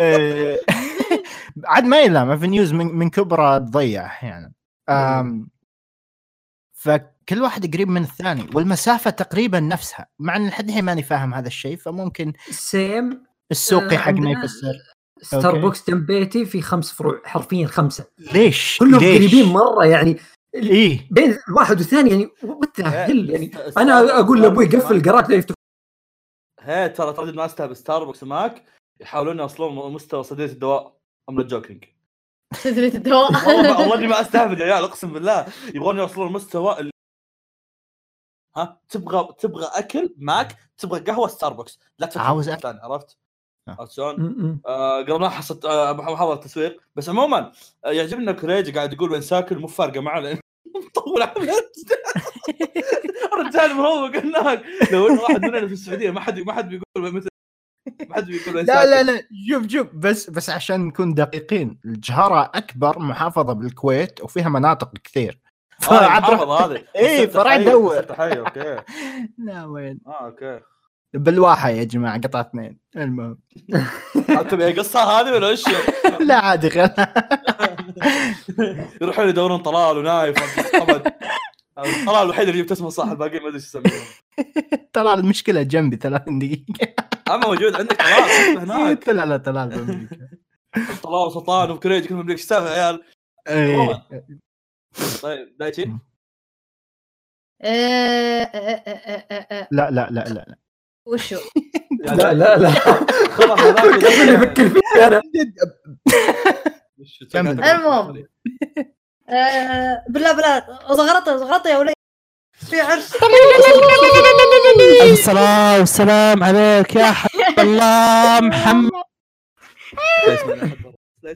آه، 0.00 0.58
عاد 1.64 1.84
ما 1.84 2.00
يلام 2.00 2.30
افنيوز 2.30 2.72
من, 2.72 2.86
من 2.86 3.10
كبره 3.10 3.58
تضيع 3.58 4.06
أحيانا. 4.06 4.52
آم، 4.88 5.48
فكل 7.26 7.42
واحد 7.42 7.74
قريب 7.74 7.88
من 7.88 8.02
الثاني 8.02 8.46
والمسافة 8.54 9.10
تقريبا 9.10 9.60
نفسها. 9.60 10.06
مع 10.18 10.36
إن 10.36 10.48
لحد 10.48 10.68
الحين 10.68 10.84
ماني 10.84 11.02
فاهم 11.02 11.34
هذا 11.34 11.46
الشيء 11.46 11.76
فممكن 11.76 12.32
سيم 12.50 13.24
السوقي 13.50 13.94
آه، 13.94 13.98
حقنا 13.98 14.30
يفسر. 14.30 14.72
ستاربكس 15.22 15.90
جنب 15.90 16.06
بيتي 16.06 16.44
في 16.44 16.62
خمس 16.62 16.92
فروع 16.92 17.22
حرفيا 17.24 17.66
خمسة. 17.66 18.06
ليش؟ 18.18 18.78
كلهم 18.78 19.00
ليش؟ 19.00 19.16
قريبين 19.16 19.52
مرة 19.52 19.86
يعني 19.86 20.16
إيه. 20.54 21.08
بين 21.10 21.38
الواحد 21.48 21.76
والثاني 21.76 22.10
يعني 22.10 22.28
what 22.42 22.80
hell 22.80 23.30
يعني 23.30 23.50
أنا 23.78 24.20
أقول 24.20 24.42
لأبوي 24.42 24.66
قفل 24.66 24.94
الجراج 24.94 25.30
لا 25.30 25.36
يفتح 25.36 25.54
هي 26.60 26.88
ترى 26.88 27.12
تردد 27.12 27.34
ما 27.34 27.44
استهبل 27.44 27.76
ستاربكس 27.76 28.22
معك 28.22 28.64
يحاولون 29.00 29.38
يوصلون 29.38 29.92
مستوى 29.92 30.22
صيدليه 30.22 30.52
الدواء. 30.52 30.96
I'm 31.30 31.42
joking 31.42 31.84
صيدلية 32.54 32.94
الدواء. 32.94 33.48
والله 33.48 33.94
إني 33.98 34.06
ما 34.06 34.20
أستهبل 34.20 34.60
يا 34.60 34.74
عيال 34.74 34.84
أقسم 34.84 35.12
بالله. 35.12 35.46
يبغون 35.74 35.98
يوصلون 35.98 36.28
المستوى 36.28 36.80
اللي 36.80 36.90
ها 38.56 38.80
تبغى 38.88 39.28
تبغى 39.38 39.66
أكل 39.74 40.14
ماك 40.18 40.56
تبغى 40.78 41.00
قهوة 41.00 41.28
ستاربكس 41.28 41.80
لا 41.98 42.06
تفكر 42.06 42.20
عاوز 42.20 42.48
أكل. 42.48 42.60
ثاني 42.60 42.80
عرفت؟ 42.80 43.18
آه. 43.68 43.76
عرفت 43.80 43.92
شلون؟ 43.92 44.60
آه، 44.66 44.98
قبل 45.02 45.20
ما 45.20 45.28
حصلت 45.28 45.64
آه، 45.64 45.92
محاضره 45.92 46.36
تسويق 46.36 46.80
بس 46.96 47.08
عموما 47.08 47.52
آه، 47.84 47.90
يعجبنا 47.90 48.32
كوريجي 48.32 48.76
قاعد 48.76 48.92
يقول 48.92 49.12
وين 49.12 49.20
ساكن 49.20 49.58
مو 49.58 49.66
فارقة 49.66 50.00
معه 50.00 50.20
لأن 50.20 50.38
مطول 50.86 51.22
عملت 51.22 51.72
الرجال 53.32 53.74
مروق 53.74 54.16
هناك 54.16 54.62
لو 54.92 55.08
إنه 55.08 55.22
واحد 55.22 55.42
مننا 55.42 55.66
في 55.66 55.72
السعودية 55.72 56.10
ما 56.10 56.20
حد 56.20 56.38
ما 56.40 56.52
حد 56.52 56.68
بيقول 56.68 57.12
مثل 57.12 57.28
ما 58.08 58.14
حد 58.14 58.26
بيقول 58.26 58.56
وين 58.56 58.66
لا 58.66 58.86
لا 58.86 59.02
لا 59.02 59.22
شوف 59.48 59.68
شوف 59.68 59.86
بس 59.94 60.30
بس 60.30 60.50
عشان 60.50 60.80
نكون 60.86 61.14
دقيقين 61.14 61.80
الجهرة 61.84 62.50
أكبر 62.54 62.98
محافظة 62.98 63.52
بالكويت 63.52 64.20
وفيها 64.20 64.48
مناطق 64.48 64.92
كثير 65.04 65.45
آه، 65.90 66.16
المحافظه 66.18 66.64
هذه. 66.66 66.84
بس 67.24 67.30
فراح 67.34 67.56
ندور. 67.56 68.14
حي 68.14 68.38
okay. 68.38 68.76
لا 69.46 69.64
وين؟ 69.64 70.00
آه 70.06 70.26
okay. 70.26 70.60
بالواحة 71.14 71.68
يا 71.68 71.84
جماعة 71.84 72.20
قطعه 72.20 72.40
اثنين. 72.40 72.78
المهم. 72.96 73.38
تبي 74.50 74.72
قصة 74.72 75.00
هذه 75.00 75.32
ولا 75.32 75.48
إيش؟ 75.48 75.64
لا 76.28 76.34
عادي 76.34 76.70
خل 76.70 76.90
يروحون 79.02 79.28
يدورون 79.28 79.58
طلال 79.62 79.98
ونايف. 79.98 80.36
طلال 82.06 82.22
الوحيد 82.22 82.48
اللي 82.48 82.62
جبت 82.62 82.72
اسمه 82.72 82.88
صح 82.90 83.08
الباقيين 83.08 83.42
ما 83.42 83.48
أدري 83.48 83.56
إيش 83.56 83.64
يسمونه 83.64 83.90
ترى 84.92 85.14
المشكلة 85.14 85.62
جنبي 85.62 85.96
30 85.96 86.38
دقيقة. 86.38 86.94
أما 87.28 87.46
موجود 87.46 87.74
عندك 87.74 87.96
طلال 88.02 88.58
هناك. 88.58 89.08
لا 89.08 89.26
لا 89.26 89.36
طلال 89.36 89.68
بأمريكا. 89.68 90.28
طلال 91.02 91.26
وسلطان 91.26 91.70
وكريج 91.70 92.06
كلهم 92.06 92.30
إيش 92.30 92.40
سالفه 92.42 92.76
يا 92.76 92.82
عيال. 92.84 93.02
إيه. 93.48 94.02
طيب 95.22 95.56
دايتشي 95.58 95.82
آه، 97.62 97.66
آه، 97.66 98.46
آه، 98.46 99.24
آه، 99.30 99.46
آه. 99.50 99.68
لا 99.70 99.90
لا 99.90 100.08
لا 100.10 100.20
لا 100.20 100.44
لا 100.48 100.56
وشو؟ 101.06 101.36
لا 102.00 102.32
لا 102.34 102.56
لا 102.56 102.70
خلاص 103.30 103.60
اللي 103.60 104.36
أفكر 104.36 104.68
فيه 104.68 104.80
أنا. 105.06 105.22
المهم. 107.50 108.26
آه، 109.28 110.04
بالله 110.08 110.32
بالله 110.32 110.66
زغرطه 110.94 111.36
زغرطه 111.36 111.70
يا 111.70 111.78
ولد 111.78 111.94
في 112.52 112.80
عرس 112.80 113.16
الصلاة 115.12 115.78
والسلام 115.78 116.44
عليك 116.44 116.96
يا 116.96 117.10
حبيب 117.12 117.58
الله 117.60 118.40
محمد 118.40 118.90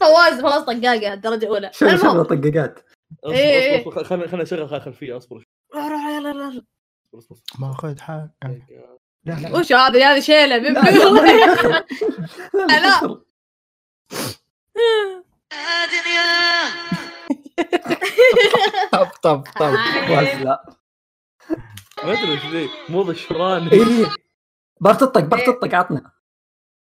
فواز 0.00 0.40
فواز 0.40 0.62
طقاقه 0.62 1.12
الدرجه 1.14 1.44
الاولى 1.44 1.70
شغل 1.72 2.00
شغل 2.00 2.24
المهم 2.24 2.84
إيه. 3.26 3.80
اصبر 3.80 3.90
اصبر 3.90 4.04
خلينا 4.04 4.26
خلينا 4.26 4.42
نشغل 4.42 4.80
خلفية 4.80 5.16
اصبر. 5.16 5.44
روح 5.74 5.86
روح 5.86 6.06
يلا 6.06 6.30
يلا 6.30 6.44
يلا. 6.44 6.64
اصبر 7.14 7.36
اصبر. 7.36 7.36
ماخذ 7.58 7.98
حاجة 7.98 8.34
لا 9.24 9.32
لا. 9.34 9.58
وش 9.58 9.72
هذه 9.72 10.12
هذه 10.12 10.20
شيلة 10.20 10.56
لا 10.56 10.68
لا 12.80 13.06
ما. 13.06 13.24
طب 18.92 19.06
طب 19.22 19.44
طب. 19.58 19.72
بس 20.10 20.34
لا. 20.34 20.76
ما 22.04 22.12
أدري 22.12 22.32
إيش 22.32 22.46
ذي 22.46 22.68
مو 22.88 23.02
ذا 23.02 23.10
الشراني 23.10 23.72
اي 23.72 24.06
برتطق 24.80 25.20
برتطق 25.20 25.74
عطنا؟ 25.74 26.12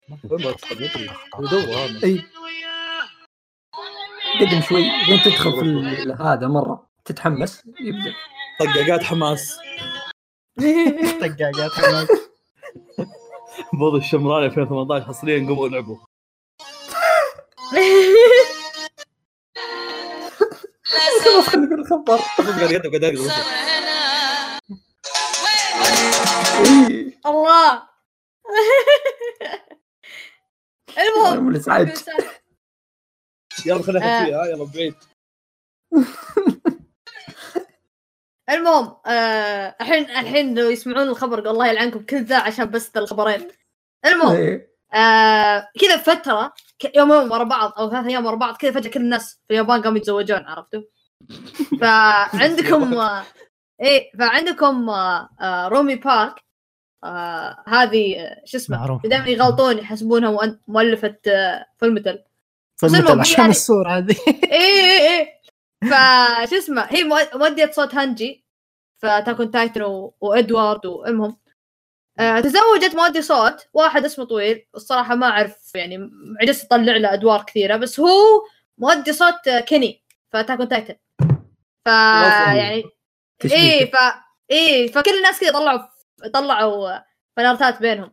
ما 0.10 0.18
هذا 0.27 2.03
اي 2.03 2.23
قدم 4.42 4.62
شوي 4.62 4.82
لين 5.08 5.20
تدخل 5.26 5.52
في 5.52 6.14
هذا 6.24 6.48
مرة. 6.48 6.88
تتحمس. 7.06 7.64
يبدأ. 7.80 8.14
طقاقات 8.60 9.04
حماس. 9.04 9.60
طقاقات 11.22 11.72
حماس. 11.72 12.08
بوض 13.74 13.96
الشمراني 13.96 14.46
2018 14.46 15.06
حصريا 15.06 15.48
قوموا 15.48 15.68
العبوا 15.68 15.98
خلاص 21.24 21.50
خلينا 21.50 21.66
نقول 21.68 21.80
الخبر 21.80 22.18
قاعد 22.18 22.72
يقدم 22.72 22.90
قاعد 22.90 23.04
يقدم 23.04 23.30
إي. 26.66 27.18
الله 27.26 27.84
المهم 30.98 31.50
الازعاج 31.50 31.90
يلا 33.68 33.84
خلينا 33.84 34.06
آه. 34.06 34.19
خلفيه 34.19 34.41
ها 34.41 34.45
يلا 34.45 34.65
بعيد 34.65 34.95
المهم 38.49 38.95
آه، 39.06 39.76
الحين 39.81 40.03
الحين 40.10 40.60
لو 40.60 40.69
يسمعون 40.69 41.07
الخبر 41.07 41.52
الله 41.52 41.68
يلعنكم 41.68 41.99
كل 42.06 42.23
ذا 42.23 42.38
عشان 42.39 42.65
بس 42.65 42.91
ذا 42.95 43.02
الخبرين 43.02 43.48
المهم 44.06 44.35
إي. 44.35 44.68
آه 44.94 45.68
كذا 45.81 45.98
فترة 45.98 46.53
ك- 46.80 46.95
يومين 46.95 47.31
ورا 47.31 47.44
بعض 47.44 47.73
أو 47.80 47.89
ثلاث 47.89 48.06
أيام 48.06 48.26
ورا 48.26 48.35
بعض 48.35 48.57
كذا 48.57 48.72
فجأة 48.72 48.89
كل 48.91 48.99
الناس 48.99 49.34
في 49.48 49.53
اليابان 49.53 49.81
قاموا 49.81 49.98
يتزوجون 49.98 50.38
عرفتوا؟ 50.45 50.81
فعندكم 51.81 52.94
آه 52.94 53.23
إيه 53.81 54.11
فعندكم 54.19 54.89
آه 54.89 55.30
آه 55.41 55.68
رومي 55.68 55.95
بارك 55.95 56.35
آه 57.03 57.64
هذه 57.68 58.15
شو 58.45 58.57
اسمه 58.57 59.02
دائما 59.06 59.27
يغلطون 59.27 59.77
يحسبونها 59.77 60.57
مؤلفة 60.68 61.15
آه 61.27 61.65
فيلم 61.77 61.95
مثل 61.95 62.23
المهم 62.84 63.20
عشان 63.20 63.40
يعني- 63.40 63.52
الصورة 63.52 63.90
هذه؟ 63.98 64.16
إيه 64.44 64.52
إيه 64.52 65.10
إيه. 65.10 65.38
فشو 65.84 66.58
اسمه 66.58 66.82
هي 66.90 67.04
مؤ- 67.04 67.36
مؤدية 67.36 67.72
صوت 67.72 67.95
هانجي. 67.95 68.45
ف 69.02 69.07
Attack 69.07 69.40
on 69.40 69.52
Titan 69.52 69.82
و... 69.82 70.16
وإدوارد 70.22 70.86
وأمهم. 70.86 71.38
آه 72.20 72.40
تزوجت 72.40 72.95
مؤدي 72.95 73.22
صوت 73.22 73.68
واحد 73.74 74.06
اسمه 74.06 74.26
طويل. 74.26 74.66
الصراحة 74.76 75.16
ما 75.16 75.28
أعرف 75.28 75.76
يعني 75.76 76.12
عجزت 76.41 76.66
اطلع 76.66 76.98
له 76.98 77.14
أدوار 77.14 77.44
كثيرة 77.44 77.76
بس 77.76 77.99
هو 77.99 78.44
مؤدي 78.78 79.14
صوت 79.14 79.49
كيني 79.49 80.04
فتاكون 80.34 80.68
تايتن. 80.68 80.95
ف 81.86 81.88
يعني. 81.88 82.84
إيه 83.45 83.91
ف 83.91 83.95
إيه 84.52 84.91
فكل 84.91 85.12
الناس 85.18 85.40
كذا 85.40 85.52
طلعوا 85.52 85.80
طلعوا 86.34 86.99
فنارتات 87.38 87.80
بينهم. 87.82 88.12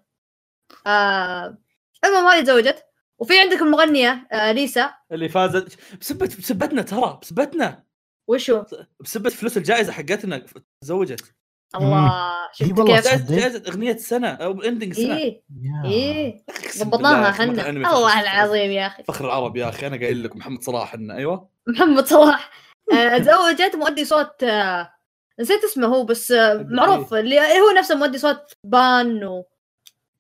آه 0.87 1.59
المهم 2.05 2.27
هذه 2.27 2.43
تزوجت. 2.45 2.85
وفي 3.19 3.41
عندكم 3.41 3.67
مغنيه 3.71 4.29
آه 4.33 4.53
ليسا. 4.53 4.95
اللي 5.13 5.29
فازت. 5.29 5.79
بسبت 6.01 6.39
بسبتنا 6.39 6.83
ترى 6.83 7.19
بسبتنا. 7.23 7.85
وشو؟ 8.29 8.63
بسبت 9.01 9.33
فلوس 9.33 9.57
الجائزة 9.57 9.93
حقتنا 9.93 10.47
تزوجت. 10.81 11.35
الله 11.75 12.33
شفت 12.53 12.69
كيف؟ 12.69 12.77
صدق. 12.79 12.87
جائزة 12.87 13.37
جائزة 13.37 13.63
أغنية 13.69 13.93
السنة 13.93 14.29
أو 14.29 14.63
ending 14.63 14.91
السنة 14.91 15.17
إيه. 15.17 15.43
إيه 15.85 16.45
ضبطناها 16.79 17.31
إحنا. 17.31 17.69
الله 17.71 18.21
العظيم 18.21 18.71
يا 18.71 18.87
أخي. 18.87 19.03
فخر 19.05 19.25
العرب 19.25 19.57
يا 19.57 19.69
أخي 19.69 19.87
أنا 19.87 19.97
قايل 19.97 20.25
لك 20.25 20.37
محمد 20.37 20.63
صلاح 20.63 20.95
إنه 20.95 21.15
أيوه. 21.15 21.49
محمد 21.69 22.07
صلاح. 22.07 22.51
آه، 22.93 23.19
تزوجت 23.19 23.77
مؤدي 23.77 24.05
صوت 24.05 24.43
آه، 24.43 24.95
نسيت 25.41 25.65
اسمه 25.65 25.87
هو 25.87 26.05
بس 26.05 26.33
آه،. 26.33 26.67
معروف 26.71 27.15
اللي 27.15 27.41
هو 27.41 27.71
نفسه 27.79 27.95
مؤدي 27.95 28.19
صوت 28.19 28.53
بان 28.65 29.25
و 29.25 29.45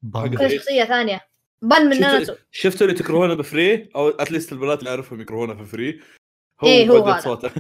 بان. 0.03 0.39
حق- 0.39 1.34
بان 1.69 1.87
من 1.91 2.01
ناناتسو 2.01 2.35
شفتوا 2.53 2.87
اللي 2.87 2.99
تكرهونه 2.99 3.35
ب 3.35 3.44
Free؟ 3.44 3.89
أو 3.97 4.09
at 4.09 4.21
least 4.21 4.53
البنات 4.53 4.79
اللي 4.79 4.91
اعرفهم 4.91 5.21
يكرهونه 5.21 5.55
في 5.55 5.65
Free. 5.65 6.01
هو 6.61 6.69
إيه، 6.69 6.91
هو 6.91 7.05
هذا. 7.09 7.21
صوته. 7.21 7.51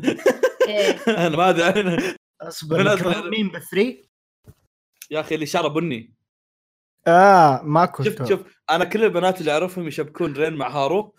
إيه. 0.68 0.90
أنا 1.26 1.36
ما 1.36 1.48
أدري. 1.51 1.72
أنا- 1.98 2.02
اصبر. 2.43 3.31
مين 3.31 3.48
بفري؟ 3.48 4.09
يا 5.10 5.20
أخي 5.20 5.35
اللي 5.35 5.47
شعره 5.47 5.68
بني. 5.68 6.14
آه 7.06 7.60
ما 7.64 7.86
كنت 7.86 8.09
شوف 8.18 8.28
شوف 8.28 8.40
أنا 8.70 8.85
كل 8.85 9.05
البنات 9.05 9.40
اللي 9.40 9.52
أعرفهم 9.52 9.89
يشبكون 9.89 10.32
رين 10.32 10.52
مع 10.52 10.68
هارو. 10.68 11.14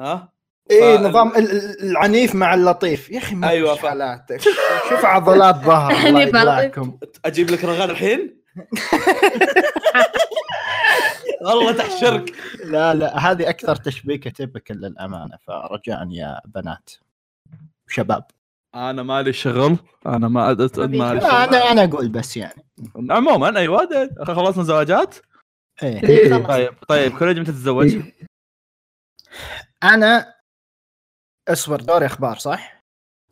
ها؟ 0.00 0.32
إيه 0.70 0.96
ف- 0.96 1.00
نظام 1.00 1.28
ال- 1.28 1.50
ال- 1.50 1.82
العنيف 1.90 2.34
مع 2.34 2.54
اللطيف. 2.54 3.10
يا 3.10 3.18
أخي 3.18 3.34
ما 3.34 3.48
أيوة، 3.48 3.68
أيوة 3.70 3.80
ف- 3.80 3.86
حالاتك 3.86 4.40
شوف 4.88 5.04
عضلات 5.04 5.54
ظهر. 5.56 5.90
الله 5.96 6.08
اللطيف. 6.08 6.28
يطلعكم 6.28 6.98
أجيب 7.24 7.50
لك 7.50 7.64
رغال 7.64 7.90
الحين؟ 7.90 8.40
والله 11.46 11.72
تحشرك 11.72 12.34
لا 12.64 12.94
لا 12.94 13.18
هذه 13.18 13.48
أكثر 13.48 13.76
تشبيكة 13.76 14.30
تبكل 14.30 14.74
للأمانة 14.74 15.38
فرجاء 15.46 16.08
يا 16.10 16.40
بنات 16.44 16.90
شباب 17.88 18.24
أنا 18.74 19.02
مالي 19.02 19.32
شغل 19.32 19.76
أنا 20.06 20.28
ما 20.28 20.50
أدت 20.50 20.78
أنا 20.78 21.72
أنا 21.72 21.84
أقول 21.84 22.08
بس 22.08 22.36
يعني 22.36 22.64
عموما 23.10 23.58
أيوه 23.58 23.88
خلصنا 24.24 24.64
زواجات 24.64 25.14
إيه. 25.82 26.08
إيه. 26.08 26.46
طيب 26.46 26.72
طيب 26.88 27.18
كوريج 27.18 27.38
متى 27.38 27.52
تتزوج؟ 27.52 27.94
إيه. 27.94 28.16
أنا 29.84 30.34
أصبر 31.48 31.80
دوري 31.80 32.06
أخبار 32.06 32.36
صح؟ 32.36 32.80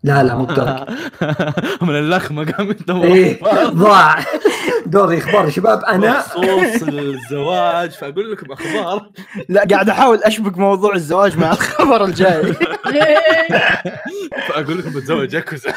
لا 0.02 0.22
لا 0.22 0.34
مو 0.34 0.44
بدورك 0.44 0.88
من 1.82 1.98
اللخمة 1.98 2.52
قام 2.52 2.70
يدور 2.70 3.04
إيه 3.04 3.34
أخبار. 3.34 3.68
ضاع 3.68 4.24
دوري 4.90 5.18
أخبار 5.18 5.44
يا 5.44 5.50
شباب 5.50 5.84
أنا 5.84 6.18
بخصوص 6.18 6.82
الزواج 6.82 7.90
فأقول 7.90 8.32
لكم 8.32 8.52
أخبار. 8.52 9.10
لا 9.48 9.64
قاعد 9.70 9.88
أحاول 9.88 10.18
أشبك 10.18 10.58
موضوع 10.58 10.94
الزواج 10.94 11.38
مع 11.38 11.52
الخبر 11.52 12.04
الجاي. 12.04 12.52
فأقول 14.48 14.78
لكم 14.78 14.90
بتزوج 14.90 15.34
ياكوزا 15.34 15.74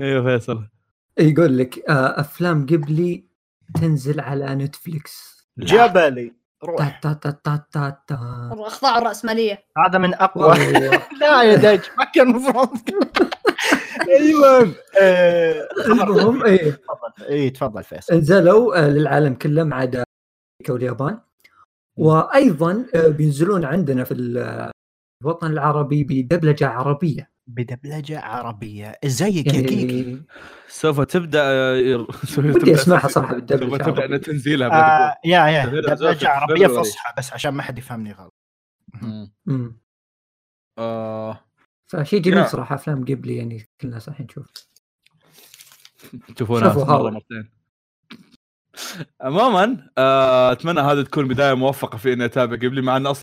أيوه 0.00 0.38
فيصل. 0.38 0.68
يقول 1.18 1.58
لك 1.58 1.78
آه، 1.88 2.20
أفلام 2.20 2.66
قبلي 2.66 3.26
تنزل 3.80 4.20
على 4.20 4.54
نتفليكس. 4.54 5.46
جبلي. 5.58 6.32
روح. 6.64 7.00
تا 7.00 7.12
تا 7.12 7.30
تا 7.30 7.66
تا 7.72 8.02
تا 8.06 8.18
اخضاع 8.66 8.98
الراسماليه 8.98 9.64
هذا 9.86 9.98
من 9.98 10.14
أقوى. 10.14 10.54
لا 11.20 11.42
يا 11.42 11.56
دج 11.56 11.80
ما 11.98 12.04
كان 12.04 12.30
المفروض 12.30 12.78
أيوه 14.08 14.74
المهم 15.86 16.44
إيه. 16.44 16.70
تفضل. 16.70 17.26
اي 17.28 17.50
تفضل 17.50 17.82
فيصل. 17.84 18.14
نزلوا 18.14 18.84
آه، 18.84 18.88
للعالم 18.88 19.34
كله 19.34 19.64
ما 19.64 19.76
عدا 19.76 20.04
أمريكا 20.60 20.72
واليابان 20.72 21.20
وأيضا 21.98 22.86
آه، 22.94 23.08
بينزلون 23.08 23.64
عندنا 23.64 24.04
في 24.04 24.14
الوطن 25.22 25.46
العربي 25.46 26.04
بدبلجة 26.04 26.68
عربية. 26.68 27.35
بدبلجة 27.46 28.20
عربية 28.20 28.98
زيك 29.04 29.46
يا 29.46 29.52
كيكي 29.52 30.02
يعني 30.02 30.22
سوف 30.68 31.00
تبدأ 31.00 31.42
ودي 32.38 32.74
أسمعها 32.74 33.08
صراحة 33.08 33.28
سوف 33.32 33.34
بالدبلجه 33.34 33.82
تبدأ 33.82 34.02
عربية. 34.02 34.16
تنزيلها 34.16 34.68
آه 35.10 35.16
يا 35.24 35.46
يا 35.46 35.66
دبلجه 35.66 36.28
عربية. 36.28 36.66
فصحى 36.66 37.14
بس 37.18 37.32
عشان 37.32 37.50
ما 37.54 37.62
حد 37.62 37.78
يفهمني 37.78 38.12
غلط 38.12 38.34
مم. 39.02 39.32
مم. 39.46 39.80
آه، 40.78 41.44
فشيء 41.86 42.22
جميل. 42.22 42.46
صراحة 42.48 42.74
أفلام 42.74 43.04
قبلي 43.04 43.36
يعني 43.36 43.58
كل 43.80 43.88
الناس 43.88 44.08
الحين 44.08 44.26
تشوف 44.26 44.46
تشوفونها 46.36 46.74
مرة 46.74 46.84
هذا. 47.06 47.10
مرتين 47.10 47.50
عموما 49.20 49.90
آه، 49.98 50.52
أتمنى 50.52 50.80
هذه 50.80 51.02
تكون 51.02 51.28
بداية 51.28 51.54
موفقة 51.54 51.98
في 51.98 52.12
إني 52.12 52.24
أتابع 52.24 52.56
قبلي 52.56 52.80
مع 52.82 52.96
إن 52.96 53.06
أصلا 53.06 53.22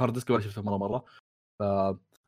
hard 0.00 0.12
disk 0.12 0.30
ما 0.30 0.40
شفته 0.40 0.62
مرة 0.62 0.76
مرة 0.76 1.04
ف 1.58 1.62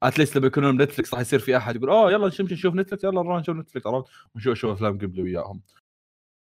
at 0.02 0.12
least 0.12 0.36
لما 0.36 0.46
يكونون 0.46 0.76
ب 0.76 0.81
Netflix 0.81 1.12
راح 1.14 1.20
يصير 1.20 1.38
في 1.38 1.56
أحد 1.56 1.76
يقول 1.76 1.90
اوه 1.90 2.12
يلا 2.12 2.24
نمشي 2.24 2.42
نشوف 2.42 2.74
Netflix 2.74 3.04
يلا 3.04 3.22
نروح 3.22 3.40
نشوف 3.40 3.56
Netflix 3.56 3.86
عرفت؟ 3.86 4.06
ونشوف 4.34 4.54
شوف 4.58 4.70
أفلام 4.70 4.98
قبلي 4.98 5.22
وياهم. 5.22 5.60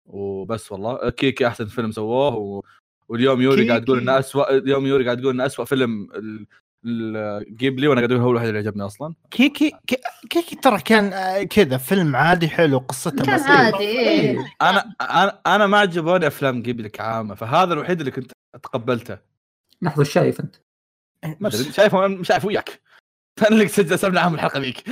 وبس 0.05 0.71
والله. 0.71 1.09
كيكي 1.09 1.47
أحسن 1.47 1.65
فيلم 1.65 1.91
سووه 1.91 2.35
و... 2.35 2.63
واليوم 3.09 3.41
يوري 3.41 3.67
قاعد 3.69 3.85
تقول 3.85 3.99
إنه 3.99 4.19
اسوء 4.19 4.57
اليوم 4.57 4.85
يوري 4.85 5.05
قاعد 5.05 5.21
تقول 5.21 5.33
إنه 5.33 5.45
اسوء 5.45 5.65
فيلم 5.65 6.07
ال- 6.15 6.47
ال- 6.85 7.55
قبلي 7.57 7.87
وأنا 7.87 7.99
قاعد 8.01 8.11
أقول 8.11 8.23
هو 8.23 8.31
الوحيد 8.31 8.47
اللي 8.47 8.59
عجبني 8.59 8.85
أصلا. 8.85 9.13
كيكي 9.31 9.71
كي- 9.87 9.97
كيكي 10.29 10.55
ترى 10.55 10.81
كان 10.81 11.13
آه، 11.13 11.43
كذا 11.43 11.77
فيلم 11.77 12.15
عادي 12.15 12.47
حلو 12.49 12.77
قصته 12.77 13.25
كان. 13.25 13.39
عادي 13.39 13.77
إيه. 13.77 14.37
أنا 14.61 14.95
أنا 15.01 15.41
أنا 15.47 15.67
ما 15.67 15.77
عجبوني 15.77 16.27
أفلام 16.27 16.63
قبلي 16.63 16.89
كعامة 16.89 17.35
فهذا 17.35 17.73
الوحيد 17.73 17.99
اللي 17.99 18.11
كنت 18.11 18.31
تقبلته 18.63 19.17
لحظه 19.81 20.03
شايف 20.03 20.39
أنت؟ 20.39 20.55
ما 21.39 21.47
ادري 21.47 21.63
شايفه 21.71 22.07
مش 22.07 22.27
شايف 22.27 22.45
وياك. 22.45 22.81
أنا 23.41 23.49
اللي 23.49 23.67
سجل 23.67 23.99
سبنا 23.99 24.21
عام 24.21 24.33
الحلقة 24.35 24.59
ذيك 24.59 24.89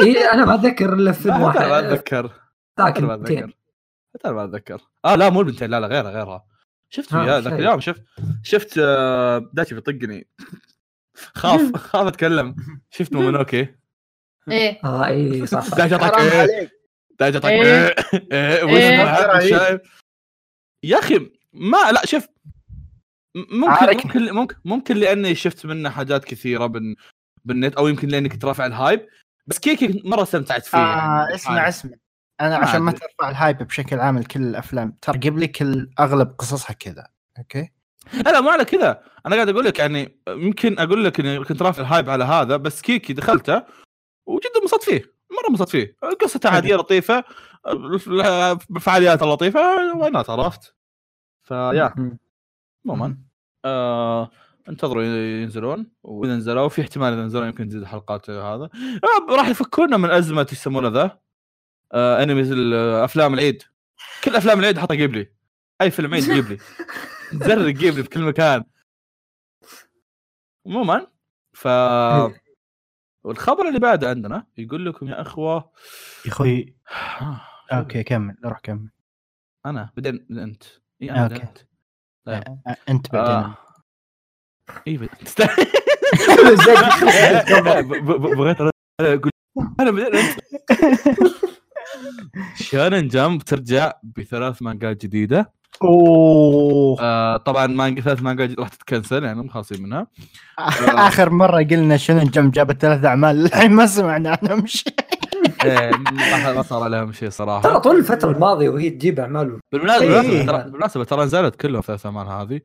اي 0.00 0.30
أنا 0.32 0.44
ما 0.44 0.54
اتذكر 0.54 0.92
الا 0.92 1.12
فيلم 1.12 1.40
واحد. 1.42 1.60
ما 1.60 1.78
اتذكر 1.78 2.22
ما. 2.76 2.84
اتذكر 2.88 3.46
ما 4.34 4.44
اتذكر 4.44 4.80
آه 5.04 5.14
لا 5.14 5.30
مو 5.30 5.40
البنتين 5.40 5.70
لا 5.70 5.80
لا 5.80 5.86
غيرها 5.86 6.10
غيرها. 6.10 6.44
شفت 6.90 7.14
وياه 7.14 7.38
ذاك. 7.38 7.52
اليوم؟ 7.52 7.80
شفت 7.80 8.04
شفت 8.42 8.78
آه، 8.78 9.50
داتشي 9.52 9.74
بيطقني. 9.74 10.26
خاف 11.34 11.76
خاف 11.90 12.06
أتكلم. 12.06 12.56
شفت 12.90 13.12
مونونوكي 13.12 13.68
إيه. 14.50 14.80
آه 14.84 15.06
اي 15.06 15.46
صح 15.46 15.68
داش 15.74 15.92
اعطاك 15.92 16.14
حرام 16.16 16.48
إيه 16.50 16.70
داش 17.20 17.34
اعطاك 17.36 17.52
إيه. 17.52 17.94
إيه 18.32 18.64
إيه. 18.66 19.38
إيه. 19.38 19.82
يا 20.84 20.98
أخي 20.98 21.30
ما 21.52 21.92
لا 21.92 22.06
شوف 22.06 22.26
ممكن. 23.34 23.86
ممكن 23.96 24.32
ممكن 24.34 24.56
ممكن 24.64 24.96
لأني 24.96 25.34
شفت 25.34 25.66
منه 25.66 25.90
حاجات 25.90 26.24
كثيرة 26.24 26.66
بال 26.66 26.96
بالنت 27.44 27.74
أو 27.74 27.88
يمكن 27.88 28.08
لاني 28.08 28.28
كنت 28.28 28.44
رافع 28.44 28.66
ال 28.66 28.74
hype 28.74 29.08
بس 29.46 29.58
كيكي 29.58 30.02
مرة 30.04 30.22
استمتعت 30.22 30.66
فيه 30.66 30.78
آه 30.78 30.80
يعني 30.80 31.34
اسمع 31.34 31.68
اسمع. 31.68 31.92
أنا 32.40 32.56
عشان 32.56 32.80
ما. 32.80 32.92
ترفع 32.92 33.30
ال 33.30 33.36
hype 33.36 33.58
بشكل 33.58 34.00
عام 34.00 34.18
لكل 34.18 34.42
الأفلام 34.42 34.98
ترى 35.02 35.18
قبل 35.18 35.46
كل 35.46 35.90
أغلب 36.00 36.34
قصصها 36.38 36.72
كذا. 36.72 37.08
okay؟ 37.38 37.72
لا 38.12 38.40
مو 38.40 38.48
على 38.48 38.64
كذا. 38.64 39.02
أنا 39.26 39.34
قاعد 39.34 39.48
أقول 39.48 39.64
لك 39.64 39.78
يعني 39.78 40.18
يمكن 40.28 40.78
أقول 40.78 41.04
لك 41.04 41.20
إني 41.20 41.44
كنت 41.44 41.62
رافع 41.62 41.82
ال 41.82 41.88
hype 41.88 42.10
على 42.10 42.24
هذا 42.24 42.56
بس 42.56 42.82
كيكي 42.82 43.12
دخلته 43.12 43.62
وجدا 44.26 44.50
انبسطت 44.62 44.82
فيه. 44.82 45.14
مرة 45.30 45.48
انبسطت 45.48 45.68
فيه. 45.68 45.96
قصته 46.20 46.50
عادية 46.50 46.76
لطيفة 46.76 47.24
الفعاليات 48.70 49.22
اللطيفه 49.22 49.60
وأنا 49.96 50.24
عرفت؟ 50.28 50.74
فيا. 51.42 51.94
عموما. 52.86 53.18
آه 53.64 54.30
انتظروا 54.68 55.02
ينزلون 55.02 55.90
وإذا 56.02 56.36
نزلوا 56.36 56.68
في 56.68 56.82
احتمال 56.82 57.12
إذا 57.12 57.22
نزلوا 57.24 57.46
يمكن 57.46 57.68
تزيد 57.68 57.84
حلقات 57.84 58.30
هذا. 58.30 58.64
آه 59.04 59.34
راح 59.36 59.48
يفكونا 59.48 59.96
من 59.96 60.10
أزمة 60.10 60.46
يسمونه 60.52 60.88
ذا؟ 60.88 61.18
آه 61.92 62.22
انميز 62.22 62.52
أفلام 63.04 63.34
العيد. 63.34 63.62
كل 64.24 64.36
أفلام 64.36 64.60
العيد 64.60 64.78
حطها 64.78 64.94
قبلي. 65.02 65.30
أي 65.80 65.90
فيلم 65.90 66.14
عيد 66.14 66.24
جيب 66.24 66.48
لي 66.48 66.58
زر 67.46 67.68
جيب 67.68 67.94
لي 67.94 68.02
في 68.02 68.08
كل 68.08 68.20
مكان. 68.22 68.64
عموما 70.66 71.06
ف 71.52 71.68
والخبر 73.24 73.68
اللي 73.68 73.78
بعده 73.78 74.10
عندنا 74.10 74.46
يقول 74.58 74.86
لكم 74.86 75.08
يا 75.08 75.20
أخوة. 75.20 75.72
يا 76.26 76.30
أخوي. 76.30 76.76
أوكي 77.72 78.02
كمل. 78.02 78.36
روح 78.44 78.60
كمل. 78.60 78.90
أنا 79.66 79.90
بعدين 79.96 80.26
أنت. 80.30 80.62
إي 81.02 81.10
أنا. 81.10 81.20
بعدين 81.20 81.40
أنت. 81.40 81.58
طيب. 82.24 82.42
آه، 82.66 82.76
أنت 82.88 83.12
بعدين. 83.12 83.34
آه. 83.34 83.63
اي 84.88 84.96
بعدين 84.96 85.18
ب- 87.88 88.06
ب- 88.06 88.36
بغيت 88.36 88.56
أقول 88.60 89.30
أنا 89.80 90.12
شانن 92.56 93.08
جامب 93.08 93.42
ترجع 93.42 93.92
بثلاث 94.16 94.62
مانجات 94.62 95.02
جديدة. 95.02 95.52
أوه. 95.82 96.96
آه 97.00 97.36
طبعا 97.36 97.66
مانجا 97.66 98.02
ثلاث 98.02 98.22
مانجات 98.22 98.46
جديدة. 98.46 98.62
راح 98.62 98.68
تتكنسل 98.68 99.24
يعني 99.24 99.42
مخلصين 99.42 99.82
منها. 99.82 100.06
آخر 100.58 101.30
مرة 101.30 101.62
قلنا 101.62 101.96
شنو 101.96 102.22
جم 102.22 102.50
جابت 102.50 102.80
ثلاث 102.82 103.04
أعمال. 103.04 103.40
الحين 103.46 103.72
ما 103.72 103.86
سمعنا 103.86 104.38
عنهم 104.42 104.66
شيء. 104.66 104.94
إيه، 105.64 105.90
ما 106.12 106.52
ما 106.52 106.62
صار 106.62 106.82
عليهم 106.82 107.12
شيء 107.12 107.20
ترى 107.20 107.30
صراحة 107.30 107.78
طول 107.78 107.96
الفترة 107.96 108.30
الماضية 108.30 108.68
وهي 108.68 108.90
تجيب 108.90 109.20
أعمال. 109.20 109.60
بالمناسبة 109.72 110.20
إيه. 110.20 110.20
بالمناسبة 110.20 110.44
ترى 110.52 110.64
بالمناسبة 110.70 111.04
ترى 111.04 111.24
نزلت 111.24 111.56
كلهم 111.56 111.80
ثلاث 111.82 112.06
أعمال 112.06 112.26
هذه. 112.28 112.60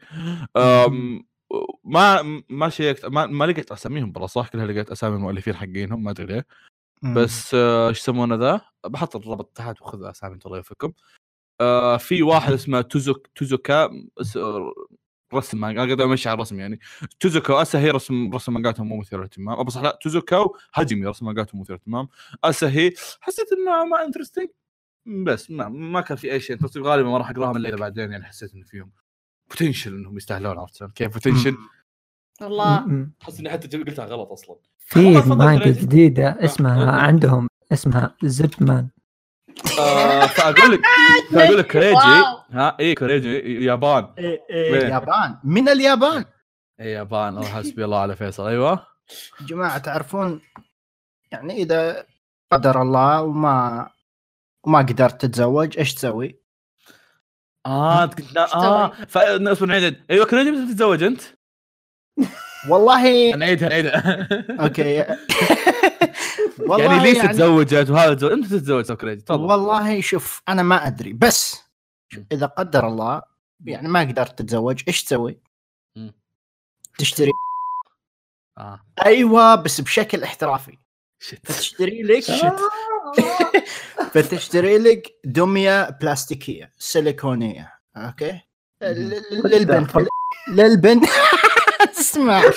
ما 1.84 2.41
ما 2.49 2.69
شيكت 2.69 3.05
ما, 3.05 3.26
ما 3.26 3.45
لقيت 3.45 3.71
أساميهم 3.71 4.11
برا 4.11 4.27
صح 4.27 4.47
كلها 4.47 4.65
لقيت 4.65 4.91
أسامي 4.91 5.15
المؤلفين 5.15 5.55
حقينهم 5.55 6.03
ما 6.03 6.11
أدري 6.11 6.26
ليه. 6.26 6.45
بس 7.15 7.53
آه، 7.53 7.89
إيش 7.89 7.99
يسمونه 7.99 8.35
ذا؟ 8.35 8.61
بحط 8.85 9.15
الرابط 9.15 9.51
تحت 9.55 9.81
وخذ 9.81 10.03
أسامي 10.03 10.38
تضيفكم 10.38 10.93
آه 11.61 11.97
في 11.97 12.23
واحد 12.23 12.53
اسمه 12.53 12.81
توزوك 12.81 13.27
توزوكا 13.35 13.89
رسم 15.34 15.59
مانجا 15.59 15.84
أنا 15.84 15.95
قاعد 15.95 16.01
أمشي 16.01 16.30
على 16.30 16.35
الرسم 16.35 16.59
يعني. 16.59 16.80
توزوكا 17.19 17.53
واساهي 17.53 17.89
رسم 17.89 18.34
رسم 18.34 18.53
مانجاتهم 18.53 18.88
مو 18.88 18.97
مثير 18.97 19.19
للاهتمام. 19.19 19.55
أو 19.57 19.63
بس 19.63 19.77
لا 19.77 19.99
توزوكا 20.01 20.38
وهاجمي 20.38 21.05
رسم 21.05 21.26
مانجاتهم 21.26 21.61
مثير 21.61 21.76
للاهتمام. 21.76 22.07
اساهي 22.43 22.93
حسيت 23.21 23.51
انه 23.51 23.85
ما 23.85 24.05
interesting 24.06 24.49
بس 25.05 25.51
ما, 25.51 25.69
ما 25.69 26.01
كان 26.01 26.17
في 26.17 26.31
أي 26.31 26.39
شيء. 26.39 26.57
غالبا 26.77 27.09
ما 27.09 27.17
راح 27.17 27.30
اقراهم 27.30 27.57
الا 27.57 27.76
بعدين 27.76 28.11
يعني 28.11 28.23
حسيت 28.23 28.53
إنه 28.53 28.63
فيهم. 28.63 28.91
potential 29.49 29.94
إنهم 29.93 30.17
يستاهلون 30.17 30.57
عرفت 30.57 30.76
شلون؟ 30.76 30.91
كيف 30.91 31.13
potential 31.14 31.57
والله. 32.41 32.85
احس 33.21 33.39
إني 33.39 33.49
حتى 33.49 33.77
قلتها 33.77 34.05
غلط 34.05 34.31
أصلا. 34.31 34.55
في 34.80 35.13
تفضل 35.13 35.38
مانجا 35.38 35.63
كريجي. 35.63 35.81
جديدة. 35.81 36.38
اسمها 36.39 36.91
عندهم 36.91 37.47
اسمها 37.71 38.15
زب 38.23 38.51
مان 38.59 38.89
آه 39.80 40.26
فأقول 40.26 40.71
لك 40.71 40.81
فأقول 41.34 41.57
لك 41.57 41.71
كوريجي 41.71 41.93
wow. 41.95 42.38
ها؟ 42.51 42.77
اي 42.80 42.95
كوريجي 42.95 43.65
يابان. 43.65 44.13
إيه، 44.17 44.45
إيه، 44.49 44.71
وين؟ 44.71 44.81
اليابان 44.81 45.38
من 45.43 45.69
اليابان؟ 45.69 46.26
اي 46.80 46.91
يابان. 46.91 47.38
الله 47.38 47.47
حسبي 47.49 47.85
الله 47.85 47.99
على 47.99 48.15
فيصل. 48.15 48.47
أيوه. 48.47 48.71
يا 49.41 49.45
جماعة 49.45 49.77
تعرفون 49.77 50.41
يعني 51.31 51.53
إذا 51.53 52.05
قدر 52.51 52.81
الله 52.81 53.21
وما 53.21 53.89
وما 54.63 54.80
قدرت 54.80 55.26
تتزوج 55.26 55.77
إيش 55.77 55.93
تسوي؟ 55.93 56.39
آه 57.65 58.03
انت 58.03 58.14
كنت 58.14 58.38
آه 58.38 58.91
فاصبر 59.06 59.65
نعيد 59.65 60.06
أيوه 60.11 60.26
كوريجي 60.26 60.52
متى 60.52 60.73
تتزوج 60.73 61.03
أنت؟ 61.03 61.22
والله 62.69 63.36
نعيدها 63.36 63.69
نعيدها 63.69 64.27
okay. 64.60 64.94
يعني 66.80 66.99
ليش 67.03 67.18
تتزوجت؟ 67.18 67.90
وهذا 67.90 68.14
تزوج 68.14 68.31
أنت 68.31 68.45
تتزوج 68.45 68.86
so 68.86 68.95
كوريجي 68.95 69.22
تفضل. 69.22 69.41
والله 69.41 70.02
شوف 70.02 70.41
أنا 70.49 70.64
ما 70.64 70.88
أدري 70.88 71.14
بس. 71.14 71.64
إذا 72.31 72.45
قدر 72.45 72.88
الله 72.88 73.22
يعني 73.65 73.88
ما 73.88 73.99
قدرت 73.99 74.40
تتزوج 74.40 74.84
إيش 74.88 75.03
تسوي؟ 75.03 75.40
تشتري. 76.98 77.31
آه. 78.57 78.80
أيوه 79.06 79.56
بس 79.56 79.81
بشكل 79.81 80.23
احترافي. 80.23 80.77
شت 81.20 81.40
فتشتري 81.52 82.04
لك 82.04 82.24
فتشتري 84.14 84.78
لك 84.78 85.08
دميه 85.26 85.90
بلاستيكية 85.90 86.74
سيليكونية. 86.78 87.74
أوكي؟ 87.98 88.40
للبنت. 89.46 89.91
للبنت. 90.48 91.06
اسمع. 92.00 92.41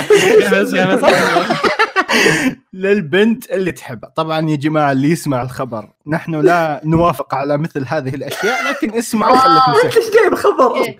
للبنت 2.73 3.51
اللي 3.51 3.73
تحبها. 3.73 4.11
طبعا 4.17 4.51
يا 4.51 4.57
جماعة 4.57 4.93
اللي 4.93 5.11
يسمع 5.11 5.43
الخبر 5.43 5.89
نحن 6.07 6.35
لا 6.41 6.81
نوافق 6.85 7.35
على 7.35 7.59
مثل 7.59 7.85
هذه 7.89 8.15
الأشياء 8.15 8.71
لكن 8.71 8.99
اسمع 8.99 9.37
خليك 9.37 9.85
انت 9.85 9.97
إيش 9.97 10.11
جايب 10.15 10.35
خبر 10.35 10.95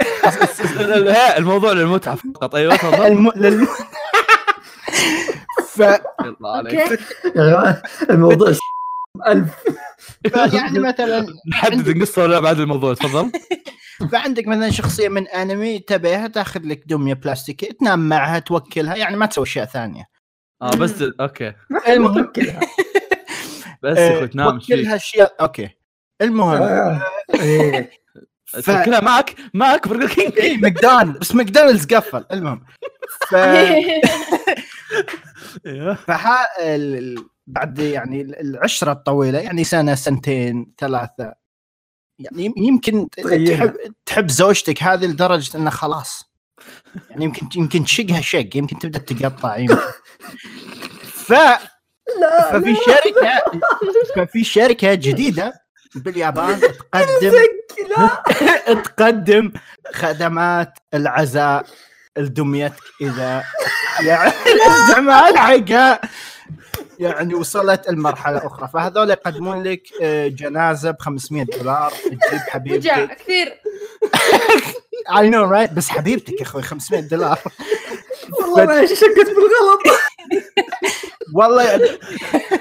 الموضوع 1.39 1.73
للمتعة 1.73 2.15
فقط. 2.15 2.55
أيوه 2.55 2.77
تفضل. 2.77 3.67
ف 5.73 5.83
الموضوع 8.11 8.53
ألف. 9.27 9.55
يعني 10.55 10.79
مثلا 10.79 11.27
نحدد 11.49 11.89
القصة 11.89 12.23
ولا 12.23 12.41
بعد 12.41 12.61
الموضوع 12.61 12.95
تفضل. 12.95 13.33
فعندك 14.13 14.47
مثلا 14.49 14.71
شخصية 14.71 15.09
من 15.09 15.29
أنمي 15.29 15.79
تبيها 15.79 16.27
تاخذ 16.27 16.61
لك 16.65 16.83
دمية 16.87 17.15
بلاستيكيه 17.15 17.71
تنام 17.73 18.09
معها 18.09 18.39
توكلها 18.39 18.97
يعني 18.97 19.17
ما 19.17 19.27
تسوي 19.27 19.45
أشياء 19.45 19.67
ثانية. 19.67 20.05
آه 20.63 20.77
بس 20.77 21.03
okay. 21.21 21.53
المهم 21.89 22.33
بس 23.83 23.99
يا 23.99 24.17
أخوي 24.17 24.29
تنام 24.33 24.59
توكلها 24.59 24.97
اشياء 24.97 25.35
okay. 25.41 25.69
المهم. 26.23 27.01
إيه. 28.55 28.61
توكلها 28.61 29.01
معك 29.01 29.35
معك 29.55 29.89
برجر 29.89 30.09
كينج. 30.09 30.39
اي 30.39 30.57
ماكدونالدز 30.57 31.19
بس 31.19 31.35
ماكدونالدز 31.35 31.87
قفل 31.87 32.25
المهم. 32.33 32.65
ف 33.29 33.35
إيه. 35.67 35.95
فح 35.95 36.47
بعد 37.47 37.79
يعني 37.79 38.21
العشرة 38.23 38.93
الطويلة 38.93 39.39
يعني 39.39 39.65
سنة 39.65 39.95
سنتين 39.95 40.73
ثلاثة. 40.79 41.35
يعني 42.19 42.55
يمكن 42.57 43.09
تحب 43.11 43.73
تحب 44.07 44.31
زوجتك 44.31 44.83
هذه 44.83 45.07
لدرجة 45.07 45.57
إنه 45.57 45.71
خلاص. 45.71 46.33
يعني 47.11 47.25
يمكن 47.25 47.49
يمكن 47.57 47.85
تشقها 47.85 48.21
شق 48.21 48.49
يمكن 48.57 48.79
تبدأ 48.79 48.99
تقطع 48.99 49.57
يمكن. 49.57 49.77
ف 51.03 51.33
لا 52.21 52.53
ففي 52.53 52.75
شركه 52.75 53.61
ففي 54.17 54.45
شركة 54.45 54.95
جديدة 54.95 55.62
باليابان 55.95 56.61
تقدم 56.93 57.33
تقدم 58.85 59.53
خدمات 59.95 60.79
العزاء 60.95 61.67
لدميتك 62.17 62.83
إذا 63.01 63.45
يعني 64.07 64.33
الزمان 64.67 65.39
حقها 65.39 66.01
يعني 66.99 67.35
وصلت 67.35 67.89
المرحله 67.89 68.47
أخرى. 68.47 68.69
فهذول 68.75 69.11
يقدمون 69.11 69.63
لك 69.63 69.83
آه، 70.03 70.29
جنازة 70.29 70.91
ب 70.91 70.97
500 71.01 71.45
دولار. 71.45 71.91
تجيب 71.91 72.41
حبيبتك. 72.49 73.17
كثير. 73.19 73.61
I 75.19 75.31
know 75.31 75.45
right 75.45 75.73
بس 75.73 75.89
حبيبتك 75.89 76.41
يا 76.41 76.47
أخوي 76.47 76.63
500 76.63 77.03
دولار. 77.03 77.39
والله 78.41 78.65
ما 78.65 78.87
شكت 78.87 79.27
بالغلط. 79.27 80.01
والله 81.37 81.71
يعني 81.71 81.85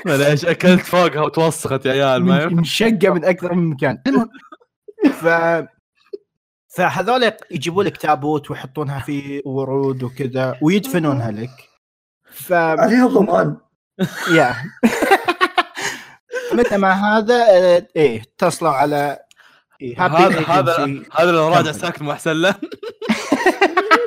معليش 0.05 0.45
أكلت 0.45 0.81
فوقها 0.81 1.21
وتوسخت 1.21 1.85
يا 1.85 1.91
عيال 1.91 2.25
ما 2.25 2.45
مشقة 2.45 3.13
من 3.13 3.25
أكثر 3.25 3.53
من 3.53 3.69
مكان. 3.69 4.01
المهم 4.07 4.29
ف 5.13 5.27
فهذول 6.75 7.31
يجيبوا 7.51 7.83
لك 7.83 7.97
تابوت 7.97 8.51
ويحطونها 8.51 8.99
في 8.99 9.41
ورود 9.45 10.03
وكذا 10.03 10.57
ويدفنونها 10.61 11.31
لك. 11.31 11.69
ف 12.31 12.53
عليها 12.53 13.07
ضمان. 13.07 13.57
يا. 14.31 14.55
متى 16.53 16.77
ما 16.77 16.91
هذا 16.91 17.45
إيه 17.95 18.21
اتصلوا 18.21 18.71
على 18.71 19.19
إيه 19.81 20.05
هذا 20.05 20.39
هذا 20.47 21.03
هذا 21.11 21.31
لو 21.31 21.47
راجع 21.47 21.71
ساكن 21.71 22.05
مو 22.05 22.11
أحسن 22.11 22.31
له. 22.31 22.55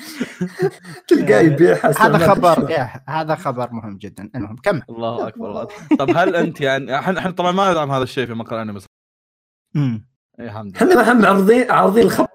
تلقاه 1.08 1.40
يبيع 1.40 1.78
هذا 1.98 2.18
خبر 2.18 2.68
إيه 2.68 3.04
هذا 3.08 3.34
خبر 3.34 3.72
مهم 3.72 3.96
جدا. 3.96 4.30
المهم 4.34 4.56
كمل. 4.56 4.82
الله 4.90 5.28
أكبر 5.28 5.50
الله 5.50 5.68
طب 5.98 6.16
هل 6.16 6.36
أنت 6.36 6.60
يعني 6.60 6.98
إحنا 6.98 7.30
طبعا 7.30 7.52
ما 7.52 7.70
ندعم 7.70 7.90
هذا 7.90 8.02
الشيء 8.02 8.26
في 8.26 8.34
مقال 8.34 8.60
انمي 8.60 8.80
امم 9.76 10.06
اي 10.40 10.44
الحمد 10.46 10.82
لله. 10.82 11.02
إحنا 11.02 11.12
ما 11.14 11.28
عارضين 11.28 11.70
عارضين 11.70 12.02
الخبر. 12.04 12.28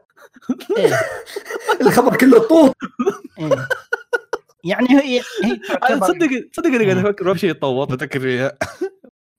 إيه. 0.77 0.99
الخبر 1.81 2.17
كله 2.17 2.39
طوط 2.39 2.75
إيه. 3.39 3.67
يعني 4.63 4.87
هي 4.89 5.21
هي 5.43 5.55
تصدق 5.99 6.29
تصدق 6.53 6.67
اني 6.67 6.91
قاعد 6.91 7.05
أفكر 7.05 7.25
ما 7.25 7.33
في 7.33 7.39
شيء 7.39 7.49
يتطور 7.49 7.85
بفكر 7.85 8.19
فيها. 8.19 8.57
أفكر 8.61 8.89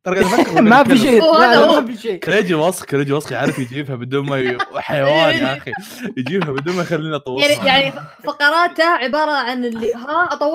ما 0.60 0.84
في 0.84 0.98
شيء. 0.98 1.20
ما 1.20 1.86
في 1.86 1.96
شيء. 1.96 2.18
كريجي 2.18 2.54
وسخ 2.54 2.84
كريجي 2.84 3.12
وسخ 3.12 3.32
يعرف 3.32 3.58
يجيبها 3.58 3.96
بدون 3.96 4.26
ما 4.26 4.58
حيوان 4.80 5.34
يا 5.36 5.56
أخي. 5.56 5.72
يجيبها 6.16 6.52
بدون 6.52 6.74
ما 6.76 6.82
يخلينا 6.82 7.16
نطور 7.16 7.40
يعني 7.40 7.66
يعني 7.66 7.92
فقراته 8.24 8.84
عبارة 8.84 9.30
عن 9.30 9.64
اللي 9.64 9.94
ها 9.94 10.28
اطور 10.32 10.54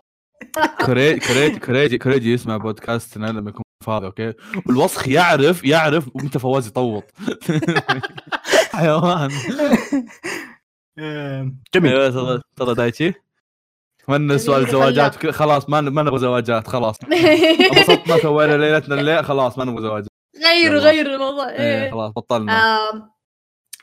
كريجي 0.86 1.20
كريجي 1.20 1.60
كريجي 1.60 1.98
كريجي 1.98 2.34
يسمع 2.34 2.58
بودكاستنا 2.58 3.26
لما 3.28 3.50
يكون 3.50 3.64
فاضي 3.86 4.06
okay؟ 4.06 4.34
والوسخ 4.66 5.08
يعرف 5.08 5.64
يعرف 5.64 6.10
وأنت 6.16 6.38
فواز 6.38 6.68
يطوط. 6.68 7.04
حيوان. 8.74 9.32
جميل. 11.76 11.98
أيوه 11.98 12.42
تفضل 12.56 12.76
دايتشي. 12.76 13.14
من 14.08 14.38
سؤال 14.38 14.72
زواجات؟ 14.72 15.28
خلاص 15.28 15.70
ما 15.70 15.82
ما 15.82 16.04
نبغى 16.04 16.20
زواجات؟ 16.20 16.68
خلاص. 16.68 16.96
انبسطنا 17.04 18.18
سوينا 18.18 18.58
ليلتنا 18.58 18.96
الليل 18.96 19.26
خلاص 19.26 19.58
ما 19.58 19.66
نبغى 19.66 19.82
زواجات؟ 19.82 20.08
غير 20.44 20.78
غير 20.78 21.14
الموضوع. 21.14 21.50
إيه, 21.50 21.84
إيه، 21.84 21.92
خلاص 21.92 22.12
بطلنا. 22.12 22.54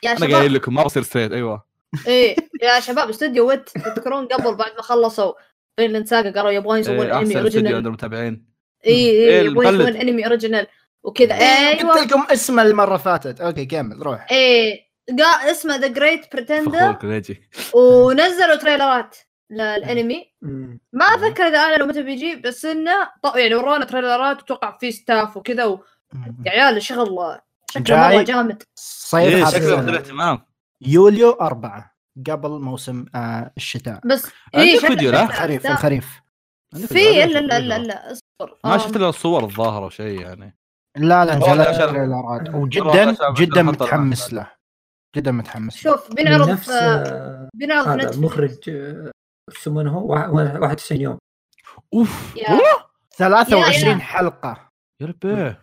يا 0.03 0.11
أنا 0.11 0.37
قايل 0.37 0.53
لكم 0.53 0.73
ما 0.73 0.83
بصير 0.83 1.03
straight 1.03 1.31
أيوه. 1.31 1.63
إيه 2.07 2.35
يا 2.63 2.79
شباب 2.79 3.09
استوديو 3.09 3.47
Wit. 3.47 3.69
تذكرون 3.69 4.27
قبل 4.27 4.55
بعد 4.55 4.71
ما 4.75 4.81
خلصوا 4.81 5.33
Vinland 5.77 6.05
Saga 6.05 6.31
قالوا 6.31 6.51
يبغون 6.51 6.79
يسوون 6.79 6.99
إيه 6.99 7.19
انمي 7.19 7.37
original 7.37 7.75
عند 7.75 7.85
المتابعين 7.85 8.45
اي 8.87 8.93
اي 8.93 9.29
إيه 9.29 9.45
يبغون 9.45 9.75
يسوون 9.75 9.95
انمي 9.95 10.25
original 10.25 10.67
وكذا. 11.03 11.33
أيوه 11.33 11.93
قلت 11.93 12.07
لكم 12.07 12.25
اسمه 12.31 12.61
المرة 12.61 12.97
فاتت. 12.97 13.41
okay 13.41 13.65
كمل 13.65 14.01
روح. 14.01 14.27
إيه 14.31 14.91
اسمه 15.51 15.75
The 15.75 15.87
Great 15.87 16.33
Pretender 16.33 16.97
ونزلوا 17.73 18.55
تريلرات. 18.55 19.15
للأنمي. 19.51 20.33
ما 20.93 21.05
أتذكر 21.05 21.43
إذا 21.43 21.57
اعلنوا 21.57 21.87
متى 21.87 22.03
بيجي 22.03 22.35
بس 22.35 22.65
إنه 22.65 22.91
يعني 23.35 23.55
ورونا 23.55 23.85
تريلرات 23.85 24.41
وتوقع 24.41 24.77
في 24.77 24.91
staff 24.91 25.37
وكذا 25.37 25.65
و... 25.65 25.83
يا 26.45 26.51
عيال 26.51 26.83
شغل 26.83 27.39
شكله 27.69 27.97
مره 27.97 28.21
جامد. 28.21 28.63
صيف 28.75 29.35
إيه 29.35 29.45
شكله 29.45 29.95
اهتمام 29.95 30.41
يوليو 30.81 31.31
أربعة 31.31 31.95
قبل 32.29 32.49
موسم 32.49 33.05
آه 33.15 33.51
الشتاء. 33.57 33.99
بس 34.05 34.27
اي 34.55 34.79
فيديو 34.79 35.11
لا؟ 35.11 35.23
الخريف 35.23 35.67
الخريف 35.67 36.21
في 36.87 37.25
لا 37.25 37.25
لا 37.25 37.59
لا 37.59 37.79
لا 37.79 38.11
اصبر. 38.11 38.57
ما 38.63 38.77
شفت 38.77 38.95
الا 38.95 39.09
الصور 39.09 39.43
الظاهرة 39.43 39.89
شيء 39.89 40.21
يعني. 40.21 40.57
لا 40.97 41.25
لا 41.25 41.35
نزلت 41.35 41.77
تريلرات 41.77 42.49
وجدا 42.49 43.15
جدا 43.33 43.61
متحمس 43.61 44.33
له. 44.33 44.51
جدا 45.15 45.31
متحمس 45.31 45.77
شوف 45.77 46.13
بنعرض 46.13 46.57
بنعرض 47.53 47.87
هذا 47.87 48.19
مخرج 48.19 48.69
إيش 48.69 49.11
يسمونه 49.49 49.91
هو 49.91 50.11
91 50.11 51.01
يوم. 51.01 51.17
أوف. 51.93 52.33
23 53.17 54.01
حلقة. 54.01 54.71
يا 55.01 55.07
ربي. 55.07 55.55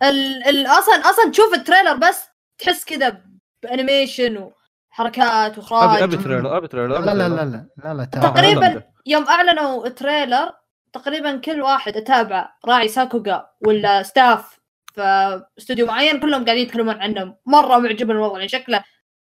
أصلا 0.67 0.95
أصلا 0.95 1.31
تشوف 1.31 1.53
ال 1.53 1.58
trailer 1.58 1.95
بس 1.95 2.27
تحس 2.57 2.85
كذا 2.85 3.21
ب 3.63 3.72
animation 3.72 4.51
وحركات 4.91 5.57
واخراج 5.57 6.01
ابي 6.03 6.17
trailer 6.17 6.57
أبي 6.57 6.67
trailer 6.67 6.99
لا 6.99 7.13
لا 7.13 7.29
لا 7.29 7.45
لا 7.45 7.67
لا, 7.83 7.93
لا 7.93 8.05
تقريبا 8.05 8.83
يوم 9.05 9.27
أعلنوا 9.27 9.87
trailer 9.87 10.51
تقريبا 10.93 11.37
كل 11.37 11.61
واحد 11.61 11.97
اتابعه 11.97 12.57
راعي 12.65 12.87
sakuga 12.87 13.49
ولا 13.67 14.03
staff 14.03 14.59
في 14.93 15.43
استوديو 15.57 15.85
معين 15.85 16.19
كلهم 16.19 16.45
قاعدين 16.45 16.63
يتكلمون 16.63 16.95
عنه 16.95 17.35
مرة 17.45 17.77
معجب 17.77 18.11
الوضع 18.11 18.35
يعني 18.37 18.47
شكله 18.49 18.83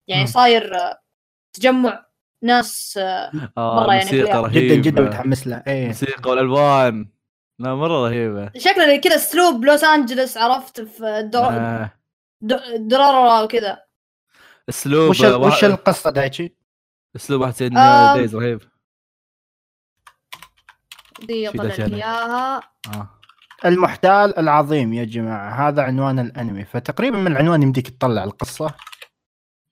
يعني 0.09 0.27
صاير 0.27 0.73
تجمع 1.52 2.06
ناس 2.43 2.98
آه 3.02 3.31
مرة 3.56 3.94
يعني 3.94 4.10
جدا 4.51 4.74
جدا 4.74 5.02
متحمس 5.02 5.47
له. 5.47 5.62
إيه. 5.66 5.82
الموسيقى 5.82 6.31
والالوان 6.31 7.09
لا 7.59 7.74
مرة 7.74 8.09
رهيبة. 8.09 8.51
شكله 8.56 8.97
كذا 8.97 9.14
أسلوب 9.14 9.64
لوس 9.64 9.85
أنجلس 9.85 10.36
عرفت 10.36 10.81
في 10.81 11.28
دور 11.32 11.52
آه. 11.52 11.90
درارة 12.77 13.44
وكذا. 13.44 13.82
أسلوب 14.69 15.10
وش 15.10 15.24
ال... 15.24 15.35
وش 15.35 15.64
القصة 15.64 16.10
دايتشي؟ 16.10 16.56
أسلوب 17.16 17.40
واحد 17.40 17.52
سيد 17.52 17.77
آه. 17.77 18.14
دايز 18.14 18.36
رهيب. 18.36 18.60
دي 21.23 21.51
طلع 21.51 21.74
إياها. 21.74 22.62
آه. 22.94 23.09
المحتال 23.64 24.39
العظيم 24.39 24.93
يا 24.93 25.05
جماعة. 25.05 25.69
هذا 25.69 25.82
عنوان 25.82 26.19
الأنمي. 26.19 26.64
فتقريبا 26.64 27.19
من 27.19 27.32
العنوان 27.32 27.62
يمديك 27.62 27.89
تطلع 27.89 28.24
القصة. 28.24 28.74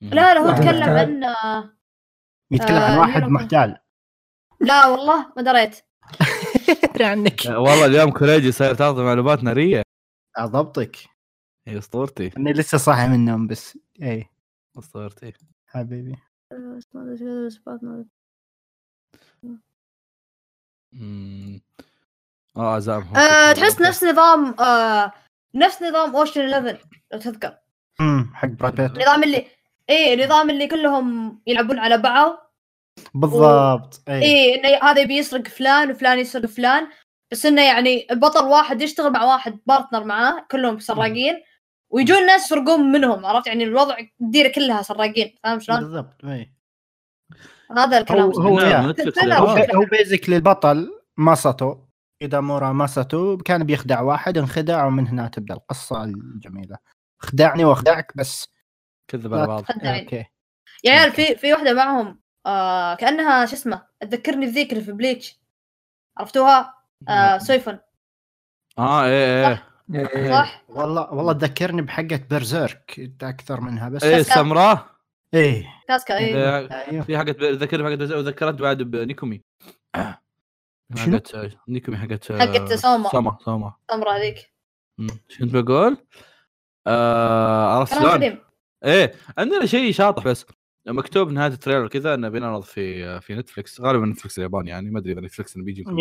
لا 0.01 0.33
لا 0.33 0.39
هو 0.39 0.51
تكلم 0.51 0.83
عن 0.83 1.23
يتكلم 2.51 2.77
عن 2.77 2.91
آه، 2.91 2.99
واحد 2.99 3.23
محتال. 3.23 3.77
لا 4.59 4.87
والله 4.87 5.33
ما 5.37 5.41
دريت. 5.41 5.79
ادري 6.83 7.05
عنك. 7.05 7.41
والله 7.45 7.85
اليوم 7.85 8.11
كوريجي 8.11 8.51
صاير 8.51 8.75
تعطي 8.75 9.01
معلومات 9.01 9.43
ناريه 9.43 9.83
ضبطك. 10.39 10.97
إي 11.67 11.77
أسطورتي. 11.77 12.31
اني 12.37 12.53
لسه 12.53 12.77
صاحي 12.77 13.07
من 13.07 13.13
النوم 13.13 13.47
بس 13.47 13.77
إي. 14.01 14.29
أسطورتي. 14.79 15.33
حبيبي. 15.67 16.15
آه 22.57 22.79
زعم 22.79 23.15
آه 23.15 23.53
تحس 23.53 23.81
نفس 23.81 24.03
نظام 24.03 24.59
آه 24.59 25.11
نفس 25.55 25.81
نظام 25.81 26.15
Ocean 26.15 26.53
11 26.53 26.87
لو 27.13 27.19
تذكر. 27.19 27.57
امم 28.01 28.31
حق 28.33 28.47
Brad 28.47 28.81
Pitt 28.81 28.91
النظام 28.91 29.23
اللي 29.23 29.45
إيه 29.91 30.13
النظام 30.13 30.49
اللي 30.49 30.67
كلهم 30.67 31.39
يلعبون 31.47 31.79
على 31.79 31.97
بعض. 31.97 32.51
بالضبط 33.13 34.03
و... 34.09 34.11
إيه 34.11 34.55
إنه 34.55 34.89
هذا 34.89 35.01
يبي 35.01 35.17
يسرق 35.17 35.47
فلان 35.47 35.91
وفلان 35.91 36.19
يسرق 36.19 36.45
فلان 36.45 36.87
بس 37.31 37.45
إنه 37.45 37.61
يعني 37.61 38.07
البطل 38.11 38.43
واحد 38.43 38.81
يشتغل 38.81 39.11
مع 39.11 39.23
واحد 39.23 39.59
partner 39.65 40.03
معاه 40.03 40.45
كلهم 40.51 40.79
سراقين 40.79 41.41
ويجون 41.89 42.25
ناس 42.25 42.45
يسرقون 42.45 42.91
منهم 42.91 43.25
عرفت؟ 43.25 43.47
يعني 43.47 43.63
الوضع 43.63 43.97
الديره 44.21 44.51
كلها 44.51 44.81
سراقين 44.81 45.35
فاهم 45.43 45.59
شلون؟ 45.59 45.79
بالضبط 45.79 46.25
اي 46.25 46.53
هذا 47.77 47.97
الكلام. 47.97 48.31
هو 48.31 48.59
هو, 48.59 48.59
هو 49.75 49.85
basically 49.91 50.35
البطل 50.35 50.91
ماساتو 51.17 51.75
ايدامورا 52.21 52.71
ماساتو 52.71 53.37
كان 53.37 53.63
بيخدع 53.63 54.01
واحد 54.01 54.37
انخدع 54.37 54.85
ومن 54.85 55.07
هنا 55.07 55.27
تبدأ 55.27 55.53
القصة 55.53 56.03
الجميلة. 56.03 56.77
خدعني 57.19 57.65
واخدعك 57.65 58.11
بس 58.15 58.47
كذب 59.11 59.33
على 59.33 59.47
بعض. 59.47 59.65
okay. 59.69 60.25
يا 60.83 60.91
عيال 60.91 61.11
في 61.11 61.35
في 61.35 61.53
واحدة 61.53 61.73
معهم 61.73 62.21
آه 62.45 62.95
كأنها 62.95 63.45
شو 63.45 63.53
اسمه 63.53 63.87
تذكرني 63.99 64.45
بذيك 64.45 64.73
اللي 64.73 64.83
في 64.83 64.91
Bleach. 64.91 65.39
عرفتوها؟ 66.17 66.73
آه 67.09 67.37
سويفون. 67.37 67.79
آه 68.79 69.05
إيه 69.05 69.45
إيه. 69.45 69.55
صح؟ 69.55 69.71
صح؟ 70.29 70.63
والله 70.69 71.13
والله 71.13 71.33
تذكرني 71.33 71.81
بحقة 71.81 72.19
Berserk 72.31 73.11
أكثر 73.23 73.61
منها 73.61 73.89
بس 73.89 74.03
إيه 74.03 74.23
سمراء 74.23 74.85
إيه. 75.33 75.65
كاسكا 75.87 76.17
إيه, 76.17 76.67
إيه. 76.91 77.01
في 77.01 77.17
حقت 77.17 77.43
ذكرني 77.43 77.89
حقت 77.89 77.97
Berserk 77.97 78.19
وذكرت 78.19 78.55
بعد 78.55 78.77
بنيكومي. 78.77 79.41
حقت 80.97 81.35
نيكومي 81.67 81.97
حقت 81.97 82.31
حقت 82.31 82.73
سوما. 82.73 83.09
سوما 83.09 83.37
سوما. 83.45 83.73
سمراء 83.91 84.17
هذيك. 84.17 84.53
شو 85.27 85.39
كنت 85.39 85.53
بقول؟ 85.53 85.97
آه 86.87 87.77
عرفت 87.77 87.99
شلون؟ 87.99 88.50
إيه 88.85 89.13
عندنا 89.37 89.65
شيء 89.65 89.91
شاطح 89.91 90.23
بس 90.23 90.45
مكتوب 90.87 91.31
نهاية 91.31 91.51
التريلر 91.51 91.87
كذا 91.87 92.13
إنه 92.13 92.29
بينعرض 92.29 92.63
في 92.63 93.21
في 93.21 93.35
Netflix 93.35 93.81
غالبا 93.81 94.05
Netflix 94.05 94.37
الياباني 94.37 94.69
يعني 94.69 94.91
ما 94.91 94.99
أدري 94.99 95.13
إذا 95.13 95.21
Netflix 95.21 95.55
إنه 95.55 95.65
بيجي 95.65 95.81
يمكن 95.81 95.97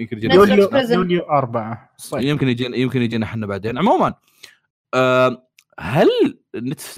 يمكن 0.00 0.16
يجينا 0.16 0.34
يوليو 0.34 0.70
يوليو 0.72 1.22
4 1.22 1.90
يمكن 2.14 2.48
يجينا 2.48 2.76
يمكن 2.76 3.02
يجينا 3.02 3.26
إحنا 3.26 3.46
بعدين. 3.46 3.78
عموما 3.78 4.14
آه 4.94 5.48
هل 5.80 6.08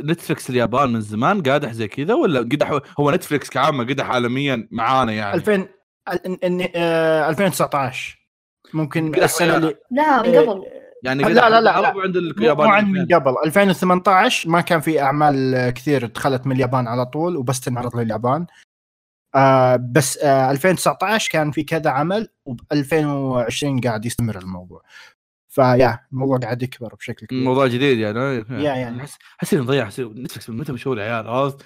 نتفلكس 0.01 0.51
اليابان 0.51 0.93
من 0.93 1.01
زمان 1.01 1.43
قادح 1.43 1.73
زي 1.73 1.89
كذا 1.89 2.15
ولا 2.15 2.39
قدح 2.40 2.78
هو 3.01 3.11
نتفلكس 3.11 3.51
كعامة 3.51 3.85
قدح 3.85 4.11
عالميا 4.11 4.69
معانا 4.70 5.12
يعني؟ 5.12 5.35
2000 5.35 5.69
2019 7.28 8.19
ممكن 8.74 9.23
السنة 9.23 9.57
اللي 9.57 9.74
لا 9.90 10.23
من 10.23 10.35
قبل. 10.36 10.80
يعني 11.05 11.22
لا 11.22 11.51
لا 11.51 11.60
لا, 11.60 11.81
لا. 11.81 11.93
عند 11.97 12.16
اليابان 12.16 12.90
من 12.90 13.06
قبل. 13.06 13.35
2018 13.44 14.48
ما 14.48 14.60
كان 14.60 14.81
في 14.81 15.01
أعمال 15.02 15.70
كثير 15.70 16.06
دخلت 16.06 16.47
من 16.47 16.52
اليابان 16.56 16.89
على 16.89 17.06
طول 17.06 17.36
وبس 17.36 17.60
تنعرض 17.60 17.97
لليابان. 17.97 18.47
آه 19.35 19.77
بس 19.77 20.18
آه 20.18 20.51
2019 20.51 21.31
كان 21.32 21.51
في 21.51 21.62
كذا 21.62 21.90
عمل 21.90 22.28
وب 22.44 22.60
2020 22.72 23.81
قاعد 23.81 24.05
يستمر 24.05 24.39
الموضوع. 24.39 24.82
فيا 25.48 25.98
الموضوع 26.12 26.39
قاعد 26.39 26.62
يكبر 26.62 26.94
بشكل 26.94 27.27
كبير. 27.27 27.44
موضوع 27.44 27.66
جديد 27.66 27.98
يعني 27.98 28.18
يا. 28.18 28.74
يعني 28.74 29.02
احس 29.39 29.55
اني 29.55 29.62
مضيع 29.62 29.89
Netflix 29.98 30.51
من 30.51 30.56
متى 30.56 30.72
مشهور 30.72 30.98
يا 30.98 31.05
عيال 31.05 31.28
عرفت 31.28 31.64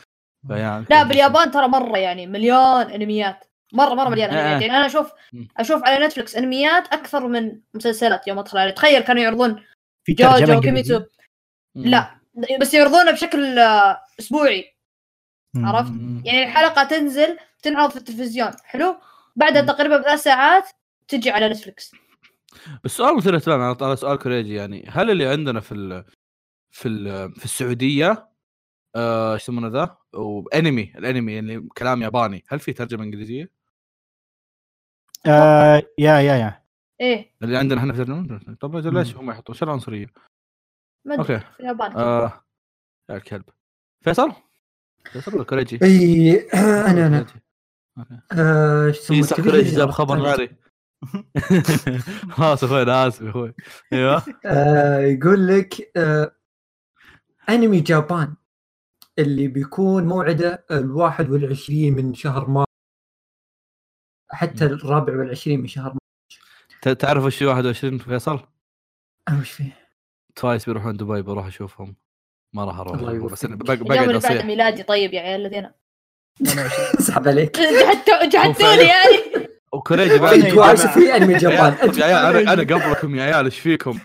لا 0.91 1.03
باليابان 1.03 1.51
ترى 1.51 1.69
مرة 1.69 1.99
يعني 1.99 2.27
مليون 2.27 2.83
انميات. 2.83 3.45
مره 3.75 3.95
مرة 3.95 4.09
مليان 4.09 4.31
انميات 4.31 4.63
يعني 4.63 4.77
أنا 4.77 4.87
أشوف 4.87 5.13
أشوف 5.57 5.85
على 5.85 6.07
Netflix 6.07 6.37
أنميات 6.37 6.87
أكثر 6.93 7.29
من 7.29 7.61
مسلسلات 7.75 8.29
يوم 8.29 8.39
أدخل 8.39 8.59
يعني 8.59 8.73
تخيل 8.73 9.01
كانوا 9.01 9.23
يعرضون 9.23 9.63
في 10.05 10.13
جوجو 10.13 10.61
كيميتسو 10.61 11.01
لا. 11.75 12.15
بس 12.61 12.75
يعرضونه 12.75 13.11
بشكل 13.13 13.59
آه، 13.59 14.01
أسبوعي. 14.21 14.75
عرفت؟ 15.57 15.93
يعني 16.25 16.43
الحلقة 16.43 16.85
تنزل 16.85 17.39
تنعرض 17.63 17.91
في 17.91 17.97
التلفزيون. 17.97 18.51
حلو؟ 18.65 18.97
بعدها 19.37 19.63
تقريبا 19.63 19.97
بثلاث 19.99 20.23
ساعات 20.23 20.69
تجي 21.09 21.31
على 21.31 21.49
نتفلكس 21.49 21.93
بس 22.85 22.97
سؤال 22.97 23.17
مثير 23.17 23.37
اهتمام 23.37 23.77
على 23.81 23.97
سؤال 23.97 24.19
كوريجي 24.19 24.55
يعني. 24.55 24.85
هل 24.89 25.11
اللي 25.11 25.27
عندنا 25.27 25.61
في 25.61 25.73
ال 25.73 26.05
في 26.71 26.89
ال 26.89 27.33
في 27.35 27.45
السعودية 27.45 28.11
إيش 28.11 28.19
آه 28.97 29.37
يسمونه 29.37 29.69
ذا؟ 29.69 29.97
وانمي 30.13 30.93
الأنمي 30.99 31.33
يعني 31.33 31.69
كلام 31.79 32.03
ياباني 32.03 32.45
هل 32.49 32.61
في 32.61 32.73
ترجمة 32.73 33.05
إنجليزية؟ 33.05 33.51
آه 35.27 35.83
يا 35.99 36.21
يا 36.21 36.35
يا. 36.35 36.63
إيه. 37.01 37.35
اللي 37.43 37.57
عندنا 37.59 37.81
إحنا 37.81 37.93
في 37.93 37.99
ترجمه 38.05 38.55
طب 38.61 38.77
ليش 38.77 39.17
هم 39.17 39.31
يحطون 39.31 39.55
شو 39.55 39.65
العنصرية؟ 39.65 40.07
أوكي. 41.19 41.39
في 41.39 41.61
اليابان 41.61 41.97
آه 41.97 42.45
يا 43.11 43.17
الكلب 43.17 43.45
فيصل؟ 44.05 44.33
فيصل 45.13 45.35
ولا 45.35 45.45
كوريجي؟ 45.45 45.79
إي 45.83 46.41
أنا 46.55 47.07
أنا. 47.07 47.27
آه، 48.33 48.87
إيش 48.87 49.11
اسمه 49.11 49.45
كوريجي؟ 49.45 49.77
جاب 49.77 49.91
خبر 49.91 50.17
ناري 50.17 50.57
خلاص 52.31 52.65
أخوي 52.65 52.83
أنا 52.83 53.07
آسف 53.09 53.23
أخوي. 53.23 53.55
أيوه. 53.93 54.23
آه، 54.47 54.99
يقول 54.99 55.47
لك 55.47 55.93
آه، 55.97 56.33
أنمي 57.49 57.81
جابان 57.81 58.35
اللي 59.19 59.49
بيكون 59.49 60.05
موعده 60.05 60.65
ال 60.71 60.91
21 60.91 61.93
من 61.93 62.15
شهر 62.15 62.49
مارس. 62.51 62.74
حتى 64.35 64.65
الرابع 64.65 65.19
والعشرين 65.19 65.61
من 65.61 65.67
شهر 65.67 65.97
مارس. 66.85 66.99
تعرف 66.99 67.25
وش 67.25 67.43
21 67.43 67.99
فيصل؟ 67.99 68.41
وش 69.41 69.51
فيه؟ 69.51 69.73
توايس 70.37 70.67
بيروحون 70.67 70.97
دبي 70.97 71.23
بروح 71.23 71.47
أشوفهم. 71.47 71.97
ما 72.53 72.65
راح 72.65 72.79
أروح 72.79 72.99
الله 72.99 73.29
بس 73.29 73.47
بقعد 73.47 73.79
بعد 73.79 74.45
ميلادي 74.45 74.83
طيب 74.83 75.15
يا 75.15 75.21
عيال 75.21 75.41
الذين. 75.47 75.71
اسحب 77.01 77.29
عليك. 77.29 77.59
جحدتوني 78.33 78.83
يعني. 78.85 79.34
وكوريجي 79.85 80.19
بعد 80.19 80.77
في 80.77 81.17
أنمي 81.17 81.37
جابان. 81.37 81.77
يا 81.99 82.05
عيال 82.05 82.49
أنا 82.49 82.63
قبلكم 82.63 83.15
يا 83.15 83.23
عيال 83.23 83.45
إيش 83.45 83.59
فيكم؟ 83.59 83.99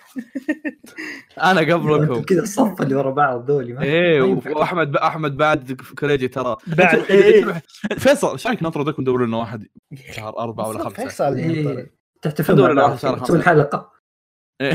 أنا 1.52 1.60
قبلكم. 1.74 2.22
كذا 2.22 2.42
الصف 2.42 2.82
اللي 2.82 2.96
ورا 2.96 3.12
بعض 3.12 3.52
ذولي 3.52 3.82
إيه 3.82 4.22
وأحمد 4.22 4.96
أحمد 4.96 5.38
بعد 5.38 5.82
كوريجي 6.00 6.28
ترى. 6.28 6.58
بعد 6.68 6.98
إيه. 7.10 7.62
فيصل 7.98 8.32
إيش 8.32 8.48
رأيك 8.48 8.64
نطردك 8.64 9.00
وندور 9.00 9.26
لنا 9.26 9.38
واحد؟ 9.38 9.68
شهر 10.12 10.40
أربعة 10.40 10.68
ولا 10.68 10.80
خمسة. 10.80 11.04
فيصل 11.04 11.36
إيه. 11.36 11.92
تحتفل 12.22 12.76
مع 12.76 12.96
تسوي 12.96 13.38
الحلقة. 13.38 13.92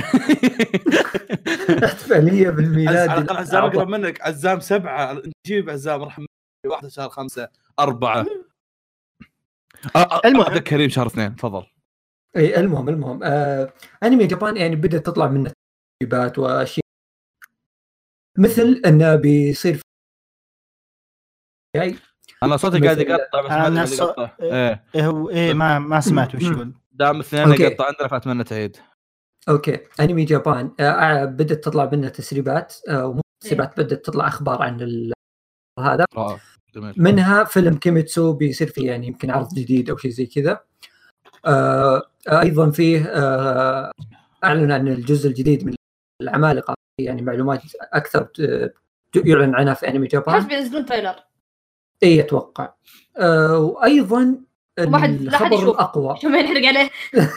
احتفالية 1.84 2.50
بالميلاد. 2.50 3.08
على 3.08 3.20
الاقل 3.20 3.36
عزام 3.36 3.64
أقرب 3.64 3.88
منك 3.88 4.20
عزام 4.20 4.60
سبعة. 4.60 5.22
نجيب 5.46 5.70
عزام 5.70 6.02
رحم 6.02 6.24
واحدة 6.66 6.88
شهر 6.88 7.08
خمسة 7.08 7.48
أربعة. 7.78 8.26
المهم. 10.24 10.58
كريم 10.58 10.88
شهر 10.88 11.06
اثنين 11.06 11.36
تفضل. 11.36 11.66
إي 12.36 12.60
المهم 12.60 12.88
المهم. 12.88 13.22
آه 13.22 13.72
أنمي 14.02 14.26
جابان 14.26 14.56
يعني 14.56 14.76
بدأت 14.76 15.06
تطلع 15.06 15.28
منه 15.28 15.52
ترتيبات 16.00 16.38
وأشياء. 16.38 16.84
مثل 18.38 18.82
انه 18.86 19.16
بيصير 19.16 19.80
جاي. 21.76 21.96
أنا 22.42 22.56
صوتي 22.56 22.80
قاعد 22.80 22.98
يقطع 22.98 23.40
بس 23.40 23.50
ما 23.50 23.66
أدري 23.66 23.86
صو... 23.86 24.10
إيه 24.40 24.84
إيه. 24.94 25.06
هو 25.06 25.30
إيه 25.30 25.54
ما 25.54 25.78
ما 25.78 26.00
سمعت 26.00 26.34
وش 26.34 26.42
يقول. 26.42 26.74
دام 26.92 27.20
اثنين 27.20 27.48
يقطع 27.48 27.86
عندنا 27.86 28.08
فاتمنى 28.08 28.44
تعيد. 28.44 28.76
okay. 29.48 29.78
Anime 30.00 30.24
Japan. 30.24 30.74
آه 30.80 31.24
بدأت 31.24 31.64
تطلع 31.64 31.90
منه 31.92 32.08
تسريبات. 32.08 32.74
آه 32.88 33.20
تسريبات 33.40 33.80
بدأت 33.80 34.06
تطلع 34.06 34.28
أخبار 34.28 34.62
عن 34.62 35.12
هذا. 35.80 36.04
آه. 36.16 36.40
جميل. 36.74 36.94
منها 36.96 37.44
فيلم 37.44 37.74
كيميتسو 37.76 38.32
بيصير 38.32 38.68
فيه 38.68 38.86
يعني 38.86 39.06
يمكن 39.06 39.30
عرض 39.30 39.54
جديد 39.54 39.90
أو 39.90 39.96
شيء 39.96 40.10
زي 40.10 40.26
كذا. 40.26 40.60
آه 41.46 42.02
أيضا 42.28 42.70
فيه 42.70 43.04
آه 43.04 43.92
أعلن 44.44 44.72
عن 44.72 44.88
الجزء 44.88 45.28
الجديد 45.28 45.66
من 45.66 45.74
العمالقه 46.22 46.74
يعني 47.00 47.22
معلومات 47.22 47.62
أكثر 47.80 48.28
يعلن 49.24 49.54
عنها 49.54 49.74
في 49.74 49.88
Anime 49.88 50.06
Japan 50.06 50.34
حسب 50.34 50.50
ينزلون 50.50 50.86
trailer. 50.86 51.14
اي 52.02 52.20
أتوقع. 52.20 52.74
آه 53.18 53.58
وأيضا 53.58 54.38
الخبر 54.78 55.68
الأقوى. 55.72 56.16
شو 56.22 56.28
ما 56.28 56.38
ينحرق 56.38 56.66
عليه. 56.66 56.90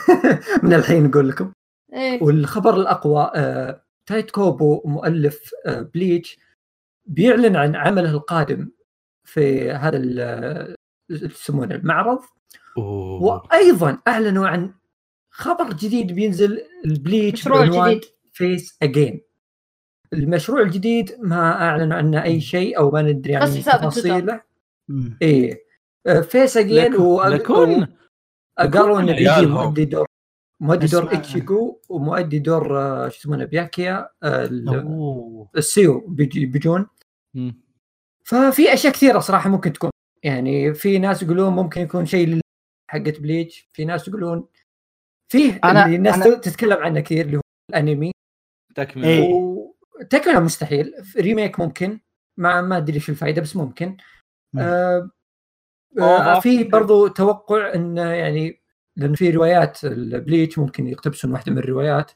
من 0.62 0.74
الحين 0.74 1.04
نقول 1.04 1.28
لكم. 1.28 1.52
إيه؟ 1.92 2.22
والخبر 2.22 2.76
الأقوى 2.76 3.30
آه 3.34 3.82
تايت 4.06 4.30
كوبو 4.30 4.82
مؤلف 4.84 5.50
آه 5.66 5.80
Bleach 5.94 6.38
بيعلن 7.06 7.56
عن 7.56 7.76
عمله 7.76 8.10
القادم 8.10 8.70
في 9.28 9.70
هذا 9.70 9.98
يسمونه 11.10 11.74
المعرض. 11.74 12.18
أوه. 12.78 13.22
وأيضا 13.22 13.98
أعلنوا 14.08 14.48
عن 14.48 14.74
خبر 15.30 15.72
جديد 15.72 16.12
بينزل 16.12 16.62
ال 16.84 16.92
Bleach 16.92 17.40
مشروع 17.40 17.88
جديد. 17.88 18.04
face 18.32 18.78
again 18.82 19.20
المشروع 20.12 20.60
الجديد 20.62 21.16
ما 21.20 21.62
أعلنوا 21.62 21.96
عنه 21.96 22.22
أي 22.22 22.40
شيء 22.40 22.78
أو 22.78 22.90
ما 22.90 23.02
ندري 23.02 23.36
عن 23.36 23.50
تفاصيله. 23.50 24.40
إيه. 25.22 25.64
face 26.22 26.56
again 26.56 26.96
و... 26.96 27.22
لكون 27.22 27.86
قالوا 28.58 29.00
إنه 29.00 29.12
بيجي 29.12 29.46
مؤدي 29.46 29.84
دور 29.84 30.06
مؤدي 30.60 30.86
دور 30.86 31.10
ايتشيجو 31.10 31.80
ومؤدي 31.88 32.38
دور 32.38 32.78
آه، 32.78 33.08
شو 33.08 33.18
اسمه 33.18 33.44
بياكيا 33.44 34.08
ال 35.56 35.63
seiyuu 35.63 36.06
بيجون. 36.08 36.86
ففي 38.28 38.72
أشياء 38.72 38.92
كثيرة 38.92 39.18
صراحة 39.18 39.50
ممكن 39.50 39.72
تكون. 39.72 39.90
يعني 40.22 40.74
في 40.74 40.98
ناس 40.98 41.22
يقولون 41.22 41.52
ممكن 41.52 41.80
يكون 41.80 42.06
شيء 42.06 42.40
حقت 42.90 43.20
Bleach. 43.20 43.68
في 43.72 43.84
ناس 43.84 44.08
يقولون 44.08 44.48
فيه 45.32 45.60
أنا 45.64 45.84
اللي 45.84 45.96
الناس 45.96 46.26
أنا... 46.26 46.36
تتكلم 46.36 46.78
عنه 46.78 47.00
كثير 47.00 47.26
اللي 47.26 47.36
هو 47.36 47.40
الأنمي. 47.70 48.12
تكملة. 48.74 49.08
إيه. 49.08 49.32
و... 49.32 49.74
تكملة 50.10 50.40
مستحيل. 50.40 50.94
remake 51.16 51.60
ممكن. 51.60 52.00
ما 52.36 52.60
ما 52.60 52.76
أدري 52.76 52.94
إيش 52.94 53.10
الفائده 53.10 53.42
بس 53.42 53.56
ممكن. 53.56 53.96
آه 54.58 55.10
آه 56.00 56.40
في 56.40 56.64
برضو 56.64 57.08
توقع 57.08 57.74
إن 57.74 57.96
يعني 57.96 58.62
لأن 58.96 59.14
في 59.14 59.30
روايات 59.30 59.84
ال 59.84 59.95
Bleach 59.95 60.58
ممكن 60.58 60.86
يقتبسون 60.86 61.32
واحدة 61.32 61.52
من 61.52 61.58
الروايات. 61.58 62.12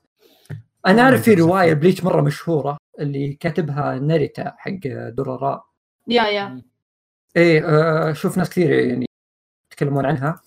أنا 0.86 1.02
أعرف 1.02 1.22
في 1.22 1.34
رواية 1.34 1.72
Bleach 1.72 2.04
مرة 2.04 2.20
مشهورة 2.20 2.76
اللي 3.00 3.32
كاتبها 3.34 3.98
ناريتا 3.98 4.54
حق 4.58 4.78
دورارا. 5.08 5.71
يا 6.08 6.22
يا. 6.22 6.62
إيه 7.36 7.64
آه 7.68 8.12
شوف 8.12 8.38
ناس 8.38 8.50
كثير 8.50 8.70
يعني 8.70 9.06
يتكلمون 9.72 10.06
عنها. 10.06 10.40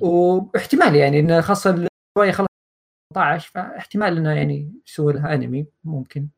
واحتمال 0.00 0.96
يعني 0.96 1.20
ان 1.20 1.42
خاصة 1.42 1.70
الروايه 1.70 2.32
خلص 2.32 2.46
18 3.14 3.50
فاحتمال 3.54 4.16
إنه 4.16 4.30
يعني 4.30 4.80
يسوي 4.86 5.12
لها 5.12 5.34
انمي 5.34 5.66
ممكن. 5.84 6.28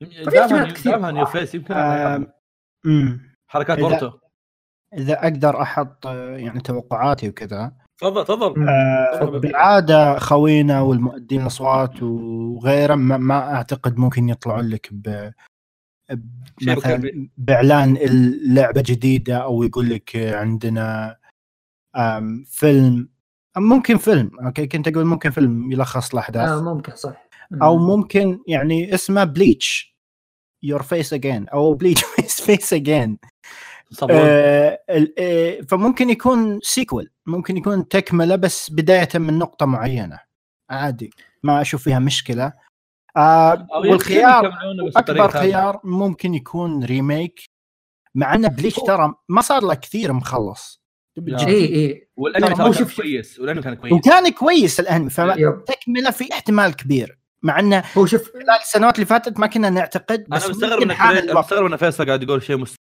ففي 0.00 0.40
احتمال 0.40 0.72
كثير. 0.72 1.10
نيو 1.10 1.26
فيس 1.26 1.54
يمكن 1.54 1.74
حركات 3.46 3.78
بورتو. 3.78 4.12
إذا 4.94 5.22
أقدر 5.22 5.62
أحط 5.62 6.06
يعني 6.06 6.60
توقعاتي 6.60 7.28
وكذا. 7.28 7.72
تفضل 8.00 8.24
تفضل. 8.24 8.68
آه 8.68 9.24
بالعادة 9.24 10.18
خوينا 10.18 10.80
والمؤدين 10.80 11.42
الأصوات 11.42 12.02
وغيره 12.02 12.94
ما, 12.94 13.16
ما 13.16 13.54
أعتقد 13.54 13.98
ممكن 13.98 14.28
يطلعون 14.28 14.68
لك 14.68 14.88
ب 14.92 15.32
مثلا 16.62 17.28
بإعلان 17.36 17.96
اللعبه 17.96 18.82
جديدة 18.86 19.36
أو 19.36 19.62
يقول 19.62 19.90
لك 19.90 20.16
عندنا 20.16 21.16
فيلم. 22.46 23.08
ممكن 23.56 23.96
فيلم 23.96 24.30
okay 24.44 24.66
كنت 24.66 24.88
أقول 24.88 25.04
ممكن 25.04 25.30
فيلم 25.30 25.72
يلخص 25.72 26.12
الأحداث. 26.12 26.48
آه 26.48 26.74
ممكن 26.74 26.96
صح. 26.96 27.28
أو 27.62 27.78
ممكن 27.78 28.38
يعني 28.46 28.94
اسمه 28.94 29.24
Bleach 29.24 29.96
your 30.62 30.82
face 30.82 31.12
again 31.12 31.48
أو 31.48 31.74
Bleach 31.74 32.02
face 32.46 32.72
again 32.72 33.18
فممكن 35.68 36.10
يكون 36.10 36.60
sequel 36.62 37.10
ممكن 37.26 37.56
يكون 37.56 37.88
تكملة 37.88 38.36
بس 38.36 38.70
بداية 38.70 39.08
من 39.14 39.38
نقطة 39.38 39.66
معينة. 39.66 40.18
عادي. 40.70 41.10
ما 41.42 41.60
أشوف 41.60 41.82
فيها 41.82 41.98
مشكلة. 41.98 42.52
آه 43.16 43.66
والخيار 43.74 44.52
أكبر 44.96 45.28
خيار 45.30 45.80
ممكن 45.84 46.34
يكون 46.34 46.84
remake 46.84 47.40
مع 48.14 48.34
ان 48.34 48.48
Bleach 48.48 48.76
ترى 48.76 49.14
ما 49.28 49.40
صار 49.40 49.62
له 49.62 49.74
كثير 49.74 50.12
مخلص. 50.12 50.82
اي 51.18 51.74
اي 51.74 52.08
والأنمي 52.16 52.54
كان 52.54 52.86
كويس 52.96 53.40
والأنمي 53.40 53.62
كان 53.62 53.74
كويس. 53.74 53.92
وكان 53.92 54.28
كويس 54.28 54.80
الأنمي 54.80 55.10
فتكمله 55.10 56.10
في 56.10 56.32
احتمال 56.32 56.76
كبير 56.76 57.18
مع 57.42 57.60
إنه 57.60 57.82
هو 57.98 58.06
شوف 58.06 58.32
خلال 58.32 58.50
السنوات 58.50 58.94
اللي 58.94 59.06
فاتت 59.06 59.38
ما 59.38 59.46
كنا 59.46 59.70
نعتقد 59.70 60.24
بس 60.28 60.42
أنا 60.42 60.50
مستغرب 60.50 60.82
إن 60.82 60.90
أنا 60.90 61.40
مستغرب 61.40 61.66
إن 61.66 61.76
فيصل 61.76 62.06
قاعد 62.06 62.22
يقول 62.22 62.42
شيء 62.42 62.56
مست... 62.56 62.76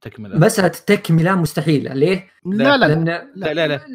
تكملة. 0.00 0.38
مساله 0.38 0.68
تكمله 0.68 1.34
مستحيلة 1.34 1.94
ليه؟ 1.94 2.30
لا 2.46 2.76
لا 2.76 2.86
لأن... 2.86 3.04
لا 3.34 3.54
لا 3.54 3.68
لا. 3.68 3.86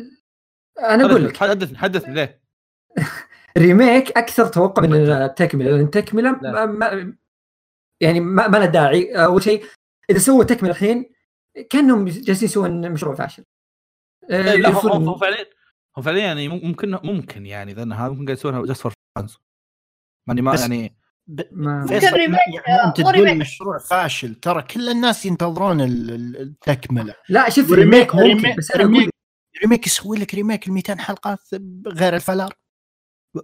أنا 0.79 1.05
أقول 1.05 1.25
لك. 1.25 1.37
حدثني 1.37 1.77
حدثني 1.77 2.13
ليه؟ 2.13 2.41
remake 3.57 4.17
أكثر 4.17 4.47
توقع 4.47 4.83
من 4.83 5.11
التكمله 5.11 5.71
لأن 5.71 5.85
التكمله 5.85 6.31
ما... 6.31 6.65
ما... 6.65 7.15
يعني 8.01 8.19
ما, 8.19 8.47
ما 8.47 8.57
له 8.57 8.65
داعي. 8.65 9.25
أول 9.25 9.43
شيء 9.43 9.65
إذا 10.09 10.19
سووا 10.19 10.43
تكمله 10.43 10.71
الحين 10.71 11.13
كأنهم 11.69 12.05
جالسين 12.05 12.49
يسوون 12.49 12.91
مشروع 12.91 13.15
فاشل. 13.15 13.43
آه 14.29 14.55
لا 14.55 14.69
هو 14.69 15.17
فعليا 15.17 15.45
هو 15.97 16.01
فعليا 16.01 16.21
يعني 16.21 16.47
ممكن 16.47 16.99
ممكن 17.03 17.45
يعني 17.45 17.73
لأن 17.73 17.93
هذا 17.93 18.09
ممكن 18.09 18.25
قاعد 18.25 18.37
يسوونها 18.37 18.65
just 18.65 18.81
for 18.81 18.93
fans 19.17 19.37
ماني 20.27 20.41
ما 20.41 20.55
يعني 20.55 20.95
ب... 21.27 21.41
ما 21.51 21.87
يعني 21.89 22.83
انت 22.85 23.01
تقول 23.01 23.37
مشروع 23.37 23.77
فاشل. 23.77 24.35
ترى 24.35 24.61
كل 24.61 24.89
الناس 24.89 25.25
ينتظرون 25.25 25.81
التكمله 25.81 27.15
لا 27.29 27.49
شوف 27.49 27.71
remake 27.71 28.15
ممكن 28.15 28.27
remake 28.27 28.57
بس 28.57 28.75
remake, 28.75 29.09
remake 29.61 29.87
يسوي 29.87 30.17
لك 30.17 30.35
remake 30.35 30.67
ال 30.67 30.73
200 30.73 30.95
حلقه 30.95 31.37
غير 31.87 32.15
ال 32.15 32.20
filler. 32.20 32.53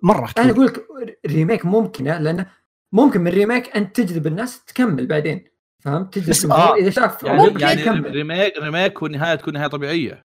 مرة 0.03 0.25
كثير. 0.25 0.43
أنا 0.43 0.51
أقول 0.51 0.65
لك 0.65 0.87
remake 1.25 1.65
ممكنة 1.65 2.17
لأنه 2.17 2.45
ممكن 2.91 3.21
من 3.21 3.31
remake 3.31 3.75
انت 3.75 4.01
تجذب 4.01 4.27
الناس 4.27 4.65
تكمل 4.65 5.07
بعدين 5.07 5.47
فهمت؟ 5.83 6.13
تجلس 6.13 6.45
آه. 6.45 6.75
إذا 6.75 6.89
شاف 6.89 7.23
يعني, 7.23 7.61
يعني 7.61 7.83
remake 7.99 8.57
remake 8.57 9.01
والنهاية 9.01 9.35
تكون 9.35 9.53
نهاية 9.53 9.67
طبيعية 9.67 10.21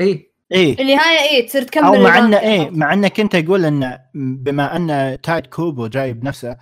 اي 0.00 0.32
إيه 0.52 0.80
النهاية 0.80 1.30
إيه 1.30 1.46
تصير 1.46 1.62
تكمل 1.62 1.84
أو 1.84 2.02
مع 2.02 2.18
إنه 2.18 2.40
إيه 2.40 2.70
مع 2.70 2.92
إنك 2.92 3.20
أنت 3.20 3.36
تقول 3.36 3.64
إن 3.64 3.98
بما 4.14 4.76
إن 4.76 5.20
تايت 5.20 5.46
كوبو 5.46 5.86
جاي 5.86 6.12
بنفسه 6.12 6.56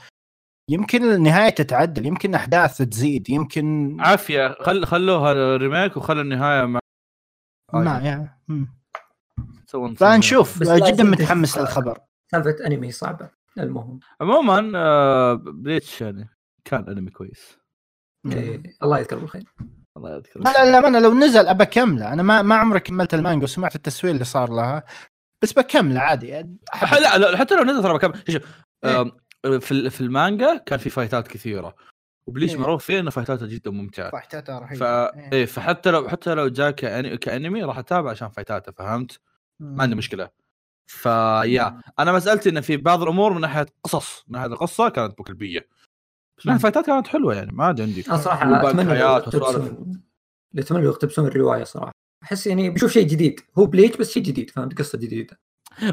يمكن 0.70 1.02
النهاية 1.02 1.50
تتعدل 1.50 2.06
يمكن 2.06 2.34
أحداث 2.34 2.78
تزيد 2.78 3.30
يمكن 3.30 3.96
عافية 4.00 4.56
خل 4.60 4.86
خلوها 4.86 5.56
ريميك 5.56 5.96
وخلوا 5.96 6.22
النهاية 6.22 6.64
مع 6.64 6.80
ما 7.74 8.00
يعني 8.04 8.38
فنشوف 9.96 10.62
جدا 10.62 11.04
متحمس 11.04 11.58
للخبر. 11.58 11.98
سالفة 12.30 12.66
أنمي 12.66 12.90
صعبة 12.90 13.30
المهم. 13.58 14.00
عموما 14.20 14.72
آه 14.74 15.34
بليتش 15.34 16.00
يعني 16.00 16.28
كان 16.64 16.88
أنمي 16.88 17.10
كويس. 17.10 17.58
إيه. 18.32 18.62
الله 18.82 18.98
يذكره 18.98 19.18
بالخير. 19.18 19.44
الله 19.96 20.16
يذكره 20.16 20.42
لا 20.42 20.70
لا 20.70 20.88
أنا 20.88 20.98
لو 20.98 21.14
نزل 21.14 21.46
أبى 21.46 21.62
اكمله 21.62 22.12
أنا 22.12 22.22
ما 22.22 22.42
ما 22.42 22.54
عمري 22.54 22.80
كملت 22.80 23.14
المانجا 23.14 23.44
وسمعت 23.44 23.74
التسويق 23.74 24.12
اللي 24.12 24.24
صار 24.24 24.50
لها 24.50 24.84
بس 25.42 25.52
بكملة 25.52 26.00
عادي. 26.00 26.30
لا 26.30 27.18
لا 27.18 27.36
حتى 27.36 27.54
لو 27.54 27.64
نزل 27.64 27.82
ترى 27.82 27.94
بكمل 27.94 28.22
شوف 28.28 28.42
إيه. 28.84 29.12
في 29.58 29.90
في 29.90 30.00
المانجا 30.00 30.56
كان 30.56 30.78
في 30.78 30.90
فايتات 30.90 31.28
كثيرة. 31.28 31.74
و 32.26 32.30
Bleach 32.30 32.50
إيه. 32.50 32.60
معروف 32.60 32.84
فيه 32.84 33.00
إنه 33.00 33.10
فايتاته 33.10 33.46
جدا 33.46 33.70
ممتعة. 33.70 34.10
فايتاته 34.10 34.58
رهيبة. 34.58 34.76
ف... 34.76 34.82
إيه. 34.82 35.32
إيه 35.32 35.46
فحتى 35.46 35.90
لو 35.90 36.08
حتى 36.08 36.34
لو 36.34 36.48
جاء 36.48 36.70
كأني... 36.70 37.16
كأنمي 37.16 37.62
راح 37.62 37.78
أتابع 37.78 38.10
عشان 38.10 38.28
فايتاته 38.28 38.72
فهمت؟ 38.72 39.20
ما 39.60 39.82
عندي 39.82 39.94
مشكلة. 39.94 40.30
فيا 40.86 41.80
أنا 41.98 42.12
مسالتي 42.12 42.48
انه 42.48 42.60
في 42.60 42.76
بعض 42.76 43.02
الأمور 43.02 43.32
من 43.32 43.40
ناحية 43.40 43.66
قصص 43.84 44.24
من 44.28 44.32
ناحية 44.32 44.46
القصة 44.46 44.88
كانت 44.88 45.18
بكلبيه 45.18 45.68
بس 46.38 46.46
الفايتات 46.46 46.86
كانت 46.86 47.06
حلوة 47.06 47.34
يعني 47.34 47.52
ما 47.52 47.64
عاد 47.64 47.80
عندي 47.80 48.04
أنا 48.08 48.16
صراحة 48.16 48.70
أتمنى 48.70 49.02
اتمنى 50.58 50.84
يقتبسون 50.84 51.26
الرواية 51.26 51.64
صراحة. 51.64 51.92
أحس 52.22 52.46
يعني 52.46 52.70
بشوف 52.70 52.92
شيء 52.92 53.06
جديد. 53.06 53.40
هو 53.58 53.66
Bleach 53.66 53.96
بس 53.96 54.10
شيء 54.10 54.22
جديد 54.22 54.50
فهمت؟ 54.50 54.78
قصة 54.78 54.98
جديدة. 54.98 55.40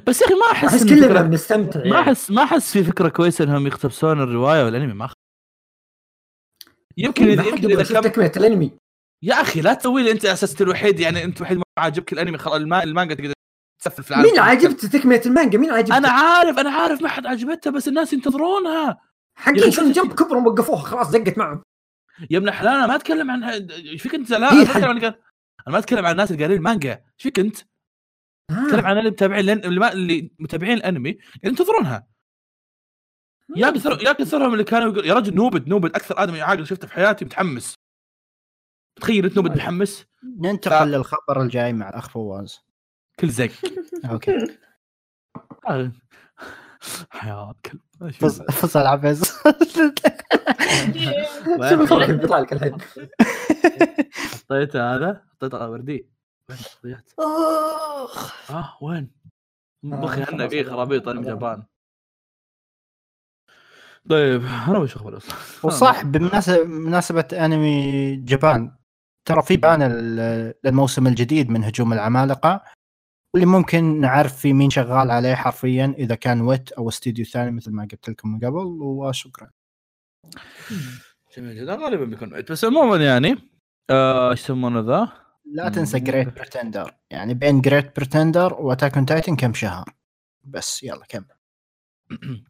بس 0.07 0.21
يا 0.21 0.25
أخي 0.25 0.35
ما 0.35 0.51
أحس 0.51 0.67
أحس 0.67 0.83
كلنا 0.83 1.21
بنستمتع 1.21 1.79
يعني. 1.79 1.91
ما 1.91 1.99
احس 1.99 2.31
ما 2.31 2.43
أحس 2.43 2.71
في 2.71 2.83
فكرة 2.83 3.09
كويسة 3.09 3.43
إنهم 3.43 3.67
يقتبسون 3.67 4.21
الرواية 4.21 4.63
والأنمي 4.63 4.93
ما 4.93 5.09
يمكن 6.97 7.27
اذا 7.27 7.43
يمكن 7.43 7.71
إذا 7.71 7.83
كم... 7.83 8.09
تكملة 8.09 8.31
الأنمي. 8.37 8.71
يا 9.23 9.41
أخي 9.41 9.61
لا 9.61 9.73
تسوي 9.73 10.03
لي 10.03 10.11
أنت 10.11 10.25
أساس 10.25 10.61
الوحيد 10.61 10.99
يعني 10.99 11.23
أنت 11.23 11.41
وحيد 11.41 11.57
ما 11.57 11.63
عاجبك 11.77 12.13
الأنمي 12.13 12.37
خلاص 12.37 12.55
المانجا 12.55 13.15
تقدر 13.15 13.33
تسفل 13.81 14.03
في 14.03 14.11
العالم 14.11 14.29
مين 14.29 14.39
عاجبته 14.39 14.87
تكملة 14.87 15.21
المانجا؟ 15.25 15.57
مين 15.57 15.71
عاجبته 15.71 15.97
أنا 15.97 16.09
عارف 16.09 16.59
أنا 16.59 16.69
عارف 16.69 17.01
ما 17.01 17.09
حد 17.09 17.25
عجبته 17.25 17.71
بس 17.71 17.87
الناس 17.87 18.13
ينتظرونها. 18.13 19.01
حقين 19.35 19.71
شنو 19.71 19.91
جنب 19.91 20.13
كبروا 20.13 20.49
وقفوها 20.49 20.81
خلاص 20.81 21.09
زقت 21.09 21.37
معهم. 21.37 21.63
يا 22.29 22.37
ابن 22.37 22.51
حلال 22.51 22.73
أنا 22.73 22.87
ما 22.87 22.95
أتكلم 22.95 23.31
عن 23.31 23.43
إيش 23.43 24.01
فيك 24.01 24.15
أنت؟ 24.15 24.31
لا 24.31 24.37
أنا 24.51 24.55
ما 24.55 24.61
أتكلم 24.63 24.85
عن 24.85 24.97
أنا 25.03 25.15
ما 25.67 25.77
أتكلم 25.77 26.05
عن 26.05 26.11
الناس 26.11 26.31
اللي 26.31 26.43
قارين 26.43 26.57
المانجا. 26.57 26.91
إيش 26.91 27.23
فيك 27.23 27.39
أنت؟ 27.39 27.57
آه. 28.49 28.65
اتكلم 28.65 28.85
عن 28.85 28.97
اللي 28.97 29.09
متابعين 29.09 29.49
اللي, 29.49 29.91
اللي 29.91 30.31
متابعين 30.39 30.73
الأنمي 30.77 31.17
ينتظرونها. 31.43 32.07
يا 33.55 33.69
كثر 33.69 34.01
يا 34.01 34.11
كثرهم 34.11 34.53
اللي 34.53 34.63
كانوا 34.63 34.91
يقول 34.91 35.05
يا 35.05 35.13
رجل 35.13 35.35
نوبد 35.35 35.67
نوبد. 35.67 35.95
أكثر 35.95 36.23
آدمي 36.23 36.41
عاقل 36.41 36.67
شفته 36.67 36.87
في 36.87 36.93
حياتي 36.93 37.25
متحمس. 37.25 37.75
تخيل 38.95 39.25
أنت 39.25 39.35
نوبد 39.35 39.51
متحمس. 39.51 40.05
ننتقل 40.39 40.91
ف... 40.91 40.95
للخبر 40.95 41.41
الجاي 41.41 41.73
مع 41.73 41.89
الأخ 41.89 42.09
فواز. 42.09 42.70
كل 43.19 43.29
زق 43.29 43.51
okay. 44.05 44.57
حياة 47.09 47.55
كلب 47.65 47.81
فصل 48.51 48.79
عبز 48.79 49.33
بيطلع 52.07 52.39
لك 52.39 52.53
الحين 52.53 52.77
حطيت 54.13 54.75
هذا 54.75 55.23
حطيت 55.31 55.53
وردي. 55.53 56.09
وين؟ 56.83 56.97
آه 58.49 58.77
وين؟ 58.81 59.11
مخي 59.83 60.23
هنا 60.23 60.47
في 60.47 60.63
خرابيط 60.63 61.07
أنا 61.07 61.21
جبان. 61.21 61.63
طيب 64.09 64.45
أنا 64.45 64.77
وش 64.77 64.95
اخبر 64.95 65.19
وصح 65.63 66.03
بمناسبه 66.03 66.63
بمناسبة 66.63 67.27
أنمي 67.33 68.15
جبان 68.15 68.75
ترى 69.25 69.41
في 69.41 69.57
بان 69.57 69.83
للموسم 70.63 71.07
الجديد 71.07 71.49
من 71.49 71.63
هجوم 71.63 71.93
العمالقة. 71.93 72.63
واللي 73.33 73.45
ممكن 73.45 74.01
نعرف 74.01 74.37
في 74.37 74.53
مين 74.53 74.69
شغال 74.69 75.11
عليه 75.11 75.35
حرفيا 75.35 75.95
إذا 75.97 76.15
كان 76.15 76.41
ويت 76.41 76.71
أو 76.71 76.89
استديو 76.89 77.25
ثاني 77.25 77.51
مثل 77.51 77.71
ما 77.71 77.87
قلت 77.91 78.09
لكم 78.09 78.29
من 78.31 78.39
قبل 78.39 78.65
وشكرا. 78.81 79.49
جميل 81.37 81.55
جدا. 81.55 81.75
غالبا 81.75 82.05
بيكون 82.05 82.33
Wit. 82.33 82.51
بس 82.51 82.65
عموما 82.65 82.97
يعني 83.05 83.35
آه، 83.89 84.31
إيش 84.31 84.39
يسمونه 84.39 84.79
ذا؟ 84.79 85.11
لا 85.45 85.69
تنسى 85.69 85.99
Great 85.99 86.35
Pretender 86.35 86.95
يعني 87.09 87.33
بين 87.33 87.61
Great 87.61 87.95
Pretender 87.95 88.53
و 88.53 88.59
Attack 88.59 88.95
on 88.95 89.05
Titan 89.05 89.35
كم 89.35 89.53
شهر؟ 89.53 89.85
بس 90.43 90.83
يلا 90.83 91.05
كمل. 91.09 91.25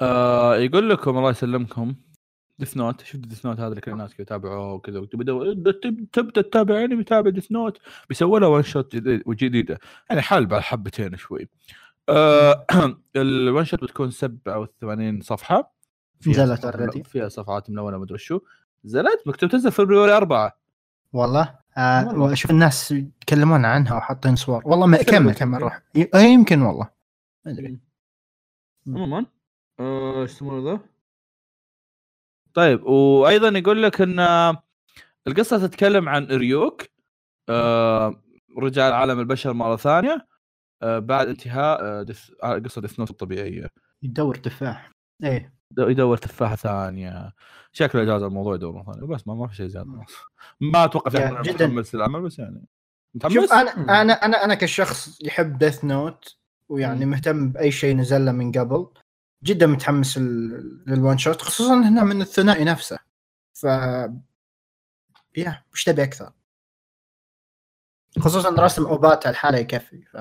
آه 0.00 0.56
يقول 0.56 0.90
لكم 0.90 1.18
الله 1.18 1.30
يسلمكم 1.30 1.94
Death 2.58 2.76
Note 2.76 3.04
شفت 3.04 3.16
Death 3.16 3.46
Note 3.46 3.60
هذا 3.60 3.68
اللي 3.68 3.80
كل 3.80 3.92
الناس 3.92 4.20
يتابعوه 4.20 4.72
وكذا. 4.72 5.06
تبدأ 6.12 6.42
تتابع 6.42 6.84
انمي 6.84 7.04
تابع 7.04 7.30
Death 7.30 7.52
Note 7.52 7.78
بيسووا 8.08 8.38
له 8.38 8.48
one 8.48 8.62
shot 8.62 8.96
جديدة. 9.28 9.78
يعني 10.10 10.22
حال 10.22 10.46
بعد 10.46 10.60
حبتين 10.60 11.16
شوي. 11.16 11.48
آه 12.08 12.66
ال 13.16 13.28
one 13.28 13.64
shot 13.64 13.82
بتكون 13.82 14.10
87 14.10 15.20
صفحة. 15.20 15.76
نزلت 16.26 16.64
already 16.64 17.02
فيها 17.02 17.28
صفحات 17.28 17.70
ملونة 17.70 17.98
مدري 17.98 18.18
شو. 18.18 18.40
نزلت 18.84 19.22
مكتوب 19.26 19.50
تنزل 19.50 19.72
فبراير 19.72 20.16
4 20.16 20.58
والله؟ 21.12 21.54
آه 21.78 22.32
أشوف 22.32 22.50
الناس 22.50 22.92
يتكلمون 22.92 23.64
عنها 23.64 23.96
وحاطين 23.96 24.36
صور. 24.36 24.62
والله 24.64 24.86
ما 24.86 24.96
كمل 25.02 25.34
كمل 25.34 25.62
روح. 25.62 25.82
يمكن 26.14 26.62
والله. 26.62 26.88
ما 27.46 27.52
أدري. 27.52 27.78
عموما 28.86 29.26
آه، 29.80 30.22
إيش 30.22 30.30
يسمونه 30.30 30.70
ذا؟ 30.72 30.80
طيب 32.56 32.82
وأيضا 32.86 33.58
يقول 33.58 33.82
لك 33.82 34.00
إن 34.00 34.20
القصة 35.26 35.66
تتكلم 35.66 36.08
عن 36.08 36.26
ريوك 36.26 36.82
آه 37.48 38.22
رجع 38.58 38.88
لعالم 38.88 39.20
البشر 39.20 39.52
مرة 39.52 39.76
ثانية 39.76 40.26
آه 40.82 40.98
بعد 40.98 41.28
انتهاء 41.28 41.84
آه 41.84 42.02
دف... 42.02 42.30
قصة 42.42 42.80
Death 42.80 42.98
Note 42.98 43.10
الطبيعية. 43.10 43.66
يدور 44.02 44.34
تفاح. 44.34 44.90
إيه. 45.24 45.54
يدور 45.78 46.16
تفاحة 46.16 46.56
ثانية. 46.56 47.32
شكله 47.72 48.04
جاز 48.04 48.22
الموضوع 48.22 48.54
يدور 48.54 48.72
مرة 48.72 48.92
ثانية 48.92 49.06
بس 49.06 49.28
ما, 49.28 49.34
ما 49.34 49.46
في 49.46 49.56
شيء 49.56 49.66
زيادة. 49.66 50.04
ما 50.60 50.84
أتوقع 50.84 51.10
في 51.10 51.18
جدا. 51.18 51.66
متحمس 51.66 51.94
للعمل 51.94 52.20
بس 52.20 52.38
يعني. 52.38 52.66
متحمس؟ 53.14 53.34
شوف 53.34 53.52
أنا 53.52 54.02
أنا 54.02 54.12
أنا 54.12 54.44
أنا 54.44 54.54
كشخص 54.54 55.22
يحب 55.22 55.58
Death 55.58 55.84
Note 55.84 56.36
ويعني 56.68 57.06
مهتم 57.06 57.52
بأي 57.52 57.70
شيء 57.70 57.96
نزل 57.96 58.24
له 58.24 58.32
من 58.32 58.52
قبل. 58.52 58.86
جدا 59.42 59.66
متحمس 59.66 60.18
لل 60.18 60.58
one 60.58 61.18
shot 61.18 61.42
خصوصا 61.42 61.74
هنا 61.74 62.04
من 62.04 62.22
الثنائي 62.22 62.64
نفسه. 62.64 62.98
ف 63.54 63.64
يا 65.36 65.64
وش 65.72 65.84
تبي 65.84 66.02
أكثر؟ 66.02 66.32
خصوصا 68.20 68.50
رسم 68.50 68.86
أوباتا 68.86 69.30
الحالة 69.30 69.58
يكفي 69.58 70.02
ف 70.02 70.16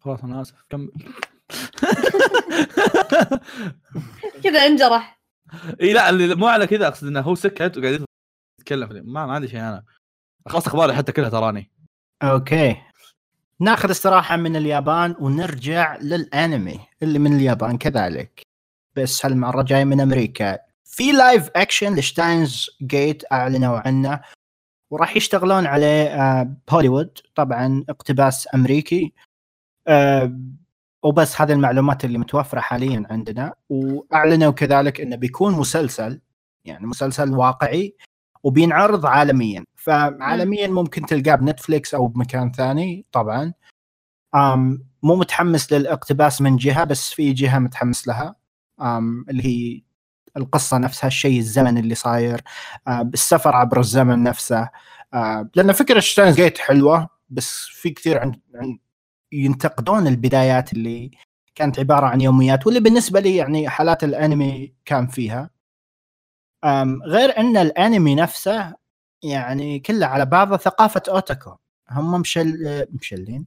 خلاص 0.00 0.24
أنا 0.24 0.40
آسف. 0.40 0.64
كمل 0.70 0.92
كذا 4.44 4.66
انجرح. 4.66 5.20
إي 5.80 5.92
لا 5.92 6.10
اللي 6.10 6.34
مو 6.34 6.46
على 6.46 6.66
كذا 6.66 6.88
أقصد 6.88 7.06
إنه 7.06 7.20
هو 7.20 7.34
سكت 7.34 7.78
وقاعد 7.78 8.04
يتكلم. 8.60 9.12
ما, 9.12 9.26
ما 9.26 9.32
عندي 9.32 9.48
شيء 9.48 9.60
أنا. 9.60 9.84
خلاص 10.48 10.66
أخباري 10.66 10.94
حتى 10.94 11.12
كلها 11.12 11.28
تراني. 11.28 11.72
أوكي. 12.22 12.82
ناخذ 13.60 13.90
استراحة 13.90 14.36
من 14.36 14.56
اليابان 14.56 15.16
ونرجع 15.20 15.96
للأنمي 15.96 16.80
اللي 17.02 17.18
من 17.18 17.36
اليابان 17.36 17.78
كذلك. 17.78 18.42
بس 18.96 19.26
هالمرة 19.26 19.62
جاي 19.62 19.84
من 19.84 20.00
أمريكا. 20.00 20.58
في 20.84 21.12
live 21.12 21.50
action 21.56 21.94
ل 21.94 22.05
Steins 22.05 22.70
Gate 22.82 23.32
أعلنوا 23.32 23.78
عنه 23.78 24.20
وراح 24.90 25.16
يشتغلون 25.16 25.66
عليه 25.66 26.42
بهوليوود 26.68 27.18
آه، 27.18 27.30
طبعا 27.34 27.84
اقتباس 27.88 28.48
أمريكي. 28.54 29.12
آه، 29.88 30.40
وبس 31.02 31.40
هذه 31.40 31.52
المعلومات 31.52 32.04
اللي 32.04 32.18
متوفرة 32.18 32.60
حاليا 32.60 33.06
عندنا. 33.10 33.54
وأعلنوا 33.68 34.52
كذلك 34.52 35.00
إنه 35.00 35.16
بيكون 35.16 35.52
مسلسل 35.54 36.20
يعني 36.64 36.86
مسلسل 36.86 37.30
واقعي 37.30 37.96
وبينعرض 38.42 39.06
عالميا. 39.06 39.64
فعالميا 39.84 40.66
ممكن 40.68 41.06
تلقاه 41.06 41.34
ب 41.34 41.41
Netflix 41.41 41.94
أو 41.94 42.06
بمكان 42.06 42.52
ثاني 42.52 43.06
طبعا. 43.12 43.52
أم 44.34 44.86
مو 45.02 45.16
متحمس 45.16 45.72
للاقتباس 45.72 46.40
من 46.40 46.56
جهة 46.56 46.84
بس 46.84 47.12
في 47.12 47.32
جهة 47.32 47.58
متحمس 47.58 48.08
لها. 48.08 48.36
أم 48.80 49.24
اللي 49.30 49.44
هي 49.46 49.82
القصة 50.36 50.78
نفسها 50.78 51.08
الشيء 51.08 51.38
الزمن 51.38 51.78
اللي 51.78 51.94
صاير 51.94 52.42
السفر 52.88 53.56
عبر 53.56 53.80
الزمن 53.80 54.22
نفسه. 54.22 54.68
لأن 55.54 55.72
فكرة 55.72 56.00
Steins 56.00 56.36
Gate 56.36 56.58
حلوة 56.58 57.08
بس 57.28 57.64
في 57.64 57.90
كثير 57.90 58.18
عن 58.18 58.32
ينتقدون 59.32 60.06
البدايات 60.06 60.72
اللي 60.72 61.10
كانت 61.54 61.78
عبارة 61.78 62.06
عن 62.06 62.20
يوميات 62.20 62.66
واللي 62.66 62.80
بالنسبة 62.80 63.20
لي 63.20 63.36
يعني 63.36 63.68
حلاة 63.68 64.04
الأنمي 64.04 64.74
كان 64.84 65.06
فيها. 65.06 65.50
غير 67.06 67.38
إن 67.38 67.56
الأنمي 67.56 68.14
نفسه 68.14 68.83
يعني 69.24 69.78
كله 69.78 70.06
على 70.06 70.26
بعضه 70.26 70.56
ثقافة 70.56 71.02
أوتاكو. 71.08 71.56
هم 71.90 72.20
مشل 72.20 72.86
مشلين 72.92 73.46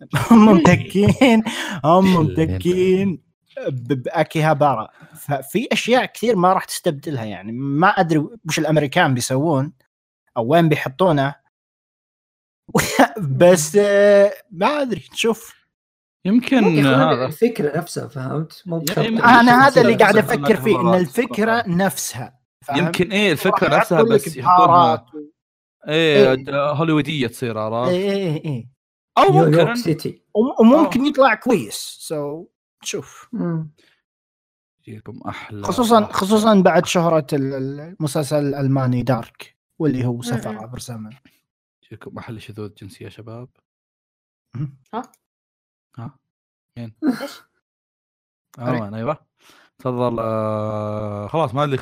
هم 0.30 0.48
متكين 0.48 1.42
هم 1.84 2.16
متكين 2.16 3.22
باكيهابارا 3.68 4.88
ففي 5.14 5.68
أشياء 5.72 6.04
كثير 6.04 6.36
ما 6.36 6.52
راح 6.52 6.64
تستبدلها 6.64 7.24
يعني. 7.24 7.52
ما 7.52 7.88
أدري 7.88 8.18
وش 8.18 8.58
الأمريكان 8.58 9.14
بيسوون 9.14 9.72
أو 10.36 10.46
وين 10.46 10.68
بيحطونه. 10.68 11.34
بس 13.40 13.76
ما 14.50 14.82
أدري. 14.82 15.04
نشوف 15.12 15.58
يمكن 16.24 16.86
هذا 16.86 17.26
الفكرة 17.26 17.78
نفسها 17.78 18.08
فهمت؟ 18.08 18.64
أنا 18.98 19.66
هذا 19.66 19.80
اللي 19.80 19.94
قاعد 19.94 20.16
أفكر 20.16 20.56
فيه 20.56 20.80
إن 20.80 20.94
الفكرة 20.94 21.64
نفسها. 21.66 22.37
يمكن 22.76 23.12
إيه 23.12 23.32
الفكرة 23.32 23.76
نفسها 23.76 24.02
بس 24.02 24.36
يحطونها 24.36 25.06
إيه, 25.88 26.30
إيه. 26.32 26.70
هوليوودية 26.72 27.26
تصير 27.26 27.58
عرفت؟ 27.58 27.90
إيه 27.92 28.10
إيه 28.10 28.44
إيه 28.44 28.68
أو 29.18 29.32
ممكن 29.32 29.74
سيتي. 29.74 30.22
وممكن 30.60 31.06
يطلع 31.06 31.34
كويس 31.34 31.96
سو 32.00 32.44
so, 32.44 32.48
شوف. 32.82 33.30
يجيكم 34.86 35.20
أحلى 35.28 35.62
خصوصا 35.62 36.04
خصوصا 36.04 36.60
بعد 36.60 36.86
شهرة 36.86 37.26
المسلسل 37.32 38.46
الألماني 38.46 39.02
دارك 39.02 39.56
واللي 39.78 40.06
هو 40.06 40.22
سفر 40.22 40.58
عبر 40.58 40.78
زمن 40.78 41.10
يجيكم 41.84 42.18
أحلى 42.18 42.40
شذوذ 42.40 42.74
جنسي 42.74 43.04
يا 43.04 43.08
شباب. 43.08 43.48
ها؟ 44.94 45.02
ها؟ 45.98 46.18
مين؟ 46.76 46.94
إيش؟ 47.22 47.42
أيوه. 48.58 49.26
تفضل 49.78 50.18
آه 50.20 51.26
خلاص 51.26 51.54
ما 51.54 51.64
ادري 51.64 51.78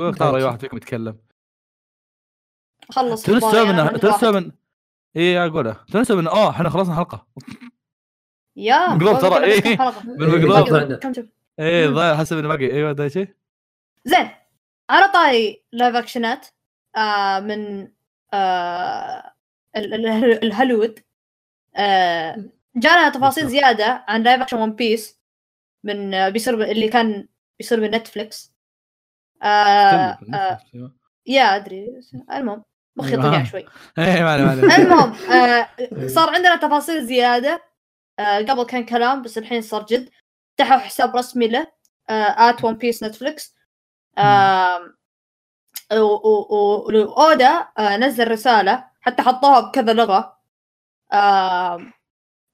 اختار 0.00 0.36
أي 0.36 0.42
واحد 0.42 0.60
فيكم 0.60 0.76
يتكلم. 0.76 1.18
خلص 2.90 3.22
Chainsaw 3.22 3.64
Man 3.64 4.00
Chainsaw 4.00 4.30
Man 4.30 4.52
اي 5.16 5.46
اقولها 5.46 5.84
Chainsaw 5.92 6.14
Man 6.14 6.26
آه 6.26 6.50
إحنا 6.50 6.70
خلصنا 6.70 6.94
حلقة. 6.96 7.26
يا 8.56 8.94
بالمقلوب 8.94 9.20
ترى. 9.20 9.44
اي 9.44 9.60
بالمقلوب 10.04 11.24
اي 11.60 11.84
الظاهر 11.84 12.16
حسب 12.16 12.38
إنه 12.38 12.48
باقي. 12.48 12.72
أيوه 12.72 12.92
ده 12.92 13.08
شيء. 13.08 13.28
زين. 14.04 14.30
على 14.90 15.08
طاري 15.12 15.64
live 15.72 15.94
action 15.94 16.39
ات 16.39 16.46
آه 16.96 17.40
من 17.40 17.88
آه 18.32 19.34
الهوليوود 19.76 21.00
آه 21.76 22.44
جانا 22.76 23.08
تفاصيل 23.08 23.48
زيادة 23.48 24.04
عن 24.08 24.22
live 24.22 24.42
action 24.42 24.56
One 24.56 24.72
Piece 24.72 25.20
من 25.84 26.14
آه 26.14 26.28
بيصير 26.28 26.62
اللي 26.62 26.88
كان 26.88 27.28
بيصير 27.58 27.80
من 27.80 27.90
Netflix 27.90 28.53
آه 29.42 30.18
آه 30.34 30.58
يا 31.26 31.56
أدري. 31.56 32.00
المهم 32.32 32.64
مخي 32.96 33.16
طلع 33.16 33.44
شوي. 33.44 33.66
إيه 33.98 34.20
المهم 34.76 35.14
آه 35.32 35.68
صار 36.06 36.30
عندنا 36.34 36.56
تفاصيل 36.56 37.06
زيادة. 37.06 37.62
آه 38.18 38.38
قبل 38.38 38.62
كان 38.62 38.84
كلام 38.84 39.22
بس 39.22 39.38
الحين 39.38 39.62
صار 39.62 39.82
جد. 39.86 40.10
فتحوا 40.58 40.78
حساب 40.78 41.16
رسمي 41.16 41.48
له 41.48 41.66
at 42.10 42.64
One 42.64 42.74
Piece 42.74 43.02
Netflix 43.04 43.54
واودا 46.92 47.66
نزل 47.78 48.28
رسالة 48.30 48.84
حتى 49.00 49.22
حطوها 49.22 49.60
بكذا 49.60 49.92
لغة. 49.92 50.38
آه 51.12 51.78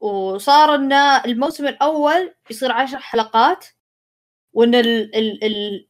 وصار 0.01 0.74
إن 0.74 0.93
الموسم 0.93 1.66
الأول 1.66 2.35
يصير 2.51 2.73
عشر 2.73 2.98
حلقات 2.98 3.66
وإن 4.52 4.74
ال 4.74 5.16
ال 5.16 5.44
ال 5.44 5.89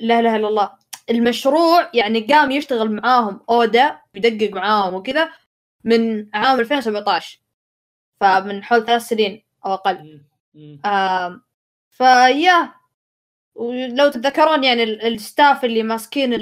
لا 0.00 0.20
إله 0.20 0.36
إلا 0.36 0.48
الله. 0.48 0.70
المشروع 1.10 1.90
يعني 1.94 2.20
قام 2.20 2.50
يشتغل 2.50 2.92
معاهم 2.92 3.40
أودا 3.50 3.98
يدقق 4.14 4.54
معاهم 4.56 4.94
وكذا 4.94 5.30
من 5.84 6.28
عام 6.34 6.60
2017 6.60 7.40
فمن 8.20 8.64
حول 8.64 8.84
ثلاث 8.86 9.02
سنين 9.02 9.44
أو 9.66 9.74
أقل. 9.74 10.22
آه 10.84 11.40
فيا 11.90 12.74
ولو 13.54 14.08
تتذكرون 14.10 14.64
يعني 14.64 14.82
ال 14.82 14.96
staff 14.96 15.64
اللي 15.64 15.82
ماسكين 15.82 16.38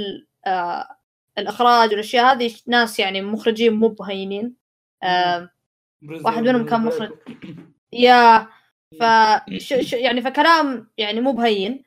الإخراج 1.38 1.90
والأشياء 1.90 2.32
هذه 2.36 2.54
ناس 2.66 2.98
يعني 2.98 3.22
مخرجين 3.22 3.72
مو 3.74 3.88
بهينين. 3.88 4.54
آه 5.02 5.50
واحد 6.24 6.42
منهم 6.42 6.66
كان 6.66 6.80
مخرج. 6.80 7.12
يا 7.92 8.48
ف. 9.00 9.02
يعني 9.92 10.22
فكلام 10.22 10.90
يعني 10.98 11.20
مو 11.20 11.32
بهين. 11.32 11.84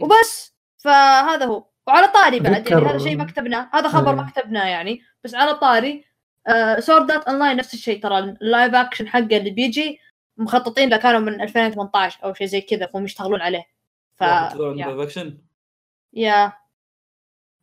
وبس. 0.00 0.57
فهذا 0.78 1.46
هو. 1.46 1.64
وعلى 1.86 2.08
طاري 2.08 2.40
بعد 2.40 2.70
يعني 2.70 2.86
هذا 2.86 2.98
شيء 2.98 3.16
ما 3.16 3.24
كتبناه. 3.24 3.70
هذا 3.72 3.88
خبر 3.88 4.14
ما 4.14 4.30
كتبناه 4.30 4.66
يعني. 4.66 5.00
بس 5.24 5.34
على 5.34 5.54
طاري 5.54 6.04
آه 6.46 6.80
Sword 6.80 7.24
Art 7.24 7.35
Online 7.35 7.56
نفس 7.56 7.74
الشيء 7.74 8.02
ترى. 8.02 8.18
ال 8.18 8.29
live 8.29 8.74
action 8.74 9.08
حقه 9.08 9.36
اللي 9.36 9.50
بيجي 9.50 10.00
مخططين 10.36 10.88
له 10.88 10.96
كانوا 10.96 11.20
من 11.20 11.40
2018 11.40 12.24
أو 12.24 12.34
شيء 12.34 12.46
زي 12.46 12.60
كذا 12.60 12.86
فهم 12.86 13.04
يشتغلون 13.04 13.40
عليه. 13.40 13.64
ف 14.16 14.22
live 14.22 14.98
action 14.98 15.38
يا 16.12 16.52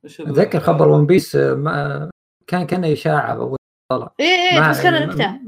أتذكر 0.06 0.60
خبر 0.60 0.88
One 0.88 1.06
Piece 1.06 1.36
ما 1.36 2.10
كان 2.48 2.68
كان 2.68 2.86
اشاعه 2.86 3.34
أول 3.34 3.58
طلع. 3.92 4.14
اي 4.20 4.26
اي 4.26 4.70
بس 4.70 4.84
كان 4.84 5.08
نكتة. 5.08 5.40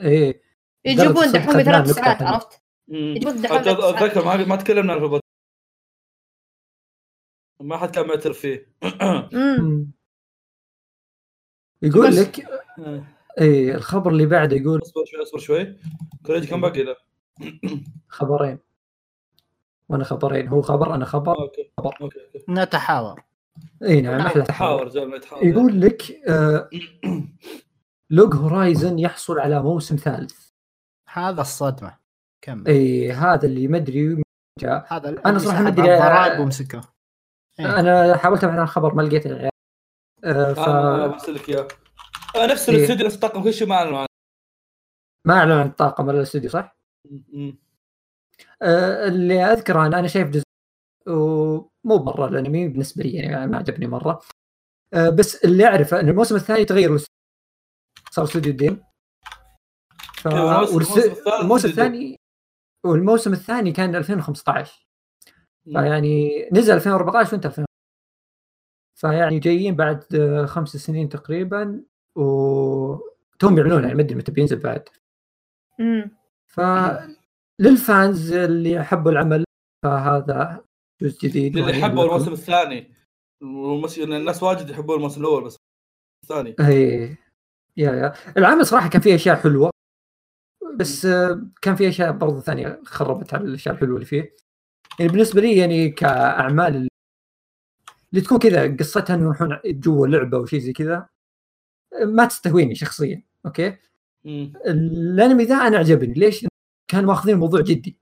إيه. 0.00 0.42
يجيبون 0.84 1.32
دحومي 1.32 1.64
ثلاث 1.64 1.90
ساعات 1.90 2.22
عرفت؟ 2.22 2.62
يجيبون 2.88 3.42
دحومي 3.42 3.60
أتذكر 3.60 4.24
ما 4.24 4.36
ما 4.36 4.56
تكلمنا 4.56 4.92
عن 4.92 4.98
الروبوت 4.98 5.20
ما 7.60 7.76
حد 7.76 7.90
كان 7.90 8.08
معترف 8.08 8.38
فيه. 8.38 8.72
يقول 11.82 12.16
لك 12.16 12.46
اي 13.40 13.74
الخبر 13.74 14.10
اللي 14.10 14.26
بعده 14.26 14.56
يقول 14.56 14.82
اصبر 14.82 15.04
شوي 15.04 15.22
اصبر 15.22 15.38
شوي. 15.38 15.76
كوريجي 16.26 16.46
كم 16.46 16.60
باقي 16.60 16.82
له؟ 16.82 16.96
خبرين. 18.08 18.58
وأنا 19.88 20.04
خبرين. 20.04 20.48
هو 20.48 20.62
خبر 20.62 20.94
أنا 20.94 21.04
خبر. 21.04 21.38
أوكي. 21.38 21.72
خبر. 21.78 21.96
أوكي 22.00 22.18
أوكي. 22.20 22.44
نتحاور. 22.48 23.22
اي 23.82 24.00
نعم 24.00 24.20
أحلى 24.20 24.42
تحاور 24.42 24.90
يقول 25.42 25.80
لك 25.80 26.02
آه 26.28 26.70
Log 28.10 28.34
Horizon 28.34 28.98
يحصل 28.98 29.38
على 29.38 29.62
موسم 29.62 29.96
ثالث. 29.96 30.48
هذا 31.12 31.40
الصدمة. 31.40 31.96
كم 32.44 32.64
اي 32.66 33.12
هذا 33.12 33.46
اللي 33.46 33.68
ما 33.68 33.76
أدري. 33.76 34.22
جاء 34.60 34.86
هذا 34.88 35.22
أنا 35.26 35.38
صراحة 35.38 35.62
ما 35.62 35.68
أدري. 35.68 35.86
ضرائب 35.86 36.40
ومسكه 36.40 36.95
إيه. 37.60 37.80
أنا 37.80 38.16
حاولت 38.16 38.44
أبحث 38.44 38.58
عن 38.58 38.64
الخبر 38.64 38.94
ما 38.94 39.02
لقيت 39.02 39.26
العيال 39.26 39.50
آه 40.24 40.52
ف... 40.52 40.58
آه 40.58 41.06
برسل 41.06 41.34
لك 41.34 41.48
إياه. 41.48 41.68
آه 42.36 42.46
نفس 42.46 42.68
إيه. 42.68 42.76
الاستوديو 42.76 43.06
نفس 43.06 43.14
الطاقم 43.14 43.42
كل 43.42 43.54
شيء 43.54 43.68
ما 43.68 43.74
أعلنوا 43.74 43.98
عنه. 43.98 44.06
ما 45.26 45.34
أعلنوا 45.34 45.56
عن 45.56 45.66
الطاقم 45.66 46.08
ولا 46.08 46.16
الاستوديو 46.16 46.50
صح؟ 46.50 46.76
آه 48.62 49.08
اللي 49.08 49.44
أذكره 49.44 49.86
أنا 49.86 49.98
أنا 49.98 50.08
شايف 50.08 50.28
جزء 50.28 50.44
ومو 51.06 51.68
مرة 51.84 52.26
الأنمي 52.28 52.68
بالنسبة 52.68 53.02
لي 53.02 53.12
يعني 53.12 53.46
ما 53.46 53.58
عجبني 53.58 53.86
مرة. 53.86 54.22
آه 54.94 55.08
بس 55.08 55.44
اللي 55.44 55.66
أعرفه 55.66 56.00
ان 56.00 56.08
الموسم 56.08 56.36
الثاني 56.36 56.64
تغير 56.64 56.98
صار 58.10 58.24
استوديو 58.24 58.52
الدين. 58.52 58.84
ف... 60.14 60.28
الموسم 60.28 61.68
الثاني 61.68 62.16
والموسم 62.84 63.32
الثاني 63.32 63.72
كان 63.72 63.94
2015 63.96 64.85
فيعني 65.72 66.48
نزل 66.52 66.74
2014 66.74 67.32
وانت 67.32 67.46
2000 67.46 67.64
فيعني 69.00 69.38
جايين 69.38 69.76
بعد 69.76 70.04
خمس 70.48 70.76
سنين 70.76 71.08
تقريبا 71.08 71.84
وتهم 72.16 73.58
يعلنون 73.58 73.82
يعني 73.82 73.94
ما 73.94 74.02
أدري 74.02 74.14
متى 74.14 74.32
بينزل 74.32 74.58
بعد. 74.58 74.88
امم 75.80 76.10
ف 76.46 76.60
للفانز 77.60 78.32
اللي 78.32 78.72
يحبوا 78.72 79.12
العمل 79.12 79.44
فهذا 79.84 80.64
جزء 81.02 81.28
جديد 81.28 81.56
اللي 81.56 81.78
يحبوا 81.78 82.04
الموسم 82.04 82.32
الثاني. 82.32 82.92
الناس 83.42 84.42
واجد 84.42 84.70
يحبون 84.70 84.96
الموسم 84.96 85.20
الأول 85.20 85.44
بس 85.44 85.56
الثاني. 86.24 86.56
اي 86.60 87.16
يا 87.76 87.92
يا. 87.92 88.12
العمل 88.36 88.66
صراحة 88.66 88.88
كان 88.88 89.00
فيه 89.00 89.14
أشياء 89.14 89.36
حلوة 89.36 89.70
بس 90.76 91.06
كان 91.62 91.74
في 91.76 91.88
أشياء 91.88 92.12
برضو 92.12 92.40
ثانية 92.40 92.80
خربت 92.84 93.34
على 93.34 93.44
الأشياء 93.44 93.74
الحلوة 93.74 93.94
اللي 93.94 94.06
فيه. 94.06 94.36
يعني 95.00 95.12
بالنسبة 95.12 95.40
لي 95.40 95.56
يعني 95.56 95.90
كأعمال 95.90 96.88
اللي 98.12 98.20
تكون 98.24 98.38
كذا 98.38 98.76
قصتها 98.76 99.14
إنه 99.14 99.24
يروحون 99.24 99.58
جوا 99.66 100.06
لعبة 100.06 100.38
وشيء 100.38 100.60
زي 100.60 100.72
كذا 100.72 101.08
ما 102.04 102.24
تستهويني 102.24 102.74
شخصيا 102.74 103.22
أوكي؟ 103.46 103.76
الانمي 104.66 105.44
ذا 105.44 105.54
أنا 105.54 105.78
عجبني 105.78 106.14
ليش؟ 106.14 106.46
كانوا 106.88 107.08
ماخذين 107.08 107.34
الموضوع 107.34 107.60
جدي. 107.60 107.98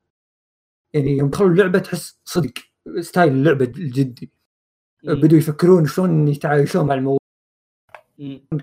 يعني 0.93 1.19
يوم 1.19 1.31
دخلوا 1.31 1.51
اللعبة 1.51 1.79
تحس 1.79 2.21
صدق 2.25 2.53
style 3.01 3.33
اللعبة 3.33 3.65
الجدي 3.65 4.31
بدوا 5.05 5.39
يفكرون 5.39 5.87
شلون 5.87 6.29
يتعايشون 6.29 6.87
مع 6.87 6.95
الموضوع. 6.95 7.19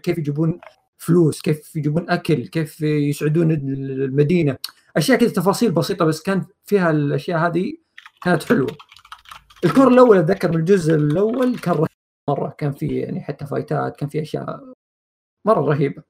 كيف 0.04 0.18
يجيبون 0.18 0.60
فلوس 0.98 1.42
كيف 1.42 1.76
يجيبون 1.76 2.10
أكل 2.10 2.48
كيف 2.48 2.82
يسعدون 2.82 3.52
المدينة. 3.52 4.58
أشياء 4.98 5.20
كذا 5.20 5.30
تفاصيل 5.30 5.72
بسيطة 5.72 6.06
بس 6.06 6.22
كان 6.22 6.46
فيها 6.66 6.92
الأشياء 6.92 7.40
هذه 7.40 7.74
كانت 8.24 8.44
حلوة. 8.44 8.78
الكور 9.66 9.88
الأول 9.88 10.18
أتذكر 10.18 10.52
من 10.52 10.60
الجزء 10.60 10.96
الأول 10.96 11.60
كان 11.60 11.74
رهيب 11.74 11.88
مرة. 12.30 12.50
كان 12.58 12.72
فيه 12.72 13.04
يعني 13.04 13.22
حتى 13.22 13.46
فايتات 13.46 13.96
كان 13.96 14.10
فيه 14.10 14.22
أشياء 14.22 14.74
مرة 15.48 15.62
رهيبة. 15.62 16.04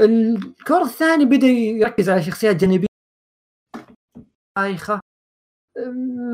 الكور 0.00 0.82
الثاني 0.82 1.24
بدأ 1.24 1.46
يركز 1.46 2.10
على 2.10 2.22
شخصيات 2.22 2.56
جانبية. 2.56 2.86
بايخه 4.58 5.00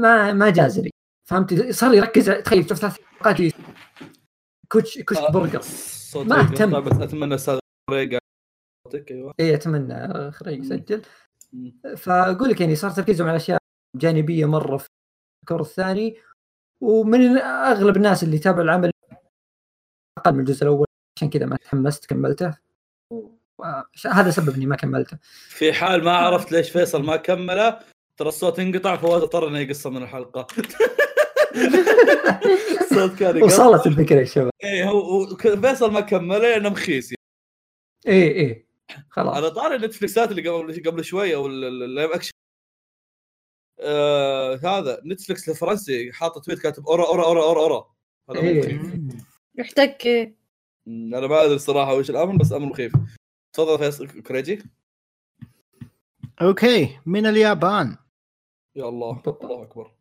ما 0.00 0.32
ما 0.32 0.50
جاز 0.50 0.80
لي. 0.80 0.90
فهمت؟ 1.28 1.70
صار 1.70 1.94
يركز 1.94 2.30
تخيل 2.30 2.68
شوف 2.68 2.78
ثلاث 2.78 2.98
حلقات 3.22 3.36
كوتش 4.72 4.98
كوتش 4.98 5.18
آه، 5.18 5.30
برجر 5.30 5.60
ما 6.14 6.40
اهتم. 6.40 6.80
بس 6.80 6.96
أتمنى 6.96 7.34
أستاذ 7.34 7.58
خريج 7.90 8.18
أيوه. 9.10 9.34
اي 9.40 9.54
أتمنى 9.54 10.30
خريج 10.32 10.64
يسجل. 10.64 11.02
فأقول 11.96 12.48
لك 12.48 12.60
يعني 12.60 12.76
صار 12.76 12.90
تركيزهم 12.90 13.28
على 13.28 13.36
أشياء 13.36 13.57
جانبية 13.96 14.46
مرة 14.46 14.76
في 14.76 14.88
ال 15.42 15.46
cour 15.46 15.60
الثاني 15.60 16.16
ومن 16.80 17.38
أغلب 17.38 17.96
الناس 17.96 18.22
اللي 18.22 18.38
تابعوا 18.38 18.64
العمل 18.64 18.90
أقل 20.18 20.32
من 20.32 20.40
الجزء 20.40 20.62
الأول 20.62 20.86
عشان 21.16 21.30
كذا 21.30 21.46
ما 21.46 21.56
تحمست 21.56 22.06
كملته. 22.06 22.54
هذا 24.06 24.30
سبب 24.30 24.54
إني 24.54 24.66
ما 24.66 24.76
كملته. 24.76 25.18
في 25.48 25.72
حال 25.72 26.04
ما 26.04 26.12
عرفت 26.12 26.52
ليش 26.52 26.70
فيصل 26.70 27.04
ما 27.04 27.16
كمله 27.16 27.80
ترى 28.16 28.28
الصوت 28.28 28.58
انقطع 28.58 28.96
فواز 28.96 29.22
اضطر 29.22 29.48
إنه 29.48 29.58
يقصه 29.58 29.90
من 29.90 30.02
الحلقة. 30.02 30.46
الصوت 32.80 33.18
كان 33.18 33.42
وصلت 33.42 33.86
الفكرة 33.86 34.20
يا 34.20 34.24
شباب. 34.24 34.50
اي 34.64 34.84
هو 34.84 35.36
فيصل 35.36 35.92
ما 35.92 36.00
كمله 36.00 36.38
لأنه 36.38 36.68
مخيس. 36.68 37.14
اي 38.08 38.40
اي 38.40 38.66
خلاص. 39.10 39.36
على 39.36 39.50
طاري 39.50 39.76
نتفلكسات 39.76 40.30
اللي 40.30 40.48
قبل 40.48 40.82
قبل 40.86 41.04
شوي 41.04 41.34
أو 41.34 41.46
ال 41.46 41.59
live 41.59 42.10
action. 42.10 42.37
آه 43.80 44.54
هذا 44.62 45.00
Netflix 45.04 45.48
الفرنسي 45.48 46.12
حاطط 46.12 46.44
tweet 46.44 46.58
كاتب 46.58 46.86
أورا 46.88 47.06
أورا 47.06 47.24
أورا 47.24 47.42
أورا 47.42 47.60
أورا. 47.60 47.86
هذا 48.30 48.40
إيه. 48.40 48.80
يحتك. 49.54 50.06
أنا 50.86 51.26
ما 51.26 51.44
أدري 51.44 51.54
الصراحه 51.54 51.94
وش 51.94 52.10
الأمر 52.10 52.36
بس 52.36 52.52
أمر 52.52 52.66
مخيف. 52.66 52.92
تفضل 53.52 53.78
فيصل 53.78 54.08
كريجي. 54.08 54.62
أوكي 56.42 56.98
من 57.06 57.26
اليابان. 57.26 57.96
يا 58.76 58.88
الله 58.88 59.22
الله 59.42 59.62
أكبر. 59.62 59.92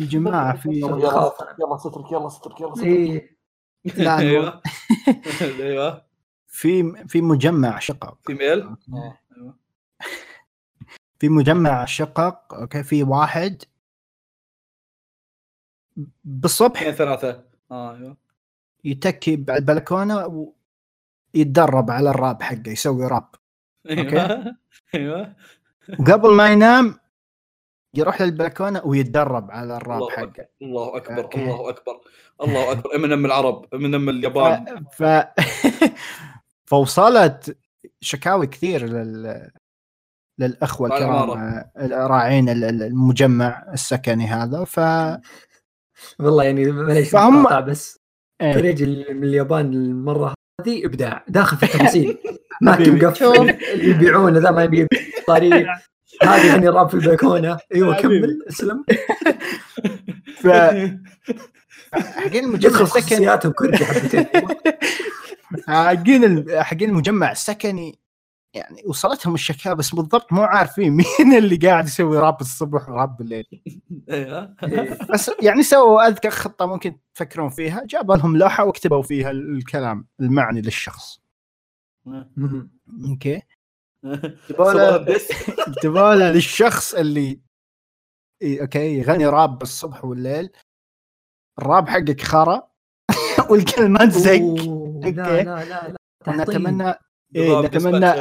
يا 0.00 0.06
جماعة 0.06 0.56
في 0.56 0.68
يلا 0.68 1.78
سترك 1.78 2.10
يلا 2.12 2.28
سترك 2.28 2.60
يلا 2.60 2.74
سترك. 2.74 2.86
إيه. 2.86 3.36
أيوه. 4.18 4.62
أيوه. 5.60 6.04
في 6.46 6.92
في 7.08 7.20
مجمع 7.20 7.78
شقق. 7.78 8.18
في 8.26 8.34
ميل؟ 8.34 8.62
آه. 8.62 9.18
في 11.22 11.28
مجمع 11.28 11.84
شقق 11.84 12.54
أوكي 12.54 12.82
في 12.82 13.02
واحد. 13.02 13.62
بالصبح 16.24 16.90
ثلاثة. 16.90 17.44
آه 17.70 17.96
أيوه. 17.96 18.16
يتكي 18.84 19.44
على 19.48 19.58
البلكونة 19.58 20.46
ويتدرب 21.34 21.90
على 21.90 22.10
الراب 22.10 22.42
حقه 22.42 22.68
يسوي 22.68 23.06
راب. 23.06 23.28
أيوه. 23.90 24.56
أيوه. 24.94 25.36
وقبل 25.98 26.34
ما 26.34 26.52
ينام 26.52 26.98
يروح 27.94 28.22
للبلكونة 28.22 28.82
ويتدرب 28.84 29.50
على 29.50 29.76
الراب 29.76 30.10
حقه. 30.10 30.46
الله 30.62 30.96
أكبر 30.96 31.22
أوكي. 31.24 31.44
الله 31.44 31.70
أكبر 31.70 32.00
الله 32.42 32.72
أكبر. 32.72 32.96
امينم 32.96 33.26
العرب 33.26 33.74
امينم 33.74 34.08
اليابان. 34.08 34.84
ف... 34.92 35.02
ف... 35.02 35.32
فوصلت 36.70 37.58
شكاوي 38.00 38.46
كثير 38.46 38.86
لل 38.86 39.50
للأخوة 40.38 40.88
الكرام 40.88 41.64
راعين 41.90 42.48
المجمع 42.48 43.64
السكني 43.72 44.26
هذا. 44.26 44.64
ف 44.64 44.80
والله 46.18 46.44
يعني 46.44 46.72
معليش 46.72 47.10
فهم 47.10 47.64
بس 47.64 47.98
إيه. 48.40 48.52
فريج 48.52 48.82
من 49.10 49.24
اليابان 49.24 49.72
المرة 49.72 50.34
هذه 50.60 50.86
إبداع. 50.86 51.24
داخل 51.28 51.56
في 51.56 51.62
التفاصيل 51.62 52.18
ما 52.62 52.78
مقفل 52.78 53.50
اللي 53.50 53.90
يبيعونه 53.90 54.38
ذا 54.38 54.50
ما 54.50 54.64
يبيع. 54.64 54.86
طريق 55.26 55.66
هذه 56.22 56.56
هني 56.56 56.68
راب 56.68 56.88
في 56.88 56.94
البلكونة. 56.94 57.58
أيوه 57.74 57.94
كمل 57.94 58.38
اسلم. 58.48 58.84
ف 60.36 60.46
حقين 61.94 62.44
المجمع 62.44 62.80
السكني. 62.80 63.30
حقين 65.68 66.46
حقين 66.62 66.90
المجمع 66.90 67.32
السكني 67.32 68.01
يعني 68.54 68.82
وصلتهم 68.86 69.34
الشكاوى 69.34 69.76
بس 69.76 69.94
بالضبط 69.94 70.32
مو 70.32 70.42
عارفين 70.42 70.92
مين 70.92 71.34
اللي 71.38 71.56
قاعد 71.56 71.84
يسوي 71.86 72.18
راب 72.18 72.40
الصبح 72.40 72.88
وراب 72.88 73.16
بالليل. 73.16 73.62
أيوه 74.10 74.56
بس 75.12 75.30
يعني 75.42 75.62
سووا 75.62 76.06
أذكر 76.08 76.30
خطة 76.30 76.66
ممكن 76.66 76.98
تفكرون 77.14 77.48
فيها. 77.48 77.84
جابوا 77.86 78.16
لهم 78.16 78.36
لوحة 78.36 78.64
وكتبوا 78.64 79.02
فيها 79.02 79.30
الكلام 79.30 80.06
المعني 80.20 80.60
للشخص. 80.60 81.20
أوكي. 83.10 83.42
له 85.84 86.30
للشخص 86.30 86.94
اللي 86.94 87.40
أوكي 88.42 88.98
يغني 88.98 89.26
راب 89.26 89.62
الصبح 89.62 90.04
والليل. 90.04 90.50
الراب 91.58 91.88
حقك 91.88 92.20
خرا. 92.20 92.68
والكلمات 93.50 94.08
زق. 94.08 94.32
لا 95.02 95.10
لا 95.10 95.64
لا 95.64 95.64
لا. 95.64 95.96
نتمنى 96.28 96.94
إيه 97.36 97.60
نتمنى 97.60 98.14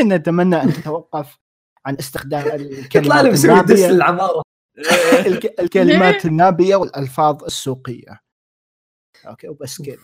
نتمنى 0.16 0.62
أن 0.62 0.72
تتوقف 0.72 1.38
عن 1.86 1.96
استخدام 2.00 2.46
الكلمات 2.60 3.44
النابية. 3.44 3.88
العماره 3.90 4.42
الكلمات 5.60 6.24
النابية 6.24 6.76
والألفاظ 6.76 7.44
السوقية. 7.44 8.20
أوكي 9.26 9.48
وبس 9.48 9.82
كذا 9.82 9.96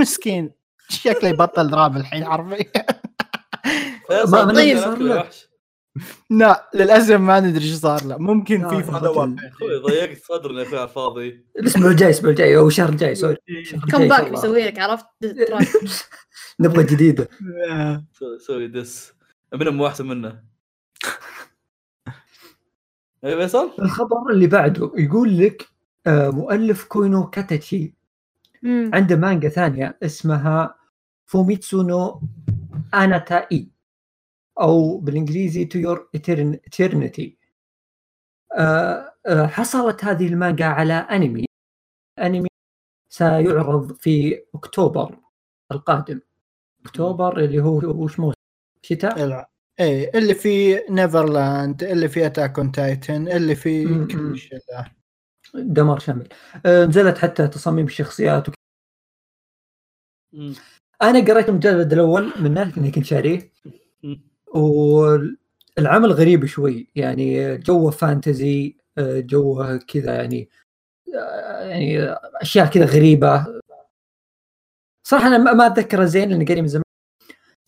مسكين. 0.00 0.52
شكله 0.88 1.28
يبطل 1.28 1.74
راب 1.74 1.96
الحين 1.96 2.24
حرفيا 2.24 2.72
ما 4.10 4.52
طيب. 4.52 4.76
له 4.76 5.28
لا 6.30 6.70
للأسف 6.74 7.14
ما 7.14 7.40
ندري 7.40 7.64
إيش 7.64 7.74
صار 7.74 8.04
له. 8.04 8.16
ممكن 8.18 8.68
في 8.68 8.82
فضوات 8.82 9.30
أخوي 9.52 9.76
ضيقت 9.76 10.24
صدرنا 10.24 10.64
في 10.64 10.82
الفاضي. 10.82 11.44
الأسبوع 11.58 11.90
الجاي 11.90 12.08
الأسبوع 12.08 12.30
الجاي. 12.30 12.56
أو 12.56 12.68
الشهر 12.68 12.88
الجاي 12.88 13.14
sorry. 13.14 13.36
comeback 13.90 14.30
بيسوي 14.30 14.64
لك 14.66 14.78
عرفت؟ 14.78 15.06
نبغى 16.60 16.84
جديدة. 16.84 17.28
سوي 18.38 18.68
diss. 18.68 19.12
من 19.54 19.68
مو 19.68 19.86
أحسن 19.86 20.06
منه. 20.06 20.42
اي 23.24 23.36
فيصل؟ 23.36 23.70
الخبر 23.78 24.30
اللي 24.30 24.46
بعده 24.46 24.92
يقول 24.96 25.38
لك 25.38 25.66
آه، 26.06 26.30
مؤلف 26.30 26.84
Koe 26.84 27.12
no 27.12 27.30
Katachi 27.30 27.94
عنده 28.64 29.16
مانجا 29.16 29.48
ثانية 29.48 29.98
اسمها 30.02 30.74
Fumetsu 31.26 32.01
no 32.01 32.22
Anata 32.94 33.46
e 33.52 33.68
أو 34.60 34.98
بالإنجليزي 34.98 35.64
To 35.64 35.78
Your 35.78 36.08
Eternity. 36.16 37.30
آه، 38.58 39.14
آه، 39.26 39.46
حصلت 39.46 40.04
هذه 40.04 40.28
المانجا 40.28 40.64
على 40.64 40.92
أنمي. 40.92 41.44
أنمي 42.18 42.48
سيعرض 43.12 43.92
في 43.92 44.42
أكتوبر 44.54 45.18
القادم. 45.72 46.20
أكتوبر 46.86 47.38
اللي 47.38 47.62
هو 47.62 48.02
وش 48.04 48.20
موسم 48.20 48.36
شتاء؟ 48.82 49.48
إيه 49.80 50.18
اللي 50.18 50.34
في 50.34 50.82
Neverland 50.90 51.82
اللي 51.82 52.08
في 52.08 52.26
Attack 52.26 52.58
on 52.58 52.72
Titan 52.72 53.28
اللي 53.28 53.54
في 53.54 53.84
كل 54.06 54.38
شيء 54.38 54.58
دمار 55.54 55.98
شامل. 55.98 56.28
آه، 56.66 56.84
نزلت 56.84 57.18
حتى 57.18 57.48
تصاميم 57.48 57.86
الشخصيات. 57.86 58.48
وك... 58.48 58.54
أنا 61.02 61.20
قريت 61.20 61.48
المجلد 61.48 61.92
الأول 61.92 62.32
منه 62.40 62.64
لاني 62.64 62.90
كنت 62.90 63.04
شاريه. 63.04 63.52
والعمل 64.54 66.12
غريب 66.12 66.46
شوي. 66.46 66.88
يعني 66.94 67.56
جوه 67.58 67.90
fantasy 67.90 68.76
جوه 68.98 69.76
كذا 69.76 70.14
يعني 70.14 70.48
يعني 71.60 72.02
أشياء 72.42 72.66
كذا 72.66 72.84
غريبة. 72.84 73.46
صراحة 75.06 75.26
أنا 75.26 75.52
ما 75.52 75.66
اتذكر 75.66 76.04
زين 76.04 76.28
لاني 76.30 76.44
قريب 76.44 76.58
من 76.58 76.68
زمان. 76.68 76.82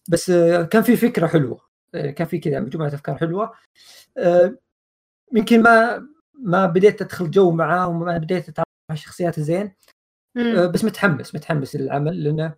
بس 0.08 0.30
كان 0.70 0.82
في 0.82 0.96
فكرة 0.96 1.26
حلوة. 1.26 1.60
كان 1.92 2.26
في 2.26 2.38
كذا 2.38 2.60
مجموعة 2.60 2.88
أفكار 2.88 3.16
حلوة. 3.16 3.54
يمكن 5.32 5.62
ما 5.62 6.08
ما 6.34 6.66
بديت 6.66 7.02
أدخل 7.02 7.30
جو 7.30 7.50
معاه 7.50 7.88
وما 7.88 8.18
بديت 8.18 8.48
اتعرف 8.48 8.66
على 8.90 8.96
الشخصيات 8.98 9.40
زين. 9.40 9.72
بس 10.74 10.84
متحمس 10.84 11.34
متحمس 11.34 11.76
للعمل 11.76 12.24
لأنه 12.24 12.54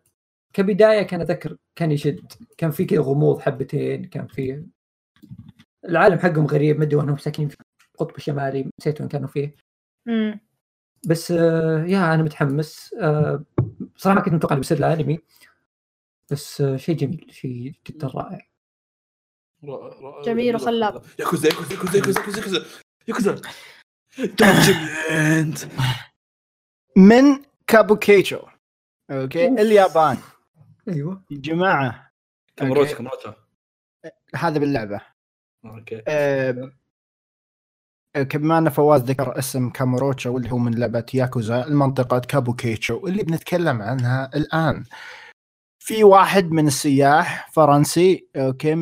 كبداية 0.52 1.02
كان 1.02 1.20
أذكر 1.20 1.56
كان 1.76 1.92
يشد. 1.92 2.32
كان 2.58 2.70
في 2.70 2.84
كذا 2.84 3.00
غموض 3.00 3.40
حبتين 3.40 4.04
كان 4.04 4.26
في 4.26 4.64
العالم 5.84 6.18
حقهم 6.18 6.46
غريب 6.46 6.78
ما 6.78 6.84
أدري 6.84 6.96
وين 6.96 7.16
ساكنين 7.16 7.48
في 7.48 7.56
القطب 7.94 8.16
الشمالي 8.16 8.70
نسيت 8.80 9.00
وين 9.00 9.08
كانوا 9.08 9.28
فيه. 9.28 9.56
مم. 10.06 10.40
بس 11.06 11.32
آه 11.32 11.84
يا 11.84 12.14
أنا 12.14 12.22
متحمس. 12.22 12.94
آه 13.00 13.44
صراحة 13.96 14.18
ما 14.18 14.24
كنت 14.24 14.34
متوقع 14.34 14.52
إنه 14.52 14.60
بيصير 14.60 14.78
الأنمي. 14.78 15.18
بس 16.30 16.60
آه 16.60 16.76
شيء 16.76 16.96
جميل 16.96 17.26
شيء 17.30 17.72
جدا 17.86 18.06
رائع. 18.06 18.50
جميل 20.24 20.56
وخلاب 20.56 21.02
ياكوزا 21.18 21.48
ياكوزا 21.48 21.74
ياكوزا 21.74 21.98
ياكوزا 21.98 22.20
ياكوزا 22.28 22.64
ياكوزا. 23.08 23.40
ياكوزا. 24.40 25.68
من 26.96 27.42
كابوكيتشو. 27.66 28.40
okay؟ 29.10 29.48
اليابان 29.48 30.16
أيوه. 30.90 31.22
يا 31.30 31.38
جماعة 31.38 32.12
كامروتشا 32.56 32.94
كامروتشا 32.96 33.34
هذا 34.34 34.58
باللعبة. 34.58 35.00
okay. 35.64 36.02
أه 36.08 36.72
بما 38.16 38.58
ان 38.58 38.68
فواز 38.68 39.02
ذكر 39.02 39.38
اسم 39.38 39.70
كاموروتشا 39.70 40.30
واللي 40.30 40.52
هو 40.52 40.58
من 40.58 40.74
لعبة 40.74 41.06
ياكوزا 41.14 41.64
المنطقة 41.66 42.18
كابوكيتشو 42.18 43.06
اللي 43.06 43.22
بنتكلم 43.22 43.82
عنها 43.82 44.30
الآن. 44.34 44.84
في 45.82 46.04
واحد 46.04 46.50
من 46.50 46.66
السياح 46.66 47.50
فرنسي 47.52 48.28
okay 48.36 48.76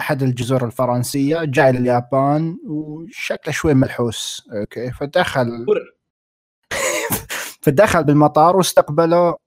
أحد 0.00 0.22
الجزر 0.22 0.66
الفرنسية 0.66 1.44
جاي 1.44 1.72
لليابان 1.72 2.58
وشكله 2.66 3.52
شوي 3.52 3.74
ملحوس 3.74 4.48
okay 4.52 4.92
فدخل 4.92 5.66
فدخل 7.62 8.04
بالمطار 8.04 8.56
واستقبلوا 8.56 9.28
آه 9.30 9.43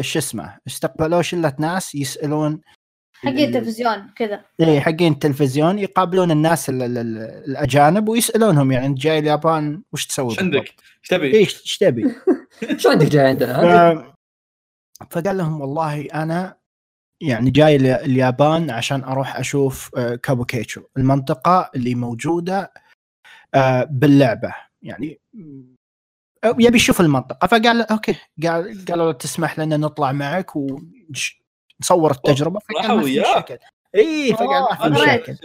شو 0.00 0.18
اسمه 0.18 0.58
استقبلوه 0.66 1.22
شله 1.22 1.54
ناس 1.58 1.94
يسألون 1.94 2.60
حقين 3.14 3.48
التلفزيون 3.48 4.10
كذا 4.16 4.44
اي 4.60 4.80
حقين 4.80 5.12
التلفزيون 5.12 5.78
يقابلون 5.78 6.30
الناس 6.30 6.70
ال 6.70 6.82
ال 6.82 6.98
ال 6.98 7.18
الأجانب 7.18 8.08
ويسألونهم 8.08 8.72
يعني 8.72 8.86
إنت 8.86 8.98
جاي 8.98 9.18
اليابان 9.18 9.82
وش 9.92 10.06
تسوي؟ 10.06 10.30
إيش 10.30 10.38
عندك؟ 10.38 10.74
إيش 11.02 11.08
تبي؟ 11.08 11.34
إيش 11.36 11.78
تبي؟ 11.78 12.14
شو 12.80 12.90
عندك 12.90 13.06
جاي 13.06 13.26
عندنا؟ 13.26 14.14
فقال 15.10 15.36
لهم 15.36 15.60
والله 15.60 16.04
أنا 16.04 16.56
يعني 17.20 17.50
جاي 17.50 17.76
اليابان 17.76 18.70
عشان 18.70 19.04
أروح 19.04 19.36
أشوف 19.36 19.90
كابوكيتشو 20.22 20.82
المنطقة 20.96 21.70
اللي 21.76 21.94
موجودة 21.94 22.72
باللعبة 23.90 24.54
يعني 24.82 25.20
يبي 26.58 26.76
يشوف 26.76 27.00
المنطقة. 27.00 27.46
فقال 27.46 27.90
okay. 27.90 28.16
قال 28.42 28.84
قالوا 28.88 29.12
تسمح 29.12 29.58
لنا 29.58 29.76
نطلع 29.76 30.12
معك 30.12 30.56
ونصور 30.56 32.10
التجربة. 32.10 32.60
فقال 32.60 32.96
ما 32.96 33.02
في 33.02 33.20
مشاكل. 33.20 33.58
إي 33.94 34.34
فقال 34.34 34.62
ما 34.70 34.76
في 34.76 34.88
مشاكل. 34.88 35.36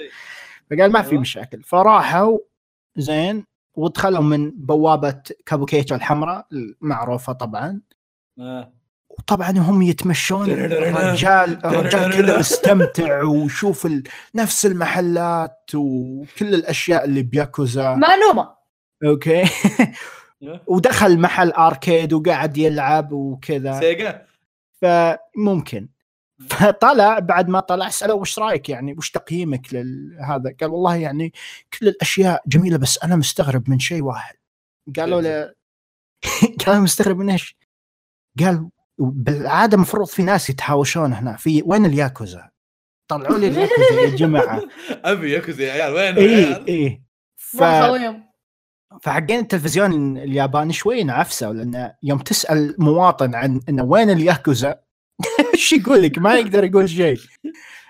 فقال 0.72 0.92
ما 0.92 1.02
في 1.02 1.18
مشاكل. 1.18 1.64
فراحوا 1.64 2.38
زين 2.98 3.46
ودخلوا 3.76 4.22
من 4.24 4.52
بوابة 4.52 5.22
كابوكيتشو 5.46 5.96
الحمراء 5.96 6.48
المعروفة 6.52 7.34
طبعا. 7.34 7.82
وطبعا 9.10 9.52
هم 9.52 9.82
يتمشون. 9.82 10.50
الرجال 10.50 11.66
الرجال 11.66 12.12
كذا 12.14 12.40
مستمتع 12.40 13.24
ويشوف 13.24 13.88
نفس 14.36 14.66
المحلات 14.66 15.72
وكل 15.76 16.54
الاشياء 16.56 17.06
اللي 17.06 17.22
بياكوزا 17.22 17.96
معلومه 17.96 18.62
okay 19.06 19.44
ودخل 20.68 21.20
محل 21.20 21.50
arcade 21.50 22.14
وقاعد 22.14 22.58
يلعب 22.58 23.12
وكذا. 23.12 23.80
سيجا. 23.80 24.26
فممكن. 24.82 25.88
فطلع 26.50 27.20
بعد 27.20 27.50
ما 27.50 27.60
طلع 27.60 27.90
سالوه 27.90 28.18
وش 28.18 28.40
رأيك 28.40 28.70
يعني؟ 28.70 28.94
وش 28.94 29.12
تقييمك 29.12 29.68
لهذا 29.74 30.56
قال 30.62 30.70
والله 30.70 30.96
يعني 30.96 31.34
كل 31.80 31.88
الأشياء 31.88 32.44
جميلة 32.48 32.78
بس 32.78 33.04
أنا 33.04 33.16
مستغرب 33.16 33.70
من 33.70 33.80
شيء 33.80 34.04
واحد. 34.04 34.36
قالوا 34.98 35.22
له 35.22 35.54
قال 36.66 36.82
مستغرب 36.82 37.18
من 37.18 37.30
إيش؟ 37.30 37.56
قال 38.40 38.70
بالعادة 38.98 39.76
المفروض 39.76 40.08
في 40.08 40.24
ناس 40.24 40.50
يتهاوشون 40.50 41.14
هنا. 41.14 41.38
في 41.38 41.64
وين 41.66 41.86
الياكوزا؟ 41.86 42.50
طلعوا 43.08 43.38
لي 43.38 43.48
الياكوزا 43.48 44.02
يا 44.02 44.16
جماعة. 44.16 44.62
أبي 45.12 45.32
ياكوزا 45.32 45.64
يا 45.64 45.72
عيال 45.72 45.94
وين 45.94 46.18
اي 46.18 46.66
اي 46.68 47.02
ف... 47.38 47.64
فحقين 49.02 49.40
التلفزيون 49.40 50.18
الياباني 50.18 50.74
شوي 50.74 51.04
نعفسوا 51.04 51.54
لأن 51.54 51.92
يوم 52.04 52.20
تسأل 52.20 52.76
مواطن 52.78 53.36
عن 53.36 53.60
انه 53.70 53.84
وين 53.84 54.10
الياكوزا 54.10 54.80
إيش 55.54 55.74
يقول 55.74 56.04
لك؟ 56.04 56.18
ما 56.18 56.36
يقدر 56.36 56.64
يقول 56.64 56.90
شيء. 56.90 57.20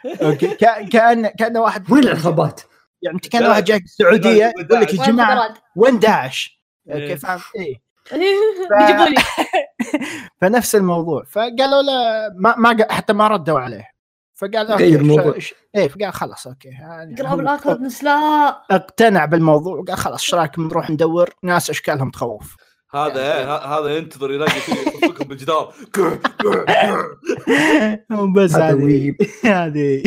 okay. 0.06 0.48
كان 0.94 1.28
كأن 1.28 1.58
واحد 1.58 1.92
وين 1.92 2.04
العصابات؟ 2.04 2.62
يعني 3.02 3.20
كأن 3.20 3.46
واحد 3.46 3.64
جاي 3.64 3.78
السعودية 3.78 4.54
يقول 4.60 4.82
لك 4.82 4.94
يا 4.94 5.06
جماعة 5.06 5.54
وين 5.76 6.00
داعش؟ 6.00 6.62
okay 6.90 7.18
فاهم؟ 7.18 7.40
إيه. 7.56 7.82
بيجيبوا 8.80 9.06
لي. 9.06 9.22
فنفس 10.42 10.76
الموضوع. 10.76 11.24
فقالوا 11.24 11.82
له 11.82 12.30
ما, 12.36 12.56
ما 12.58 12.86
حتى 12.90 13.14
ما 13.14 13.28
ردوا 13.28 13.60
عليه. 13.60 13.92
فقال 14.42 14.68
غير 14.72 15.00
الموضوع. 15.00 15.36
إيه 15.76 15.88
فقال 15.88 16.14
خلاص 16.14 16.48
أوكي 16.48 16.68
يعني 16.70 17.16
قراب 17.16 17.32
هو 17.32 17.40
الآخر 17.40 17.80
نسلا 17.82 18.12
اقتنع 18.72 19.26
بالموضوع 19.26 19.78
وقال 19.80 19.98
خلاص 19.98 20.22
إيش 20.22 20.34
رايكم 20.36 20.68
نروح 20.68 20.90
ندور؟ 20.90 21.30
ناس 21.44 21.70
أشكالهم 21.70 22.12
تخوف. 22.12 22.56
هذا 22.94 23.38
إيه، 23.38 23.56
ه- 23.56 23.80
هذا 23.80 23.98
ينتظر 23.98 24.32
يلاقي 24.32 24.60
شيء 24.60 24.76
يصفكم 24.96 25.24
بالجدار. 25.28 25.74
بس 28.36 28.56
هذه. 28.56 29.16
هذه. 29.46 30.04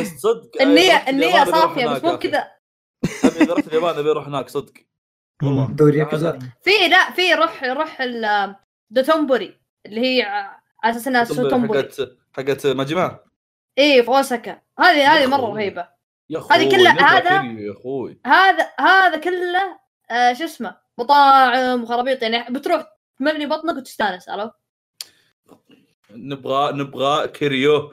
بس 0.00 0.08
صدق 0.18 0.62
النية 0.62 0.94
رحت 0.94 1.08
النية 1.08 1.42
أروح 1.42 1.60
صافية 1.60 1.86
بس 1.86 2.04
مو. 2.04 2.18
كذا. 2.18 2.44
إذا 3.24 3.54
رحت 3.54 3.68
اليابان 3.68 3.98
أبي 3.98 4.10
أروح 4.10 4.26
هناك 4.26 4.48
صدق. 4.48 4.72
والله. 5.42 5.66
دوري 5.70 5.98
ياكوزا 5.98 6.38
في 6.62 6.70
لا 6.90 7.10
في 7.10 7.34
روح 7.34 7.64
روح 7.64 8.00
ال- 8.00 8.56
دوتومبوري 8.90 9.60
اللي 9.86 10.00
هي 10.00 10.22
على 10.84 10.96
أساس 10.96 11.08
إنها 11.08 11.24
سوتومبوري 11.24 11.82
حقت 11.82 12.00
حقت 12.36 12.66
ماجما 12.66 13.18
اي 13.78 14.02
في 14.02 14.08
اوساكا 14.08 14.60
هذه 14.78 15.16
هذه 15.16 15.26
مرة 15.26 15.46
رهيبة. 15.54 15.88
يا 16.30 16.38
أخوي 16.38 16.56
هذه 16.56 16.70
كلها- 16.70 17.18
هذا- 17.18 17.60
يا 17.60 17.72
أخوي. 17.72 18.20
هذا 18.26 18.70
هذا 18.80 19.16
كله 19.16 19.78
آه 20.10 20.32
شو 20.32 20.44
اسمه 20.44 20.76
مطاعم 20.98 21.82
وخرابيط 21.82 22.22
يعني 22.22 22.54
بتروح 22.54 22.86
تملي 23.18 23.46
بطنك 23.46 23.76
وتستانس 23.76 24.28
عرفت؟ 24.28 24.54
نبغى 26.10 26.72
نبغى 26.72 27.28
كيريو. 27.28 27.92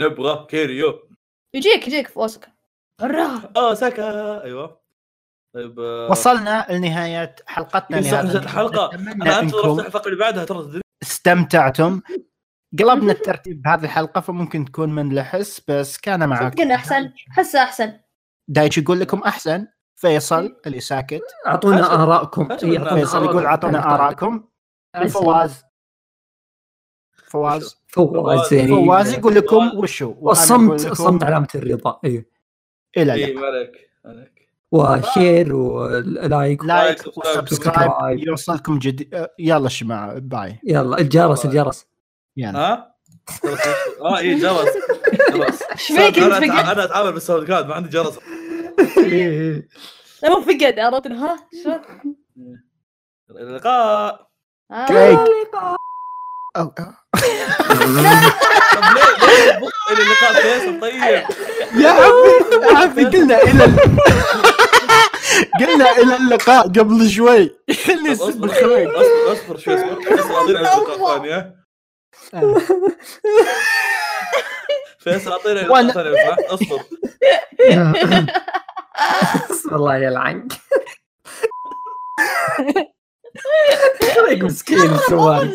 نبغى 0.00 0.46
كيريو. 0.46 1.08
يجيك 1.54 1.86
يجيك 1.88 2.08
في 2.08 2.16
اوساكا 2.16 2.52
مرة 3.00 3.52
اوساكا 3.56 4.42
أيوه. 4.44 4.80
طيب 5.54 5.80
آه، 5.80 6.10
وصلنا 6.10 6.66
لنهاية 6.70 7.36
حلقتنا 7.46 7.98
الحلقة. 7.98 8.94
أتمنى 8.94 9.12
أنا 9.12 9.40
انتظر 9.40 9.86
الحلقة 9.86 10.06
اللي 10.08 10.18
بعدها 10.18 10.44
ترى 10.44 10.80
استمتعتم. 11.02 12.00
قلبنا 12.78 13.12
الترتيب 13.12 13.62
بهذه 13.62 13.84
الحلقة 13.84 14.20
فممكن 14.20 14.64
تكون 14.64 14.94
من 14.94 15.14
لحس 15.14 15.60
بس 15.68 15.98
كان 15.98 16.28
معك. 16.28 16.60
انه 16.60 16.74
أحسن. 16.74 17.12
حسه 17.30 17.62
أحسن. 17.62 17.92
دايتش 18.48 18.78
يقول 18.78 19.00
لكم 19.00 19.18
أحسن. 19.18 19.66
فيصل 19.94 20.56
اللي 20.66 20.80
ساكت. 20.80 21.22
أعطونا 21.46 22.02
آرائكم. 22.02 22.48
إيه، 22.52 22.78
فيصل 22.78 23.24
يقول. 23.24 23.46
أعطونا 23.46 23.94
آرائكم. 23.94 24.44
فواز. 25.08 25.62
فواز. 27.26 27.76
فواز. 27.86 28.54
فواز. 28.54 29.12
يقول 29.12 29.34
لكم. 29.34 29.78
وشو؟ 29.78 30.30
الصمت 30.30 30.86
الصمت 30.86 31.24
علامة 31.24 31.48
الرضا. 31.54 32.00
أيوه 32.04 32.24
إلى 32.96 33.12
اي 33.12 33.24
اللقاء. 33.24 33.52
مالك 33.52 33.90
مالك 34.04 34.48
و 34.72 34.86
share 34.86 35.54
و 35.54 35.76
like 35.76 36.64
like 36.64 36.98
subscribe. 36.98 37.18
و 37.18 37.25
subscribe 37.25 37.88
subscribe. 37.90 38.18
يوصلكم 38.28 38.78
جديد 38.78 39.28
يلا 39.38 39.68
يا 39.68 39.78
جماعة 39.78 40.18
bye. 40.18 40.58
يلا 40.64 40.98
الجرس 40.98 41.44
الجرس. 41.44 41.86
يلا 42.36 42.58
ها؟ 42.58 42.94
آه 44.00 44.18
اي 44.18 44.34
جرس. 44.34 44.68
خلاص 45.32 45.62
إيش 45.62 45.86
فيك 45.86 46.18
أنا 46.18 46.84
أتعامل 46.84 47.12
بال 47.12 47.22
sound 47.22 47.48
card 47.48 47.66
ما 47.66 47.74
عندي 47.74 47.88
جرس. 47.88 48.14
هو 50.24 50.40
فقد 50.42 50.78
عرفت 50.78 51.06
ها؟ 51.06 51.36
شو؟ 51.64 51.70
إلى 53.30 53.40
اللقاء. 53.40 54.28
كيك. 54.88 55.18
أو- 55.18 55.76
أو. 56.56 56.64
طب 56.68 57.80
ليه؟ 57.80 58.20
ليه؟ 59.26 59.52
تبط 59.52 59.72
إلى 59.90 60.02
اللقاء 60.02 60.32
فيصل 60.42 60.80
طيب. 60.80 60.94
يا 60.94 61.88
عمي 61.90 62.66
يا 62.70 62.76
عمي 62.76 63.04
قلنا 63.04 63.42
إلى 63.42 63.64
ال- 63.64 63.76
قلنا 65.60 65.90
إلى 65.98 66.16
اللقاء 66.16 66.62
قبل 66.68 67.08
شوي. 67.10 67.50
خلي 67.84 67.96
طب 67.96 68.06
يصير 68.06 68.28
أصبر 68.28 68.40
بالخير 68.46 68.90
أصبر 69.00 69.32
أصبر 69.32 69.56
شوي 69.56 69.74
أصبر. 69.74 71.52
فيصل 74.98 75.32
سمحت 76.26 76.44
أصبر. 76.44 76.80
الله 79.76 79.96
يلعنك 79.96 80.52
خليك 84.14 84.42
مسكين 84.42 84.90
أصبر. 84.90 85.48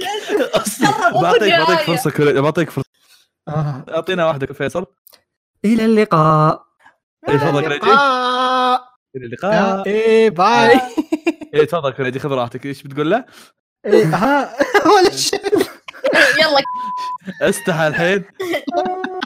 بعطيك 1.22 1.54
بعطيك 1.54 1.80
فرصة 1.80 2.12
كل 2.12 2.42
بعطيك 2.42 2.70
فرصة. 2.70 2.90
أعطينا 3.90 4.28
واحدة 4.28 4.54
فيصل. 4.54 4.86
إلى 5.66 5.86
اللقاء. 5.86 6.66
إيه، 7.30 7.38
تفضل 7.38 7.62
كريجي 7.62 7.76
اللقاء. 7.76 8.82
إلى 9.16 9.26
اللقاء. 9.26 9.86
إيه 9.88 10.30
باي. 10.30 10.82
إيه 11.54 11.66
تفضل 11.66 11.92
كريجي 11.92 12.20
خذ 12.20 12.32
راحتك. 12.32 12.66
إيش 12.66 12.84
بتقول 12.84 13.12
له؟ 13.12 13.26
إيه، 13.86 14.06
ها 14.06 14.56
ولا 14.96 15.12
شيء. 15.16 15.79
يلا. 16.42 16.62
استحى 17.42 17.88
الحين. 17.88 18.24